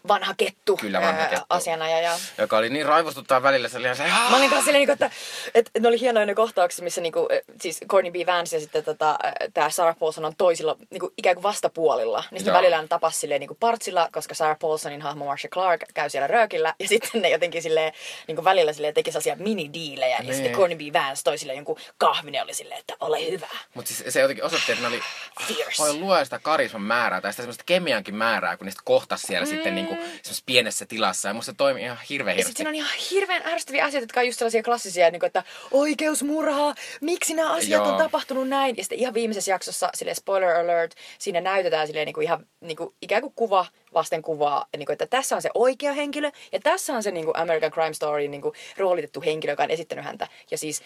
Vanha 0.08 0.34
kettu, 0.38 0.78
Kyllä, 0.78 1.02
vanha 1.02 1.22
ää, 1.22 1.30
kettu. 1.30 1.46
asianajaja. 1.50 2.12
joka 2.38 2.58
oli 2.58 2.70
niin 2.70 2.86
raivostuttaa 2.86 3.44
välillä, 3.44 3.68
se 3.70 3.78
oli 3.78 3.86
ihan 3.86 3.98
se, 3.98 4.04
Mä 4.04 4.38
olin 4.38 4.50
kanssa 4.50 4.66
silleen, 4.66 4.80
niinku, 4.88 4.92
että, 4.94 5.12
että 5.56 5.72
ne 5.80 5.88
oli 5.88 6.00
hienoja 6.00 6.26
ne 6.26 6.36
kohtaukset, 6.36 6.84
missä 6.84 7.02
niinku, 7.02 7.28
eh, 7.32 7.42
siis 7.62 7.80
Courtney 7.90 8.12
B. 8.12 8.28
Vance 8.28 8.56
ja 8.56 8.60
sitten 8.60 8.84
tota, 8.84 9.20
tämä 9.54 9.70
Sarah 9.70 9.96
Paulson 10.00 10.26
on 10.26 10.36
toisilla 10.38 10.78
niinku, 10.90 11.14
ikään 11.18 11.36
kuin 11.36 11.44
vastapuolilla. 11.44 12.24
Niin 12.32 12.40
sitten 12.40 12.54
välillä 12.54 12.82
ne 12.82 12.88
tapas 12.88 13.20
silleen 13.20 13.40
niinku 13.40 13.58
partsilla, 13.60 14.10
koska 14.12 14.36
Sarah 14.36 14.60
Paulsonin 14.60 15.02
hahmo 15.02 15.26
Marcia 15.26 15.50
Clark 15.50 15.82
käy 15.94 16.10
siellä 16.10 16.28
röökillä. 16.28 16.74
Ja 16.80 16.88
sitten 16.88 17.22
ne 17.22 17.30
jotenkin 17.30 17.62
silleen, 17.62 17.94
niinku 18.28 18.44
välillä 18.44 18.74
silleen 18.74 18.94
teki 18.94 19.12
sellaisia 19.12 19.36
mini-diilejä. 19.36 20.16
Ja 20.18 20.24
Niin. 20.24 20.34
sitten 20.34 20.54
Courtney 20.54 20.78
B. 20.92 20.94
Vance 20.94 21.24
toi 21.24 21.38
silleen 21.38 21.58
jonkun 21.58 21.78
kahvin 21.98 22.34
ja 22.34 22.44
oli 22.44 22.54
silleen, 22.54 22.80
että 22.80 22.94
ole 23.00 23.32
hyvä. 23.32 23.48
Mutta 23.74 23.94
siis 23.94 24.14
se 24.14 24.20
jotenkin 24.22 24.44
osoitti, 24.46 24.72
että 24.72 24.82
ne 24.82 24.88
oli, 24.88 25.02
Fierce. 25.48 25.84
voi 25.84 25.94
luoda 25.94 26.24
sitä 26.24 26.40
karisman 26.40 26.82
määrää 26.82 27.22
tai 27.22 27.34
sitä 27.34 27.42
semmoista 27.44 27.64
kemiankin 27.66 28.16
määrää, 28.16 28.58
kun 28.58 28.66
ne 28.66 28.72
kohtas 28.86 29.22
siellä 29.22 29.46
mm. 29.46 29.50
sitten 29.50 29.76
niinku 29.76 29.96
semmoisessa 29.96 30.44
pienessä 30.46 30.86
tilassa. 30.86 31.28
Ja 31.28 31.34
musta 31.34 31.52
se 31.52 31.56
toimi 31.58 31.82
ihan 31.82 31.98
hirveän 32.10 32.38
Ja 32.38 32.44
sitten 32.44 32.68
on 32.68 32.76
ihan 32.76 32.90
hirveän 33.12 33.42
ärsyttäviä 33.46 33.86
asioita, 33.86 34.04
jotka 34.04 34.20
on 34.20 34.26
just 34.26 34.40
sellaisia 34.40 34.64
klassisia, 34.64 35.12
niin 35.12 35.20
kuin, 35.20 35.28
että 35.28 35.44
oikeusmurhaa, 35.72 36.76
miksi 37.02 37.34
nämä 37.34 37.54
asiat 37.54 37.84
Joo. 37.86 37.92
on 37.92 37.98
tapahtunut 37.98 38.48
näin. 38.50 38.78
Ja 38.78 38.84
sitten 38.84 39.00
ihan 39.00 39.14
viimeisessä 39.14 39.52
jaksossa, 39.52 39.90
sille 39.94 40.14
spoiler 40.14 40.50
alert, 40.50 40.96
siinä 41.20 41.42
näytetään 41.42 41.88
silleen, 41.88 42.06
niin 42.06 42.14
kuin 42.14 42.24
ihan 42.24 42.46
niin 42.62 42.78
kuin, 42.78 42.96
ikään 43.02 43.22
kuin 43.22 43.34
kuva 43.36 43.66
vasten 43.94 44.22
kuvaa, 44.22 44.66
niin 44.78 44.86
kuin, 44.86 44.94
että 44.94 45.06
tässä 45.08 45.36
on 45.36 45.42
se 45.42 45.50
oikea 45.54 45.94
henkilö 45.94 46.32
ja 46.52 46.60
tässä 46.60 46.94
on 46.94 47.04
se 47.04 47.12
niin 47.12 47.26
kuin 47.26 47.38
American 47.38 47.72
Crime 47.72 47.94
Story 47.94 48.28
niin 48.28 48.42
kuin, 48.42 48.54
roolitettu 48.78 49.22
henkilö, 49.22 49.52
joka 49.54 49.64
on 49.64 49.72
esittänyt 49.72 50.06
häntä. 50.06 50.28
Ja 50.52 50.58
siis 50.58 50.82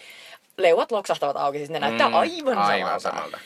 leuat 0.58 0.92
loksahtavat 0.92 1.36
auki, 1.36 1.58
siis 1.58 1.70
ne 1.70 1.78
näyttää 1.78 2.08
Mm, 2.08 2.14
aivan, 2.14 2.58
aivan 2.58 3.00
samalta. 3.00 3.00
samalta. 3.00 3.38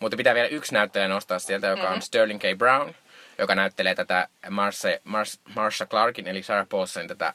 Mutta 0.00 0.16
pitää 0.16 0.34
vielä 0.34 0.48
yksi 0.48 0.74
näyttelijä 0.74 1.08
nostaa 1.08 1.38
sieltä, 1.38 1.66
joka 1.66 1.82
Mm-hmm. 1.82 1.94
on 1.94 2.02
Sterling 2.02 2.40
K. 2.40 2.58
Brown, 2.58 2.94
joka 3.40 3.54
näyttelee 3.54 3.94
tätä 3.94 4.28
Marsha, 4.50 4.88
Mars, 5.04 5.40
Marsha 5.54 5.86
Clarkin, 5.86 6.28
eli 6.28 6.42
Sarah 6.42 6.68
Paulsonin 6.68 7.08
tätä 7.08 7.32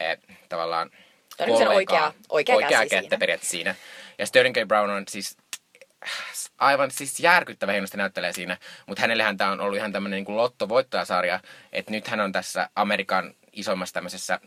eh, 0.00 0.18
tavallaan 0.48 0.90
niin 1.38 1.48
kollegaa. 1.48 1.74
oikea- 1.74 2.12
oikea 2.28 2.54
oikea 2.56 2.68
käsi 2.78 2.90
kättä 2.90 3.00
siinä. 3.02 3.18
periaatteessa 3.18 3.50
siinä. 3.50 3.74
Ja 4.18 4.26
Sterling 4.26 4.54
K. 4.54 4.68
Brown 4.68 4.90
on 4.90 5.04
siis 5.08 5.36
aivan 6.58 6.90
siis 6.90 7.20
järkyttävä 7.20 7.72
hienosti 7.72 7.96
näyttelee 7.96 8.32
siinä, 8.32 8.56
mutta 8.86 9.00
hänellähän 9.00 9.36
tämä 9.36 9.50
on 9.52 9.60
ollut 9.60 9.76
ihan 9.76 9.92
tämmöinen 9.92 10.24
niin 10.24 10.36
lottovoittajasarja, 10.36 11.40
että 11.72 11.90
nyt 11.90 12.08
hän 12.08 12.20
on 12.20 12.32
tässä 12.32 12.68
Amerikan 12.76 13.34
isommassa 13.52 13.92
tämmöisessä 13.94 14.40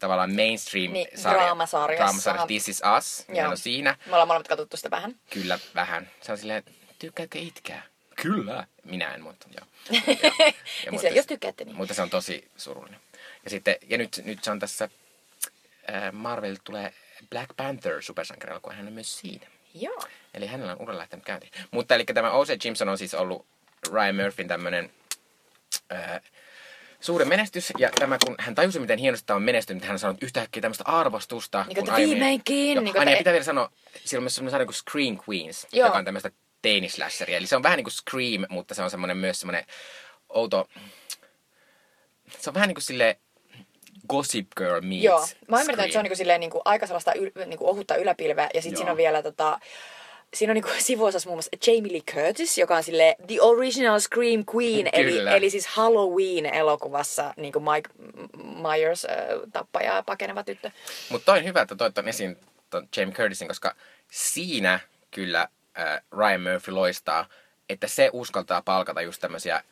tavallaan 0.00 0.34
mainstream 0.34 0.92
Niin, 0.92 1.08
sarja, 1.14 1.42
draamasarjassa. 1.44 2.04
draamasarja 2.04 2.46
This 2.46 2.68
Is 2.68 2.82
Us, 2.98 3.24
Joo. 3.28 3.40
hän 3.42 3.50
on 3.50 3.56
siinä. 3.58 3.96
Me 4.06 4.12
ollaan 4.12 4.28
molemmat 4.28 4.48
katsottu 4.48 4.76
sitä 4.76 4.90
vähän. 4.90 5.14
Kyllä, 5.30 5.58
vähän. 5.74 6.10
Se 6.20 6.32
on 6.32 6.38
silleen, 6.38 6.62
tykkääkö 6.98 7.38
itkää? 7.38 7.82
Kyllä. 8.22 8.66
Minä 8.84 9.14
en, 9.14 9.22
mutta 9.22 9.46
joo. 9.58 9.66
Ja, 10.06 10.32
ja, 10.84 10.90
Niin 10.90 11.00
se, 11.00 11.08
jos 11.08 11.26
tykkäätte, 11.26 11.64
niin. 11.64 11.76
Mutta 11.76 11.94
se 11.94 12.02
on 12.02 12.10
tosi 12.10 12.48
surullinen. 12.56 13.00
Ja, 13.44 13.50
sitten, 13.50 13.76
ja 13.88 13.98
nyt, 13.98 14.20
nyt 14.24 14.44
se 14.44 14.50
on 14.50 14.58
tässä, 14.58 14.88
äh, 15.94 16.12
Marvel 16.12 16.56
tulee 16.64 16.92
Black 17.30 17.50
Panther 17.56 18.02
supersankarielokuva, 18.02 18.74
hän 18.74 18.86
on 18.86 18.92
myös 18.92 19.18
siinä. 19.18 19.46
Joo. 19.74 20.02
Eli 20.34 20.46
hänellä 20.46 20.72
on 20.72 20.80
ura 20.82 20.98
lähtenyt 20.98 21.24
käyntiin. 21.24 21.52
Mutta 21.70 21.94
eli 21.94 22.04
tämä 22.04 22.30
O.J. 22.30 22.52
Simpson 22.62 22.88
on 22.88 22.98
siis 22.98 23.14
ollut 23.14 23.46
Ryan 23.92 24.16
Murphyn 24.16 24.48
tämmönen 24.48 24.90
ää, 25.90 26.20
suuri 27.00 27.24
menestys. 27.24 27.72
Ja 27.78 27.90
tämä, 27.98 28.18
kun 28.26 28.34
hän 28.38 28.54
tajusi, 28.54 28.78
miten 28.80 28.98
hienosti 28.98 29.26
tämä 29.26 29.36
on 29.36 29.42
menestynyt, 29.42 29.84
hän 29.84 29.98
sanoi 29.98 30.16
yhtäkkiä 30.20 30.60
tämmöistä 30.60 30.84
arvostusta. 30.86 31.64
Niin, 31.68 31.90
aiemmin- 31.90 31.96
viimeinkin, 32.10 32.56
niin 32.56 32.84
kuin, 32.84 32.98
aina, 32.98 33.10
ja 33.10 33.14
että- 33.14 33.20
pitää 33.20 33.32
vielä 33.32 33.44
sanoa, 33.44 33.70
siellä 34.04 34.20
on 34.20 34.24
myös 34.24 34.34
semmoinen 34.34 34.50
sarja 34.50 34.66
kuin 34.66 34.74
Scream 34.74 35.18
Queens, 35.28 35.66
Joo. 35.72 35.86
joka 35.86 35.98
on 35.98 36.04
tämmöistä 36.04 36.30
teinislässäriä. 36.62 37.36
Eli 37.36 37.46
se 37.46 37.56
on 37.56 37.62
vähän 37.62 37.76
niin 37.76 37.84
kuin 37.84 37.92
Scream, 37.92 38.46
mutta 38.48 38.74
se 38.74 38.82
on 38.82 38.90
semmoinen 38.90 39.16
myös 39.16 39.40
semmoinen 39.40 39.64
outo... 40.28 40.68
Se 42.38 42.50
on 42.50 42.54
vähän 42.54 42.68
niin 42.68 42.74
kuin 42.74 42.82
silleen 42.82 43.16
Gossip 44.08 44.46
Girl 44.56 44.80
meets 44.80 45.04
Joo, 45.04 45.26
mä 45.48 45.60
ymmärrän, 45.60 45.68
että 45.70 45.76
se 45.76 45.84
on 45.84 45.90
Scream. 45.90 46.02
niinku 46.02 46.16
silleen 46.16 46.40
niinku 46.40 46.62
aika 46.64 46.86
sellaista 46.86 47.12
yl, 47.12 47.30
niinku 47.46 47.68
ohutta 47.68 47.96
yläpilveä. 47.96 48.50
Ja 48.54 48.62
sitten 48.62 48.76
siinä 48.76 48.90
on 48.90 48.96
vielä 48.96 49.22
tota, 49.22 49.60
siinä 50.34 50.50
on 50.50 50.54
niinku 50.54 50.70
sivuosassa 50.88 51.28
muun 51.28 51.36
muassa 51.36 51.70
Jamie 51.70 51.92
Lee 51.92 52.00
Curtis, 52.14 52.58
joka 52.58 52.76
on 52.76 52.82
sille 52.82 53.16
The 53.26 53.40
Original 53.40 54.00
Scream 54.00 54.44
Queen, 54.54 54.88
eli, 54.92 55.12
Kyllä. 55.12 55.36
eli 55.36 55.50
siis 55.50 55.66
Halloween-elokuvassa 55.66 57.34
niinku 57.36 57.60
Mike 57.60 57.90
Myers 58.72 59.04
äh, 59.04 59.16
tappaja 59.52 59.94
ja 59.94 60.02
pakeneva 60.02 60.42
tyttö. 60.44 60.70
Mutta 61.08 61.24
toi 61.24 61.38
on 61.38 61.44
hyvä, 61.44 61.62
että 61.62 61.76
toit 61.76 61.94
ton 61.94 62.08
esiin 62.08 62.36
ton 62.70 62.88
Jamie 62.96 63.14
Curtisin, 63.14 63.48
koska 63.48 63.74
siinä 64.10 64.80
kyllä 65.10 65.48
äh, 65.78 66.00
Ryan 66.18 66.40
Murphy 66.40 66.72
loistaa, 66.72 67.26
että 67.68 67.88
se 67.88 68.10
uskaltaa 68.12 68.62
palkata 68.62 69.00
just 69.02 69.20
tämmöisiä, 69.20 69.62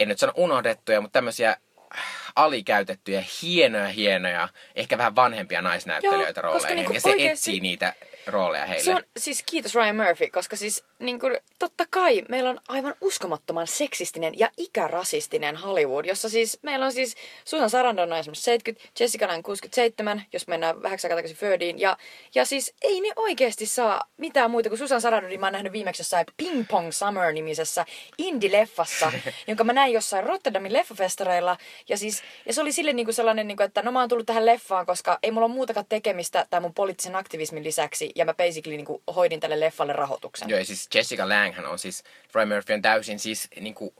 en 0.00 0.08
nyt 0.08 0.18
sano 0.18 0.32
unohdettuja, 0.36 1.00
mutta 1.00 1.12
tämmöisiä 1.18 1.50
äh, 1.50 2.04
alikäytettyjä, 2.36 3.24
hienoja, 3.42 3.88
hienoja, 3.88 4.48
ehkä 4.74 4.98
vähän 4.98 5.16
vanhempia 5.16 5.62
naisnäyttelijöitä 5.62 6.40
Joo, 6.40 6.52
rooleihin. 6.52 6.76
niinku 6.76 6.92
ja 6.92 7.00
se 7.00 7.08
oikeesti- 7.08 7.28
etsii 7.32 7.60
niitä 7.60 7.94
rooleja 8.26 8.66
heille. 8.66 8.84
Se 8.84 8.94
on 8.94 9.02
siis 9.16 9.42
kiitos 9.46 9.74
Ryan 9.74 9.96
Murphy, 9.96 10.30
koska 10.30 10.56
siis 10.56 10.84
niin 10.98 11.20
kuin, 11.20 11.38
totta 11.58 11.84
kai 11.90 12.22
meillä 12.28 12.50
on 12.50 12.60
aivan 12.68 12.94
uskomattoman 13.00 13.66
seksistinen 13.66 14.38
ja 14.38 14.50
ikärasistinen 14.56 15.56
Hollywood, 15.56 16.04
jossa 16.04 16.28
siis 16.28 16.58
meillä 16.62 16.86
on 16.86 16.92
siis 16.92 17.16
Susan 17.44 17.70
Sarandon 17.70 18.12
on 18.12 18.18
esimerkiksi 18.18 18.44
70, 18.44 18.88
Jessica 19.00 19.26
Lange 19.26 19.42
67, 19.42 20.22
jos 20.32 20.46
mennään 20.46 20.82
vähäksi 20.82 21.06
aikaa 21.06 21.16
takaisin 21.16 21.36
Firdiin. 21.36 21.80
Ja, 21.80 21.96
ja 22.34 22.44
siis 22.44 22.74
ei 22.82 23.00
ne 23.00 23.12
oikeasti 23.16 23.66
saa 23.66 24.04
mitään 24.16 24.50
muuta 24.50 24.68
kuin 24.68 24.78
Susan 24.78 25.00
Sarandonin 25.00 25.40
mä 25.40 25.46
oon 25.46 25.52
nähnyt 25.52 25.72
viimeksi 25.72 26.00
jossain 26.00 26.26
Ping 26.36 26.64
Pong 26.68 26.90
Summer-nimisessä 26.90 27.86
indie-leffassa, 28.18 29.12
jonka 29.48 29.64
mä 29.64 29.72
näin 29.72 29.92
jossain 29.92 30.24
Rotterdamin 30.24 30.72
leffafestareilla. 30.72 31.56
Ja, 31.88 31.98
siis, 31.98 32.22
ja 32.46 32.52
se 32.52 32.60
oli 32.60 32.72
sille 32.72 32.92
niin 32.92 33.06
kuin 33.06 33.14
sellainen, 33.14 33.48
niin 33.48 33.56
kuin, 33.56 33.64
että 33.64 33.82
no 33.82 33.92
mä 33.92 34.00
oon 34.00 34.08
tullut 34.08 34.26
tähän 34.26 34.46
leffaan, 34.46 34.86
koska 34.86 35.18
ei 35.22 35.30
mulla 35.30 35.46
ole 35.46 35.54
muutakaan 35.54 35.86
tekemistä 35.88 36.46
tämän 36.50 36.62
mun 36.62 36.74
poliittisen 36.74 37.16
aktivismin 37.16 37.64
lisäksi. 37.64 38.12
Ja 38.16 38.24
mä 38.24 38.34
basically 38.34 38.76
niin 38.76 38.86
kuin, 38.86 39.02
hoidin 39.16 39.40
tälle 39.40 39.60
leffalle 39.60 39.92
rahoituksen. 39.92 40.48
Joo, 40.48 40.58
ja 40.58 40.64
siis 40.64 40.88
Jessica 40.94 41.28
Lange 41.28 41.52
hän 41.52 41.66
on 41.66 41.78
siis, 41.78 42.04
Ryan 42.34 42.48
Murphy 42.48 42.74
on 42.74 42.82
täysin 42.82 43.18
siis 43.18 43.48
niinku 43.60 43.94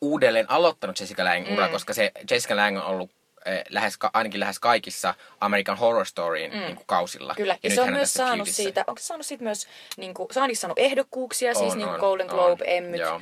uudelleen 0.00 0.50
aloittanut 0.50 1.00
Jessica 1.00 1.24
Lange 1.24 1.54
ura, 1.54 1.66
mm. 1.66 1.72
koska 1.72 1.94
se 1.94 2.12
Jessica 2.30 2.56
Lange 2.56 2.78
on 2.78 2.84
ollut 2.86 3.10
eh, 3.44 3.64
lähes, 3.68 3.98
ainakin 4.12 4.40
lähes 4.40 4.58
kaikissa 4.58 5.14
American 5.40 5.78
Horror 5.78 6.06
Storyin 6.06 6.52
mm. 6.52 6.58
niinku 6.60 6.82
kausilla. 6.86 7.34
Kyllä, 7.36 7.56
ja, 7.62 7.68
nyt 7.68 7.74
se 7.74 7.80
on 7.80 7.92
myös 7.92 8.14
saanut 8.14 8.36
Feudissä. 8.36 8.62
siitä, 8.62 8.84
onko 8.86 9.00
se 9.00 9.06
saanut 9.06 9.26
siitä 9.26 9.44
myös, 9.44 9.68
niin 9.96 10.14
kuin, 10.14 10.28
se 10.32 10.40
on 10.40 10.56
saanut 10.56 10.78
ehdokkuuksia, 10.78 11.54
siis 11.54 11.72
On, 11.72 11.78
niin 11.78 11.88
kuin 11.88 12.00
Golden 12.00 12.30
on, 12.30 12.36
Globe, 12.36 12.64
Emmyt. 12.66 13.00
joo. 13.00 13.20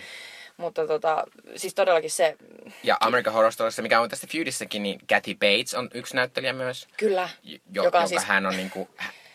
Mutta 0.57 0.87
tota, 0.87 1.25
siis 1.57 1.75
todellakin 1.75 2.11
se, 2.11 2.37
Ja 2.83 2.97
American 3.01 3.35
Horror 3.35 3.53
Storyssa, 3.53 3.83
mikä 3.83 4.01
on 4.01 4.09
tässä 4.09 4.27
Feudissäkin, 4.33 4.83
niin 4.83 5.01
Kathy 5.09 5.35
Bates 5.35 5.75
on 5.75 5.89
yksi 5.95 6.17
näyttelijä 6.17 6.53
myös. 6.53 6.89
kyllä, 6.97 7.29
Jo, 7.43 7.59
joka 7.73 7.87
joka 7.87 8.07
siis... 8.07 8.25
hän 8.25 8.47
on 8.47 8.57
niinku, 8.57 8.89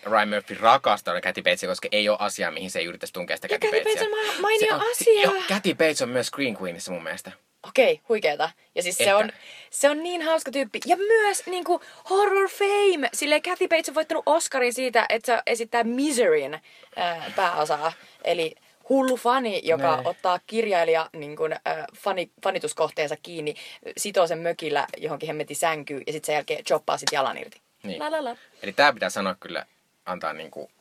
Ryan 0.06 0.30
Murphy 0.30 0.58
rakastaa 0.60 1.22
Kathy 1.22 1.42
Batesia, 1.42 1.70
koska 1.70 1.88
ei 1.92 2.10
ole 2.10 2.18
asiaa, 2.22 2.52
mihin 2.52 2.72
se 2.72 2.80
ei 2.80 2.86
yrittäisi 2.86 3.14
tunkea 3.14 3.38
sitä 3.38 3.48
Ja 3.52 3.60
Kathy 3.60 3.68
Batesia. 3.72 3.94
Bates 3.94 4.08
on 4.08 4.36
ma- 4.36 4.42
mainio 4.42 4.68
Se 4.70 4.74
on- 4.74 4.92
asia. 4.92 5.22
Joo, 5.24 5.44
Kathy 5.48 5.74
Bates 5.74 6.02
on 6.02 6.10
myös 6.10 6.28
Screen 6.28 6.58
Queenissa 6.62 6.92
mun 6.92 7.04
mielestä. 7.04 7.32
Okei, 7.68 8.02
huikeeta. 8.10 8.50
Ja 8.76 8.84
siis 8.84 8.98
se 8.98 9.16
on, 9.16 9.32
se 9.70 9.90
on 9.90 10.04
niin 10.04 10.22
hauska 10.22 10.52
tyyppi. 10.52 10.80
Ja 10.86 10.98
myös 10.98 11.46
niin 11.46 11.64
kuin 11.64 11.82
Horror 12.10 12.50
Fame. 12.50 13.10
Silleen 13.14 13.42
Kathy 13.42 13.68
Bates 13.68 13.90
on 13.90 13.96
voittanut 13.96 14.24
Oscarin 14.26 14.74
siitä, 14.74 15.06
että 15.10 15.26
se 15.36 15.42
esittää 15.46 15.84
Miseryn 15.84 16.60
ää, 16.96 17.32
pääosaa. 17.36 17.94
Eli 18.24 18.56
hullu 18.90 19.18
fani, 19.18 19.62
joka 19.64 19.96
Nee. 19.96 20.06
ottaa 20.08 20.40
kirjailija 20.48 21.10
niin 21.14 21.36
kuin, 21.36 21.54
äh, 21.54 21.60
fani, 21.98 22.32
fanituskohteensa 22.44 23.16
kiinni, 23.24 23.56
sitoo 23.98 24.28
sen 24.28 24.40
mökillä 24.40 24.88
johonkin 24.98 25.28
hemmetin 25.28 25.56
sänkyyn 25.56 26.04
ja 26.08 26.14
sitten 26.14 26.26
sen 26.26 26.34
jälkeen 26.34 26.64
choppaa 26.64 26.98
sit 26.98 27.10
jalan 27.12 27.38
irti. 27.38 27.62
Niin. 27.84 28.00
La 28.00 28.12
la 28.12 28.24
la. 28.24 28.36
Eli 28.64 28.74
tää 28.74 28.94
pitää 28.94 29.10
sanoa 29.10 29.36
kyllä, 29.40 29.66
antaa 30.06 30.34
niinku 30.34 30.72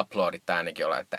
uploadit 0.00 0.42
tää 0.46 0.56
ainakin 0.56 0.86
olla, 0.86 0.98
että 0.98 1.18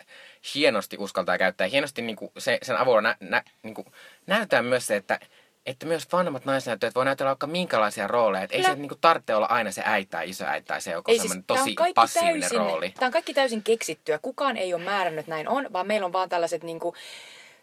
hienosti 0.56 0.98
uskaltaa 1.00 1.38
käyttää. 1.38 1.68
Hienosti 1.68 2.02
niinku 2.02 2.32
se, 2.38 2.58
sen 2.64 2.78
avulla 2.78 3.02
nä, 3.02 3.16
nä, 3.20 3.44
niinku, 3.64 3.86
näytetään 4.28 4.66
myös 4.66 4.88
se, 4.88 4.96
että, 4.96 5.20
että 5.66 5.86
myös 5.86 6.08
vanhemmat 6.12 6.46
naisnäyttelijät 6.46 6.96
voi 6.96 7.06
näytellä 7.06 7.30
vaikka 7.30 7.48
minkälaisia 7.48 8.08
rooleja. 8.08 8.44
Että 8.44 8.56
ei 8.56 8.64
se 8.64 8.76
niinku 8.76 8.98
tarvitse 9.02 9.36
olla 9.36 9.46
aina 9.46 9.72
se 9.72 9.82
äiti 9.86 10.10
tai 10.10 10.30
isoäiti 10.30 10.68
tai 10.68 10.82
se 10.82 10.92
joku 10.92 11.12
Ei 11.12 11.20
on 11.20 11.44
tosi 11.44 11.76
passiivinen 11.96 12.40
täysin, 12.40 12.58
rooli. 12.58 12.90
Tämä 12.90 13.08
on 13.08 13.14
kaikki 13.14 13.34
täysin 13.34 13.64
keksittyä. 13.64 14.20
Kukaan 14.22 14.58
ei 14.58 14.74
ole 14.74 14.84
määrännyt, 14.84 15.28
näin 15.28 15.48
on, 15.48 15.74
vaan 15.74 15.88
meillä 15.88 16.06
on 16.06 16.14
vaan 16.14 16.30
tällaiset 16.30 16.64
niinku, 16.64 16.96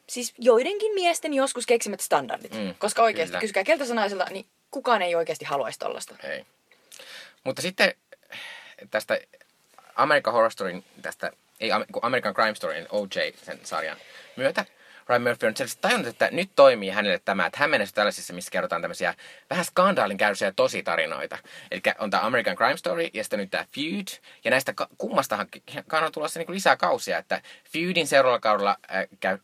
siis 0.07 0.35
joidenkin 0.39 0.95
miesten 0.95 1.35
joskus 1.35 1.67
keksimät 1.67 2.01
standardit. 2.01 2.53
Mm, 2.53 2.75
Koska 2.79 3.03
oikeasti, 3.03 3.31
kyllä. 3.31 3.41
kysykää 3.41 3.95
naiselta, 3.95 4.27
niin 4.31 4.47
kukaan 4.71 5.03
ei 5.03 5.15
oikeasti 5.15 5.45
haluaisi 5.45 5.79
tollasta. 5.79 6.15
Ei. 6.23 6.47
Mutta 7.45 7.63
sitten 7.63 7.95
tästä 8.91 9.19
American 9.95 10.33
Horror 10.33 10.51
Storyn, 10.51 10.85
tästä, 11.03 11.33
ei 11.61 11.71
American 12.03 12.35
Crime 12.35 12.55
Storyn, 12.55 12.87
OJ, 12.91 13.33
sen 13.45 13.61
sarjan 13.63 13.97
myötä, 14.37 14.65
Ryan 15.09 15.23
Murphy 15.23 15.47
on 15.47 15.57
selvästi 15.57 15.81
tajunnut, 15.81 16.09
että 16.09 16.29
nyt 16.33 16.51
toimii 16.57 16.89
hänelle 16.91 17.21
tämä, 17.25 17.47
että 17.47 17.59
hän 17.59 17.71
menestyy 17.71 17.95
tällaisissa, 17.95 18.33
missä 18.33 18.51
kerrotaan 18.51 18.83
tämmöisiä 18.83 19.15
vähän 19.51 19.65
skandaalin 19.65 20.17
käydyisiä 20.17 20.53
tositarinoita. 20.53 21.39
Eli 21.71 21.81
on 21.99 22.11
tämä 22.11 22.27
American 22.27 22.57
Crime 22.57 22.77
Story 22.77 23.09
ja 23.15 23.25
sitten 23.25 23.39
nyt 23.39 23.51
tämä 23.51 23.65
Feud. 23.75 24.07
Ja 24.45 24.51
näistä 24.51 24.75
kummastahan 24.99 25.49
on 25.93 26.13
tulossa 26.13 26.41
niinku 26.41 26.53
lisää 26.53 26.77
kausia, 26.77 27.19
että 27.19 27.43
Feudin 27.73 28.07
seuraavalla 28.07 28.41
kaudella 28.41 28.77
äh, 28.95 29.07
käy, 29.21 29.39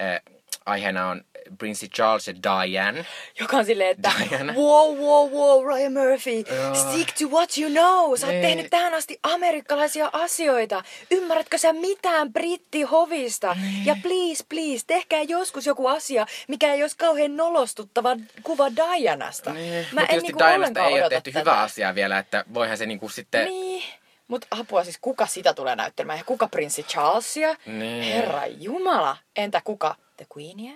äh, 0.00 0.20
aiheena 0.66 1.08
on 1.08 1.24
Princess 1.58 1.90
Charles 1.92 2.28
ja 2.28 2.34
Diane. 2.42 3.06
Joka 3.40 3.56
on 3.56 3.64
silleen, 3.64 3.90
että 3.90 4.12
Diana. 4.30 4.52
wow, 4.52 4.96
wow, 4.98 5.30
wow, 5.32 5.64
Ryan 5.66 5.92
Murphy, 5.92 6.30
Joo. 6.56 6.74
stick 6.74 7.18
to 7.18 7.24
what 7.28 7.50
you 7.58 7.70
know. 7.70 8.16
Sä 8.18 8.26
oot 8.26 8.34
Niin. 8.34 8.46
tehnyt 8.46 8.70
tähän 8.70 8.94
asti 8.94 9.18
amerikkalaisia 9.22 10.10
asioita. 10.12 10.82
Ymmärrätkö 11.10 11.58
sä 11.58 11.72
mitään 11.72 12.32
brittihovista? 12.32 13.54
Niin. 13.54 13.86
Ja 13.86 13.96
please, 14.02 14.44
please, 14.48 14.84
tehkää 14.86 15.22
joskus 15.22 15.66
joku 15.66 15.86
asia, 15.86 16.26
mikä 16.48 16.74
ei 16.74 16.82
olisi 16.82 16.96
kauhean 16.98 17.36
nolostuttava 17.36 18.16
kuva 18.42 18.66
Dianasta. 18.76 19.52
Niin, 19.52 19.86
Mä 19.92 20.00
mutta 20.00 20.14
en 20.14 20.22
niinku 20.22 20.38
Dianasta 20.38 20.86
ei 20.86 21.00
ole 21.00 21.08
tehty 21.08 21.30
tätä. 21.32 21.40
hyvää 21.40 21.60
asiaa 21.62 21.94
vielä, 21.94 22.18
että 22.18 22.44
voihan 22.54 22.78
se 22.78 22.86
niinku 22.86 23.08
sitten... 23.08 23.46
Niin. 23.46 23.82
Mutta 24.28 24.46
apua 24.50 24.84
siis, 24.84 24.98
kuka 25.00 25.26
sitä 25.26 25.54
tulee 25.54 25.76
näyttelemään? 25.76 26.18
Ja 26.18 26.24
kuka 26.24 26.48
prinssi 26.48 26.82
Charlesia? 26.82 27.56
Niin. 27.66 28.02
Herra 28.02 28.46
Jumala. 28.46 29.16
Entä 29.36 29.60
kuka? 29.64 29.94
The 30.16 30.26
Queenia? 30.36 30.72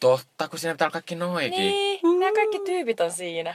Totta, 0.00 0.48
kun 0.48 0.58
siinä 0.58 0.74
pitää 0.74 0.86
olla 0.86 0.92
kaikki 0.92 1.14
noikin. 1.14 1.50
Niin, 1.50 2.00
nämä 2.20 2.32
kaikki 2.32 2.58
tyypit 2.66 3.00
on 3.00 3.12
siinä. 3.12 3.54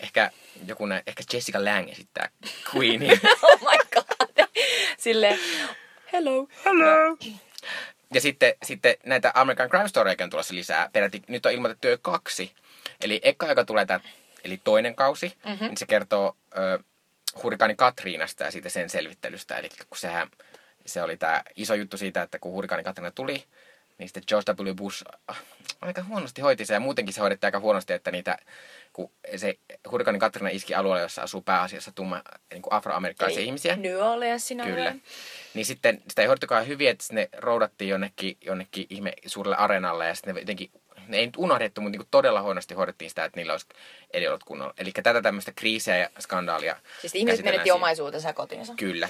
Ehkä 0.00 0.30
joku 0.66 0.86
nä, 0.86 1.02
ehkä 1.06 1.22
Jessica 1.32 1.64
Lange 1.64 1.92
esittää 1.92 2.28
Queenie. 2.74 3.12
oh 3.42 3.60
my 3.60 3.78
god. 3.94 4.46
Sille 4.98 5.38
hello. 6.12 6.48
Hello. 6.64 7.16
Ja 8.14 8.20
sitten, 8.20 8.54
sitten 8.64 8.96
näitä 9.06 9.32
American 9.34 9.68
Crime 9.68 9.88
Storieja 9.88 10.24
on 10.24 10.30
tulossa 10.30 10.54
lisää. 10.54 10.90
Peräti 10.92 11.22
nyt 11.28 11.46
on 11.46 11.52
ilmoitettu 11.52 11.88
jo 11.88 11.98
kaksi. 12.02 12.52
Eli 13.00 13.20
eka, 13.22 13.46
joka 13.46 13.64
tulee 13.64 13.86
tää, 13.86 14.00
eli 14.44 14.60
toinen 14.64 14.94
kausi, 14.94 15.26
Mhm. 15.26 15.48
mm-hmm. 15.48 15.66
niin 15.66 15.76
se 15.76 15.86
kertoo 15.86 16.36
ö, 16.58 16.78
hurrikaani 17.42 17.74
Katriinasta 17.76 18.44
ja 18.44 18.50
siitä 18.50 18.68
sen 18.68 18.90
selvittelystä. 18.90 19.56
Eli 19.56 19.68
kun 19.88 19.98
sehän, 19.98 20.28
se 20.86 21.02
oli 21.02 21.16
tämä 21.16 21.42
iso 21.56 21.74
juttu 21.74 21.96
siitä, 21.98 22.22
että 22.22 22.38
kun 22.38 22.52
hurrikaani 22.52 22.84
Katriina 22.84 23.10
tuli, 23.10 23.44
niin 24.04 24.08
sitten 24.08 24.22
George 24.28 24.70
W. 24.70 24.74
Bush 24.74 25.04
äh, 25.30 25.42
aika 25.80 26.02
huonosti 26.02 26.40
hoiti 26.40 26.66
se 26.66 26.74
ja 26.74 26.80
muutenkin 26.80 27.14
se 27.14 27.20
hoidettiin 27.20 27.48
aika 27.48 27.60
huonosti, 27.60 27.92
että 27.92 28.10
niitä, 28.10 28.36
kun 28.92 29.10
se 29.36 29.58
hurrikaani 29.90 30.18
Katriina 30.18 30.48
iski 30.48 30.74
alueelle, 30.74 31.02
jossa 31.02 31.22
asuu 31.22 31.42
pääasiassa 31.42 31.92
tumma, 31.94 32.22
niin 32.52 32.62
kuin 32.62 32.72
afroamerikkalaisia 32.72 33.40
Eli 33.40 33.46
ihmisiä. 33.46 33.76
New 33.76 33.96
Orleansin 33.96 34.58
Kyllä. 34.58 34.72
alueen. 34.72 35.02
Niin 35.54 35.66
sitten 35.66 36.02
sitä 36.08 36.22
ei 36.22 36.26
hoidettukaan 36.26 36.66
hyvin, 36.66 36.88
että 36.88 37.04
ne 37.12 37.28
roudattiin 37.36 37.88
jonnekin, 37.88 38.36
jonnekin 38.40 38.86
ihme 38.90 39.12
suurelle 39.26 39.56
areenalle 39.56 40.06
ja 40.08 40.14
sitten 40.14 40.34
ne 40.34 40.40
jotenkin, 40.40 40.70
ne 41.08 41.16
ei 41.16 41.26
nyt 41.26 41.36
unohdettu, 41.36 41.80
mutta 41.80 41.98
niin 41.98 42.08
todella 42.10 42.42
huonosti 42.42 42.74
hoidettiin 42.74 43.10
sitä, 43.10 43.24
että 43.24 43.40
niillä 43.40 43.52
olisi 43.52 43.66
eliolot 44.12 44.44
kunnolla. 44.44 44.74
Eli 44.78 44.92
tätä 44.92 45.22
tämmöistä 45.22 45.52
kriisiä 45.56 45.96
ja 45.96 46.10
skandaalia 46.20 46.76
Siis 47.00 47.14
ihmiset 47.14 47.44
menetti 47.44 47.70
omaisuutensa 47.70 48.28
ja 48.28 48.32
kotinsa. 48.32 48.74
Kyllä. 48.76 49.08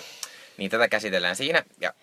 Niin 0.56 0.70
tätä 0.70 0.88
käsitellään 0.88 1.36
siinä 1.36 1.64
ja 1.80 1.94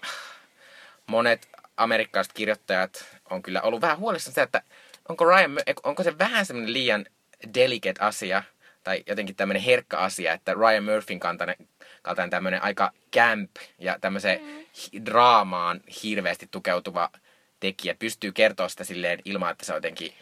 monet 1.07 1.47
amerikkalaiset 1.77 2.33
kirjoittajat 2.33 3.05
on 3.29 3.43
kyllä 3.43 3.61
ollut 3.61 3.81
vähän 3.81 3.97
huolissaan 3.97 4.31
sitä, 4.31 4.43
että 4.43 4.61
onko, 5.09 5.25
Ryan, 5.25 5.51
onko 5.83 6.03
se 6.03 6.17
vähän 6.17 6.45
semmoinen 6.45 6.73
liian 6.73 7.05
delicate 7.53 8.05
asia 8.05 8.43
tai 8.83 9.03
jotenkin 9.07 9.35
tämmöinen 9.35 9.63
herkkä 9.63 9.97
asia, 9.97 10.33
että 10.33 10.53
Ryan 10.53 10.83
Murphyn 10.83 11.19
kaltainen, 11.19 11.55
kaltainen 12.01 12.29
tämmöinen 12.29 12.63
aika 12.63 12.91
camp 13.15 13.51
ja 13.79 13.97
tämmöiseen 14.01 14.41
mm. 14.41 15.05
draamaan 15.05 15.81
hirveästi 16.03 16.47
tukeutuva 16.51 17.09
tekijä 17.59 17.95
pystyy 17.95 18.31
kertoa 18.31 18.69
sitä 18.69 18.83
silleen 18.83 19.19
ilman, 19.25 19.51
että 19.51 19.65
se 19.65 19.73
on 19.73 19.77
jotenkin... 19.77 20.13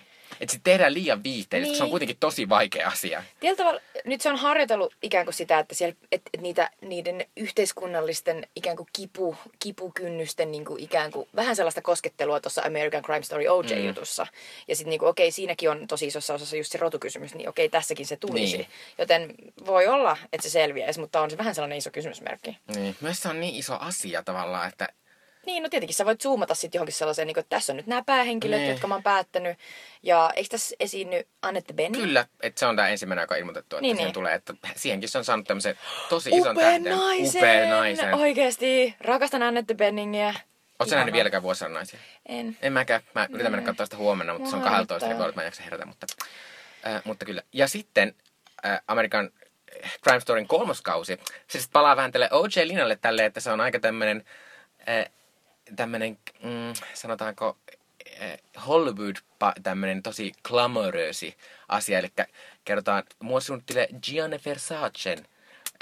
Että 0.42 0.52
sitten 0.54 0.72
tehdään 0.74 0.94
liian 0.94 1.24
viihteellistä, 1.24 1.72
niin. 1.72 1.78
se 1.78 1.84
on 1.84 1.88
Niin. 1.88 1.92
kuitenkin 1.92 2.18
tosi 2.20 2.50
vaikea 2.50 2.88
asia. 2.88 3.24
Tietyllä 3.40 3.58
tavalla, 3.58 3.82
nyt 4.06 4.22
se 4.22 4.30
on 4.30 4.36
harjoitellut 4.36 4.94
ikään 5.04 5.26
kuin 5.26 5.34
sitä, 5.34 5.60
että 5.60 5.76
siellä, 5.76 5.96
et, 6.12 6.22
et 6.34 6.42
niitä, 6.42 6.70
niiden 6.82 7.26
yhteiskunnallisten 7.38 8.48
ikään 8.56 8.78
kuin 8.78 8.88
kipu, 8.94 9.36
kipukynnysten 9.60 10.52
niin 10.52 10.66
kuin 10.66 10.84
ikään 10.84 11.12
kuin, 11.12 11.28
vähän 11.36 11.56
sellaista 11.56 11.82
koskettelua 11.82 12.40
tuossa 12.40 12.62
American 12.62 13.04
Crime 13.04 13.24
Story 13.24 13.48
OJ-jutussa. 13.48 14.28
Ja 14.68 14.76
sitten 14.76 14.90
niin 14.90 15.04
okei, 15.04 15.32
siinäkin 15.32 15.70
on 15.70 15.88
tosi 15.88 16.08
isossa 16.08 16.34
osassa 16.34 16.56
just 16.56 16.72
se 16.72 16.78
rotukysymys, 16.78 17.36
niin 17.36 17.50
okei, 17.50 17.70
tässäkin 17.70 18.06
se 18.06 18.18
tulisi. 18.18 18.58
Niin. 18.58 18.68
Joten 18.98 19.36
voi 19.66 19.88
olla, 19.88 20.18
että 20.34 20.50
se 20.50 20.52
selviäisi, 20.52 21.00
mutta 21.00 21.22
on 21.22 21.32
se 21.32 21.38
vähän 21.38 21.56
sellainen 21.56 21.78
iso 21.78 21.92
kysymysmerkki. 21.92 22.58
Niin. 22.76 22.96
Myös 23.02 23.22
se 23.22 23.30
on 23.30 23.40
niin 23.40 23.56
iso 23.56 23.78
asia 23.80 24.24
tavallaan, 24.24 24.70
että 24.70 24.90
Niin, 25.46 25.64
no 25.64 25.70
tietenkin 25.70 25.96
sä 25.96 26.06
voit 26.06 26.22
zoomata 26.22 26.56
sitten 26.56 26.80
johonkin 26.80 26.94
sellaiseen, 26.96 27.28
niin 27.28 27.34
kuin, 27.36 27.42
että 27.42 27.56
tässä 27.56 27.74
on 27.74 27.78
nyt 27.78 27.88
nämä 27.88 28.04
päähenkilöt, 28.06 28.60
Niin. 28.60 28.70
jotka 28.70 28.88
mä 28.88 28.96
oon 28.96 29.04
päättänyt. 29.04 29.58
Ja 30.04 30.32
eikö 30.36 30.50
tässä 30.50 30.76
esiinny 30.80 31.28
Annette 31.42 31.74
Bening? 31.74 32.04
Kyllä, 32.04 32.26
että 32.42 32.60
se 32.60 32.66
on 32.66 32.76
tämä 32.76 32.88
ensimmäinen, 32.88 33.24
joka 33.24 33.36
on 33.36 33.40
ilmoitettu, 33.40 33.76
että 33.76 33.82
Niin, 33.82 33.96
siihen 33.96 34.08
niin. 34.08 34.14
tulee. 34.14 34.34
Että 34.34 34.54
siihenkin 34.76 35.10
se 35.10 35.18
on 35.18 35.26
saanut 35.26 35.48
tämmöisen 35.48 35.76
tosi 36.10 36.30
ison 36.30 36.52
Upea 36.58 36.66
tähden. 36.66 36.98
naisen! 36.98 37.42
Upea 37.42 37.70
naisen. 37.70 38.14
Oikeesti. 38.14 38.96
Rakastan 39.02 39.44
Annette 39.44 39.74
Benningiä. 39.74 40.34
Oletko 40.80 40.96
nähnyt 40.96 41.14
vieläkään 41.14 41.44
vuosina 41.44 41.70
naisia? 41.70 42.00
En. 42.26 42.58
En 42.62 42.74
mäkään. 42.74 43.02
Mä 43.16 43.28
yritän 43.32 43.52
mennä 43.52 43.66
katsoa 43.66 43.86
sitä 43.86 43.98
huomenna, 43.98 44.34
mutta 44.34 44.50
se 44.50 44.56
on 44.56 44.62
Mua 44.62 44.70
12 44.72 45.06
harmittaa. 45.08 45.28
niin 45.28 45.36
mä 45.36 45.42
en 45.42 45.46
jaksa 45.46 45.64
herätä. 45.64 45.86
Mutta, 45.86 46.08
äh, 46.88 47.02
mutta 47.04 47.26
kyllä. 47.26 47.42
Ja 47.54 47.68
sitten 47.68 48.16
äh, 48.66 48.80
Amerikan 48.88 49.30
Crime 50.04 50.20
Storyn 50.20 50.48
kolmoskausi. 50.48 51.20
Se 51.48 51.60
sitten 51.60 51.74
palaa 51.74 51.96
vähän 51.96 52.12
tälle 52.12 52.30
OJ 52.32 52.50
Linalle 52.64 52.96
tälle, 53.02 53.26
että 53.26 53.40
se 53.40 53.52
on 53.52 53.62
aika 53.62 53.80
tämmönen, 53.80 54.26
äh, 54.90 55.06
tämmönen, 55.76 56.18
mm, 56.44 56.74
sanotaanko, 56.94 57.58
äh, 58.22 58.38
Hollywood 58.68 59.16
tämmönen 59.64 60.04
tosi 60.04 60.32
glamoröösi 60.44 61.38
asia. 61.68 62.00
Eli 62.00 62.08
kerrotaan 62.66 63.04
muosuunnittelee 63.20 63.88
Gianni 64.04 64.40
Versacen 64.46 65.26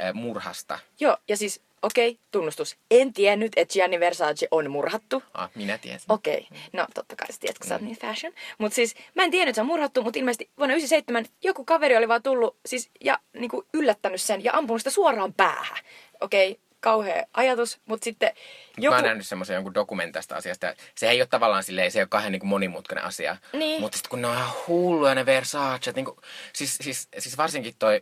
äh, 0.01 0.13
murhasta. 0.13 0.79
Joo, 0.99 1.17
ja 1.27 1.37
siis, 1.37 1.61
okei, 1.81 2.09
okay, 2.09 2.21
tunnustus. 2.31 2.77
En 2.91 3.13
tiennyt, 3.13 3.51
että 3.55 3.73
Gianni 3.73 3.99
Versace 3.99 4.47
on 4.51 4.71
murhattu. 4.71 5.23
Ah, 5.33 5.49
minä 5.55 5.77
tiesin. 5.77 6.11
Okei, 6.11 6.47
okay. 6.51 6.57
no 6.73 6.87
totta 6.93 7.15
kai 7.15 7.31
sä 7.31 7.39
tiedät, 7.39 7.59
kun 7.59 7.67
sä 7.67 7.75
oot 7.75 7.81
niin 7.81 7.97
fashion. 7.97 8.33
Mutta 8.57 8.75
siis 8.75 8.95
mä 9.15 9.23
en 9.23 9.31
tiennyt, 9.31 9.49
että 9.49 9.55
se 9.55 9.61
on 9.61 9.67
murhattu, 9.67 10.03
mutta 10.03 10.19
ilmeisesti 10.19 10.49
vuonna 10.57 10.73
97 10.73 11.25
joku 11.43 11.65
kaveri 11.65 11.97
oli 11.97 12.07
vaan 12.07 12.23
tullut 12.23 12.57
siis, 12.65 12.89
ja 13.01 13.19
niinku 13.33 13.65
yllättänyt 13.73 14.21
sen 14.21 14.43
ja 14.43 14.53
ampunut 14.53 14.81
sitä 14.81 14.89
suoraan 14.89 15.33
päähän. 15.33 15.77
Okei, 16.21 16.51
okay, 16.51 16.66
kauhea 16.79 17.23
ajatus, 17.33 17.79
mutta 17.85 18.03
sitten 18.03 18.31
Joku... 18.77 18.93
Mä 18.93 18.97
oon 18.97 19.05
nähnyt 19.05 19.27
semmoisen 19.27 19.53
jonkun 19.53 19.73
dokumentin 19.73 20.13
tästä 20.13 20.35
asiasta. 20.35 20.73
Se 20.95 21.09
ei 21.09 21.21
ole 21.21 21.27
tavallaan 21.27 21.63
silleen, 21.63 21.91
se 21.91 21.99
ei 21.99 22.03
ole 22.03 22.07
kauhean 22.09 22.31
niin 22.31 22.47
monimutkainen 22.47 23.03
asia. 23.05 23.37
Niin. 23.53 23.81
Mutta 23.81 23.97
sitten 23.97 24.09
kun 24.09 24.21
ne 24.21 24.27
on 24.27 24.35
ihan 24.35 24.53
hulluja 24.67 25.15
ne 25.15 25.25
Versace, 25.25 25.91
niin 25.91 26.05
kuin, 26.05 26.17
siis, 26.53 26.77
siis, 26.81 27.07
siis 27.17 27.37
varsinkin 27.37 27.75
toi 27.79 28.01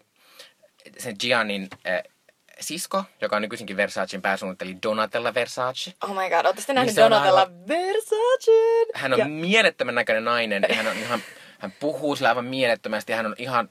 sen 0.98 1.16
Giannin 1.20 1.68
äh, 1.88 2.04
sisko, 2.60 3.04
joka 3.22 3.36
on 3.36 3.42
nykyisinkin 3.42 3.78
Versacen 3.78 4.22
pääsuunnitteli 4.22 4.78
Donatella 4.84 5.34
Versace. 5.34 5.94
Oh 6.04 6.10
my 6.10 6.30
god, 6.30 6.46
ootte 6.46 6.62
sitten 6.62 6.76
nähnyt 6.76 6.88
Niin 6.88 6.96
se 6.96 7.04
on 7.04 7.12
Donatella 7.12 7.52
Versace? 7.68 8.52
Hän 8.94 9.14
on 9.14 9.20
ja... 9.20 9.26
mielettömän 9.26 9.96
näköinen 9.96 10.26
nainen. 10.26 10.66
ja 10.70 10.76
Hän, 10.76 10.88
on 10.88 10.98
ihan, 10.98 11.24
hän 11.60 11.74
puhuu 11.80 12.16
sillä 12.16 12.30
aivan 12.30 12.46
mielettömästi. 12.46 13.12
ja 13.12 13.16
Hän 13.16 13.26
on 13.26 13.36
ihan, 13.38 13.70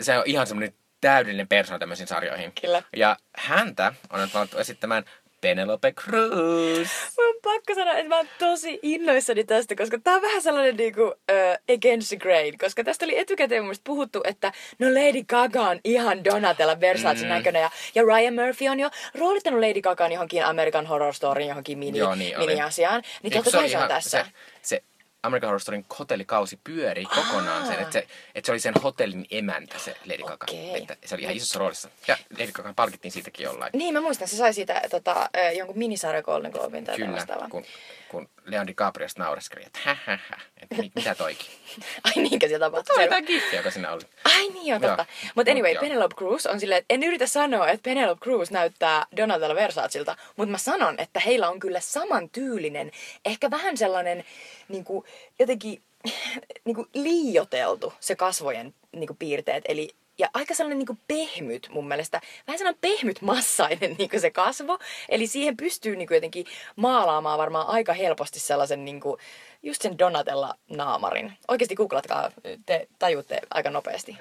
se 0.00 0.18
on 0.18 0.22
ihan 0.26 0.46
semmoinen 0.46 0.74
täydellinen 1.00 1.48
persona 1.48 1.78
tämmöisiin 1.78 2.06
sarjoihin. 2.06 2.52
Kyllä. 2.60 2.82
Ja 2.96 3.16
häntä 3.36 3.92
on 4.10 4.20
nyt 4.20 4.34
valittu 4.34 4.58
esittämään 4.58 5.04
Penelope 5.40 5.92
Cruz. 5.92 6.88
Mä 7.16 7.28
on 7.28 7.34
pakko 7.42 7.74
sanoa, 7.74 7.94
että 7.94 8.08
mä 8.08 8.16
oon 8.16 8.28
tosi 8.38 8.80
innoissani 8.82 9.44
tästä, 9.44 9.74
koska 9.76 9.98
tää 9.98 10.14
on 10.14 10.22
vähän 10.22 10.42
sellainen 10.42 10.76
niinku 10.76 11.02
uh, 11.02 11.74
against 11.76 12.08
the 12.08 12.16
grain. 12.16 12.58
Koska 12.58 12.84
tästä 12.84 13.04
oli 13.04 13.18
etukäteen 13.18 13.64
mun 13.64 13.74
puhuttu, 13.84 14.20
että 14.24 14.52
no 14.78 14.88
Lady 14.88 15.22
Gaga 15.28 15.60
on 15.60 15.80
ihan 15.84 16.24
Donatella 16.24 16.80
Versace 16.80 17.22
mm. 17.22 17.28
näköinen. 17.28 17.62
Ja, 17.62 17.70
ja 17.94 18.02
Ryan 18.02 18.34
Murphy 18.34 18.68
on 18.68 18.80
jo 18.80 18.90
roolittanut 19.18 19.60
Lady 19.60 19.80
Gagaan 19.80 20.12
johonkin 20.12 20.44
American 20.44 20.86
Horror 20.86 21.14
Storyin 21.14 21.48
johonkin 21.48 21.78
mini, 21.78 21.98
Joo, 21.98 22.14
niin 22.14 22.38
mini-asiaan. 22.38 23.02
Niin 23.22 23.32
totta 23.32 23.50
kai 23.50 23.68
se 23.68 23.76
on 23.76 23.82
ihan- 23.82 23.88
tässä. 23.88 24.26
Se, 24.62 24.76
se 24.76 24.82
American 25.26 25.48
Horror 25.48 25.60
Storyn 25.60 25.86
hotellikausi 25.98 26.60
pyöri 26.64 27.04
kokonaan 27.04 27.66
sen, 27.66 27.78
että 27.78 27.92
se, 27.92 28.06
että 28.34 28.46
se 28.46 28.52
oli 28.52 28.60
sen 28.60 28.74
hotellin 28.74 29.26
emäntä 29.30 29.78
se 29.78 29.96
Lady 30.04 30.22
Gaga. 30.22 30.46
Okei. 30.48 30.76
Että 30.76 30.96
se 31.04 31.14
oli 31.14 31.22
ihan 31.22 31.36
isossa 31.36 31.58
roolissa. 31.58 31.88
Ja 32.08 32.16
Lady 32.38 32.52
Gaga 32.52 32.72
palkittiin 32.76 33.12
siitäkin 33.12 33.44
jollain. 33.44 33.70
Niin, 33.72 33.94
mä 33.94 34.00
muistan, 34.00 34.28
se 34.28 34.36
sai 34.36 34.54
siitä 34.54 34.82
tota, 34.90 35.30
jonkun 35.56 35.78
minisarja 35.78 36.22
Golden 36.22 36.50
Globin 36.50 36.84
tai 36.84 36.96
Kyllä, 36.96 37.26
kun, 37.50 37.64
kun 38.08 38.28
Leon 38.44 38.66
DiCaprio 38.66 39.08
naureskeli, 39.18 39.64
että 39.66 39.78
hä, 39.82 39.96
hä, 40.04 40.18
hä, 40.30 40.40
että 40.62 40.82
mit, 40.82 40.92
mitä 40.94 41.14
toikin. 41.14 41.46
Ai 42.04 42.12
niinkö 42.22 42.48
se 42.48 42.58
tapahtui? 42.58 43.02
Jotain 43.02 43.24
giffiä, 43.24 43.58
joka 43.58 43.70
siinä 43.70 43.92
oli. 43.92 44.02
Ai 44.24 44.48
niin, 44.48 44.74
on 44.74 44.80
totta. 44.80 45.06
Joo. 45.22 45.30
Mutta 45.34 45.52
anyway, 45.52 45.72
Joo. 45.72 45.80
Penelope 45.80 46.14
Cruz 46.14 46.46
on 46.46 46.60
silleen, 46.60 46.78
että 46.78 46.94
en 46.94 47.02
yritä 47.02 47.26
sanoa, 47.26 47.68
että 47.68 47.82
Penelope 47.82 48.20
Cruz 48.24 48.50
näyttää 48.50 49.06
Donatella 49.16 49.54
Versacilta, 49.54 50.16
mutta 50.36 50.50
mä 50.50 50.58
sanon, 50.58 50.94
että 50.98 51.20
heillä 51.20 51.48
on 51.48 51.58
kyllä 51.58 51.80
saman 51.80 52.30
tyylinen, 52.30 52.92
ehkä 53.24 53.50
vähän 53.50 53.76
sellainen 53.76 54.24
niin 54.68 54.84
kuin, 54.84 55.04
jotenkin 55.38 55.82
niin 56.64 56.74
kuin 56.74 56.88
liioteltu 56.94 57.92
se 58.00 58.16
kasvojen 58.16 58.74
niin 58.92 59.06
kuin, 59.06 59.16
piirteet. 59.16 59.64
Eli 59.68 59.90
ja 60.18 60.28
aika 60.34 60.54
sellainen 60.54 60.78
niin 60.78 60.86
kuin 60.86 60.98
pehmyt 61.08 61.68
mun 61.70 61.88
mielestä. 61.88 62.20
Vähän 62.46 62.58
sellainen 62.58 62.80
pehmyt 62.80 63.22
massainen 63.22 63.94
niin 63.98 64.10
kuin 64.10 64.20
se 64.20 64.30
kasvo. 64.30 64.78
Eli 65.08 65.26
siihen 65.26 65.56
pystyy 65.56 65.96
niin 65.96 66.08
kuin 66.08 66.16
jotenkin 66.16 66.46
maalaamaan 66.76 67.38
varmaan 67.38 67.66
aika 67.66 67.92
helposti 67.92 68.40
sellaisen 68.40 68.84
niin 68.84 69.00
kuin, 69.00 69.20
just 69.62 69.82
sen 69.82 69.98
Donatella 69.98 70.54
naamarin. 70.70 71.32
Oikeasti 71.48 71.74
googlatkaa, 71.74 72.30
te 72.66 72.88
tajutte 72.98 73.40
aika 73.50 73.70
nopeasti. 73.70 74.16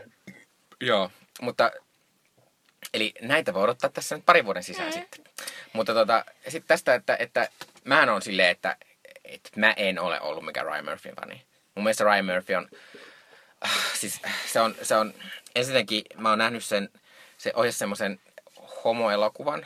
Joo, 0.82 1.12
mutta 1.42 1.72
eli 2.94 3.14
näitä 3.22 3.54
voi 3.54 3.64
odottaa 3.64 3.90
tässä 3.90 4.16
nyt 4.16 4.26
parin 4.26 4.46
vuoden 4.46 4.64
sisään 4.64 4.88
mm. 4.88 4.94
sitten. 4.94 5.24
Mutta 5.74 5.94
tota, 5.94 6.26
sitten 6.44 6.68
tästä, 6.68 6.96
että, 6.96 7.16
että 7.20 7.50
mähän 7.84 8.10
on 8.10 8.22
silleen, 8.22 8.50
että, 8.50 8.78
että 9.24 9.50
mä 9.56 9.74
en 9.78 10.00
ole 10.00 10.22
ollut 10.22 10.46
mikään 10.46 10.66
Ryan 10.66 10.86
Murphyn 10.86 11.16
fani. 11.16 11.42
Mun 11.76 11.84
mielestä 11.84 12.04
Ryan 12.04 12.26
Murphy 12.26 12.54
on, 12.54 12.68
siis 13.94 14.22
se 14.54 14.62
on, 14.62 14.76
se 14.82 14.96
on, 14.96 15.14
ensinnäkin 15.56 16.04
mä 16.18 16.30
oon 16.30 16.38
nähnyt 16.38 16.64
sen, 16.64 16.90
se 17.38 17.52
ohjasi 17.56 17.78
semmoisen 17.78 18.20
homoelokuvan, 18.84 19.66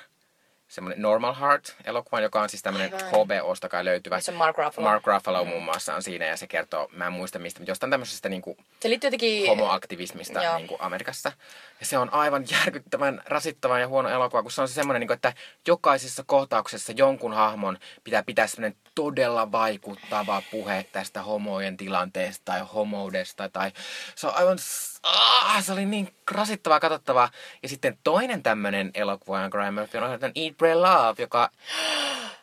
semmoinen 0.69 1.01
Normal 1.01 1.35
Heart-elokuvan, 1.35 2.23
joka 2.23 2.41
on 2.41 2.49
siis 2.49 2.63
tämmöinen. 2.63 2.91
HBOsta 2.91 3.69
kai 3.69 3.85
löytyvä. 3.85 4.19
Se 4.19 4.31
on 4.31 4.37
Mark 4.37 4.57
Ruffalo. 4.57 4.87
Mark 4.87 5.07
Ruffalo 5.07 5.45
muun 5.45 5.63
muassa 5.63 5.95
on 5.95 6.03
siinä 6.03 6.25
ja 6.25 6.37
se 6.37 6.47
kertoo, 6.47 6.89
mä 6.93 7.07
en 7.07 7.13
muista 7.13 7.39
mistä, 7.39 7.59
mutta 7.59 7.71
jostain 7.71 7.89
tämmöisestä 7.89 8.29
niinku 8.29 8.57
Se 8.79 8.89
liittyy 8.89 9.07
jotenkin... 9.07 9.47
homoaktivismista 9.47 10.43
Joo. 10.43 10.57
niin 10.57 10.67
kuin 10.67 10.81
Amerikassa. 10.81 11.31
Ja 11.79 11.85
se 11.85 11.97
on 11.97 12.13
aivan 12.13 12.45
järkyttävän 12.51 13.23
rasittava 13.25 13.79
ja 13.79 13.87
huono 13.87 14.09
elokuva, 14.09 14.41
kun 14.41 14.51
se 14.51 14.61
on 14.61 14.67
se 14.67 14.73
semmoinen, 14.73 14.99
niin 14.99 15.07
kuin, 15.07 15.15
että 15.15 15.33
jokaisessa 15.67 16.23
kohtauksessa 16.25 16.93
jonkun 16.95 17.33
hahmon 17.33 17.77
pitää 18.03 18.23
pitää 18.23 18.47
semmoinen 18.47 18.79
todella 18.95 19.51
vaikuttava 19.51 20.41
puhe 20.51 20.85
tästä 20.91 21.21
homojen 21.21 21.77
tilanteesta 21.77 22.41
tai 22.45 22.59
homoudesta. 22.73 23.49
Tai 23.49 23.71
se 24.15 24.27
on 24.27 24.33
aivan... 24.35 24.57
Ah, 25.03 25.63
se 25.63 25.71
oli 25.71 25.85
niin 25.85 26.15
rasittavaa 26.31 26.79
katsottavaa. 26.79 27.29
Ja 27.63 27.69
sitten 27.69 27.97
toinen 28.03 28.43
tämmöinen 28.43 28.91
elokuva, 28.93 29.41
jonka 29.41 29.57
Ryan 29.57 29.73
Murphy 29.73 29.97
on 29.97 30.03
ohjannut, 30.03 30.23
on 30.23 30.31
Eat, 30.35 30.57
Pray, 30.57 30.73
Love, 30.73 31.21
joka... 31.21 31.49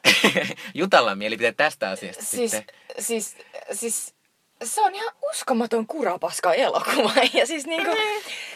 Jutalla 0.75 1.11
on 1.11 1.19
mielipiteet 1.19 1.57
tästä 1.57 1.91
asiasta 1.91 2.25
Siis, 2.25 2.51
sitten. 2.51 2.77
siis, 2.99 3.37
siis 3.73 4.15
se 4.65 4.81
on 4.81 4.95
ihan 4.95 5.15
uskomaton 5.31 5.87
kurapaska 5.87 6.55
elokuva. 6.55 7.13
Ja 7.35 7.47
siis 7.47 7.67
niinku, 7.67 7.97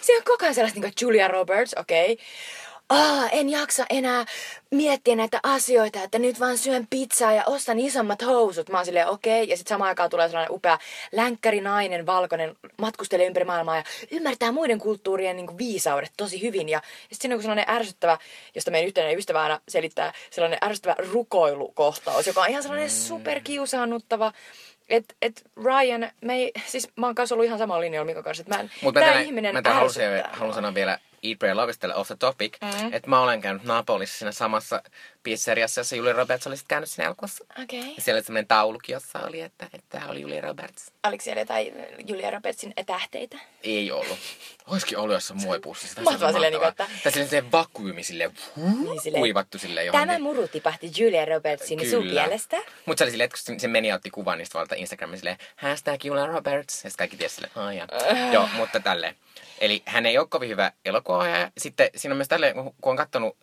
siinä 0.01 0.19
on 0.19 0.25
koko 0.25 0.45
ajan 0.45 0.55
sellaista 0.55 0.81
niinku 0.81 0.97
Julia 1.01 1.29
Roberts, 1.29 1.75
okei. 1.79 2.13
Okay. 2.13 2.27
Aa, 2.91 3.29
en 3.29 3.49
jaksa 3.49 3.87
enää 3.91 4.25
miettiä 4.71 5.17
näitä 5.17 5.41
asioita, 5.43 6.03
että 6.03 6.19
nyt 6.19 6.41
vaan 6.41 6.59
syön 6.59 6.87
pizzaa 6.91 7.33
ja 7.33 7.43
ostan 7.47 7.79
isommat 7.79 8.23
housut. 8.27 8.69
Mä 8.69 8.77
oon 8.77 8.85
silleen, 8.85 9.09
okei. 9.09 9.43
Okay. 9.43 9.51
Ja 9.51 9.57
sitten 9.57 9.75
samaan 9.75 9.89
aikaan 9.89 10.11
tulee 10.11 10.29
sellainen 10.29 10.55
upea 10.55 10.79
länkkärinainen, 11.13 12.07
valkoinen, 12.07 12.57
matkustelee 12.79 13.27
ympäri 13.27 13.45
maailmaa 13.45 13.77
ja 13.77 13.85
ymmärtää 14.11 14.53
muiden 14.53 14.79
kulttuurien 14.79 15.37
niin 15.37 15.59
viisaudet 15.59 16.13
tosi 16.17 16.43
hyvin. 16.43 16.69
Ja, 16.69 16.77
ja 16.79 16.83
sitten 16.83 17.19
siinä 17.21 17.35
on 17.35 17.43
sellainen 17.43 17.71
ärsyttävä, 17.71 18.19
josta 18.55 18.71
meidän 18.71 18.89
yhteinen 18.89 19.19
ystävä 19.19 19.43
aina 19.43 19.61
selittää, 19.69 20.13
sellainen 20.31 20.59
ärsyttävä 20.65 20.97
rukoilukohtaus, 21.13 22.27
joka 22.27 22.41
on 22.41 22.51
ihan 22.51 22.63
sellainen 22.63 22.91
superkiusaannuttava. 22.91 24.33
Et, 24.89 25.17
et 25.23 25.43
Ryan, 25.65 26.11
me 26.21 26.35
ei, 26.35 26.53
siis 26.67 26.89
mä 26.97 27.07
oon 27.07 27.15
kanssa 27.15 27.35
ollut 27.35 27.47
ihan 27.47 27.59
samalla 27.59 27.81
linjalla 27.81 28.07
Mikon 28.07 28.25
kanssa, 28.25 28.41
että 28.41 28.55
mä 28.55 28.61
en, 28.61 28.71
Mutta 28.83 29.01
tää 29.01 29.15
mä, 29.15 29.21
ihminen 29.21 29.55
mä 29.55 29.63
tämän 29.63 29.79
halusin, 29.79 30.03
haluan 30.33 30.55
sanoa 30.55 30.75
vielä 30.75 30.99
Eat, 31.23 31.39
Pray, 31.39 31.53
Love 31.55 31.73
off 31.95 32.09
the 32.09 32.17
topic, 32.17 32.57
mm. 32.63 32.93
että 32.93 33.11
mä 33.11 33.21
olen 33.21 33.41
käynyt 33.41 33.65
Napolissa 33.65 34.19
siinä 34.19 34.33
samassa 34.33 34.83
pizzeriassa, 35.23 35.81
jossa 35.81 35.97
Julia 35.97 36.13
Roberts 36.13 36.47
oli 36.47 36.57
sitten 36.57 36.69
käynyt 36.75 36.91
siinä 36.91 37.07
elokuvassa. 37.07 37.45
Okei. 37.63 37.95
Ja 37.97 38.03
siellä 38.03 38.19
oli 38.19 38.25
semmoinen 38.25 38.47
taulukin, 38.49 38.93
jossa 38.93 39.19
oli, 39.19 39.41
että, 39.41 39.65
että 39.65 39.87
tämä 39.89 40.09
oli 40.09 40.21
Julia 40.21 40.41
Roberts. 40.41 40.91
Oliko 41.07 41.25
siellä 41.25 41.41
jotain 41.43 41.73
Julia 42.07 42.31
Robertsin 42.31 42.73
tähteitä? 42.87 43.39
Ei 43.63 43.91
ollut. 43.93 44.19
Olisikin 44.67 44.99
ollut 44.99 45.15
jossain 45.15 45.41
muovipussissa. 45.41 45.95
Tai 45.95 46.05
Mahtavaa 46.05 46.33
silleen, 46.33 46.53
niin 46.53 46.65
että- 46.65 46.87
Tai 47.03 47.13
silleen 47.13 47.31
se 47.31 47.53
vakyymi 47.53 48.03
silleen, 48.05 48.31
Niin 48.57 49.01
silleen, 49.03 49.21
kuivattu 49.21 49.59
silleen 49.59 49.87
johonkin. 49.87 50.09
Tämä 50.09 50.19
muru 50.19 50.49
tipahti 50.49 50.91
Julia 50.99 51.25
Robertsin 51.25 51.91
sun 51.91 52.07
mielestä. 52.07 52.57
Mutta 52.87 52.99
se 52.99 53.05
oli 53.05 53.11
silleen, 53.11 53.25
että 53.35 53.39
kun 53.47 53.61
se 53.61 53.69
meni 53.69 53.89
ja 53.89 53.95
otti 53.95 54.11
kuvan 54.11 54.39
niistä 54.39 54.59
valta 54.59 54.75
Instagramin 54.75 55.19
silleen, 55.19 55.39
hashtag 55.57 56.05
Julia 56.05 56.27
Roberts. 56.27 56.75
Ja 56.85 56.91
sitten 56.91 56.99
kaikki 56.99 57.17
tiesi 57.17 57.35
silleen, 57.35 57.77
ja. 57.77 57.87
Äh. 58.13 58.33
Joo, 58.35 58.49
mutta 58.57 58.81
tälleen. 58.81 59.17
Eli 59.61 59.83
hän 59.87 60.07
ei 60.07 60.19
ole 60.19 60.27
kovin 60.29 60.49
hyvä 60.49 60.73
elokuvaohjaaja. 60.85 61.51
Sitten 61.59 61.91
siinä 61.97 62.13
on 62.13 62.17
myös 62.17 62.29
tälleen, 62.29 62.55
kun 62.55 62.75
on 62.83 62.97
katsonut, 62.97 63.37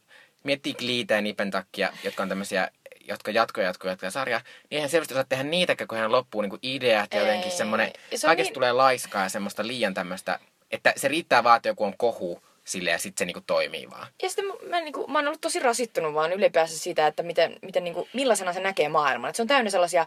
miettii 0.43 0.73
Gleetä 0.73 1.13
ja 1.13 1.21
Nipen 1.21 1.51
takia, 1.51 1.93
jotka 2.03 2.23
on 2.23 2.29
tämmöisiä 2.29 2.71
jotka 3.07 3.31
jatkoja, 3.31 3.67
jatkoja, 3.67 3.91
jatkoja 3.91 4.11
sarjaa, 4.11 4.39
niin 4.39 4.75
eihän 4.77 4.89
selvästi 4.89 5.13
osaa 5.13 5.23
tehdä 5.23 5.43
niitäkään, 5.43 5.87
kun 5.87 5.97
hän 5.97 6.11
loppuu 6.11 6.41
niin 6.41 6.59
ideat 6.61 7.13
ja 7.13 7.19
jotenkin 7.19 7.51
semmoinen, 7.51 7.91
se 8.15 8.27
kaikesta 8.27 8.49
niin- 8.49 8.53
tulee 8.53 8.71
laiskaa 8.71 9.23
ja 9.23 9.29
semmoista 9.29 9.67
liian 9.67 9.93
tämmöistä, 9.93 10.39
että 10.71 10.93
se 10.95 11.07
riittää 11.07 11.43
vaan, 11.43 11.57
että 11.57 11.69
joku 11.69 11.83
on 11.83 11.97
kohu 11.97 12.41
sille 12.63 12.89
ja 12.89 12.97
sitten 12.97 13.19
se 13.19 13.25
niinku 13.25 13.43
toimii 13.47 13.89
vaan. 13.89 14.07
Ja 14.23 14.29
sitten 14.29 14.45
mä, 14.45 14.53
mä, 14.69 14.79
niinku, 14.79 15.07
mä 15.07 15.17
oon 15.17 15.27
ollut 15.27 15.41
tosi 15.41 15.59
rasittunut 15.59 16.13
vaan 16.13 16.33
ylipäänsä 16.33 16.79
siitä, 16.79 17.07
että 17.07 17.23
miten, 17.23 17.55
miten 17.61 17.83
niinku, 17.83 18.07
millaisena 18.13 18.53
se 18.53 18.59
näkee 18.59 18.89
maailman. 18.89 19.29
Et 19.29 19.35
se 19.35 19.41
on 19.41 19.47
täynnä 19.47 19.69
sellaisia 19.69 20.05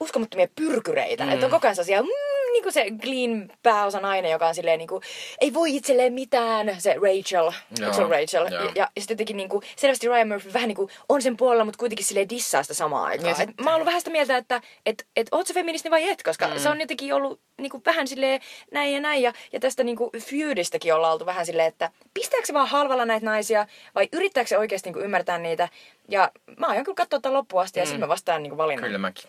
uskomattomia 0.00 0.48
pyrkyreitä. 0.56 1.24
Mm. 1.24 1.32
Että 1.32 1.46
on 1.46 1.52
koko 1.52 1.66
ajan 1.66 1.76
sellaisia, 1.76 2.02
mm, 2.02 2.08
niin 2.52 2.62
kuin 2.62 2.72
se 2.72 2.86
Glean 2.90 3.52
pääosa 3.62 4.00
nainen, 4.00 4.30
joka 4.30 4.48
on 4.48 4.54
silleen, 4.54 4.78
niin 4.78 4.88
kuin, 4.88 5.02
ei 5.40 5.54
voi 5.54 5.76
itselleen 5.76 6.12
mitään, 6.12 6.76
se 6.78 6.94
Rachel, 6.94 7.52
Joo, 7.80 7.92
se 7.92 8.02
on 8.04 8.10
Rachel. 8.10 8.46
joo. 8.52 8.62
Ja, 8.64 8.70
ja 8.74 8.88
sitten 9.00 9.14
jotenkin 9.14 9.36
niin 9.36 9.48
kuin, 9.48 9.62
selvästi 9.76 10.08
Ryan 10.08 10.28
Murphy 10.28 10.52
vähän 10.52 10.68
niin 10.68 10.76
kuin, 10.76 10.90
on 11.08 11.22
sen 11.22 11.36
puolella, 11.36 11.64
mutta 11.64 11.78
kuitenkin 11.78 12.06
silleen 12.06 12.28
dissaa 12.28 12.62
sitä 12.62 12.74
samaan 12.74 13.04
aikaan. 13.04 13.28
Ja 13.28 13.42
Et 13.42 13.48
sit- 13.48 13.60
mä 13.60 13.70
oon 13.70 13.74
ollut 13.74 13.86
vähän 13.86 14.00
sitä 14.00 14.10
mieltä, 14.10 14.36
että 14.36 14.60
et, 14.86 15.06
et, 15.16 15.28
oot 15.32 15.46
sä 15.46 15.54
feministi 15.54 15.90
vai 15.90 16.08
et, 16.10 16.22
koska 16.22 16.48
mm. 16.48 16.58
se 16.58 16.68
on 16.68 16.80
jotenkin 16.80 17.14
ollut 17.14 17.40
niin 17.58 17.70
kuin, 17.70 17.82
vähän 17.86 18.08
silleen 18.08 18.40
näin 18.72 18.94
ja 18.94 19.00
näin. 19.00 19.22
Ja, 19.22 19.32
ja 19.52 19.60
tästä 19.60 19.84
niin 19.84 19.96
kuin, 19.96 20.10
feudistäkin 20.18 20.94
ollaan 20.94 21.12
oltu 21.12 21.26
vähän 21.26 21.46
silleen, 21.46 21.68
että 21.68 21.90
pistääkö 22.14 22.46
se 22.46 22.54
vaan 22.54 22.68
halvalla 22.68 23.04
näitä 23.04 23.26
naisia 23.26 23.66
vai 23.94 24.08
yrittääkö 24.12 24.48
se 24.48 24.58
oikeasti 24.58 24.88
niin 24.88 24.94
kuin, 24.94 25.04
ymmärtää 25.04 25.38
niitä. 25.38 25.68
Ja 26.08 26.30
mä 26.58 26.66
aion 26.66 26.84
kyllä 26.84 26.96
katsoa 26.96 27.20
tämän 27.20 27.36
loppuun 27.36 27.62
asti 27.62 27.80
ja 27.80 27.86
sitten 27.86 28.00
mä 28.00 28.08
vastaan 28.08 28.42
niin 28.42 28.50
kuin, 28.50 28.58
valinnan. 28.58 28.84
Kyllä 28.84 28.98
mäkin. 28.98 29.24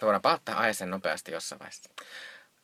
Me 0.00 0.06
voidaan 0.06 0.22
palata 0.22 0.52
aiheeseen 0.52 0.90
nopeasti 0.90 1.32
jossain 1.32 1.58
vaiheessa. 1.58 1.90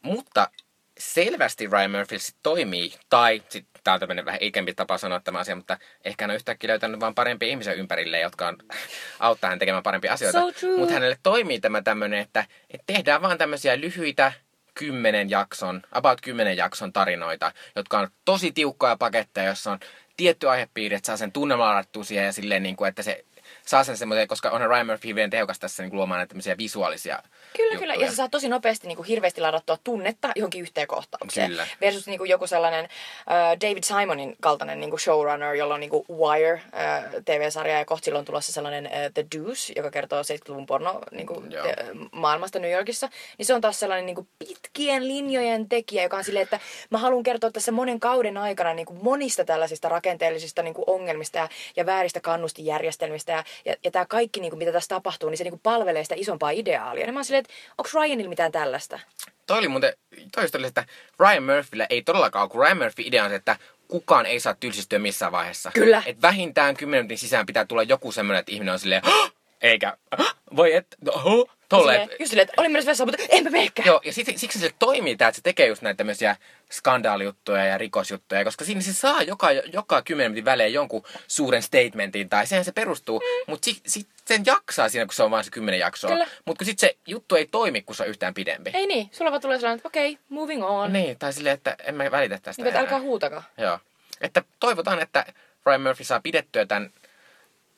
Mutta 0.02 0.50
selvästi 0.98 1.66
Ryan 1.66 1.90
Murphy 1.90 2.18
sit 2.18 2.36
toimii, 2.42 2.94
tai 3.08 3.42
sitten 3.48 3.82
tää 3.84 3.94
on 3.94 4.00
tämmöinen 4.00 4.24
vähän 4.24 4.42
ikempi 4.42 4.74
tapa 4.74 4.98
sanoa 4.98 5.20
tämä 5.20 5.38
asia, 5.38 5.56
mutta 5.56 5.78
ehkä 6.04 6.24
hän 6.24 6.30
on 6.30 6.36
yhtäkkiä 6.36 6.68
löytänyt 6.68 7.00
vaan 7.00 7.14
parempia 7.14 7.48
ihmisiä 7.48 7.72
ympärille, 7.72 8.20
jotka 8.20 8.48
on, 8.48 8.58
auttaa 9.20 9.50
hän 9.50 9.58
tekemään 9.58 9.82
parempia 9.82 10.12
asioita. 10.12 10.40
So. 10.60 10.66
Mutta 10.78 10.94
hänelle 10.94 11.18
toimii 11.22 11.60
tämä 11.60 11.82
tämmöinen, 11.82 12.20
että, 12.20 12.44
että 12.70 12.84
tehdään 12.86 13.22
vaan 13.22 13.38
tämmöisiä 13.38 13.80
lyhyitä 13.80 14.32
kymmenen 14.74 15.30
jakson, 15.30 15.82
about 15.92 16.20
kymmenen 16.20 16.56
jakson 16.56 16.92
tarinoita, 16.92 17.52
jotka 17.76 17.98
on 17.98 18.08
tosi 18.24 18.52
tiukkoja 18.52 18.96
paketteja, 18.96 19.46
jossa 19.46 19.72
on 19.72 19.78
tietty 20.16 20.50
aihepiiri, 20.50 20.96
että 20.96 21.06
saa 21.06 21.16
sen 21.16 21.32
ladattua 21.56 22.04
siihen 22.04 22.26
ja 22.26 22.32
silleen, 22.32 22.62
niin 22.62 22.76
kuin, 22.76 22.88
että 22.88 23.02
se 23.02 23.24
saa 23.66 23.84
sen 23.84 23.96
semmoisen, 23.96 24.28
koska 24.28 24.50
onhan 24.50 24.70
Ryan 24.70 24.86
Murphy 24.86 25.08
hyvin 25.08 25.30
tehokas 25.30 25.58
tässä 25.58 25.82
niin 25.82 25.96
luomaan 25.96 26.18
näitä 26.18 26.28
tämmöisiä 26.28 26.58
visuaalisia 26.58 27.22
Kyllä, 27.56 27.78
kyllä. 27.78 27.94
juttuja. 27.94 28.06
Ja 28.06 28.10
sä 28.10 28.16
saat 28.16 28.30
tosi 28.30 28.48
nopeasti 28.48 28.86
niin 28.86 28.96
kuin 28.96 29.06
hirveästi 29.06 29.40
ladattua 29.40 29.78
tunnetta 29.84 30.32
johonkin 30.36 30.62
yhteen 30.62 30.86
kohtaukseen. 30.86 31.50
Kyllä. 31.50 31.66
Versus 31.80 32.06
niin 32.06 32.18
kuin 32.18 32.30
joku 32.30 32.46
sellainen 32.46 32.84
äh, 32.84 33.60
David 33.60 33.82
Simonin 33.82 34.36
kaltainen 34.40 34.80
niin 34.80 34.90
kuin 34.90 35.00
showrunner, 35.00 35.54
jolla 35.54 35.74
on 35.74 35.80
niin 35.80 35.90
kuin 35.90 36.04
Wire 36.10 36.52
äh, 36.52 37.04
TV-sarja 37.24 37.78
ja 37.78 37.84
kohta 37.84 38.04
silloin 38.04 38.20
on 38.20 38.24
tulossa 38.24 38.52
sellainen 38.52 38.86
äh, 38.86 38.92
The 39.14 39.26
Deuce, 39.36 39.72
joka 39.76 39.90
kertoo 39.90 40.22
70-luvun 40.22 40.66
porno 40.66 41.00
niin 41.10 41.26
kuin, 41.26 41.50
te, 41.50 41.76
maailmasta 42.12 42.58
New 42.58 42.72
Yorkissa. 42.72 43.08
Niin 43.38 43.46
se 43.46 43.54
on 43.54 43.60
taas 43.60 43.80
sellainen 43.80 44.06
niin 44.06 44.14
kuin 44.14 44.28
pitkien 44.38 45.08
linjojen 45.08 45.68
tekijä, 45.68 46.02
joka 46.02 46.16
on 46.16 46.24
silleen, 46.24 46.42
että 46.42 46.60
mä 46.90 46.98
haluan 46.98 47.22
kertoa 47.22 47.50
tässä 47.50 47.72
monen 47.72 48.00
kauden 48.00 48.36
aikana 48.36 48.74
niin 48.74 48.86
kuin 48.86 48.98
monista 49.02 49.44
tällaisista 49.44 49.88
rakenteellisista 49.88 50.62
niin 50.62 50.74
kuin 50.74 50.84
ongelmista 50.86 51.38
ja, 51.38 51.48
ja 51.76 51.86
vääristä 51.86 52.20
kannustijärjestelmistä. 52.20 53.32
Ja, 53.32 53.44
ja, 53.64 53.76
ja 53.84 53.90
tämä 53.90 54.06
kaikki, 54.06 54.40
niin 54.40 54.50
kuin, 54.50 54.58
mitä 54.58 54.72
tässä 54.72 54.88
tapahtuu, 54.88 55.28
niin 55.28 55.38
se 55.38 55.44
niin 55.44 55.52
kuin 55.52 55.60
palvelee 55.62 56.02
sitä 56.02 56.14
isompaa 56.18 56.50
ideaalia. 56.50 57.06
Ja 57.06 57.12
mä 57.12 57.18
oon 57.18 57.24
silleen, 57.24 57.44
että 57.44 57.54
onko 57.78 57.90
Ryanilla 57.94 58.28
mitään 58.28 58.52
tällaista? 58.52 58.98
Toi 59.46 59.58
oli 59.58 59.68
muuten, 59.68 59.92
toi 60.32 60.44
oli, 60.58 60.66
että 60.66 60.84
Ryan 61.20 61.42
Murphyllä 61.42 61.86
ei 61.90 62.02
todellakaan 62.02 62.42
ole, 62.42 62.50
kun 62.50 62.60
Ryan 62.60 62.78
Murphy 62.78 63.02
idea 63.06 63.24
on 63.24 63.30
se, 63.30 63.36
että 63.36 63.56
kukaan 63.88 64.26
ei 64.26 64.40
saa 64.40 64.54
tylsistyä 64.54 64.98
missään 64.98 65.32
vaiheessa. 65.32 65.70
Kyllä. 65.74 66.02
Et 66.06 66.22
vähintään 66.22 66.76
kymmenen 66.76 67.04
minuutin 67.04 67.18
sisään 67.18 67.46
pitää 67.46 67.64
tulla 67.64 67.82
joku 67.82 68.12
semmoinen, 68.12 68.40
että 68.40 68.52
ihminen 68.52 68.72
on 68.72 68.78
silleen, 68.78 69.02
"Hah!" 69.04 69.32
eikä, 69.60 69.96
"Hah! 70.18 70.36
voi 70.56 70.74
et, 70.74 70.86
no, 71.04 71.12
huh?" 71.24 71.50
Tolleen. 71.76 72.00
Silleen, 72.00 72.16
just 72.20 72.30
silleen, 72.30 72.48
että 72.48 72.60
olin 72.60 72.72
myös 72.72 72.86
vessaan, 72.86 73.08
mutta 73.08 73.22
enpä 73.28 73.50
meekään. 73.50 73.86
Joo, 73.86 74.00
ja 74.04 74.12
siksi, 74.12 74.38
siksi 74.38 74.58
se 74.58 74.70
toimii 74.78 75.16
tää, 75.16 75.28
että 75.28 75.36
se 75.36 75.42
tekee 75.42 75.66
just 75.66 75.82
näitä 75.82 75.96
tämmöisiä 75.96 76.36
skandaalijuttuja 76.72 77.64
ja 77.64 77.78
rikosjuttuja, 77.78 78.44
koska 78.44 78.64
siinä 78.64 78.80
se 78.80 78.92
saa 78.92 79.22
joka, 79.22 79.52
joka 79.52 80.02
kymmenen 80.02 80.30
minuutin 80.30 80.44
välein 80.44 80.72
jonkun 80.72 81.02
suuren 81.26 81.62
statementin, 81.62 82.28
tai 82.28 82.46
sehän 82.46 82.64
se 82.64 82.72
perustuu, 82.72 83.20
mm. 83.20 83.50
mutta 83.50 83.64
sit, 83.64 83.80
sit 83.86 84.08
sen 84.24 84.42
jaksaa 84.46 84.88
siinä, 84.88 85.06
kun 85.06 85.14
se 85.14 85.22
on 85.22 85.30
vain 85.30 85.44
se 85.44 85.50
kymmenen 85.50 85.80
jaksoa. 85.80 86.16
Mutta 86.44 86.58
kun 86.58 86.66
sit 86.66 86.78
se 86.78 86.96
juttu 87.06 87.36
ei 87.36 87.46
toimi, 87.46 87.82
kun 87.82 87.94
se 87.94 88.02
on 88.02 88.08
yhtään 88.08 88.34
pidempi. 88.34 88.70
Ei 88.74 88.86
niin, 88.86 89.10
sulla 89.12 89.30
vaan 89.30 89.42
tulee 89.42 89.58
sellainen, 89.58 89.76
että 89.76 89.88
okei, 89.88 90.12
okay, 90.12 90.24
moving 90.28 90.64
on. 90.64 90.92
Niin, 90.92 91.18
tai 91.18 91.32
silleen, 91.32 91.54
että 91.54 91.76
en 91.84 91.94
mä 91.94 92.10
välitä 92.10 92.38
tästä 92.42 92.62
Niin, 92.62 92.76
älkää 92.76 93.00
huutakaa. 93.00 93.42
Joo. 93.58 93.78
Että 94.20 94.42
toivotaan, 94.60 95.02
että 95.02 95.26
Ryan 95.66 95.80
Murphy 95.82 96.04
saa 96.04 96.20
pidettyä 96.20 96.66
tämän 96.66 96.90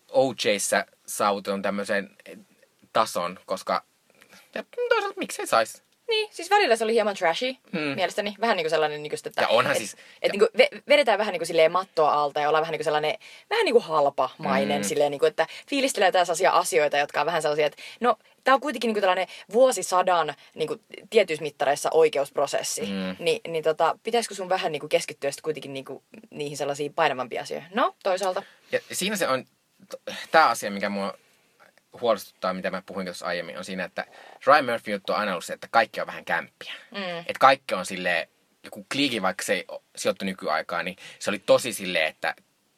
OJssä 0.09 0.87
saavutetun 1.07 1.63
tämmöisen 1.63 2.11
tason, 2.95 3.39
koska 3.47 3.85
ja 4.55 4.65
toisaalta 4.89 5.19
miksei 5.21 5.47
saisi. 5.47 5.83
Niin, 6.09 6.29
siis 6.31 6.51
välillä 6.51 6.77
se 6.77 6.85
oli 6.85 6.93
hieman 6.93 7.17
trashy, 7.17 7.53
Hmm. 7.53 7.81
hmm. 7.81 7.95
mielestäni. 7.95 8.35
Vähän 8.41 8.57
niin 8.57 8.65
kuin 8.65 8.71
sellainen, 8.71 9.03
niin 9.03 9.11
kuin, 9.11 9.21
että... 9.25 9.43
Ja 9.43 9.49
onhan 9.49 9.73
et, 9.73 9.79
siis- 9.79 9.97
Et, 10.23 10.33
niin 10.33 10.39
kuin, 10.39 10.49
ve- 10.59 10.83
vedetään 10.89 11.19
vähän 11.19 11.33
niin 11.33 11.41
kuin 11.41 11.47
silleen 11.47 11.73
mattoa 11.73 12.13
alta 12.13 12.41
ja 12.41 12.49
ollaan 12.49 12.63
vähän 12.63 12.73
niin 12.73 12.79
kuin 12.79 12.85
sellainen, 12.85 13.19
vähän 13.51 13.65
niin 13.65 13.73
kuin 13.73 13.85
halpamainen, 13.85 14.77
Hmm. 14.77 14.85
mm. 14.85 14.89
silleen 14.89 15.11
niin 15.11 15.19
kuin, 15.19 15.29
että 15.31 15.47
fiilistelee 15.69 16.13
tällaisia 16.13 16.51
asioita, 16.51 16.99
jotka 16.99 17.21
on 17.21 17.27
vähän 17.27 17.43
sellaisia, 17.43 17.67
että 17.67 17.83
no, 18.01 18.17
tämä 18.45 18.55
on 18.55 18.61
kuitenkin 18.61 18.89
niin 18.89 18.95
kuin 18.95 19.01
tällainen 19.01 19.27
vuosisadan 19.53 20.35
niin 20.55 20.69
kuin, 20.69 20.81
tietyissä 21.11 21.43
mittareissa 21.43 21.89
oikeusprosessi. 21.93 22.81
Mm. 22.83 22.89
Mm. 22.93 23.17
Ni, 23.19 23.41
niin 23.49 23.65
tota, 23.65 23.99
pitäisikö 24.03 24.35
sun 24.35 24.49
vähän 24.49 24.73
niin 24.73 24.81
kuin 24.81 24.91
keskittyä 24.91 25.31
sitten 25.31 25.43
kuitenkin 25.45 25.73
niin 25.75 25.85
kuin, 25.85 26.03
niihin 26.31 26.57
sellaisiin 26.57 26.95
painavampiin 26.95 27.41
asioihin? 27.43 27.69
No, 27.75 27.95
toisaalta. 28.03 28.43
Ja 28.73 28.81
siinä 28.93 29.17
se 29.17 29.29
on, 29.29 29.45
tämä 30.31 30.49
asia, 30.49 30.71
mikä 30.71 30.89
mua 30.89 31.15
huolestuttaa, 32.01 32.55
mitä 32.55 32.71
mä 32.71 32.83
puhuin 32.87 33.07
tuossa 33.07 33.27
aiemmin, 33.27 33.59
on 33.59 33.65
siinä, 33.65 33.85
että 33.85 34.05
Ryan 34.47 34.65
Murphy 34.65 34.93
juttu 34.93 35.13
on 35.13 35.19
aina 35.19 35.33
ollut 35.33 35.45
se, 35.45 35.53
että 35.53 35.69
kaikki 35.71 36.01
on 36.01 36.07
vähän 36.07 36.25
kämppiä. 36.25 36.73
Mm. 36.91 37.19
Että 37.19 37.39
kaikki 37.41 37.75
on 37.75 37.87
silleen, 37.87 38.29
joku 38.65 38.87
kliiki, 38.93 39.23
vaikka 39.23 39.45
se 39.45 39.55
ei 39.55 39.67
sijoittu 39.97 40.25
nykyaikaan, 40.25 40.85
niin 40.85 40.97
se 41.19 41.31
oli 41.31 41.39
tosi 41.39 41.73
silleen, 41.73 42.07
että 42.07 42.35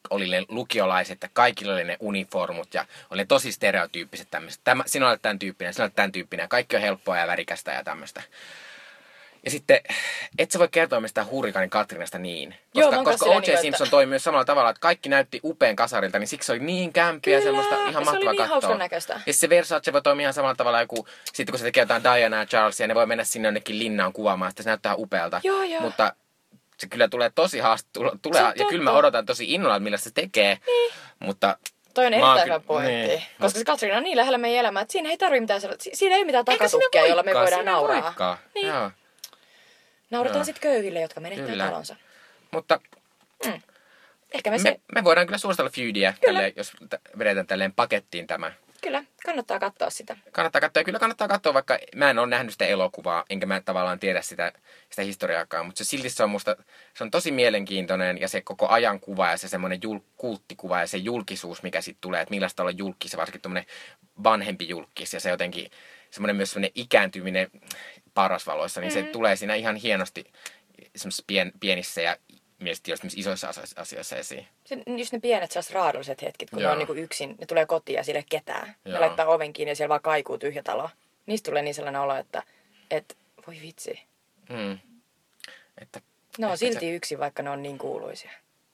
oli 0.09 0.27
ne 0.27 0.43
lukiolaiset, 0.49 1.13
että 1.13 1.29
kaikilla 1.33 1.73
oli 1.73 1.83
ne 1.83 1.97
uniformut 1.99 2.73
ja 2.73 2.85
oli 3.09 3.21
ne 3.21 3.25
tosi 3.25 3.51
stereotyyppiset 3.51 4.27
tämmöiset. 4.31 4.61
Tämä, 4.63 4.83
sinä 4.85 5.09
olet 5.09 5.21
tämän 5.21 5.39
tyyppinen, 5.39 5.73
sinä 5.73 5.83
olet 5.83 5.95
tämän 5.95 6.11
tyyppinen 6.11 6.43
ja 6.43 6.47
kaikki 6.47 6.75
on 6.75 6.81
helppoa 6.81 7.17
ja 7.17 7.27
värikästä 7.27 7.71
ja 7.71 7.83
tämmöistä. 7.83 8.21
Ja 9.45 9.51
sitten, 9.51 9.79
et 10.39 10.51
sä 10.51 10.59
voi 10.59 10.67
kertoa 10.67 10.99
mistään 10.99 11.29
Hurrikanin 11.29 11.69
Katrinasta 11.69 12.19
niin. 12.19 12.55
Koska, 12.73 13.03
koska 13.03 13.25
O.J. 13.25 13.35
silleen 13.39 13.61
Simpson 13.61 13.85
niinku, 13.85 13.95
toi 13.95 14.05
myös 14.05 14.23
samalla 14.23 14.45
tavalla, 14.45 14.69
että 14.69 14.79
kaikki 14.79 15.09
näytti 15.09 15.39
upean 15.43 15.75
kasarilta, 15.75 16.19
niin 16.19 16.27
siksi 16.27 16.45
se 16.45 16.51
oli 16.51 16.59
niin 16.59 16.93
kämpiä 16.93 17.39
Kyllä, 17.39 17.43
semmoista 17.43 17.89
ihan 17.89 18.05
mahtavaa 18.05 18.31
niin 18.33 18.37
katsoa. 18.37 18.47
hauskan 18.47 18.77
näköistä. 18.79 19.21
Ja 19.25 19.33
se 19.33 19.49
Versace 19.49 19.93
voi 19.93 20.01
toimia 20.01 20.23
ihan 20.23 20.33
samalla 20.33 20.55
tavalla 20.55 20.81
joku, 20.81 21.07
sitten 21.25 21.53
kun 21.53 21.59
se 21.59 21.65
tekee 21.65 21.81
jotain 21.81 22.03
Diana 22.03 22.37
ja 22.37 22.45
Charlesia, 22.45 22.87
ne 22.87 22.95
voi 22.95 23.05
mennä 23.05 23.23
sinne 23.23 23.47
jonnekin 23.47 23.79
linnaan 23.79 24.13
kuvaamaan, 24.13 24.51
sitten 24.51 24.63
se 24.63 24.69
näyttää 24.69 24.95
upealta. 24.95 25.41
Joo, 25.43 25.63
joo. 25.63 25.81
Mutta 25.81 26.13
se 26.77 26.87
kyllä 26.87 27.07
tulee 27.07 27.31
tosi 27.35 27.59
haast, 27.59 27.87
tule, 27.93 28.11
tulee, 28.21 28.41
ja 28.55 28.65
kyllä 28.69 28.83
mä 28.83 28.91
odotan 28.91 29.25
tosi 29.25 29.53
innolla, 29.53 29.75
että 29.75 29.83
millä 29.83 29.97
se 29.97 30.11
tekee. 30.11 30.57
Niin. 30.67 30.93
Mutta 31.19 31.57
Toi 31.93 32.05
on 32.05 32.13
erittäin 32.13 32.45
hyvä 32.45 32.59
pointti. 32.59 32.91
niin. 32.93 33.23
Koska 33.39 33.59
se 33.59 33.65
Katriina 33.65 33.97
on 33.97 34.03
niin 34.03 34.17
lähellä 34.17 34.37
meidän 34.37 34.59
elämää, 34.59 34.81
että 34.81 34.91
siinä 34.91 35.09
ei 35.09 35.17
tarvitse 35.17 35.41
mitään 35.41 35.61
siinä 35.93 36.15
ei 36.15 36.25
mitään 36.25 36.45
takatukkia, 36.45 37.07
jolla 37.07 37.23
me 37.23 37.33
voidaan 37.33 37.65
nauraa. 37.65 38.03
voikaan. 38.03 38.37
Niin. 38.55 38.67
Joo. 38.67 38.91
Naurataan 40.09 40.45
sitten 40.45 40.61
köyhille, 40.61 41.01
jotka 41.01 41.19
menettää 41.19 41.47
Kyllä. 41.47 41.65
talonsa. 41.65 41.95
Mutta 42.51 42.79
Ehkä 44.33 44.51
me, 44.51 44.59
se, 44.59 44.71
me, 44.71 44.79
me 44.95 45.03
voidaan 45.03 45.27
kyllä 45.27 45.37
suositella 45.37 45.69
Feudia, 45.69 46.13
tälleen, 46.25 46.53
jos 46.55 46.71
t- 46.89 47.19
vedetään 47.19 47.47
tälleen 47.47 47.73
pakettiin 47.73 48.27
tämä. 48.27 48.51
kyllä, 48.81 49.03
kannattaa 49.25 49.59
katsoa 49.59 49.89
sitä. 49.89 50.17
Kannattaa 50.31 50.61
katsoa, 50.61 50.81
ja 50.81 50.85
kyllä 50.85 50.99
kannattaa 50.99 51.27
katsoa, 51.27 51.53
vaikka 51.53 51.79
mä 51.95 52.09
en 52.09 52.19
ole 52.19 52.27
nähnyt 52.27 52.51
sitä 52.51 52.65
elokuvaa, 52.65 53.25
enkä 53.29 53.45
mä 53.45 53.61
tavallaan 53.61 53.99
tiedä 53.99 54.21
sitä, 54.21 54.51
sitä 54.89 55.01
historiaakaan, 55.01 55.65
mutta 55.65 55.77
se 55.77 55.83
silti 55.89 56.09
se 56.09 56.23
on 56.23 56.29
musta, 56.29 56.55
se 56.93 57.03
on 57.03 57.11
tosi 57.11 57.31
mielenkiintoinen, 57.31 58.21
ja 58.21 58.27
se 58.27 58.41
koko 58.41 58.67
ajan 58.67 58.99
kuva, 58.99 59.29
ja 59.31 59.37
se 59.37 59.47
semmoinen 59.47 59.79
jul, 59.83 59.99
kulttikuva, 60.17 60.79
ja 60.79 60.87
se 60.87 60.97
julkisuus, 60.97 61.63
mikä 61.63 61.81
siitä 61.81 61.97
tulee, 62.01 62.21
että 62.21 62.33
millaista 62.33 62.63
olla 62.63 62.71
julkis, 62.71 63.17
varsinkin 63.17 63.41
tuommoinen 63.41 63.69
vanhempi 64.23 64.69
julkis, 64.69 65.13
ja 65.13 65.19
se 65.19 65.29
jotenkin 65.29 65.71
semmoinen 66.17 66.35
myös 66.35 66.51
semmoinen 66.51 66.71
ikääntyminen 66.75 67.51
parasvaloissa, 68.13 68.81
niin 68.81 68.93
mm. 68.93 68.93
se 68.93 69.03
tulee 69.03 69.35
siinä 69.35 69.55
ihan 69.55 69.75
hienosti 69.75 70.31
semmoisissa 70.95 71.23
pien, 71.27 71.51
pienissä 71.59 72.01
ja 72.01 72.17
mielestä 72.59 72.91
just 72.91 73.03
isoissa 73.15 73.47
asio- 73.47 73.81
asioissa 73.81 74.15
esiin. 74.15 74.47
Se, 74.65 74.77
just 74.97 75.13
ne 75.13 75.19
pienet 75.19 75.51
sellaiset 75.51 75.73
raadolliset 75.73 76.21
hetket, 76.21 76.49
kun 76.49 76.61
Joo. 76.61 76.69
ne 76.69 76.71
on 76.71 76.77
niinku 76.77 76.93
yksin, 76.93 77.35
ne 77.39 77.45
tulee 77.45 77.65
kotiin 77.65 77.97
ja 77.97 78.03
sille 78.03 78.23
ketään. 78.29 78.75
Ne 78.85 78.91
Joo. 78.91 79.01
laittaa 79.01 79.25
oven 79.25 79.53
kiinni 79.53 79.71
ja 79.71 79.75
siellä 79.75 79.89
vaan 79.89 80.01
kaikuu 80.01 80.37
tyhjä 80.37 80.63
talo. 80.63 80.89
Niistä 81.25 81.45
tulee 81.51 81.61
niin 81.61 81.75
sellainen 81.75 82.01
olo, 82.01 82.15
että, 82.15 82.43
että 82.91 83.15
voi 83.47 83.57
vitsi. 83.61 84.03
Mm. 84.49 84.79
Että, 85.81 86.01
Ne 86.37 86.47
on 86.47 86.57
silti 86.57 86.89
yksin, 86.89 87.19
vaikka 87.19 87.43
ne 87.43 87.49
on 87.49 87.63
niin 87.63 87.77
kuuluisia. 87.77 88.31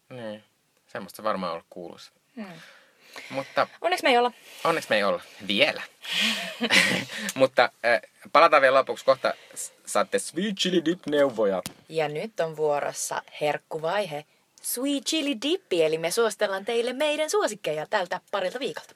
niin, 0.10 0.44
semmoista 0.88 1.16
se 1.16 1.24
varmaan 1.24 1.52
ollut 1.52 1.66
kuuluisa. 1.70 2.12
Hmm. 2.36 2.46
Mutta 3.30 3.68
Onneksi 3.82 4.04
me 4.04 4.10
ei 4.10 4.18
olla. 4.18 4.32
onneksi 4.64 4.90
me 4.90 4.96
ei 4.96 5.04
olla 5.04 5.22
vielä. 5.48 5.82
Mutta 7.36 7.70
äh, 7.86 8.02
palataan 8.32 8.62
vielä 8.62 8.78
lopuksi. 8.78 9.06
Kohta 9.06 9.34
saatte 9.86 10.20
Sweet 10.20 10.56
Chili 10.56 10.86
Dip-neuvoja. 10.86 11.62
Ja 11.90 12.08
nyt 12.08 12.40
on 12.40 12.58
vuorossa 12.58 13.22
herkkuvaihe. 13.42 14.26
Sweet 14.62 15.04
Chili 15.06 15.42
Dippi, 15.42 15.84
eli 15.84 15.98
me 15.98 16.12
suositellaan 16.12 16.66
teille 16.66 16.94
meidän 16.94 17.30
suosikkeja 17.30 17.86
tältä 17.90 18.22
parilta 18.32 18.60
viikolta. 18.60 18.94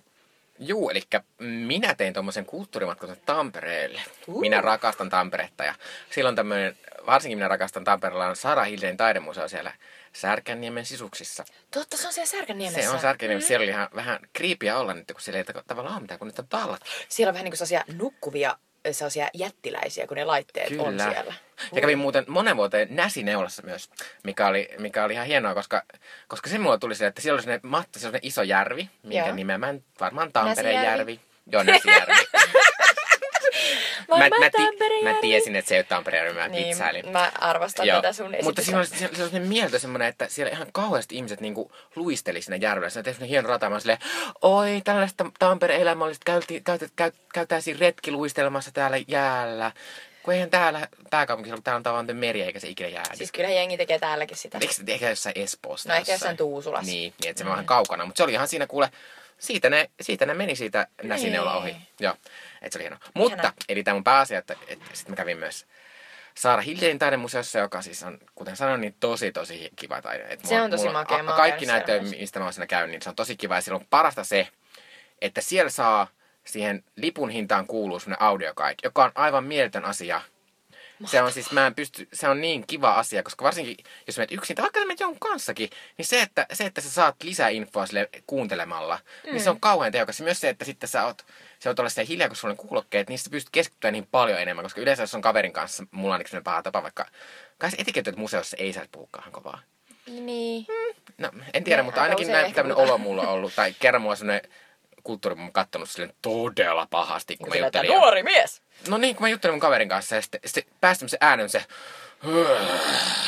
Juu, 0.60 0.90
eli 0.90 1.02
minä 1.40 1.96
tein 1.96 2.14
tuommoisen 2.14 2.46
kulttuurimatkan 2.46 3.18
Tampereelle. 3.26 4.02
Uh. 4.28 4.40
Minä 4.40 4.62
rakastan 4.62 5.10
Tamperetta 5.10 5.64
ja 5.64 5.76
silloin 6.10 6.36
tämmöinen, 6.36 6.78
varsinkin 7.06 7.38
minä 7.38 7.48
rakastan 7.48 7.84
Tampereella, 7.84 8.28
on 8.28 8.36
Sara 8.36 8.64
Hilden 8.64 8.98
taidemuseo 8.98 9.48
siellä 9.48 9.74
Särkänniemen 10.22 10.86
sisuksissa. 10.86 11.46
Totta, 11.72 11.98
se 11.98 12.08
on 12.08 12.14
siellä 12.14 12.28
Särkänniemessä. 12.28 12.82
Se 12.82 12.90
on 12.90 13.00
Särkänniemessä. 13.00 13.48
Siellä 13.48 13.64
oli 13.64 13.72
ihan 13.72 13.90
vähän 13.96 14.20
kriipiä 14.34 14.78
olla 14.78 14.94
nyt, 14.94 15.12
kun 15.12 15.22
siellä 15.22 15.38
ei 15.38 15.44
ta- 15.44 15.64
tavallaan 15.68 15.96
ole 15.96 16.02
mitään, 16.02 16.20
kun 16.20 16.28
nyt 16.28 16.40
on 16.40 16.48
tallat. 16.48 16.82
Siellä 17.10 17.30
on 17.30 17.34
vähän 17.34 17.44
niin 17.44 17.52
kuin 17.52 17.68
sellaisia 17.68 17.94
nukkuvia, 17.98 18.58
sellaisia 18.92 19.30
jättiläisiä, 19.34 20.08
kun 20.08 20.18
ne 20.18 20.26
laitteet 20.26 20.80
on 20.80 21.00
siellä. 21.00 21.34
Ja 21.74 21.82
kävin 21.82 21.98
muuten 21.98 22.26
monen 22.28 22.58
vuoteen 22.58 22.88
Näsineulassa 22.92 23.64
myös, 23.66 23.90
mikä 24.24 24.48
oli, 24.48 24.70
mikä 24.80 25.04
oli 25.04 25.14
ihan 25.14 25.28
hienoa, 25.28 25.54
koska, 25.54 25.84
koska 26.28 26.50
se 26.50 26.58
mulla 26.58 26.78
tuli 26.78 26.96
se, 26.96 27.08
että 27.08 27.22
siellä 27.22 27.36
oli 27.36 27.42
sellainen 27.42 27.70
matta, 27.72 28.00
sellainen 28.00 28.28
iso 28.28 28.44
järvi, 28.44 28.90
minkä 29.04 29.28
Joo. 29.28 29.58
mä 29.58 29.70
en, 29.70 29.84
varmaan 30.00 30.32
Tampereen 30.32 30.84
järvi. 30.84 31.20
Joo, 31.52 31.64
Näsijärvi. 31.64 32.14
mä, 34.08 34.18
mä, 34.18 34.50
ti- 34.50 35.04
mä 35.04 35.10
järvi. 35.10 35.22
tiesin, 35.22 35.56
että 35.56 35.70
se 35.70 35.76
ei 35.76 35.80
ole 35.80 35.86
Tampereen 35.90 36.36
mä 36.36 36.48
Niin, 36.48 36.68
vitsailin. 36.68 37.10
mä 37.10 37.32
arvostan 37.40 37.88
Joo. 37.88 38.02
tätä 38.02 38.14
sun 38.14 38.26
esitystä. 38.26 38.44
Mutta 38.44 38.62
siinä 38.62 38.78
oli, 38.78 38.88
siinä 38.88 39.10
sellainen 39.14 39.48
mieltä 39.48 39.80
semmoinen, 39.80 40.08
että 40.08 40.28
siellä 40.30 40.52
ihan 40.52 40.68
kauheasti 40.72 41.16
ihmiset 41.16 41.42
niinku 41.42 41.72
luisteli 41.96 42.42
siinä 42.42 42.56
järvellä. 42.56 42.90
Se 42.90 43.04
tehty 43.04 43.28
hieno 43.28 43.50
rata. 43.50 43.70
Mä 43.70 43.80
silleen, 43.80 44.00
oi 44.42 44.82
tällaista 44.84 45.26
Tampereen 45.40 45.82
elämällistä 45.82 46.24
käytiin, 46.26 46.64
käyt, 46.64 46.82
käyt, 46.96 47.16
käytäisiin 47.34 47.80
retkiluistelmassa 47.80 48.72
täällä 48.72 48.98
jäällä. 49.08 49.72
Kun 50.24 50.34
eihän 50.34 50.50
täällä 50.50 50.88
pääkaupunkiseudulla, 51.10 51.64
täällä 51.64 51.78
on 51.78 51.84
tavallaan 51.84 52.16
meri 52.18 52.42
eikä 52.42 52.60
se 52.60 52.68
ikinä 52.68 52.90
jäädy. 52.90 53.18
Siis 53.18 53.32
kyllä 53.32 53.50
jengi 53.50 53.78
tekee 53.78 54.00
täälläkin 54.00 54.38
sitä. 54.38 54.58
Eikö 54.62 54.74
se 54.74 54.84
ehkä 54.88 55.10
jossain 55.10 55.38
Espoossa? 55.40 55.90
No 55.90 55.96
ehkä 55.96 56.12
jossain? 56.12 56.38
Tuusulassa. 56.38 56.92
Niin, 56.92 57.14
niin 57.22 57.30
että 57.30 57.40
se 57.40 57.46
on 57.46 57.52
vähän 57.52 57.66
kaukana. 57.66 58.06
Mutta 58.06 58.18
se 58.18 58.24
oli 58.24 58.34
ihan 58.34 58.48
siinä 58.48 58.68
kuule, 58.68 58.90
siitä 59.38 59.70
ne, 59.70 59.90
siitä 60.02 60.26
ne 60.26 60.34
meni 60.34 60.56
siitä 60.56 60.88
Niin. 61.02 61.10
näsineula 61.10 61.58
ohi. 61.58 61.76
Joo, 62.00 62.14
että 62.62 62.70
se 62.74 62.78
oli 62.78 62.84
hienoa. 62.84 63.00
Mutta, 63.14 63.34
Ihanaa. 63.34 63.54
eli 63.70 63.84
tämä 63.84 63.96
mun 63.96 64.04
pääasia, 64.04 64.40
että, 64.40 64.56
että 64.68 64.86
sitten 64.94 65.12
mä 65.12 65.16
kävin 65.16 65.38
myös 65.38 65.66
Saara 66.36 66.62
Hildein 66.62 67.00
taidemuseossa, 67.00 67.60
joka 67.60 67.82
siis 67.82 68.04
on, 68.04 68.18
kuten 68.36 68.56
sanoin, 68.56 68.82
niin 68.82 68.96
tosi 69.00 69.32
tosi 69.32 69.70
kiva 69.76 70.02
taide. 70.02 70.26
Et 70.30 70.40
Se 70.40 70.48
mulla- 70.48 70.64
on 70.64 70.72
tosi 70.72 70.84
mulla- 70.84 71.00
makea, 71.00 71.18
a- 71.18 71.24
mä 71.24 71.32
oon 71.32 71.38
Kaikki 71.38 71.66
myös. 71.66 72.12
mistä 72.20 72.40
mä 72.40 72.46
oon 72.46 72.54
siinä 72.54 72.68
käynyt, 72.68 72.92
niin 72.92 73.02
se 73.02 73.10
on 73.10 73.16
tosi 73.16 73.38
kiva. 73.38 73.56
Ja 73.56 73.62
siellä 73.62 73.80
on 73.80 73.88
parasta 73.90 74.24
se, 74.24 74.48
että 75.22 75.42
siellä 75.42 75.70
saa 75.70 76.08
siihen 76.46 76.84
lipun 76.96 77.30
hintaan 77.30 77.68
kuuluu 77.68 78.00
semmoinen 78.00 78.22
audioguide, 78.22 78.76
joka 78.84 79.04
on 79.04 79.12
aivan 79.16 79.44
mieletön 79.44 79.86
asia. 79.86 80.22
Se 81.06 81.22
on 81.22 81.32
siis, 81.32 81.52
mä 81.52 81.68
en 81.68 81.76
pysty, 81.76 82.08
se 82.14 82.28
on 82.30 82.42
niin 82.42 82.68
kiva 82.68 82.94
asia, 82.94 83.24
koska 83.24 83.44
varsinkin 83.46 83.78
jos 84.08 84.18
menet 84.18 84.32
yksin, 84.32 84.56
tai 84.56 84.64
vaikka 84.64 84.80
menet 84.80 85.00
jonkun 85.00 85.20
kanssakin, 85.20 85.70
niin 85.98 86.06
se, 86.06 86.22
että, 86.22 86.46
se, 86.54 86.66
että 86.66 86.82
sä 86.82 86.90
saat 86.90 87.16
lisää 87.24 87.50
infoa 87.50 87.86
sille 87.86 88.10
kuuntelemalla, 88.28 89.00
mm. 89.26 89.32
niin 89.32 89.42
se 89.44 89.50
on 89.50 89.60
kauhean 89.60 89.92
tehokas. 89.92 90.22
Myös 90.22 90.40
se, 90.40 90.50
että 90.50 90.66
sitten 90.66 90.90
sä 90.90 91.06
oot, 91.06 91.26
sä 91.60 91.70
oot 91.70 91.80
olla 91.80 91.90
siellä 91.90 92.08
hiljaa, 92.08 92.30
koska 92.30 92.42
sulla 92.42 92.52
on 92.52 92.58
kuulokkeet, 92.68 93.10
niin 93.10 93.20
sä 93.20 93.30
pystyt 93.30 93.50
keskittymään 93.52 93.94
niin 93.94 94.08
paljon 94.12 94.42
enemmän, 94.42 94.66
koska 94.66 94.82
yleensä 94.82 95.04
jos 95.04 95.16
on 95.16 95.22
kaverin 95.22 95.54
kanssa, 95.54 95.84
mulla 95.92 96.16
on 96.16 96.22
sellainen 96.22 96.44
paha 96.44 96.64
tapa, 96.64 96.84
vaikka 96.84 97.06
kai 97.58 97.72
se 97.72 97.78
etiketty, 97.80 98.10
että 98.10 98.22
museossa 98.22 98.58
ei 98.58 98.74
saa 98.74 98.84
puhukaan 98.92 99.32
kovaa. 99.32 99.60
Niin. 100.08 100.66
No, 101.18 101.32
en 101.54 101.64
tiedä, 101.64 101.82
Ne 101.82 101.86
mutta 101.86 102.02
aika 102.02 102.12
ainakin 102.16 102.32
näin 102.32 102.54
tämmöinen 102.54 102.78
olo 102.78 102.98
mulla 102.98 103.22
on 103.22 103.28
ollut. 103.28 103.56
Tai 103.56 103.76
kerran 103.80 104.02
mulla 104.02 104.12
on 104.14 104.18
semmoinen 104.18 104.52
kulttuuri, 105.04 105.36
mä 105.36 105.42
oon 105.42 105.52
kattonut 105.54 105.90
silleen 105.90 106.14
todella 106.22 106.88
pahasti, 106.90 107.38
kun 107.38 107.48
mä 107.50 107.54
Sillä, 107.54 107.68
että 107.68 107.80
juttelin. 107.80 108.00
nuori 108.00 108.24
mies. 108.24 108.62
No 108.88 108.98
niin, 108.98 109.16
kun 109.16 109.24
mä 109.24 109.30
juttelin 109.30 109.54
mun 109.54 109.60
kaverin 109.60 109.90
kanssa 109.90 110.16
ja 110.16 110.22
sitten, 110.22 110.40
sitten 110.46 110.74
päästä 110.82 111.08
se 111.08 111.18
äänen 111.22 111.50
se 111.50 111.66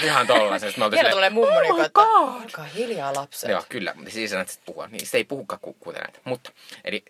ihan 0.03 0.27
tollasen. 0.27 0.69
Sitten 0.69 0.89
mä 0.89 0.95
silleen, 0.95 1.13
tulee 1.13 1.30
mummo, 1.30 1.61
niin 1.61 1.75
God. 1.93 2.43
olkaa 2.43 2.65
hiljaa 2.65 3.13
lapset. 3.13 3.49
Joo, 3.49 3.63
kyllä, 3.69 3.93
mutta 3.95 4.11
siis 4.11 4.32
sanat 4.32 4.49
sit 4.49 4.61
puhua. 4.65 4.88
Niin, 4.88 5.07
se 5.07 5.17
ei 5.17 5.23
puhukaan 5.23 5.59
ku, 5.61 5.73
kuten 5.73 6.01
näitä. 6.01 6.19
Mutta, 6.23 6.51
eli 6.86 7.03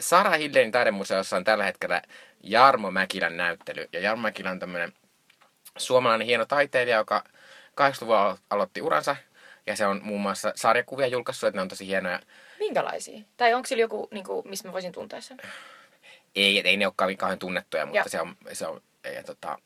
Sara 0.00 0.30
Hildenin 0.30 0.72
taidemuseossa 0.72 1.36
on 1.36 1.44
tällä 1.44 1.64
hetkellä 1.64 2.02
Jarmo 2.42 2.90
Mäkilän 2.90 3.36
näyttely. 3.36 3.88
Ja 3.92 4.00
Jarmo 4.00 4.22
Mäkilä 4.22 4.50
on 4.50 4.58
tämmöinen 4.58 4.92
suomalainen 5.76 6.26
hieno 6.26 6.46
taiteilija, 6.46 6.96
joka 6.96 7.24
80-luvulla 7.80 8.30
alo- 8.30 8.38
aloitti 8.50 8.82
uransa. 8.82 9.16
Ja 9.66 9.76
se 9.76 9.86
on 9.86 10.00
muun 10.04 10.20
muassa 10.20 10.52
sarjakuvia 10.56 11.06
julkaissut, 11.06 11.46
että 11.46 11.58
ne 11.58 11.62
on 11.62 11.68
tosi 11.68 11.86
hienoja. 11.86 12.20
Minkälaisia? 12.58 13.20
Tai 13.36 13.54
onko 13.54 13.66
sillä 13.66 13.80
joku, 13.80 14.08
niin 14.10 14.24
kuin, 14.24 14.48
mistä 14.48 14.68
mä 14.68 14.72
voisin 14.72 14.92
tuntea 14.92 15.20
sen? 15.20 15.36
Ei, 16.36 16.68
ei 16.68 16.76
ne 16.76 16.86
ole 16.86 16.94
kauhean, 16.96 17.38
tunnettuja, 17.38 17.86
mutta 17.86 17.98
Joo. 17.98 18.08
se 18.08 18.20
on, 18.20 18.36
se 18.52 18.66
on 18.66 18.82
ja, 19.14 19.22
tota, 19.22 19.58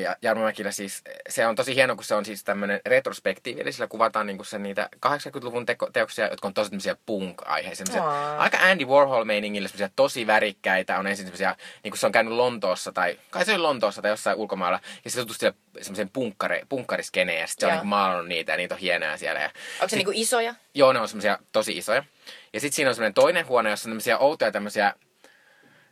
ja 0.00 0.16
Jarmo 0.22 0.44
Mäkilä 0.44 0.72
siis, 0.72 1.02
se 1.28 1.46
on 1.46 1.56
tosi 1.56 1.74
hieno, 1.74 1.94
kun 1.94 2.04
se 2.04 2.14
on 2.14 2.24
siis 2.24 2.44
tämmöinen 2.44 2.80
retrospektiivi, 2.86 3.60
eli 3.60 3.72
sillä 3.72 3.86
kuvataan 3.86 4.26
niinku 4.26 4.44
se 4.44 4.58
niitä 4.58 4.88
80-luvun 5.06 5.66
teko, 5.66 5.90
teoksia, 5.92 6.28
jotka 6.28 6.48
on 6.48 6.54
tosi 6.54 6.70
tämmöisiä 6.70 6.96
punk-aiheisia. 7.06 8.02
Aa. 8.02 8.38
Aika 8.38 8.58
Andy 8.58 8.84
Warhol-meiningillä, 8.84 9.68
semmoisia 9.68 9.90
tosi 9.96 10.26
värikkäitä, 10.26 10.98
on 10.98 11.06
ensin 11.06 11.26
semmoisia, 11.26 11.56
niin 11.82 11.90
kuin 11.90 11.98
se 11.98 12.06
on 12.06 12.12
käynyt 12.12 12.32
Lontoossa, 12.32 12.92
tai 12.92 13.18
kai 13.30 13.44
se 13.44 13.52
oli 13.52 13.58
Lontoossa 13.58 14.02
tai 14.02 14.10
jossain 14.10 14.36
ulkomailla, 14.36 14.80
ja 15.04 15.10
se 15.10 15.20
tutusti 15.20 15.46
semmoiseen 15.80 16.10
punkkari, 16.10 16.60
punkkariskeneen, 16.68 17.40
ja 17.40 17.46
sitten 17.46 17.60
se 17.60 17.66
on 17.66 17.72
niinku 17.72 17.86
maalannut 17.86 18.28
niitä, 18.28 18.52
ja 18.52 18.56
niitä 18.56 18.74
on 18.74 18.80
hienoja 18.80 19.16
siellä. 19.16 19.40
Ja 19.40 19.50
Onko 19.80 19.88
se 19.88 19.96
niinku 19.96 20.12
isoja? 20.14 20.54
Joo, 20.74 20.92
ne 20.92 21.00
on 21.00 21.08
semmoisia 21.08 21.38
tosi 21.52 21.78
isoja. 21.78 22.04
Ja 22.52 22.60
sitten 22.60 22.76
siinä 22.76 22.88
on 22.88 22.94
semmoinen 22.94 23.14
toinen 23.14 23.46
huone, 23.46 23.70
jossa 23.70 23.88
on 23.88 23.90
tämmöisiä 23.90 24.18
outoja 24.18 24.52
tämmöisiä 24.52 24.94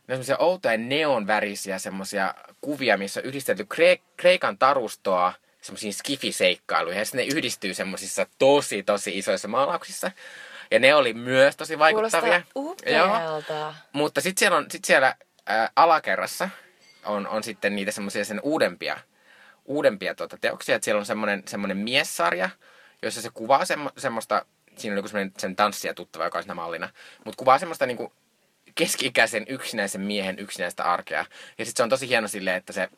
ne 0.07 0.13
semmoisia 0.13 0.37
outoja 0.37 0.77
neonvärisiä 0.77 1.79
semmoisia 1.79 2.33
kuvia, 2.61 2.97
missä 2.97 3.19
on 3.19 3.25
yhdistelty 3.25 3.67
Kre- 3.73 4.01
Kreikan 4.17 4.57
tarustoa 4.57 5.33
semmoisiin 5.61 5.93
skifiseikkailuihin. 5.93 6.99
Ja 6.99 7.05
sitten 7.05 7.27
ne 7.27 7.33
yhdistyy 7.35 7.73
semmoisissa 7.73 8.25
tosi, 8.39 8.83
tosi 8.83 9.17
isoissa 9.17 9.47
maalauksissa. 9.47 10.11
Ja 10.71 10.79
ne 10.79 10.95
oli 10.95 11.13
myös 11.13 11.55
tosi 11.55 11.79
vaikuttavia. 11.79 12.41
Upealta. 12.55 13.73
Mutta 13.93 14.21
sitten 14.21 14.39
siellä, 14.39 14.57
on, 14.57 14.65
sit 14.71 14.85
siellä 14.85 15.15
ää, 15.45 15.69
alakerrassa 15.75 16.49
on, 17.05 17.27
on 17.27 17.43
sitten 17.43 17.75
niitä 17.75 17.91
semmoisia 17.91 18.25
sen 18.25 18.39
uudempia, 18.43 18.99
uudempia 19.65 20.15
tuota, 20.15 20.37
teoksia. 20.37 20.75
Et 20.75 20.83
siellä 20.83 20.99
on 20.99 21.05
semmoinen, 21.05 21.43
semmoinen 21.47 21.77
miessarja, 21.77 22.49
jossa 23.01 23.21
se 23.21 23.29
kuvaa 23.33 23.65
semmo, 23.65 23.89
semmoista, 23.97 24.45
siinä 24.77 24.95
joku 24.95 25.07
semmoinen 25.07 25.33
sen 25.37 25.55
tanssija 25.55 25.93
tuttava, 25.93 26.23
joka 26.23 26.37
on 26.37 26.43
siinä 26.43 26.53
mallina, 26.53 26.89
mutta 27.25 27.37
kuvaa 27.37 27.59
semmoista 27.59 27.85
niinku 27.85 28.13
keski-ikäisen 28.75 29.45
yksinäisen 29.47 30.01
miehen 30.01 30.39
yksinäistä 30.39 30.83
arkea. 30.83 31.25
Ja 31.57 31.65
sitten 31.65 31.77
se 31.77 31.83
on 31.83 31.89
tosi 31.89 32.09
hieno 32.09 32.27
silleen, 32.27 32.57
että 32.57 32.73
se 32.73 32.89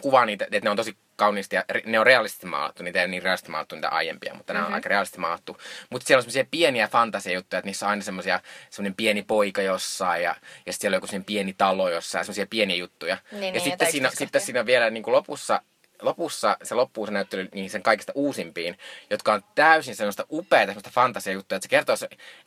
kuvaa 0.00 0.26
niitä, 0.26 0.44
että 0.44 0.60
ne 0.62 0.70
on 0.70 0.76
tosi 0.76 0.96
kauniisti 1.16 1.56
ja 1.56 1.64
ne 1.86 1.98
on 1.98 2.06
realistisesti 2.06 2.46
maalattu. 2.46 2.82
Niitä 2.82 2.98
ei 2.98 3.04
ole 3.04 3.10
niin 3.10 3.22
realistisesti 3.22 3.50
maalattu 3.50 3.74
niitä 3.74 3.88
aiempia, 3.88 4.34
mutta 4.34 4.52
mm-hmm. 4.52 4.62
ne 4.62 4.68
on 4.68 4.74
aika 4.74 4.88
realistisesti 4.88 5.20
maalattu. 5.20 5.56
Mutta 5.90 6.06
siellä 6.06 6.18
on 6.18 6.22
semmoisia 6.22 6.44
pieniä 6.50 6.88
fantasiajuttuja, 6.88 7.58
että 7.58 7.68
niissä 7.68 7.86
on 7.86 7.90
aina 7.90 8.02
semmoisia, 8.02 8.40
semmoinen 8.70 8.94
pieni 8.94 9.22
poika 9.22 9.62
jossain 9.62 10.22
ja, 10.22 10.30
ja 10.66 10.72
sitten 10.72 10.80
siellä 10.80 10.96
on 10.96 11.02
joku 11.12 11.24
pieni 11.26 11.52
talo 11.52 11.90
jossain, 11.90 12.24
semmoisia 12.24 12.46
pieniä 12.50 12.76
juttuja. 12.76 13.16
Niin, 13.32 13.42
ja 13.42 13.52
niin, 13.52 13.60
sitten, 13.60 13.92
siinä, 13.92 14.10
sitten 14.14 14.40
siinä 14.40 14.60
on 14.60 14.66
vielä 14.66 14.90
niin 14.90 15.02
kuin 15.02 15.14
lopussa, 15.14 15.62
lopussa 16.02 16.56
se 16.62 16.74
loppuu 16.74 17.06
se 17.06 17.12
näyttely 17.12 17.48
niihin 17.54 17.70
sen 17.70 17.82
kaikista 17.82 18.12
uusimpiin, 18.14 18.78
jotka 19.10 19.32
on 19.32 19.42
täysin 19.54 19.96
semmoista 19.96 20.26
upeaa 20.30 20.66
semmoista 20.66 20.90
fantasiajuttuja, 20.90 21.56
että 21.56 21.64
se 21.64 21.70
kertoo, 21.70 21.96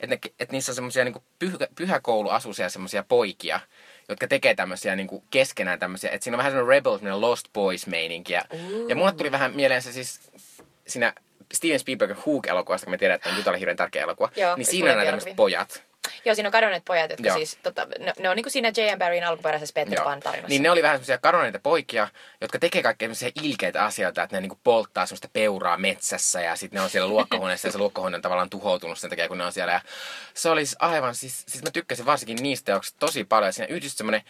että, 0.00 0.06
ne, 0.06 0.18
että 0.40 0.52
niissä 0.52 0.72
on 0.72 0.76
semmoisia 0.76 1.04
niin 1.04 1.22
pyhä, 1.38 1.56
pyhäkouluasuisia 1.74 2.68
semmoisia 2.68 3.04
poikia, 3.08 3.60
jotka 4.08 4.28
tekee 4.28 4.54
tämmöisiä 4.54 4.96
niin 4.96 5.08
kuin 5.08 5.24
keskenään 5.30 5.78
tämmöisiä, 5.78 6.10
että 6.10 6.24
siinä 6.24 6.34
on 6.34 6.38
vähän 6.38 6.52
semmoinen 6.52 6.76
Rebel, 6.76 6.92
semmoinen 6.92 7.20
Lost 7.20 7.46
Boys 7.52 7.86
meininki. 7.86 8.32
Ja, 8.32 8.42
ja 8.88 8.96
mulle 8.96 9.12
tuli 9.12 9.32
vähän 9.32 9.54
mieleen 9.54 9.82
se 9.82 9.92
siis 9.92 10.20
siinä 10.86 11.12
Steven 11.52 11.78
Spielbergin 11.78 12.16
Hook-elokuvasta, 12.16 12.84
kun 12.84 12.90
me 12.90 12.98
tiedän, 12.98 13.14
että 13.14 13.28
on 13.28 13.36
Jutalle 13.36 13.58
hirveän 13.58 13.76
tärkeä 13.76 14.02
elokuva, 14.02 14.30
Joo, 14.36 14.56
niin 14.56 14.66
siinä 14.66 14.90
on 14.90 14.96
nämä 14.96 15.04
tämmöiset 15.04 15.36
pojat. 15.36 15.91
Joo, 16.24 16.34
siinä 16.34 16.48
on 16.48 16.52
kadonneet 16.52 16.84
pojat, 16.84 17.10
jotka 17.10 17.28
Joo. 17.28 17.36
siis, 17.36 17.58
tota, 17.62 17.86
ne, 17.98 18.12
ne 18.18 18.28
on 18.28 18.36
niinku 18.36 18.50
siinä 18.50 18.72
J.M. 18.76 18.98
Barryn 18.98 19.24
alkuperäisessä 19.24 19.72
Peter 19.74 19.94
Joo. 19.94 20.04
Pan 20.04 20.20
tarinassa. 20.20 20.48
Niin 20.48 20.62
ne 20.62 20.70
oli 20.70 20.82
vähän 20.82 20.96
semmoisia 20.96 21.18
kadonneita 21.18 21.60
poikia, 21.62 22.08
jotka 22.40 22.58
tekee 22.58 22.82
kaikkea 22.82 23.06
semmoisia 23.06 23.42
ilkeitä 23.44 23.84
asioita, 23.84 24.22
että 24.22 24.36
ne 24.36 24.40
niinku 24.40 24.58
polttaa 24.64 25.06
semmoista 25.06 25.28
peuraa 25.32 25.78
metsässä 25.78 26.40
ja 26.40 26.56
sitten 26.56 26.78
ne 26.78 26.84
on 26.84 26.90
siellä 26.90 27.08
luokkahuoneessa 27.08 27.68
ja 27.68 27.72
se 27.72 27.78
luokkahuone 27.78 28.16
on 28.16 28.22
tavallaan 28.22 28.50
tuhoutunut 28.50 28.98
sen 28.98 29.10
takia, 29.10 29.28
kun 29.28 29.38
ne 29.38 29.44
on 29.44 29.52
siellä. 29.52 29.72
Ja 29.72 29.80
se 30.34 30.50
oli 30.50 30.66
siis 30.66 30.76
aivan, 30.78 31.14
siis, 31.14 31.44
siis 31.48 31.64
mä 31.64 31.70
tykkäsin 31.70 32.06
varsinkin 32.06 32.42
niistä 32.42 32.64
teoksista 32.64 32.98
tosi 32.98 33.24
paljon. 33.24 33.48
Ja 33.48 33.52
siinä 33.52 33.74
yhdistyi 33.74 33.98
semmoinen 33.98 34.22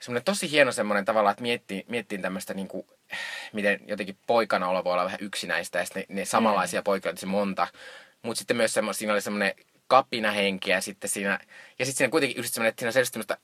semmoinen 0.00 0.24
tosi 0.24 0.50
hieno 0.50 0.72
semmoinen 0.72 1.04
tavalla, 1.04 1.30
että 1.30 1.42
miettii, 1.42 1.84
miettii 1.88 2.18
tämmöistä 2.18 2.54
niinku, 2.54 2.86
miten 3.52 3.80
jotenkin 3.86 4.16
poikana 4.26 4.68
olo 4.68 4.84
voi 4.84 4.92
olla 4.92 5.04
vähän 5.04 5.18
yksinäistä 5.22 5.78
ja 5.78 5.84
sitten 5.84 6.04
ne, 6.08 6.14
ne 6.14 6.24
samanlaisia 6.24 6.80
mm. 6.80 6.84
poikia 6.84 7.10
olisi 7.10 7.26
monta. 7.26 7.66
Mutta 8.22 8.38
sitten 8.38 8.56
myös 8.56 8.72
semmo, 8.72 8.92
siinä 8.92 9.12
oli 9.12 9.20
semmoinen 9.20 9.54
kapinahenki 9.90 10.70
ja 10.70 10.80
sitten 10.80 11.10
siinä, 11.10 11.38
ja 11.78 11.86
sitten 11.86 11.98
siinä 11.98 12.10
kuitenkin 12.10 12.36
just 12.36 12.54
semmoinen, 12.54 12.68
että 12.68 12.80
siinä 12.92 13.00
on 13.00 13.06
semmoista 13.06 13.36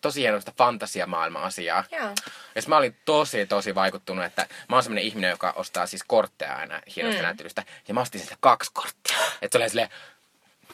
tosi 0.00 0.20
hienoista 0.20 0.52
fantasiamaailma-asiaa. 0.58 1.84
Joo. 1.92 2.10
Ja 2.54 2.62
mä 2.66 2.76
olin 2.76 2.96
tosi, 3.04 3.46
tosi 3.46 3.74
vaikuttunut, 3.74 4.24
että 4.24 4.46
mä 4.68 4.76
oon 4.76 4.82
semmoinen 4.82 5.04
ihminen, 5.04 5.30
joka 5.30 5.52
ostaa 5.56 5.86
siis 5.86 6.04
kortteja 6.06 6.56
aina 6.56 6.80
hienosta 6.96 7.18
mm. 7.20 7.24
näyttelystä. 7.24 7.64
Ja 7.88 7.94
mä 7.94 8.00
ostin 8.00 8.20
sitä 8.20 8.36
kaksi 8.40 8.70
korttia. 8.74 9.16
Että 9.42 9.58
se 9.58 9.62
oli 9.62 9.68
silleen, 9.68 9.88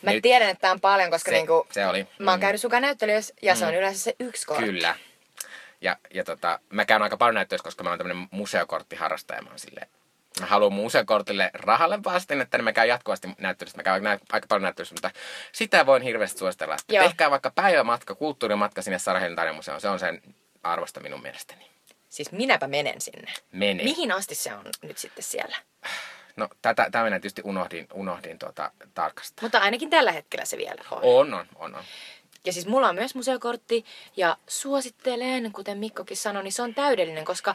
Mä 0.03 0.11
Nyt- 0.13 0.23
tiedän, 0.23 0.49
että 0.49 0.61
tää 0.61 0.73
on 0.73 0.81
paljon, 0.81 1.11
koska 1.11 1.31
Se- 1.31 1.37
niinku, 1.37 1.67
se 1.71 1.87
oli. 1.87 2.07
mä 2.19 2.31
oon 2.31 2.39
Mm. 2.39 2.41
käynyt 2.41 2.61
sukan 2.61 2.83
näyttelyssä 2.83 3.35
ja 3.43 3.55
se 3.55 3.67
on 3.67 3.75
yleensä 3.75 4.01
se 4.01 4.15
yksi 4.21 4.47
kortti. 4.47 4.65
Kyllä. 4.65 4.97
Ja, 5.81 5.97
ja 6.15 6.25
tota, 6.25 6.59
mä 6.71 6.85
käyn 6.85 7.03
aika 7.03 7.17
paljon 7.17 7.35
näyttöissä, 7.35 7.65
koska 7.65 7.85
mä 7.85 7.91
oon 7.91 7.99
tämmönen 7.99 8.29
museokorttiharrastaja. 8.31 9.43
Mä 9.43 9.49
oon 9.51 9.59
silleen, 9.59 9.89
haluan 10.41 10.73
museokortille 10.73 11.51
rahalle 11.55 11.99
vastin, 12.05 12.41
että 12.41 12.59
mä 12.59 12.73
käyn 12.73 12.89
jatkuvasti 12.89 13.29
näyttelyssä. 13.39 13.77
Mä 13.77 13.83
käyn 13.83 14.03
nä- 14.03 14.19
aika 14.33 14.47
paljon 14.47 14.63
näyttelyssä, 14.63 14.95
mutta 14.95 15.11
sitä 15.53 15.87
voin 15.87 16.03
hirveästi 16.03 16.39
suositella. 16.39 16.77
Joo. 16.89 17.05
tehkää 17.05 17.31
vaikka 17.31 17.51
päivämatka, 17.51 18.15
kulttuurimatka 18.15 18.83
sinne 18.83 18.99
Sarahelin 18.99 19.37
taidemuseoon. 19.37 19.81
Se 19.81 19.89
on 19.89 19.99
sen 19.99 20.23
arvosta 20.63 21.01
minun 21.01 21.23
mielestäni. 21.23 21.71
Siis 22.09 22.33
minäpä 22.33 22.67
menen 22.67 23.01
sinne. 23.01 23.33
Mene. 23.53 23.83
Mihin 23.83 24.13
asti 24.13 24.35
se 24.35 24.55
on 24.55 24.65
nyt 24.83 24.99
sitten 24.99 25.25
siellä? 25.25 25.57
No, 26.37 26.49
tätä, 26.63 26.89
tämä 26.93 27.05
minä 27.05 27.17
tietysti 27.17 27.43
unohdin, 27.45 27.87
unohdin 27.95 28.39
tuota, 28.39 28.71
tarkastaa. 28.95 29.43
Mutta 29.43 29.59
ainakin 29.59 29.91
tällä 29.91 30.13
hetkellä 30.13 30.45
se 30.45 30.57
vielä 30.57 30.83
on. 30.91 30.99
On, 31.03 31.35
on, 31.35 31.47
on, 31.57 31.75
on. 31.75 31.85
Ja 32.45 32.53
siis 32.53 32.67
mulla 32.67 32.89
on 32.89 32.95
myös 32.95 33.15
museokortti 33.15 33.85
ja 34.17 34.37
suosittelen, 34.47 35.53
kuten 35.53 35.79
Mikkokin 35.79 36.17
sanoi, 36.17 36.43
niin 36.43 36.53
se 36.53 36.63
on 36.63 36.75
täydellinen, 36.75 37.25
koska 37.25 37.55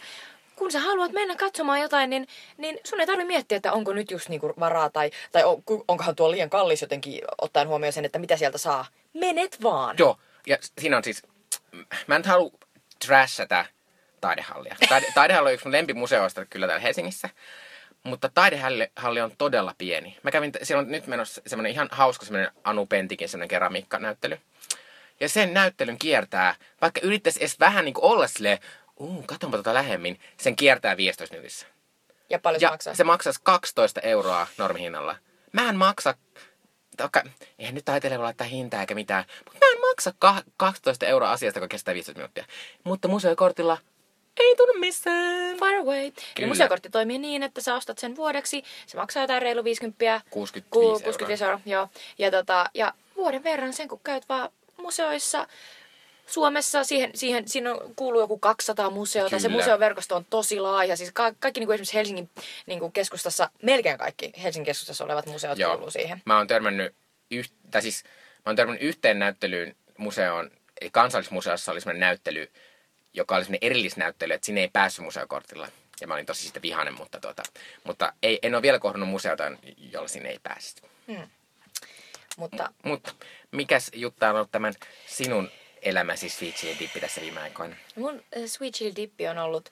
kun 0.63 0.71
sä 0.71 0.79
haluat 0.79 1.11
mennä 1.11 1.35
katsomaan 1.35 1.81
jotain, 1.81 2.09
niin, 2.09 2.27
niin 2.57 2.79
sun 2.83 2.99
ei 2.99 3.05
tarvitse 3.05 3.27
miettiä, 3.27 3.55
että 3.55 3.73
onko 3.73 3.93
nyt 3.93 4.11
just 4.11 4.29
niinku 4.29 4.53
varaa 4.59 4.89
tai, 4.89 5.11
tai 5.31 5.43
on, 5.43 5.63
onkohan 5.87 6.15
tuo 6.15 6.31
liian 6.31 6.49
kallis 6.49 6.81
jotenkin 6.81 7.21
ottaen 7.41 7.67
huomioon 7.67 7.93
sen, 7.93 8.05
että 8.05 8.19
mitä 8.19 8.37
sieltä 8.37 8.57
saa. 8.57 8.85
Menet 9.13 9.63
vaan. 9.63 9.95
Joo, 9.99 10.17
ja 10.47 10.57
siinä 10.81 10.97
on 10.97 11.03
siis, 11.03 11.23
mä 12.07 12.15
en 12.15 12.23
halua 12.25 12.51
trashata 13.05 13.65
taidehallia. 14.21 14.75
Taide, 14.89 15.07
taidehalli 15.15 15.49
on 15.49 15.53
yksi 15.53 15.65
mun 15.65 15.71
lempimuseoista 15.71 16.45
kyllä 16.45 16.67
täällä 16.67 16.81
Helsingissä. 16.81 17.29
Mutta 18.03 18.29
taidehalli 18.29 18.87
halli 18.95 19.21
on 19.21 19.31
todella 19.37 19.75
pieni. 19.77 20.17
Mä 20.23 20.31
kävin, 20.31 20.51
siellä 20.63 20.81
on 20.81 20.91
nyt 20.91 21.07
menossa 21.07 21.41
semmoinen 21.47 21.71
ihan 21.71 21.87
hauska 21.91 22.25
semmoinen 22.25 22.51
Anu 22.63 22.85
Pentikin 22.85 23.29
semmoinen 23.29 23.49
keramiikkanäyttely. 23.49 24.39
Ja 25.19 25.29
sen 25.29 25.53
näyttelyn 25.53 25.97
kiertää, 25.97 26.55
vaikka 26.81 27.01
yrittäisi 27.03 27.39
edes 27.39 27.59
vähän 27.59 27.85
niin 27.85 27.93
kuin 27.93 28.05
olla 28.05 28.27
silleen, 28.27 28.59
uu, 28.99 29.23
katsonpa 29.27 29.57
tota 29.57 29.73
lähemmin, 29.73 30.19
sen 30.37 30.55
kiertää 30.55 30.97
15 30.97 31.33
minuutissa. 31.33 31.67
Ja 32.29 32.39
paljon 32.39 32.59
se 32.59 32.65
Ja 32.65 32.71
maksaa. 32.71 32.95
se 32.95 33.03
maksaisi 33.03 33.39
12 33.43 34.01
euroa 34.01 34.47
normihinnalla. 34.57 35.15
Mä 35.51 35.69
en 35.69 35.75
maksa, 35.75 36.15
toka, 36.97 37.23
eihän 37.59 37.75
nyt 37.75 37.85
taiteilija 37.85 38.19
voi 38.19 38.23
laittaa 38.25 38.47
hintaa 38.47 38.81
eikä 38.81 38.95
mitään, 38.95 39.23
mutta 39.45 39.65
mä 39.65 39.71
en 39.73 39.81
maksa 39.81 40.13
ka- 40.19 40.43
12 40.57 41.05
euroa 41.05 41.31
asiasta, 41.31 41.59
joka 41.59 41.67
kestää 41.67 41.93
15 41.93 42.19
minuuttia. 42.19 42.45
Mutta 42.83 43.07
museokortilla 43.07 43.77
ei 44.37 44.55
tunnu 44.55 44.73
missään. 44.79 45.57
Far 45.57 45.73
away. 45.75 46.03
Ja 46.05 46.11
Kyllä. 46.35 46.47
museokortti 46.47 46.89
toimii 46.89 47.17
niin, 47.19 47.43
että 47.43 47.61
sä 47.61 47.75
ostat 47.75 47.97
sen 47.97 48.15
vuodeksi. 48.15 48.63
Se 48.87 48.97
maksaa 48.97 49.23
jotain 49.23 49.41
reilu 49.41 49.63
50. 49.63 50.21
65 50.29 50.79
euroa. 50.85 50.99
65 51.03 51.43
euroa. 51.43 51.59
Joo. 51.65 51.87
Ja, 52.17 52.31
tota, 52.31 52.65
ja 52.73 52.93
vuoden 53.15 53.43
verran 53.43 53.73
sen, 53.73 53.87
kun 53.87 53.99
käyt 54.03 54.29
vaan 54.29 54.49
museoissa, 54.77 55.47
Suomessa 56.27 56.83
siihen, 56.83 57.11
siihen, 57.15 57.47
siinä 57.47 57.73
on- 57.73 57.93
kuuluu 57.95 58.21
joku 58.21 58.37
200 58.39 58.89
museota. 58.89 59.39
Se 59.39 59.47
Kyllä. 59.47 59.59
museoverkosto 59.61 60.15
on 60.15 60.25
tosi 60.29 60.59
laaja. 60.59 60.97
Siis 60.97 61.11
ka- 61.13 61.33
kaikki 61.39 61.59
niin 61.59 61.67
kuin 61.67 61.73
esimerkiksi 61.75 61.97
Helsingin 61.97 62.29
niin 62.65 62.79
kuin 62.79 62.91
keskustassa, 62.91 63.49
melkein 63.61 63.97
kaikki 63.97 64.31
Helsingin 64.43 64.65
keskustassa 64.65 65.03
olevat 65.03 65.25
museot 65.25 65.57
Joo. 65.57 65.71
kuuluu 65.71 65.91
siihen. 65.91 66.21
Mä 66.25 66.37
oon 66.37 66.47
törmännyt, 66.47 66.95
yh, 67.31 67.49
tai 67.71 67.81
siis, 67.81 68.03
mä 68.35 68.41
oon 68.45 68.55
törmännyt 68.55 68.83
yhteen 68.83 69.19
näyttelyyn 69.19 69.75
museoon, 69.97 70.51
eli 70.81 70.89
kansallismuseossa 70.89 71.71
oli 71.71 71.81
semmoinen 71.81 71.99
näyttely, 71.99 72.51
joka 73.13 73.35
oli 73.35 73.43
semmoinen 73.43 73.67
erillisnäyttely, 73.67 74.33
että 74.33 74.45
sinne 74.45 74.61
ei 74.61 74.69
päässyt 74.73 75.05
museokortilla. 75.05 75.67
Ja 76.01 76.07
mä 76.07 76.13
olin 76.13 76.25
tosi 76.25 76.41
siitä 76.41 76.61
vihainen, 76.61 76.93
mutta, 76.93 77.19
tuota, 77.19 77.43
mutta 77.83 78.13
ei, 78.23 78.39
en 78.41 78.55
ole 78.55 78.61
vielä 78.61 78.79
kohdannut 78.79 79.09
museota, 79.09 79.43
jolla 79.77 80.07
sinne 80.07 80.29
ei 80.29 80.39
päässyt. 80.43 80.83
Mutta 82.37 82.71
Mutta 82.83 83.13
mikäs 83.51 83.91
Jutta 83.93 84.29
on 84.29 84.35
ollut 84.35 84.51
tämän 84.51 84.73
sinun 85.07 85.49
elämäsi 85.83 86.29
Sweet 86.29 86.55
Chili 86.55 86.79
Dippi 86.79 86.99
tässä 86.99 87.21
viime 87.21 87.41
aikoina? 87.41 87.75
mun 87.95 88.23
äh, 88.37 88.43
Sweet 88.45 88.73
Chili 88.73 88.95
Dippi 88.95 89.27
on 89.27 89.37
ollut 89.37 89.69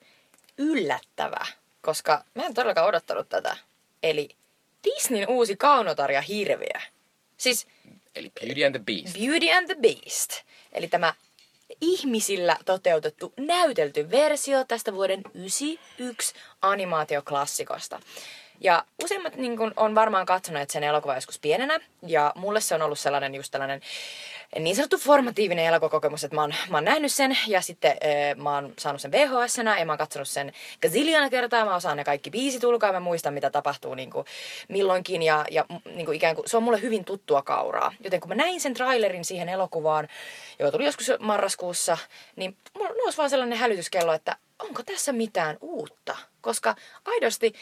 yllättävä, 0.58 1.46
koska 1.80 2.24
mä 2.34 2.46
en 2.46 2.54
todellakaan 2.54 2.88
odottanut 2.88 3.28
tätä. 3.28 3.56
Eli 4.02 4.28
Disneyn 4.84 5.28
uusi 5.28 5.56
kaunotarja 5.56 6.20
Hirviö. 6.20 6.80
Siis 7.36 7.66
Eli 8.14 8.32
Beauty 8.40 8.64
and 8.64 8.74
the 8.74 8.84
Beast. 8.84 9.18
Beauty 9.18 9.50
and 9.50 9.66
the 9.66 9.76
Beast. 9.80 10.30
Eli 10.72 10.88
tämä 10.88 11.14
ihmisillä 11.80 12.56
toteutettu 12.64 13.32
näytelty 13.36 14.10
versio 14.10 14.64
tästä 14.64 14.92
vuoden 14.94 15.22
91 15.34 16.34
animaatioklassikosta. 16.62 18.00
Ja 18.62 18.84
useimmat 19.04 19.36
niin 19.36 19.56
kun, 19.56 19.72
on 19.76 19.94
varmaan 19.94 20.26
katsoneet 20.26 20.70
sen 20.70 20.84
elokuvan 20.84 21.16
joskus 21.16 21.38
pienenä. 21.38 21.80
Ja 22.06 22.32
mulle 22.36 22.60
se 22.60 22.74
on 22.74 22.82
ollut 22.82 22.98
sellainen 22.98 23.34
just 23.34 23.50
tällainen 23.50 23.80
niin 24.58 24.76
sanottu 24.76 24.98
formatiivinen 24.98 25.64
elokuvakokemus, 25.64 26.24
että 26.24 26.34
mä 26.34 26.40
oon, 26.40 26.54
mä 26.70 26.76
oon 26.76 26.84
nähnyt 26.84 27.12
sen 27.12 27.38
ja 27.46 27.60
sitten 27.60 27.90
äh, 27.90 28.36
mä 28.36 28.54
oon 28.54 28.72
saanut 28.78 29.00
sen 29.00 29.12
vhs 29.12 29.58
ja 29.78 29.86
mä 29.86 29.92
oon 29.92 29.98
katsonut 29.98 30.28
sen 30.28 30.52
gazilliona 30.82 31.30
kertaa. 31.30 31.64
Mä 31.64 31.76
osaan 31.76 31.96
ne 31.96 32.04
kaikki 32.04 32.30
biisit 32.30 32.64
ulkoa 32.64 32.92
mä 32.92 33.00
muistan 33.00 33.34
mitä 33.34 33.50
tapahtuu 33.50 33.94
niin 33.94 34.10
kuin 34.10 34.26
milloinkin 34.68 35.22
ja, 35.22 35.44
ja 35.50 35.64
niin 35.94 36.06
kuin 36.06 36.16
ikään 36.16 36.34
kuin, 36.34 36.48
se 36.48 36.56
on 36.56 36.62
mulle 36.62 36.82
hyvin 36.82 37.04
tuttua 37.04 37.42
kauraa. 37.42 37.94
Joten 38.04 38.20
kun 38.20 38.28
mä 38.28 38.34
näin 38.34 38.60
sen 38.60 38.74
trailerin 38.74 39.24
siihen 39.24 39.48
elokuvaan, 39.48 40.08
joka 40.58 40.72
tuli 40.72 40.84
joskus 40.84 41.10
marraskuussa, 41.20 41.98
niin 42.36 42.56
mulla 42.74 42.94
nousi 42.94 43.18
vaan 43.18 43.30
sellainen 43.30 43.58
hälytyskello, 43.58 44.12
että 44.12 44.36
onko 44.58 44.82
tässä 44.82 45.12
mitään 45.12 45.56
uutta? 45.60 46.16
Koska 46.40 46.76
aidosti 47.04 47.52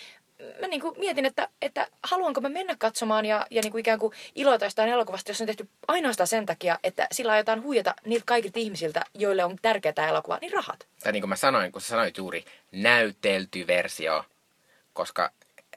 mä 0.60 0.66
niin 0.66 0.80
kuin 0.80 0.98
mietin, 0.98 1.26
että, 1.26 1.48
että 1.62 1.88
haluanko 2.02 2.40
mä 2.40 2.48
mennä 2.48 2.76
katsomaan 2.78 3.26
ja, 3.26 3.46
ja 3.50 3.62
niin 3.62 3.72
kuin 3.72 3.80
ikään 3.80 3.98
kuin 3.98 4.12
iloita 4.34 4.64
jostain 4.64 4.88
elokuvasta, 4.88 5.30
jos 5.30 5.40
on 5.40 5.46
tehty 5.46 5.68
ainoastaan 5.88 6.26
sen 6.26 6.46
takia, 6.46 6.78
että 6.82 7.06
sillä 7.12 7.32
aiotaan 7.32 7.62
huijata 7.62 7.94
niiltä 8.04 8.24
kaikilta 8.26 8.58
ihmisiltä, 8.58 9.04
joille 9.14 9.44
on 9.44 9.56
tärkeää 9.62 9.92
tämä 9.92 10.08
elokuva, 10.08 10.38
niin 10.40 10.52
rahat. 10.52 10.86
Tai 11.02 11.12
niin 11.12 11.22
kuin 11.22 11.28
mä 11.28 11.36
sanoin, 11.36 11.72
kun 11.72 11.80
sä 11.80 11.88
sanoit 11.88 12.16
juuri, 12.16 12.44
näytelty 12.72 13.66
versio. 13.66 14.24
Koska 14.92 15.30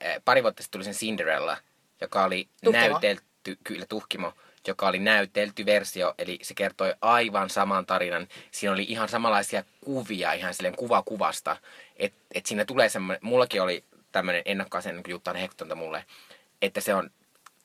äh, 0.05 0.15
pari 0.25 0.43
vuotta 0.43 0.63
sitten 0.63 0.79
tuli 0.79 0.83
sen 0.83 0.93
Cinderella, 0.93 1.57
joka 2.01 2.23
oli 2.23 2.47
Tuhkimo. 2.63 2.87
näytelty, 2.87 3.57
kyllä 3.63 3.85
tuhkimo, 3.85 4.33
joka 4.67 4.87
oli 4.87 4.99
näytelty 4.99 5.65
versio, 5.65 6.13
eli 6.17 6.39
se 6.41 6.53
kertoi 6.53 6.93
aivan 7.01 7.49
saman 7.49 7.85
tarinan. 7.85 8.27
Siinä 8.51 8.73
oli 8.73 8.83
ihan 8.83 9.09
samanlaisia 9.09 9.63
kuvia, 9.85 10.33
ihan 10.33 10.53
silleen 10.53 10.75
kuva 10.75 11.03
kuvasta. 11.05 11.57
Että 11.97 12.19
et 12.33 12.45
siinä 12.45 12.65
tulee 12.65 12.89
semmoinen, 12.89 13.19
mullakin 13.23 13.61
oli 13.61 13.83
tämmöinen 14.13 14.41
ennakkoasen, 14.45 15.03
kuin 15.03 15.11
Jutta 15.11 15.31
on 15.31 15.37
hehkutonta 15.37 15.75
mulle, 15.75 16.05
että 16.61 16.81
se 16.81 16.93
on 16.93 17.09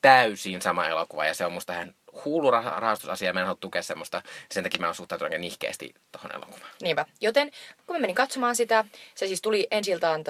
täysin 0.03 0.63
sama 0.63 0.89
elokuva 0.89 1.25
ja 1.25 1.35
se 1.35 1.47
on 1.47 1.53
musta 1.53 1.73
ihan 1.75 1.95
hullu 2.25 2.51
rah- 2.51 2.79
rahastusasia 2.79 3.29
ja 3.29 3.33
mä 3.33 3.41
en 3.41 3.47
halua 3.47 3.59
tukea 3.61 3.83
semmoista. 3.83 4.23
Sen 4.51 4.63
takia 4.63 4.81
mä 4.81 4.87
oon 4.87 4.95
suhtautunut 4.95 5.33
aika 5.33 5.41
nihkeästi 5.41 5.95
tohon 6.13 6.33
elokuvaan. 6.35 6.71
Niinpä. 6.83 7.07
Joten 7.21 7.51
kun 7.87 7.97
mä 7.97 8.01
menin 8.01 8.17
katsomaan 8.17 8.57
sitä, 8.57 8.85
se 9.15 9.27
siis 9.27 9.43
tuli 9.43 9.67
ensiltaan 9.71 10.25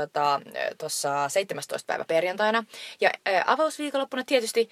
tuossa 0.79 1.09
tota, 1.09 1.29
17. 1.29 1.87
päivä 1.87 2.05
perjantaina. 2.05 2.65
Ja 3.01 3.11
ää, 3.27 3.45
avausviikonloppuna 3.47 4.25
tietysti, 4.27 4.69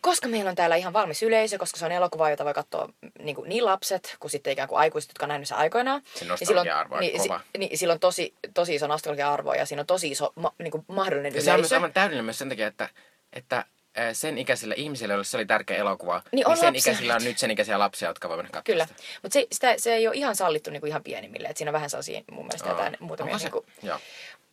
koska 0.00 0.28
meillä 0.28 0.48
on 0.48 0.56
täällä 0.56 0.76
ihan 0.76 0.92
valmis 0.92 1.22
yleisö, 1.22 1.58
koska 1.58 1.78
se 1.78 1.84
on 1.86 1.92
elokuva, 1.92 2.30
jota 2.30 2.44
voi 2.44 2.54
katsoa 2.54 2.88
niin, 3.18 3.36
kuin 3.36 3.48
niin 3.48 3.64
lapset 3.64 4.16
kuin 4.20 4.30
sitten 4.30 4.52
ikään 4.52 4.68
kuin 4.68 4.78
aikuiset, 4.78 5.10
jotka 5.10 5.24
on 5.24 5.28
nähnyt 5.28 5.48
sen 5.48 5.58
aikoinaan. 5.58 6.02
Se 6.14 6.24
niin 6.24 6.38
silloin, 6.38 6.68
on 6.90 7.00
niin, 7.00 7.18
kova. 7.18 7.38
Si, 7.52 7.58
niin, 7.58 7.78
sillä 7.78 7.92
on 7.94 8.00
tosi, 8.00 8.34
tosi 8.54 8.74
iso 8.74 8.86
nostalgia-arvo 8.86 9.54
ja 9.54 9.66
siinä 9.66 9.80
on 9.80 9.86
tosi 9.86 10.10
iso 10.10 10.32
ma, 10.36 10.52
niin 10.58 10.70
kuin 10.70 10.84
mahdollinen 10.88 11.34
Ja 11.34 11.42
se 11.42 11.50
on 11.50 11.54
myös 11.54 11.60
yleisö. 11.60 11.74
aivan 11.76 11.92
täydellinen 11.92 12.24
myös 12.24 12.38
sen 12.38 12.48
takia, 12.48 12.66
että, 12.66 12.88
että 13.32 13.64
sen 14.12 14.38
ikäisillä 14.38 14.74
ihmisillä, 14.76 15.12
joille 15.14 15.24
se 15.24 15.36
oli 15.36 15.46
tärkeä 15.46 15.76
elokuva, 15.76 16.22
Niin 16.32 16.48
on 16.48 16.56
sen 16.56 16.76
ikäisillä 16.76 17.14
on 17.14 17.24
nyt. 17.24 17.38
sen 17.38 17.50
ikäisiä 17.50 17.78
lapsia, 17.78 18.08
jotka 18.08 18.28
voi 18.28 18.36
mennä 18.36 18.50
katsomaan 18.50 18.64
Kyllä, 18.64 18.86
mutta 19.22 19.32
se, 19.34 19.46
sitä, 19.52 19.74
se 19.78 19.94
ei 19.94 20.06
ole 20.08 20.16
ihan 20.16 20.36
sallittu 20.36 20.70
niin 20.70 20.80
kuin 20.80 20.88
ihan 20.88 21.02
pienimmille. 21.02 21.48
Et 21.48 21.56
siinä 21.56 21.70
on 21.70 21.72
vähän 21.72 21.90
sellaisia 21.90 22.20
mun 22.30 22.44
mielestä 22.46 22.68
Aa. 22.68 22.72
jotain 22.76 22.96
muutamia 23.00 23.36
niin 23.36 23.50
kuin. 23.50 23.64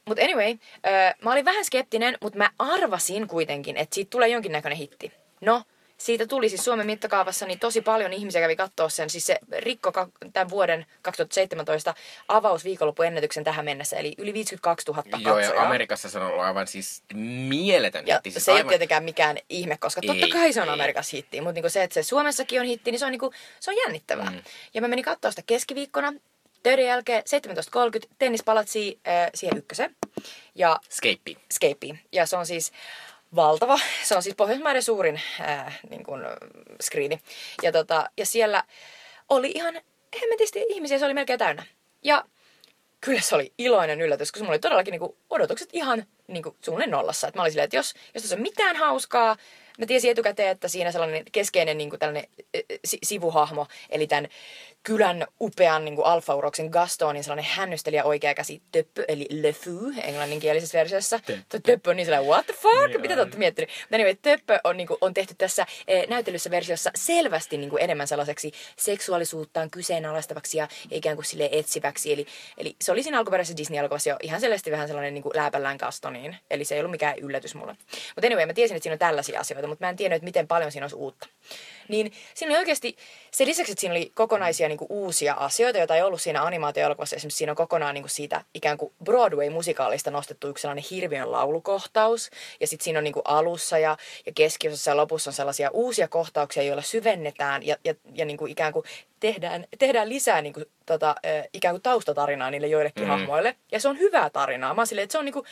Mutta 0.05 0.23
anyway, 0.23 0.49
äh, 0.87 1.15
mä 1.23 1.31
olin 1.31 1.45
vähän 1.45 1.65
skeptinen, 1.65 2.17
mutta 2.21 2.37
mä 2.37 2.49
arvasin 2.59 3.27
kuitenkin, 3.27 3.77
että 3.77 3.95
siitä 3.95 4.09
tulee 4.09 4.27
jonkinnäköinen 4.27 4.77
hitti. 4.77 5.11
No, 5.41 5.63
siitä 6.05 6.27
tuli 6.27 6.49
siis 6.49 6.65
Suomen 6.65 6.85
mittakaavassa 6.85 7.45
niin 7.45 7.59
tosi 7.59 7.81
paljon 7.81 8.13
ihmisiä 8.13 8.41
kävi 8.41 8.55
katsoa 8.55 8.89
sen. 8.89 9.09
Siis 9.09 9.25
se 9.25 9.39
rikko 9.57 9.91
tämän 10.33 10.49
vuoden 10.49 10.85
2017 11.01 11.93
avausviikonloppuennätyksen 12.27 13.43
tähän 13.43 13.65
mennessä, 13.65 13.97
eli 13.97 14.13
yli 14.17 14.33
52 14.33 14.91
000 14.91 15.03
Joo, 15.19 15.39
ja. 15.39 15.61
Amerikassa 15.61 16.09
se 16.09 16.19
on 16.19 16.25
ollut 16.25 16.41
aivan 16.43 16.67
siis 16.67 17.03
mieletön 17.47 18.07
Ja 18.07 18.15
hitti. 18.15 18.31
Siis 18.31 18.45
se 18.45 18.51
ei 18.51 18.53
ole 18.53 18.59
aivan... 18.59 18.69
tietenkään 18.69 19.03
mikään 19.03 19.37
ihme, 19.49 19.77
koska 19.77 20.01
totta 20.01 20.25
Ei, 20.25 20.31
kai 20.31 20.53
se 20.53 20.61
on 20.61 20.67
ei. 20.67 20.73
Amerikassa 20.73 21.17
hitti. 21.17 21.41
Mutta 21.41 21.53
niinku 21.53 21.69
se, 21.69 21.83
että 21.83 21.93
se 21.93 22.03
Suomessakin 22.03 22.59
on 22.59 22.65
hitti, 22.65 22.91
niin 22.91 22.99
se 22.99 23.05
on, 23.05 23.11
niinku, 23.11 23.33
se 23.59 23.71
on 23.71 23.77
jännittävää. 23.77 24.29
Mm. 24.29 24.41
Ja 24.73 24.81
mä 24.81 24.87
menin 24.87 25.05
katsoa 25.05 25.31
sitä 25.31 25.43
keskiviikkona. 25.45 26.13
töiden 26.63 26.85
jälkeen 26.85 27.23
17.30 28.03 28.09
tennispalatsi 28.17 28.99
äh, 29.07 29.29
siihen 29.35 29.57
ykkösen. 29.57 29.95
Ja 30.55 30.79
Skeippi. 30.89 31.37
Skeippiin. 31.53 31.99
Ja 32.11 32.25
se 32.25 32.37
on 32.37 32.45
siis 32.45 32.71
valtava. 33.35 33.79
Se 34.03 34.15
on 34.15 34.23
siis 34.23 34.35
Pohjoismaiden 34.35 34.83
suurin 34.83 35.21
ää, 35.39 35.73
niin 35.89 36.03
kuin, 36.03 36.21
skriini. 36.81 37.19
Ja, 37.63 37.71
tota, 37.71 38.09
ja 38.17 38.25
siellä 38.25 38.63
oli 39.29 39.51
ihan 39.55 39.81
hemmetisti 40.21 40.65
ihmisiä, 40.69 40.99
se 40.99 41.05
oli 41.05 41.13
melkein 41.13 41.39
täynnä. 41.39 41.65
Ja 42.03 42.25
kyllä 43.01 43.21
se 43.21 43.35
oli 43.35 43.53
iloinen 43.57 44.01
yllätys, 44.01 44.31
koska 44.31 44.43
mulla 44.43 44.53
oli 44.53 44.59
todellakin 44.59 44.91
niin 44.91 44.99
kuin, 44.99 45.15
odotukset 45.29 45.69
ihan 45.73 46.05
niin 46.27 46.43
kuin, 46.43 46.55
suunnilleen 46.65 46.91
nollassa. 46.91 47.27
Et 47.27 47.35
mä 47.35 47.41
olin 47.41 47.51
silleen, 47.51 47.63
että 47.63 47.77
jos, 47.77 47.93
jos 48.13 48.23
tässä 48.23 48.35
on 48.35 48.41
mitään 48.41 48.75
hauskaa, 48.75 49.37
mä 49.77 49.85
tiesin 49.85 50.11
etukäteen, 50.11 50.49
että 50.49 50.67
siinä 50.67 50.91
sellainen 50.91 51.25
keskeinen 51.31 51.77
niin 51.77 51.89
kuin 51.89 51.99
tällainen 51.99 52.27
si- 52.85 52.99
sivuhahmo, 53.03 53.67
eli 53.89 54.07
tämän 54.07 54.27
kylän 54.83 55.27
upean 55.41 55.85
niin 55.85 55.95
alfa-uroksen 56.03 56.69
Gastonin 56.69 57.23
sellainen 57.23 57.51
hännystelijä 57.51 58.03
oikea 58.03 58.33
käsi 58.33 58.61
töppö, 58.71 59.05
eli 59.07 59.27
Le 59.29 59.53
Fou 59.53 59.91
englanninkielisessä 60.03 60.77
versiossa. 60.77 61.19
Töppö. 61.25 61.59
Töppö 61.63 61.89
on 61.89 61.95
niin 61.95 62.05
sellainen, 62.05 62.29
what 62.29 62.45
the 62.45 62.53
fuck? 62.53 62.87
Niin 62.87 63.01
Mitä 63.01 63.15
te 63.15 63.21
olette 63.21 63.37
miettinyt? 63.37 63.69
Mutta 63.81 63.95
anyway, 63.95 64.15
töppö 64.21 64.59
on, 64.63 64.77
niin 64.77 64.87
kuin, 64.87 64.97
on 65.01 65.13
tehty 65.13 65.35
tässä 65.37 65.65
eh, 65.87 66.07
näytellyssä 66.07 66.51
versiossa 66.51 66.91
selvästi 66.95 67.57
niin 67.57 67.69
kuin 67.69 67.83
enemmän 67.83 68.07
sellaiseksi 68.07 68.51
seksuaalisuuttaan 68.77 69.69
kyseenalaistavaksi 69.69 70.57
ja 70.57 70.67
ikään 70.91 71.15
kuin 71.15 71.25
sille 71.25 71.49
etsiväksi. 71.51 72.13
Eli, 72.13 72.25
eli 72.57 72.75
se 72.81 72.91
oli 72.91 73.03
siinä 73.03 73.17
alkuperäisessä 73.17 73.57
Disney-elokuvassa 73.57 74.09
jo 74.09 74.17
ihan 74.21 74.41
selvästi 74.41 74.71
vähän 74.71 74.87
sellainen 74.87 75.13
niin 75.13 75.23
kuin 75.23 75.35
lääpällään 75.35 75.77
Gastoniin. 75.77 76.37
Eli 76.51 76.65
se 76.65 76.75
ei 76.75 76.81
ollut 76.81 76.91
mikään 76.91 77.19
yllätys 77.19 77.55
mulle. 77.55 77.75
Mutta 78.15 78.27
anyway, 78.27 78.45
mä 78.45 78.53
tiesin, 78.53 78.77
että 78.77 78.83
siinä 78.83 78.93
on 78.93 78.99
tällaisia 78.99 79.39
asioita, 79.39 79.67
mutta 79.67 79.85
mä 79.85 79.89
en 79.89 79.95
tiennyt, 79.95 80.15
että 80.15 80.25
miten 80.25 80.47
paljon 80.47 80.71
siinä 80.71 80.83
olisi 80.83 80.95
uutta. 80.95 81.27
Niin 81.87 82.11
siinä 82.33 82.51
oli 82.51 82.59
oikeasti, 82.59 82.95
sen 83.31 83.47
lisäksi, 83.47 83.71
että 83.71 83.79
siinä 83.79 83.93
oli 83.93 84.11
kokonaisia 84.15 84.67
niin 84.67 84.77
kuin 84.77 84.91
uusia 84.91 85.33
asioita, 85.33 85.77
joita 85.77 85.95
ei 85.95 86.01
ollut 86.01 86.21
siinä 86.21 86.43
animaatioelokuvassa. 86.43 87.15
Esimerkiksi 87.15 87.37
siinä 87.37 87.51
on 87.51 87.55
kokonaan 87.55 87.93
niin 87.93 88.03
kuin 88.03 88.11
siitä 88.11 88.43
ikään 88.53 88.77
kuin 88.77 88.93
Broadway-musikaalista 89.03 90.11
nostettu 90.11 90.47
yksi 90.47 90.61
sellainen 90.61 90.85
hirviön 90.91 91.31
laulukohtaus. 91.31 92.29
Ja 92.59 92.67
sitten 92.67 92.83
siinä 92.83 92.99
on 92.99 93.03
niin 93.03 93.13
kuin 93.13 93.25
alussa 93.25 93.77
ja, 93.77 93.97
ja 94.25 94.31
keskiosassa 94.35 94.91
ja 94.91 94.97
lopussa 94.97 95.29
on 95.29 95.33
sellaisia 95.33 95.69
uusia 95.73 96.07
kohtauksia, 96.07 96.63
joilla 96.63 96.81
syvennetään 96.81 97.65
ja, 97.65 97.75
ja, 97.83 97.93
ja 98.13 98.25
niin 98.25 98.37
kuin 98.37 98.51
ikään 98.51 98.73
kuin 98.73 98.85
tehdään, 99.21 99.65
tehdään 99.79 100.09
lisää 100.09 100.41
niin 100.41 100.53
kuin, 100.53 100.65
tota, 100.85 101.15
ikään 101.53 101.73
kuin 101.73 101.81
taustatarinaa 101.81 102.51
niille 102.51 102.67
joillekin 102.67 103.03
mm. 103.03 103.09
hahmoille. 103.09 103.55
Ja 103.71 103.79
se 103.79 103.87
on 103.87 103.99
hyvää 103.99 104.29
tarinaa. 104.29 104.73
Mä 104.73 104.85
silleen, 104.85 105.03
että 105.03 105.11
se 105.11 105.17
on, 105.17 105.25
niin 105.25 105.33
kuin, 105.33 105.45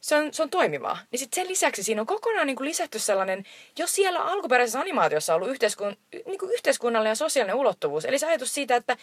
se 0.00 0.16
on, 0.16 0.34
se 0.34 0.42
on 0.42 0.50
toimivaa. 0.50 0.98
Niin 1.10 1.18
sitten 1.18 1.42
sen 1.42 1.50
lisäksi 1.50 1.82
siinä 1.82 2.00
on 2.00 2.06
kokonaan 2.06 2.46
niin 2.46 2.56
kuin 2.56 2.68
lisätty 2.68 2.98
sellainen, 2.98 3.44
jos 3.78 3.94
siellä 3.94 4.20
alkuperäisessä 4.20 4.80
animaatiossa 4.80 5.34
on 5.34 5.36
ollut 5.36 5.50
yhteiskun, 5.50 5.96
niin 6.26 6.38
kuin 6.38 6.52
yhteiskunnallinen 6.52 7.10
ja 7.10 7.14
sosiaalinen 7.14 7.56
ulottuvuus. 7.56 8.04
Eli 8.04 8.18
se 8.18 8.26
ajatus 8.26 8.54
siitä, 8.54 8.76
että, 8.76 8.96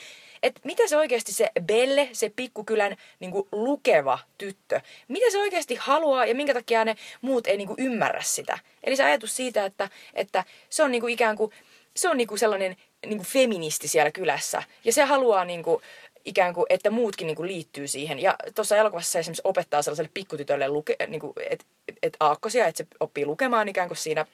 että 0.43 0.61
mitä 0.63 0.87
se 0.87 0.97
oikeasti 0.97 1.31
se 1.31 1.51
Belle, 1.61 2.09
se 2.13 2.31
pikkukylän 2.35 2.97
niin 3.19 3.31
kuin 3.31 3.47
lukeva 3.51 4.19
tyttö, 4.37 4.81
mitä 5.07 5.31
se 5.31 5.37
oikeasti 5.37 5.75
haluaa 5.75 6.25
ja 6.25 6.35
minkä 6.35 6.53
takia 6.53 6.85
ne 6.85 6.95
muut 7.21 7.47
ei 7.47 7.57
niin 7.57 7.67
kuin 7.67 7.79
ymmärrä 7.79 8.21
sitä. 8.21 8.59
Eli 8.83 8.95
se 8.95 9.03
ajatus 9.03 9.35
siitä, 9.35 9.65
että, 9.65 9.89
että 10.13 10.43
se 10.69 10.83
on 10.83 10.91
niin 10.91 11.01
kuin 11.01 11.13
ikään 11.13 11.35
kuin, 11.35 11.51
se 11.95 12.09
on 12.09 12.17
niin 12.17 12.27
kuin 12.27 12.39
sellainen 12.39 12.75
niin 13.09 13.17
kuin 13.17 13.27
feministi 13.27 13.87
siellä 13.87 14.11
kylässä. 14.11 14.63
Ja 14.83 14.93
se 14.93 15.03
haluaa 15.03 15.45
niin 15.45 15.63
kuin, 15.63 15.81
ikään 16.25 16.53
kuin, 16.53 16.65
että 16.69 16.89
muutkin 16.89 17.27
niin 17.27 17.35
kuin 17.35 17.47
liittyy 17.47 17.87
siihen. 17.87 18.19
Ja 18.19 18.35
tuossa 18.55 18.77
elokuvassa 18.77 19.11
se 19.11 19.19
esimerkiksi 19.19 19.41
opettaa 19.43 19.81
sellaiselle 19.81 20.11
pikkutytölle, 20.13 20.67
luke, 20.67 20.95
niin 21.07 21.21
kuin, 21.21 21.33
että 21.49 21.65
et 22.03 22.17
aakkosia, 22.19 22.67
että 22.67 22.77
se 22.77 22.87
oppii 22.99 23.25
lukemaan 23.25 23.69
ikään 23.69 23.87
kuin 23.87 23.97
siinä 23.97 24.25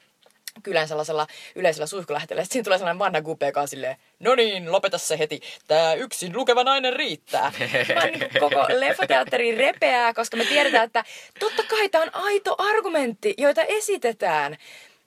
kylän 0.64 0.88
sellaisella 0.88 1.28
yleisellä 1.56 1.86
suihkulähteellä. 1.86 2.44
Sitten 2.44 2.54
siinä 2.54 2.64
tulee 2.64 2.78
sellainen 2.78 3.00
vanha 3.00 3.22
gupe, 3.22 3.46
joka 3.46 3.62
on 3.62 3.68
silleen, 3.68 3.96
no 4.20 4.36
niin, 4.36 4.72
lopeta 4.72 4.98
se 4.98 5.20
heti. 5.20 5.42
Tää 5.68 5.94
yksin 5.94 6.36
lukeva 6.36 6.64
nainen 6.64 6.94
riittää. 6.94 7.52
Vaan 7.96 8.12
niin 8.12 8.30
koko 8.40 8.66
leffateatteri 8.70 9.56
repeää, 9.56 10.14
koska 10.14 10.38
me 10.38 10.46
tiedetään, 10.46 10.86
että 10.86 11.04
totta 11.40 11.64
kai 11.64 11.90
tämä 11.90 12.04
on 12.04 12.16
aito 12.16 12.56
argumentti, 12.58 13.34
joita 13.38 13.62
esitetään. 13.62 14.58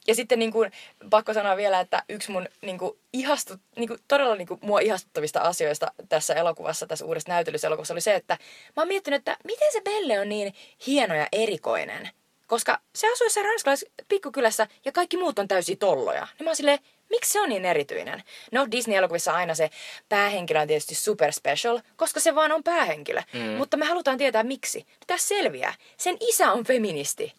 Ja 0.08 0.14
sitten 0.14 0.38
niin 0.38 0.52
kuin, 0.52 0.72
pakko 1.10 1.34
sanoa 1.34 1.56
vielä, 1.56 1.80
että 1.80 2.02
yksi 2.08 2.30
mun 2.30 2.48
niin 2.62 2.78
kuin, 2.78 2.98
ihastu, 3.12 3.54
niin 3.76 3.88
kuin, 3.88 4.00
todella 4.08 4.36
niin 4.36 4.48
kuin, 4.48 4.60
mua 4.62 4.80
ihastuttavista 4.80 5.40
asioista 5.40 5.92
tässä 6.08 6.34
elokuvassa, 6.34 6.86
tässä 6.86 7.04
uudessa 7.04 7.32
näytellyssä 7.32 7.66
elokuvassa 7.66 7.94
oli 7.94 8.00
se, 8.00 8.14
että 8.14 8.38
mä 8.76 8.80
oon 8.80 8.88
miettinyt, 8.88 9.18
että 9.18 9.36
miten 9.44 9.72
se 9.72 9.80
Belle 9.80 10.20
on 10.20 10.28
niin 10.28 10.54
hieno 10.86 11.14
ja 11.14 11.28
erikoinen. 11.32 12.10
Koska 12.46 12.80
se 12.94 13.12
asuu 13.12 13.24
jossain 13.24 13.46
ranskalais 13.46 13.86
pikkukylässä 14.08 14.66
ja 14.84 14.92
kaikki 14.92 15.16
muut 15.16 15.38
on 15.38 15.48
täysin 15.48 15.78
tolloja. 15.78 16.28
Niin 16.38 16.44
mä 16.44 16.50
oon 16.50 16.56
silleen, 16.56 16.78
miksi 17.10 17.32
se 17.32 17.40
on 17.40 17.48
niin 17.48 17.64
erityinen? 17.64 18.22
No 18.52 18.66
Disney-elokuvissa 18.70 19.32
aina 19.32 19.54
se 19.54 19.70
päähenkilö 20.08 20.60
on 20.60 20.68
tietysti 20.68 20.94
super 20.94 21.32
special, 21.32 21.80
koska 21.96 22.20
se 22.20 22.34
vaan 22.34 22.52
on 22.52 22.62
päähenkilö. 22.62 23.22
Mm. 23.32 23.40
Mutta 23.40 23.76
me 23.76 23.86
halutaan 23.86 24.18
tietää 24.18 24.42
miksi. 24.42 24.86
Tässä 25.06 25.28
selviää. 25.28 25.74
Sen 25.96 26.16
isä 26.20 26.52
on 26.52 26.64
feministi. 26.64 27.32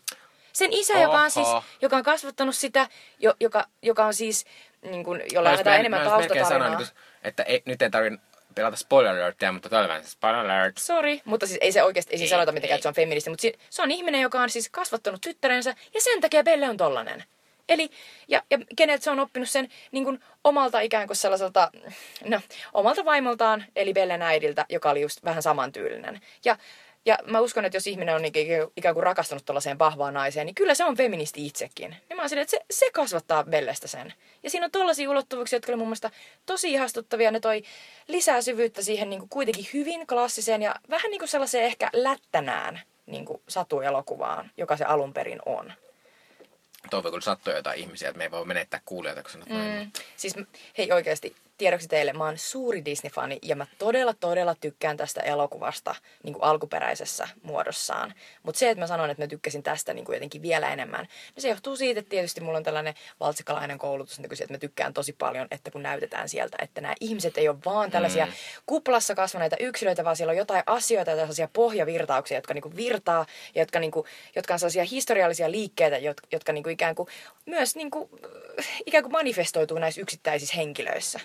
Sen 0.57 0.73
isä, 0.73 0.99
joka 0.99 1.19
on, 1.21 1.31
siis, 1.31 1.47
Oho. 1.47 1.63
joka 1.81 1.97
on 1.97 2.03
kasvattanut 2.03 2.55
sitä, 2.55 2.87
jo, 3.19 3.33
joka, 3.39 3.65
joka 3.81 4.05
on 4.05 4.13
siis, 4.13 4.45
niin 4.81 5.03
kuin, 5.03 5.21
jolla 5.31 5.49
annetaan 5.49 5.79
enemmän 5.79 6.03
taustatarinaa. 6.03 6.49
sanonut, 6.49 6.93
että 7.23 7.43
ei, 7.43 7.61
nyt 7.65 7.81
ei 7.81 7.89
tarvitse 7.89 8.19
pelata 8.55 8.77
spoiler 8.77 9.15
alertia, 9.15 9.51
mutta 9.51 9.69
toi 9.69 9.79
oli 9.79 9.87
vähän 9.87 10.03
spoiler 10.03 10.39
alert. 10.39 10.77
Sori, 10.77 11.21
mutta 11.25 11.47
siis 11.47 11.59
ei 11.61 11.71
se 11.71 11.83
oikeasti, 11.83 12.13
ei, 12.13 12.17
siis 12.17 12.31
Ei, 12.31 12.35
sanota 12.35 12.51
mitenkään, 12.51 12.75
että 12.75 12.83
se 12.83 12.87
on 12.89 12.95
feministi, 12.95 13.29
mutta 13.29 13.41
si- 13.41 13.59
se 13.69 13.81
on 13.81 13.91
ihminen, 13.91 14.21
joka 14.21 14.41
on 14.41 14.49
siis 14.49 14.69
kasvattanut 14.69 15.21
tyttärensä 15.21 15.75
ja 15.93 16.01
sen 16.01 16.21
takia 16.21 16.43
Belle 16.43 16.69
on 16.69 16.77
tollanen. 16.77 17.23
Eli, 17.69 17.89
ja, 18.27 18.43
ja 18.51 18.57
kenet 18.75 19.03
se 19.03 19.09
on 19.11 19.19
oppinut 19.19 19.49
sen 19.49 19.69
niin 19.91 20.03
kuin 20.03 20.23
omalta 20.43 20.79
ikään 20.79 21.07
kuin 21.07 21.17
sellaiselta, 21.17 21.71
no, 22.25 22.41
omalta 22.73 23.05
vaimoltaan, 23.05 23.65
eli 23.75 23.93
Bellen 23.93 24.21
äidiltä, 24.21 24.65
joka 24.69 24.89
oli 24.89 25.01
just 25.01 25.23
vähän 25.23 25.43
samantyylinen. 25.43 26.21
Ja, 26.45 26.57
ja 27.07 27.17
mä 27.25 27.39
uskon, 27.39 27.65
että 27.65 27.75
jos 27.75 27.87
ihminen 27.87 28.15
on 28.15 28.25
ikään 28.75 28.93
kuin 28.95 29.03
rakastunut 29.03 29.45
tuollaiseen 29.45 29.79
vahvaan 29.79 30.13
naiseen, 30.13 30.45
niin 30.45 30.55
kyllä 30.55 30.75
se 30.75 30.85
on 30.85 30.97
feministi 30.97 31.45
itsekin. 31.45 31.89
Niin 31.89 32.17
mä 32.17 32.21
oon 32.21 32.29
silleen, 32.29 32.43
että 32.43 32.57
se, 32.57 32.65
se 32.71 32.91
kasvattaa 32.91 33.43
Bellestä 33.43 33.87
sen. 33.87 34.13
Ja 34.43 34.49
siinä 34.49 34.65
on 34.65 34.71
tollaisia 34.71 35.09
ulottuvuuksia, 35.09 35.57
jotka 35.57 35.71
oli 35.71 35.77
mun 35.77 35.87
mielestä 35.87 36.11
tosi 36.45 36.71
ihastuttavia. 36.71 37.31
Ne 37.31 37.39
toi 37.39 37.63
lisää 38.07 38.41
syvyyttä 38.41 38.81
siihen 38.81 39.09
niin 39.09 39.19
kuin 39.19 39.29
kuitenkin 39.29 39.67
hyvin 39.73 40.07
klassiseen 40.07 40.61
ja 40.61 40.75
vähän 40.89 41.11
niin 41.11 41.19
kuin 41.19 41.29
sellaiseen 41.29 41.65
ehkä 41.65 41.89
lättänään 41.93 42.81
niin 43.05 43.25
kuin 43.25 43.41
satuelokuvaan, 43.47 44.51
joka 44.57 44.77
se 44.77 44.85
alun 44.85 45.13
perin 45.13 45.39
on. 45.45 45.73
Toivon 46.89 47.11
kyllä 47.11 47.23
sattuu 47.23 47.53
jotain 47.53 47.79
ihmisiä, 47.79 48.09
että 48.09 48.17
me 48.17 48.23
ei 48.23 48.31
voi 48.31 48.45
menettää 48.45 48.81
kuulijoita, 48.85 49.21
kun 49.21 49.31
sanot 49.31 49.49
noin. 49.49 49.79
Mm. 49.79 49.91
Siis 50.17 50.35
m- 50.35 50.41
hei 50.77 50.91
oikeasti, 50.91 51.35
tiedoksi 51.57 51.87
teille, 51.87 52.13
mä 52.13 52.25
oon 52.25 52.37
suuri 52.37 52.85
Disney-fani 52.85 53.39
ja 53.41 53.55
mä 53.55 53.67
todella 53.77 54.13
todella 54.13 54.55
tykkään 54.55 54.97
tästä 54.97 55.21
elokuvasta 55.21 55.95
niin 56.23 56.33
kuin 56.33 56.43
alkuperäisessä 56.43 57.27
muodossaan. 57.43 58.13
Mutta 58.43 58.59
se, 58.59 58.69
että 58.69 58.83
mä 58.83 58.87
sanon, 58.87 59.09
että 59.09 59.23
mä 59.23 59.27
tykkäsin 59.27 59.63
tästä 59.63 59.93
niin 59.93 60.05
kuin 60.05 60.13
jotenkin 60.13 60.41
vielä 60.41 60.73
enemmän, 60.73 61.07
niin 61.35 61.41
se 61.41 61.49
johtuu 61.49 61.75
siitä, 61.75 61.99
että 61.99 62.09
tietysti 62.09 62.41
mulla 62.41 62.57
on 62.57 62.63
tällainen 62.63 62.93
valtsikalainen 63.19 63.77
koulutus 63.77 64.19
nykyisin, 64.19 64.43
että 64.43 64.53
mä 64.53 64.57
tykkään 64.57 64.93
tosi 64.93 65.13
paljon, 65.13 65.47
että 65.51 65.71
kun 65.71 65.83
näytetään 65.83 66.29
sieltä, 66.29 66.57
että 66.61 66.81
nämä 66.81 66.95
ihmiset 67.01 67.37
ei 67.37 67.49
ole 67.49 67.57
vaan 67.65 67.91
tällaisia 67.91 68.25
mm. 68.25 68.31
kuplassa 68.65 69.15
kasvaneita 69.15 69.55
yksilöitä, 69.59 70.03
vaan 70.03 70.15
siellä 70.15 70.31
on 70.31 70.37
jotain 70.37 70.63
asioita 70.65 71.11
ja 71.11 71.17
sellaisia 71.17 71.49
pohjavirtauksia, 71.53 72.37
jotka 72.37 72.53
niin 72.53 72.61
kuin 72.61 72.75
virtaa 72.75 73.25
ja 73.55 73.61
jotka, 73.61 73.79
niin 73.79 73.91
kuin, 73.91 74.05
jotka 74.35 74.53
on 74.53 74.59
sellaisia 74.59 74.83
historiallisia 74.83 75.51
liikkeitä, 75.51 75.97
jotka, 75.97 76.27
jotka 76.31 76.53
niin 76.53 76.63
kuin 76.63 76.73
ikään 76.73 76.95
kuin 76.95 77.07
myös 77.45 77.75
niin 77.75 77.91
kuin, 77.91 78.09
ikään 78.85 79.03
kuin 79.03 79.11
manifestoituu 79.11 79.79
näissä 79.79 80.01
yksittäisissä 80.01 80.57
henkilöissä. 80.57 81.19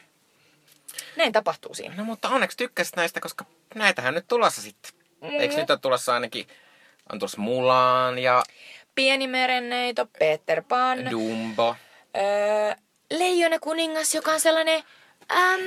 Näin 1.17 1.33
tapahtuu 1.33 1.75
siinä. 1.75 1.95
No 1.97 2.05
mutta 2.05 2.29
onneksi 2.29 2.57
tykkäsit 2.57 2.97
näistä, 2.97 3.21
koska 3.21 3.45
näitähän 3.75 4.15
nyt 4.15 4.29
tulossa 4.29 4.63
sitten. 4.63 4.93
Mm. 5.21 5.41
Eikö 5.41 5.57
nyt 5.57 5.71
ole 5.71 5.79
tulossa 5.79 6.15
ainakin, 6.15 6.47
on 7.13 7.19
tulossa 7.19 7.41
Mulan 7.41 8.19
ja 8.19 8.43
Pieni 8.95 9.27
merenneito, 9.27 10.07
Peter 10.19 10.63
Pan, 10.69 11.11
Dumbo. 11.11 11.77
öö, 12.17 12.75
Leijona 13.11 13.59
kuningas, 13.59 14.15
joka 14.15 14.33
on 14.33 14.41
sellainen, 14.41 14.83
äm, 15.33 15.61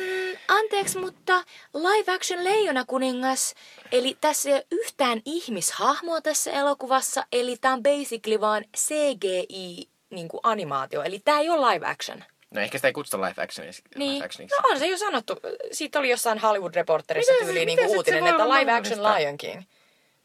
anteeksi, 0.47 0.97
mutta 0.97 1.43
live 1.73 2.11
action 2.11 2.43
Leijona 2.43 2.85
kuningas. 2.85 3.55
Eli 3.91 4.17
tässä 4.21 4.49
ei 4.49 4.55
ole 4.55 4.65
yhtään 4.71 5.21
ihmishahmoa 5.25 6.21
tässä 6.21 6.51
elokuvassa, 6.51 7.25
eli 7.31 7.57
tämä 7.57 7.73
on 7.73 7.83
basically 7.83 8.41
vaan 8.41 8.65
CGI 8.77 9.89
niin 10.09 10.27
kuin 10.27 10.39
animaatio. 10.43 11.03
Eli 11.03 11.19
tämä 11.19 11.39
ei 11.39 11.49
ole 11.49 11.73
live 11.73 11.87
action. 11.87 12.23
No 12.55 12.61
ehkä 12.61 12.77
sitä 12.77 12.87
ei 12.87 12.93
kutsuta 12.93 13.17
live 13.25 13.43
actioniksi. 13.43 13.81
Niin. 13.95 14.13
Live 14.15 14.25
actioniksi. 14.25 14.55
No 14.61 14.69
on 14.69 14.79
se 14.79 14.87
jo 14.87 14.97
sanottu. 14.97 15.39
Siitä 15.71 15.99
oli 15.99 16.09
jossain 16.09 16.39
Hollywood 16.39 16.75
Reporterissa 16.75 17.31
Miten 17.33 17.47
se- 17.47 17.53
tyyliin 17.53 17.77
niin 17.77 17.87
uutinen, 17.97 18.27
että 18.27 18.49
live 18.49 18.71
action? 18.71 19.03
Lion 19.03 19.37
King. 19.37 19.61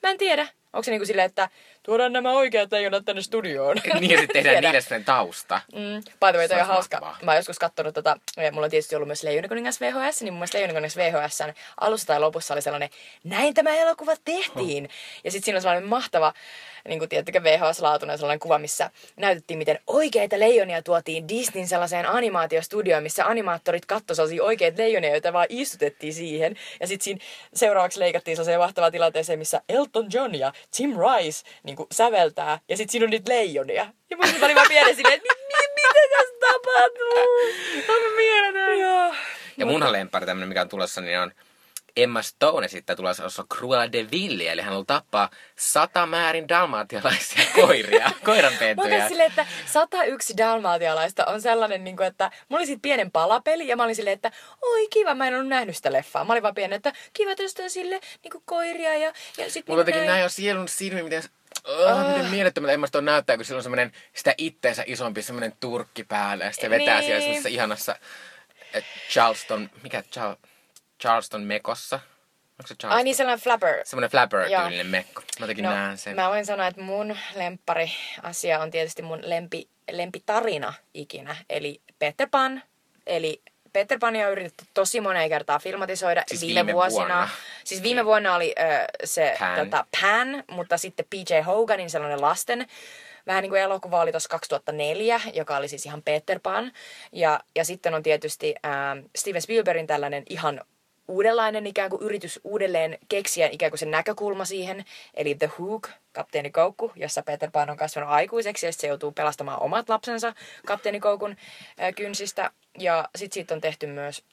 Mä 0.03 0.11
en 0.11 0.19
tiedä. 0.19 0.49
Onko 0.73 0.83
se 0.83 0.91
niinku 0.91 1.07
silleen, 1.07 1.27
että 1.27 1.49
tuodaan 1.83 2.13
nämä 2.13 2.33
oikeat 2.33 2.73
leijonat 2.73 3.05
tänne 3.05 3.23
studioon? 3.23 3.77
niin, 4.01 4.11
ja 4.11 4.19
sitten 4.19 4.43
tehdään 4.43 4.63
niille 4.65 4.81
sellainen 4.81 5.05
tausta. 5.05 5.61
Mm, 5.75 6.03
by 6.03 6.27
the 6.31 6.39
way, 6.39 6.49
toi 6.49 6.61
on 6.61 6.67
hauska. 6.67 7.01
mahtavaa. 7.01 7.19
Mä 7.25 7.31
oon 7.31 7.37
joskus 7.39 7.59
kattonut 7.59 7.95
tota, 7.95 8.17
ja 8.37 8.53
mulla 8.53 8.65
on 8.65 8.71
tietysti 8.71 8.97
ollut 8.97 9.07
myös 9.09 9.23
Leijonikuningas 9.23 9.81
VHS, 9.81 10.23
niin 10.23 10.33
mun 10.33 10.39
mielestä 10.39 10.59
Leijonikuningas 10.59 10.97
VHSn 10.97 11.53
alussa 11.81 12.07
tai 12.07 12.21
lopussa 12.21 12.55
oli 12.55 12.63
sellainen, 12.63 12.91
näin 13.25 13.55
tämä 13.55 13.71
elokuva 13.77 14.13
tehtiin. 14.25 14.89
Ja 15.25 15.31
sitten 15.31 15.45
siinä 15.45 15.57
on 15.57 15.63
sellainen 15.63 15.89
mahtava, 15.89 16.33
niin 16.89 16.99
kuin 16.99 17.09
tiedättekö, 17.09 17.43
VHS-laatuinen 17.43 18.19
sellainen 18.19 18.41
kuva, 18.41 18.59
missä 18.59 18.91
näytettiin, 19.17 19.59
miten 19.59 19.79
oikeita 19.87 20.39
leijonia 20.39 20.83
tuotiin 20.83 21.29
Disneyn 21.29 21.69
sellaiseen 21.69 22.07
animaatiostudioon, 22.09 23.03
missä 23.03 23.27
animaattorit 23.27 23.87
katsoi 23.87 24.17
sellaisia 24.17 24.45
oikeita 24.45 24.83
leijonia, 24.83 25.11
joita 25.11 25.33
vaan 25.33 25.47
istutettiin 25.49 26.15
siihen. 26.15 26.57
Ja 26.81 26.87
sitten 26.87 27.05
siinä 27.05 27.21
seuraavaksi 27.55 28.01
leikattiin 28.01 28.37
sellaiseen 28.37 28.59
mahtavaan 28.61 28.93
tilanteeseen, 28.93 29.39
missä 29.39 29.61
Elton 29.69 30.07
John 30.13 30.35
ja 30.35 30.53
Tim 30.77 30.91
Rice 30.91 31.49
niin 31.63 31.77
kuin 31.77 31.87
säveltää, 31.93 32.59
ja 32.69 32.77
sitten 32.77 32.93
siinä 32.93 33.05
on 33.05 33.11
niitä 33.11 33.33
leijonia. 33.33 33.87
Ja 34.11 34.17
mun 34.17 34.45
olin 34.45 34.57
vaan 34.57 34.69
pieni 34.69 34.95
silleen, 34.95 35.15
että 35.15 35.35
mi- 35.35 35.41
mi- 35.47 35.73
mitä 35.75 36.17
tässä 36.19 36.35
tapahtuu? 36.41 37.25
Onko 37.95 38.17
mielenään? 38.17 38.79
Joo. 38.79 39.15
Ja 39.57 39.67
munhan 39.67 39.93
lempari 39.93 40.27
tämmönen, 40.27 40.49
mikä 40.49 40.61
on 40.61 40.69
tulossa, 40.69 41.01
niin 41.01 41.19
on 41.19 41.33
Emma 42.03 42.23
Stone 42.23 42.67
esittää 42.67 42.97
tulossa 42.97 43.25
osa 43.25 43.45
Cruella 43.55 43.93
de 43.93 44.07
Ville, 44.11 44.53
eli 44.53 44.63
hän 44.63 44.73
on 44.77 44.87
tappaa 44.87 45.31
sata 45.57 46.07
määrin 46.07 46.49
dalmatialaisia 46.49 47.45
koiria, 47.61 48.11
koiranpentuja. 48.25 48.97
olin 48.97 49.09
silleen, 49.09 49.29
että 49.31 49.47
101 49.67 50.37
dalmaatialaista 50.37 51.25
on 51.27 51.43
sellainen, 51.43 51.85
niin 51.85 51.97
kuin, 51.97 52.07
että 52.07 52.31
mulla 52.49 52.61
oli 52.61 52.67
siitä 52.67 52.83
pienen 52.83 53.11
palapeli 53.11 53.69
ja 53.69 53.77
mä 53.77 53.85
olin 53.85 53.97
silleen, 53.97 54.15
että 54.15 54.33
oi 54.63 54.89
kiva, 54.89 55.15
mä 55.15 55.27
en 55.29 55.35
ollut 55.35 55.49
nähnyt 55.49 55.77
sitä 55.77 55.93
leffaa. 55.93 56.25
Mä 56.25 56.33
olin 56.33 56.43
vaan 56.43 56.55
pieni, 56.55 56.75
että 56.75 56.93
kiva 57.13 57.35
tästä 57.35 57.69
sille 57.69 58.01
niin 58.23 58.33
kuin 58.33 58.43
koiria 58.45 58.95
ja, 58.97 59.13
ja 59.39 59.51
sit 59.51 59.69
Mulla 59.69 59.83
niin 59.83 59.89
jotenkin 59.89 60.07
näin 60.13 60.25
on 60.25 60.31
sielun 60.31 60.69
silmi, 60.69 61.03
miten, 61.03 61.23
oh, 61.65 62.09
miten 62.09 62.31
mielettömältä 62.31 62.73
Emma 62.73 62.87
Stone 62.87 63.11
näyttää, 63.11 63.37
kun 63.37 63.45
sillä 63.45 63.59
on 63.59 63.63
semmoinen 63.63 63.93
sitä 64.15 64.35
itteensä 64.39 64.85
isompi 64.87 65.23
semmoinen 65.23 65.53
turkki 65.61 66.05
päällä 66.05 66.45
ja 66.45 66.53
sitten 66.53 66.71
vetää 66.71 66.95
Niin. 66.99 67.05
siellä 67.07 67.21
semmoisessa 67.21 67.49
ihanassa 67.49 67.97
eh, 68.75 68.85
Charleston, 69.11 69.71
mikä 69.83 70.03
Char, 70.03 70.37
Charleston 71.01 71.43
mekossa? 71.43 71.97
Onko 71.97 72.67
se 72.67 72.75
Charleston? 72.75 72.91
Ai 72.93 73.05
niin, 73.05 73.15
sellainen 73.15 73.43
flapper. 73.43 73.75
Semmoinen 73.85 74.11
flapper-tyylinen 74.11 74.87
mekko. 74.87 75.21
Mä 75.21 75.45
jotenkin 75.45 75.65
no, 75.65 75.71
näen 75.71 75.99
sen. 75.99 76.17
Mä 76.17 76.29
voin 76.29 76.47
sanoa, 76.47 76.67
että 76.67 76.81
mun 76.81 77.17
lemppari 77.35 77.93
asia 78.23 78.61
on 78.61 78.71
tietysti 78.71 79.03
mun 79.03 79.19
lempi, 79.23 79.69
lempitarina 79.91 80.75
ikinä. 80.95 81.37
Eli 81.51 81.81
Peter 81.99 82.29
Pan. 82.31 82.63
Eli 83.07 83.43
Peter 83.73 83.99
Pania 83.99 84.27
on 84.27 84.33
yritetty 84.33 84.65
tosi 84.75 85.01
moneen 85.01 85.29
kertaa 85.29 85.59
filmatisoida 85.59 86.23
Siis 86.27 86.41
viime, 86.41 86.55
viime 86.55 86.73
vuosina. 86.73 86.99
vuonna. 86.99 87.29
Siis 87.65 87.83
viime 87.83 88.05
vuonna 88.05 88.35
oli 88.35 88.55
ö, 88.59 88.85
se 89.05 89.37
Pan. 89.39 89.59
Tota, 89.59 89.87
Pan, 90.01 90.45
mutta 90.51 90.79
sitten 90.79 91.07
PJ 91.11 91.41
Hoganin 91.47 91.91
sellainen 91.91 92.21
lasten 92.21 92.67
vähän 93.27 93.43
niin 93.43 93.51
kuin 93.51 93.63
elokuva 93.63 94.01
oli 94.01 94.11
tuossa 94.11 94.29
2004, 94.29 95.21
joka 95.35 95.57
oli 95.57 95.69
siis 95.69 95.87
ihan 95.87 96.03
Peter 96.03 96.41
Pan. 96.43 96.73
Ja, 97.13 97.41
ja 97.57 97.65
sitten 97.65 97.95
on 97.95 98.03
tietysti 98.03 98.55
ää, 98.63 98.97
Steven 99.17 99.43
Spielbergin 99.43 99.87
tällainen 99.87 100.23
ihan 100.29 100.61
uudenlainen 101.11 101.67
ikään 101.67 101.91
kuin 101.91 102.03
yritys 102.03 102.41
uudelleen 102.45 102.99
keksiä 103.09 103.49
ikään 103.53 103.71
kuin 103.71 103.79
se 103.79 103.87
näkökulma 103.87 104.45
siihen, 104.45 104.85
eli 105.15 105.35
The 105.35 105.51
Hook, 105.59 105.89
kapteeni 106.13 106.51
Koukku, 106.51 106.93
jossa 106.97 107.23
Peter 107.23 107.51
Pan 107.51 107.71
on 107.71 107.77
kasvanut 107.77 108.11
aikuiseksi 108.11 108.67
ja 108.67 108.73
se 108.73 108.87
joutuu 108.87 109.13
pelastamaan 109.13 109.63
omat 109.63 109.89
lapsensa 109.89 110.35
kapteeni 110.67 111.01
Koukun 111.01 111.37
ää, 111.79 111.93
kynsistä. 111.93 112.51
Ja 112.79 113.09
sitten 113.17 113.35
siitä 113.35 113.55
on 113.55 113.61
tehty 113.61 113.87
myös 113.87 114.25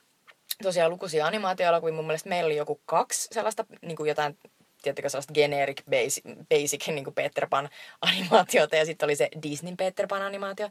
tosiaan 0.64 0.92
lukuisia 0.92 1.26
animaatioelokuvia. 1.26 1.96
Mun 1.96 2.08
mielestä 2.08 2.30
meillä 2.30 2.48
oli 2.48 2.56
joku 2.56 2.82
kaksi 2.86 3.28
sellaista, 3.32 3.66
niin 3.82 3.98
kuin 3.98 4.08
jotain 4.08 4.38
tiettäkö 4.82 5.10
sellaista 5.10 5.34
generic 5.34 5.82
basic, 5.90 6.24
basic 6.50 6.88
niin 6.88 7.04
kuin 7.04 7.14
Peter 7.14 7.48
Pan 7.50 7.70
animaatiota 8.02 8.76
ja 8.76 8.86
sitten 8.86 9.08
oli 9.08 9.16
se 9.16 9.30
Disney 9.44 9.76
Peter 9.76 10.08
Pan 10.08 10.22
animaatio. 10.22 10.70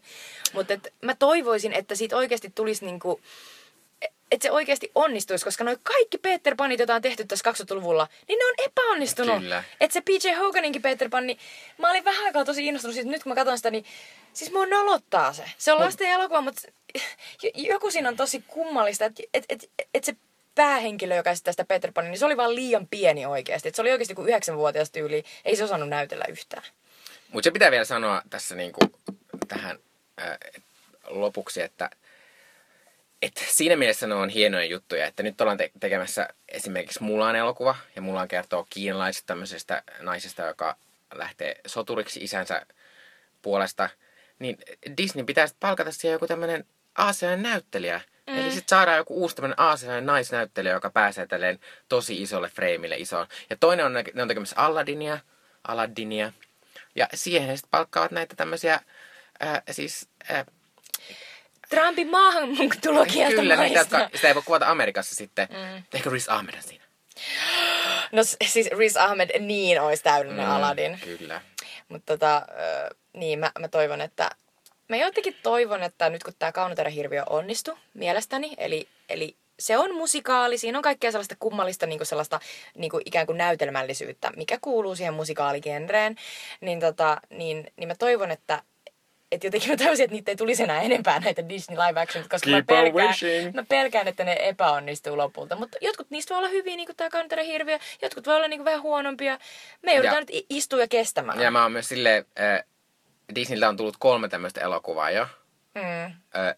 Mutta 0.53 0.75
mä 1.03 1.15
toivoisin, 1.15 1.73
että 1.73 1.95
siitä 1.95 2.17
oikeasti 2.17 2.53
tulisi 2.55 2.85
niin 2.85 3.01
kuin, 3.01 3.23
että 4.31 4.43
se 4.43 4.51
oikeasti 4.51 4.91
onnistuisi, 4.95 5.45
koska 5.45 5.65
noi 5.65 5.77
kaikki 5.83 6.19
Peter 6.19 6.55
Panit, 6.57 6.79
joita 6.79 6.95
on 6.95 7.03
tehty 7.03 7.25
tässä 7.25 7.51
2000-luvulla, 7.51 8.09
niin 8.29 8.39
ne 8.39 8.45
on 8.45 8.55
epäonnistunut. 8.67 9.39
Kyllä. 9.39 9.65
Että 9.81 9.93
se 9.93 10.01
PJ 10.01 10.33
Hoganinkin 10.39 10.83
Peter 10.83 11.09
Pan, 11.09 11.27
niin 11.27 11.39
mä 11.79 11.91
olin 11.91 12.05
vähän 12.05 12.25
aikaa 12.25 12.45
tosi 12.45 12.67
innostunut 12.67 12.95
siitä, 12.95 13.11
nyt 13.11 13.23
kun 13.23 13.31
mä 13.31 13.37
katson 13.37 13.57
sitä, 13.57 13.71
niin 13.71 13.85
siis 14.33 14.53
mua 14.53 14.67
nolottaa 14.67 15.33
se. 15.33 15.45
Se 15.59 15.73
on 15.73 15.81
lasten 15.81 16.09
elokuva, 16.09 16.41
mutta 16.41 16.63
joku 17.55 17.91
siinä 17.91 18.09
on 18.09 18.17
tosi 18.17 18.45
kummallista, 18.49 19.05
että 19.05 19.23
et, 19.35 19.45
et, 19.49 19.71
et 19.95 20.05
se 20.05 20.17
päähenkilö, 20.55 21.17
joka 21.17 21.31
esittää 21.31 21.53
sitä 21.53 21.65
Peter 21.65 21.93
Panin, 21.93 22.11
niin 22.11 22.19
se 22.19 22.27
oli 22.27 22.37
vaan 22.37 22.55
liian 22.55 22.87
pieni 22.87 23.27
oikeasti. 23.27 23.69
Et 23.69 23.75
se 23.75 23.83
oli 23.83 23.93
oikeasti 23.93 24.15
kuin 24.15 24.29
yhdeksänvuotias 24.29 24.91
tyyli. 24.91 25.25
Ei 25.45 25.57
se 25.57 25.65
osannut 25.65 25.89
näytellä 25.89 26.25
yhtään. 26.29 26.63
Mutta 27.33 27.47
se 27.47 27.51
pitää 27.51 27.71
vielä 27.71 27.85
sanoa 27.85 28.23
tässä 28.31 28.55
niinku 28.55 28.81
tähän 29.49 29.79
ää, 30.17 30.39
lopuksi, 31.09 31.63
että 31.63 31.91
et 33.23 33.47
siinä 33.49 33.77
mielessä 33.77 34.07
ne 34.07 34.15
on 34.15 34.29
hienoja 34.29 34.65
juttuja, 34.65 35.07
että 35.07 35.23
nyt 35.23 35.41
ollaan 35.41 35.59
te- 35.59 35.71
tekemässä 35.81 36.29
esimerkiksi 36.49 37.03
Mulan 37.03 37.37
elokuva, 37.37 37.77
ja 37.97 38.03
Mulan 38.03 38.29
kertoo 38.29 38.67
kiinalaisesta 38.71 39.27
tämmöisestä 39.27 39.83
naisesta, 40.01 40.43
joka 40.43 40.77
lähtee 41.15 41.61
soturiksi 41.67 42.21
isänsä 42.21 42.67
puolesta, 43.43 43.89
niin 44.39 44.59
Disney 44.97 45.25
pitäisi 45.25 45.57
palkata 45.61 45.93
siihen 45.93 46.13
joku 46.13 46.27
tämmöinen 46.27 46.65
aasialainen 46.99 47.43
näyttelijä. 47.43 48.01
Mm. 48.27 48.39
Eli 48.39 48.51
sitten 48.51 48.69
saadaan 48.69 48.97
joku 48.97 49.15
uusi 49.15 49.37
tämmöinen 49.37 49.61
aasialainen 49.61 50.07
naisnäyttelijä, 50.07 50.73
joka 50.73 50.91
pääsee 50.91 51.27
tälleen 51.27 51.61
tosi 51.89 52.23
isolle 52.23 52.49
freimille 52.49 52.97
isoon. 52.97 53.27
Ja 53.51 53.57
toinen 53.57 53.87
on, 53.87 53.93
ne 53.93 54.23
on 54.23 54.29
tekemässä 54.29 54.57
Alladinia, 54.59 55.19
Aladinia, 55.69 56.33
ja 56.95 57.09
siihen 57.15 57.49
he 57.49 57.57
sitten 57.57 57.71
palkkaavat 57.71 58.11
näitä 58.11 58.37
tämmöisiä, 58.37 58.81
ää, 59.41 59.63
siis 59.71 60.09
ää, 60.29 60.45
Trumpin 61.69 62.11
maahantulokieltä 62.11 63.37
Kyllä, 63.37 63.57
niitä, 63.57 63.79
jotka, 63.79 64.09
sitä 64.15 64.29
ei 64.29 64.35
voi 64.35 64.43
kuvata 64.43 64.67
Amerikassa 64.67 65.15
sitten. 65.15 65.49
Mm. 65.51 65.83
Ehkä 65.95 66.11
Riz 66.11 66.29
Ahmed 66.29 66.55
on 66.55 66.63
siinä. 66.63 66.85
No 68.13 68.23
siis 68.47 68.69
Riz 68.79 68.97
Ahmed 68.97 69.41
niin 69.41 69.81
olisi 69.81 70.03
täydellinen 70.03 70.47
mm. 70.47 70.53
Aladdin. 70.53 70.99
Kyllä. 71.05 71.41
Mutta 71.89 72.13
tota, 72.13 72.43
niin 73.13 73.39
mä, 73.39 73.53
mä 73.59 73.69
toivon, 73.69 74.01
että... 74.01 74.31
Mä 74.89 74.97
jotenkin 74.97 75.37
toivon, 75.43 75.83
että 75.83 76.11
nyt 76.11 76.25
kun 76.25 76.33
tämä 76.39 76.53
Kaunotarahirviö 76.53 77.23
onnistui 77.31 77.77
mielestäni, 77.95 78.55
eli, 78.59 78.89
eli 79.09 79.37
se 79.59 79.79
on 79.79 79.95
musikaali, 79.95 80.59
siinä 80.59 80.79
on 80.79 80.83
kaikkea 80.83 81.11
sellaista 81.11 81.37
kummallista 81.39 81.87
niin 81.87 81.99
kuin 81.99 82.07
sellaista 82.07 82.41
niin 82.75 82.91
kuin 82.91 83.03
ikään 83.05 83.27
kuin 83.27 83.39
näytelmällisyyttä, 83.39 84.31
mikä 84.37 84.59
kuuluu 84.61 84.97
siihen 84.97 85.15
musikaaligenreen, 85.15 86.17
niin, 86.61 86.81
tota, 86.81 87.21
niin, 87.31 87.73
niin 87.77 87.89
mä 87.89 87.95
toivon, 87.95 88.31
että 88.31 88.63
että 89.33 89.47
jotenkin 89.47 89.71
mä 89.71 89.77
toivoisin, 89.77 90.05
että 90.05 90.15
niitä 90.15 90.31
ei 90.31 90.37
tulisi 90.37 90.63
enää 90.63 90.81
enempää 90.83 91.21
näitä 91.21 91.49
Disney 91.49 91.79
live 91.89 92.01
action, 92.01 92.25
koska 92.29 92.51
mä 92.51 92.57
Keep 92.63 92.71
on 92.71 92.77
pelkään, 92.85 93.09
wishing. 93.09 93.55
mä 93.55 93.65
pelkään, 93.69 94.09
että 94.09 94.25
ne 94.25 94.37
epäonnistuu 94.41 95.17
lopulta. 95.17 95.57
Mutta 95.57 95.79
jotkut 95.81 96.11
niistä 96.11 96.35
voi 96.35 96.39
olla 96.39 96.49
hyviä, 96.49 96.77
niin 96.77 96.87
kuin 96.87 96.97
tämä 96.97 97.11
Kaunotarahirviö, 97.11 97.79
jotkut 98.03 98.27
voi 98.27 98.37
olla 98.37 98.49
niin 98.49 98.59
kuin 98.59 98.65
vähän 98.65 98.83
huonompia. 98.83 99.39
Me 99.83 99.93
joudutaan 99.95 100.15
Ja- 100.17 100.21
nyt 100.21 100.47
istua 100.51 100.81
ja 100.81 100.89
kestämään. 100.89 101.41
Ja 101.41 101.51
mä 101.51 101.63
oon 101.63 101.73
myös 101.73 101.89
silleen, 101.89 102.25
äh, 102.41 102.65
Disneyltä 103.35 103.69
on 103.69 103.77
tullut 103.77 103.97
kolme 103.99 104.29
tämmöistä 104.29 104.61
elokuvaa 104.61 105.11
jo. 105.11 105.27
Mm. 105.75 106.05
Äh, 106.05 106.13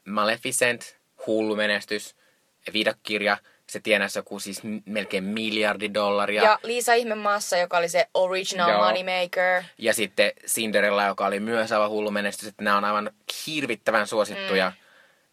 Maleficent, 0.04 0.96
hullu 1.26 1.56
menestys, 1.56 2.16
viidakirja, 2.72 3.36
se 3.70 3.80
tienasi 3.80 4.18
joku 4.18 4.40
siis 4.40 4.60
melkein 4.84 5.24
miljardi 5.24 5.94
dollaria. 5.94 6.42
Ja 6.42 6.58
Liisa 6.62 6.94
Ihmemaassa, 6.94 7.56
joka 7.56 7.78
oli 7.78 7.88
se 7.88 8.06
original 8.14 8.70
Joo. 8.70 8.84
moneymaker. 8.84 9.62
ja 9.78 9.94
sitten 9.94 10.32
Cinderella, 10.46 11.04
joka 11.04 11.26
oli 11.26 11.40
myös 11.40 11.72
aivan 11.72 11.90
hullu 11.90 12.10
menestys, 12.10 12.48
että 12.48 12.64
nämä 12.64 12.76
on 12.76 12.84
aivan 12.84 13.10
hirvittävän 13.46 14.06
suosittuja. 14.06 14.70
Mm. 14.70 14.76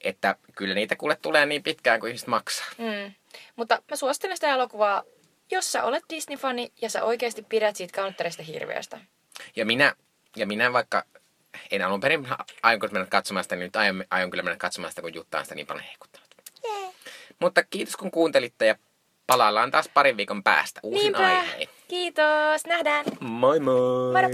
Että 0.01 0.35
kyllä 0.55 0.75
niitä 0.75 0.95
kuule 0.95 1.17
tulee 1.21 1.45
niin 1.45 1.63
pitkään 1.63 1.99
kuin 1.99 2.09
ihmiset 2.09 2.27
maksaa. 2.27 2.67
Mm. 2.77 3.13
Mutta 3.55 3.83
mä 3.91 3.95
suosittelen 3.95 4.37
sitä 4.37 4.53
elokuvaa, 4.53 5.03
jos 5.51 5.71
sä 5.71 5.83
olet 5.83 6.03
Disney-fani 6.09 6.71
ja 6.81 6.89
sä 6.89 7.03
oikeasti 7.03 7.41
pidät 7.41 7.75
siitä 7.75 8.01
Counterista 8.01 8.43
hirviöstä. 8.43 8.99
Ja 9.55 9.65
minä, 9.65 9.95
ja 10.35 10.47
minä 10.47 10.73
vaikka 10.73 11.03
en 11.71 11.81
alun 11.81 11.99
perin 11.99 12.27
aion 12.63 12.81
mennä 12.91 13.05
katsomaan 13.05 13.43
sitä, 13.43 13.55
niin 13.55 13.63
nyt 13.63 13.75
aion, 13.75 14.03
aion 14.09 14.29
kyllä 14.29 14.43
mennä 14.43 14.57
katsomaan 14.57 14.91
sitä, 14.91 15.01
kun 15.01 15.13
Jutta 15.13 15.37
on 15.37 15.45
sitä 15.45 15.55
niin 15.55 15.67
paljon 15.67 15.85
heikuttanut. 15.85 16.24
Mutta 17.41 17.63
kiitos 17.63 17.95
kun 17.97 18.11
kuuntelitte 18.11 18.65
ja 18.65 18.75
palaillaan 19.27 19.71
taas 19.71 19.89
parin 19.93 20.17
viikon 20.17 20.43
päästä 20.43 20.79
uusin 20.83 21.01
Niinpä. 21.03 21.27
aihein. 21.27 21.69
Kiitos. 21.87 22.65
Nähdään. 22.67 23.05
Moi 23.19 23.59
moi! 23.59 23.75
Moro. 24.13 24.29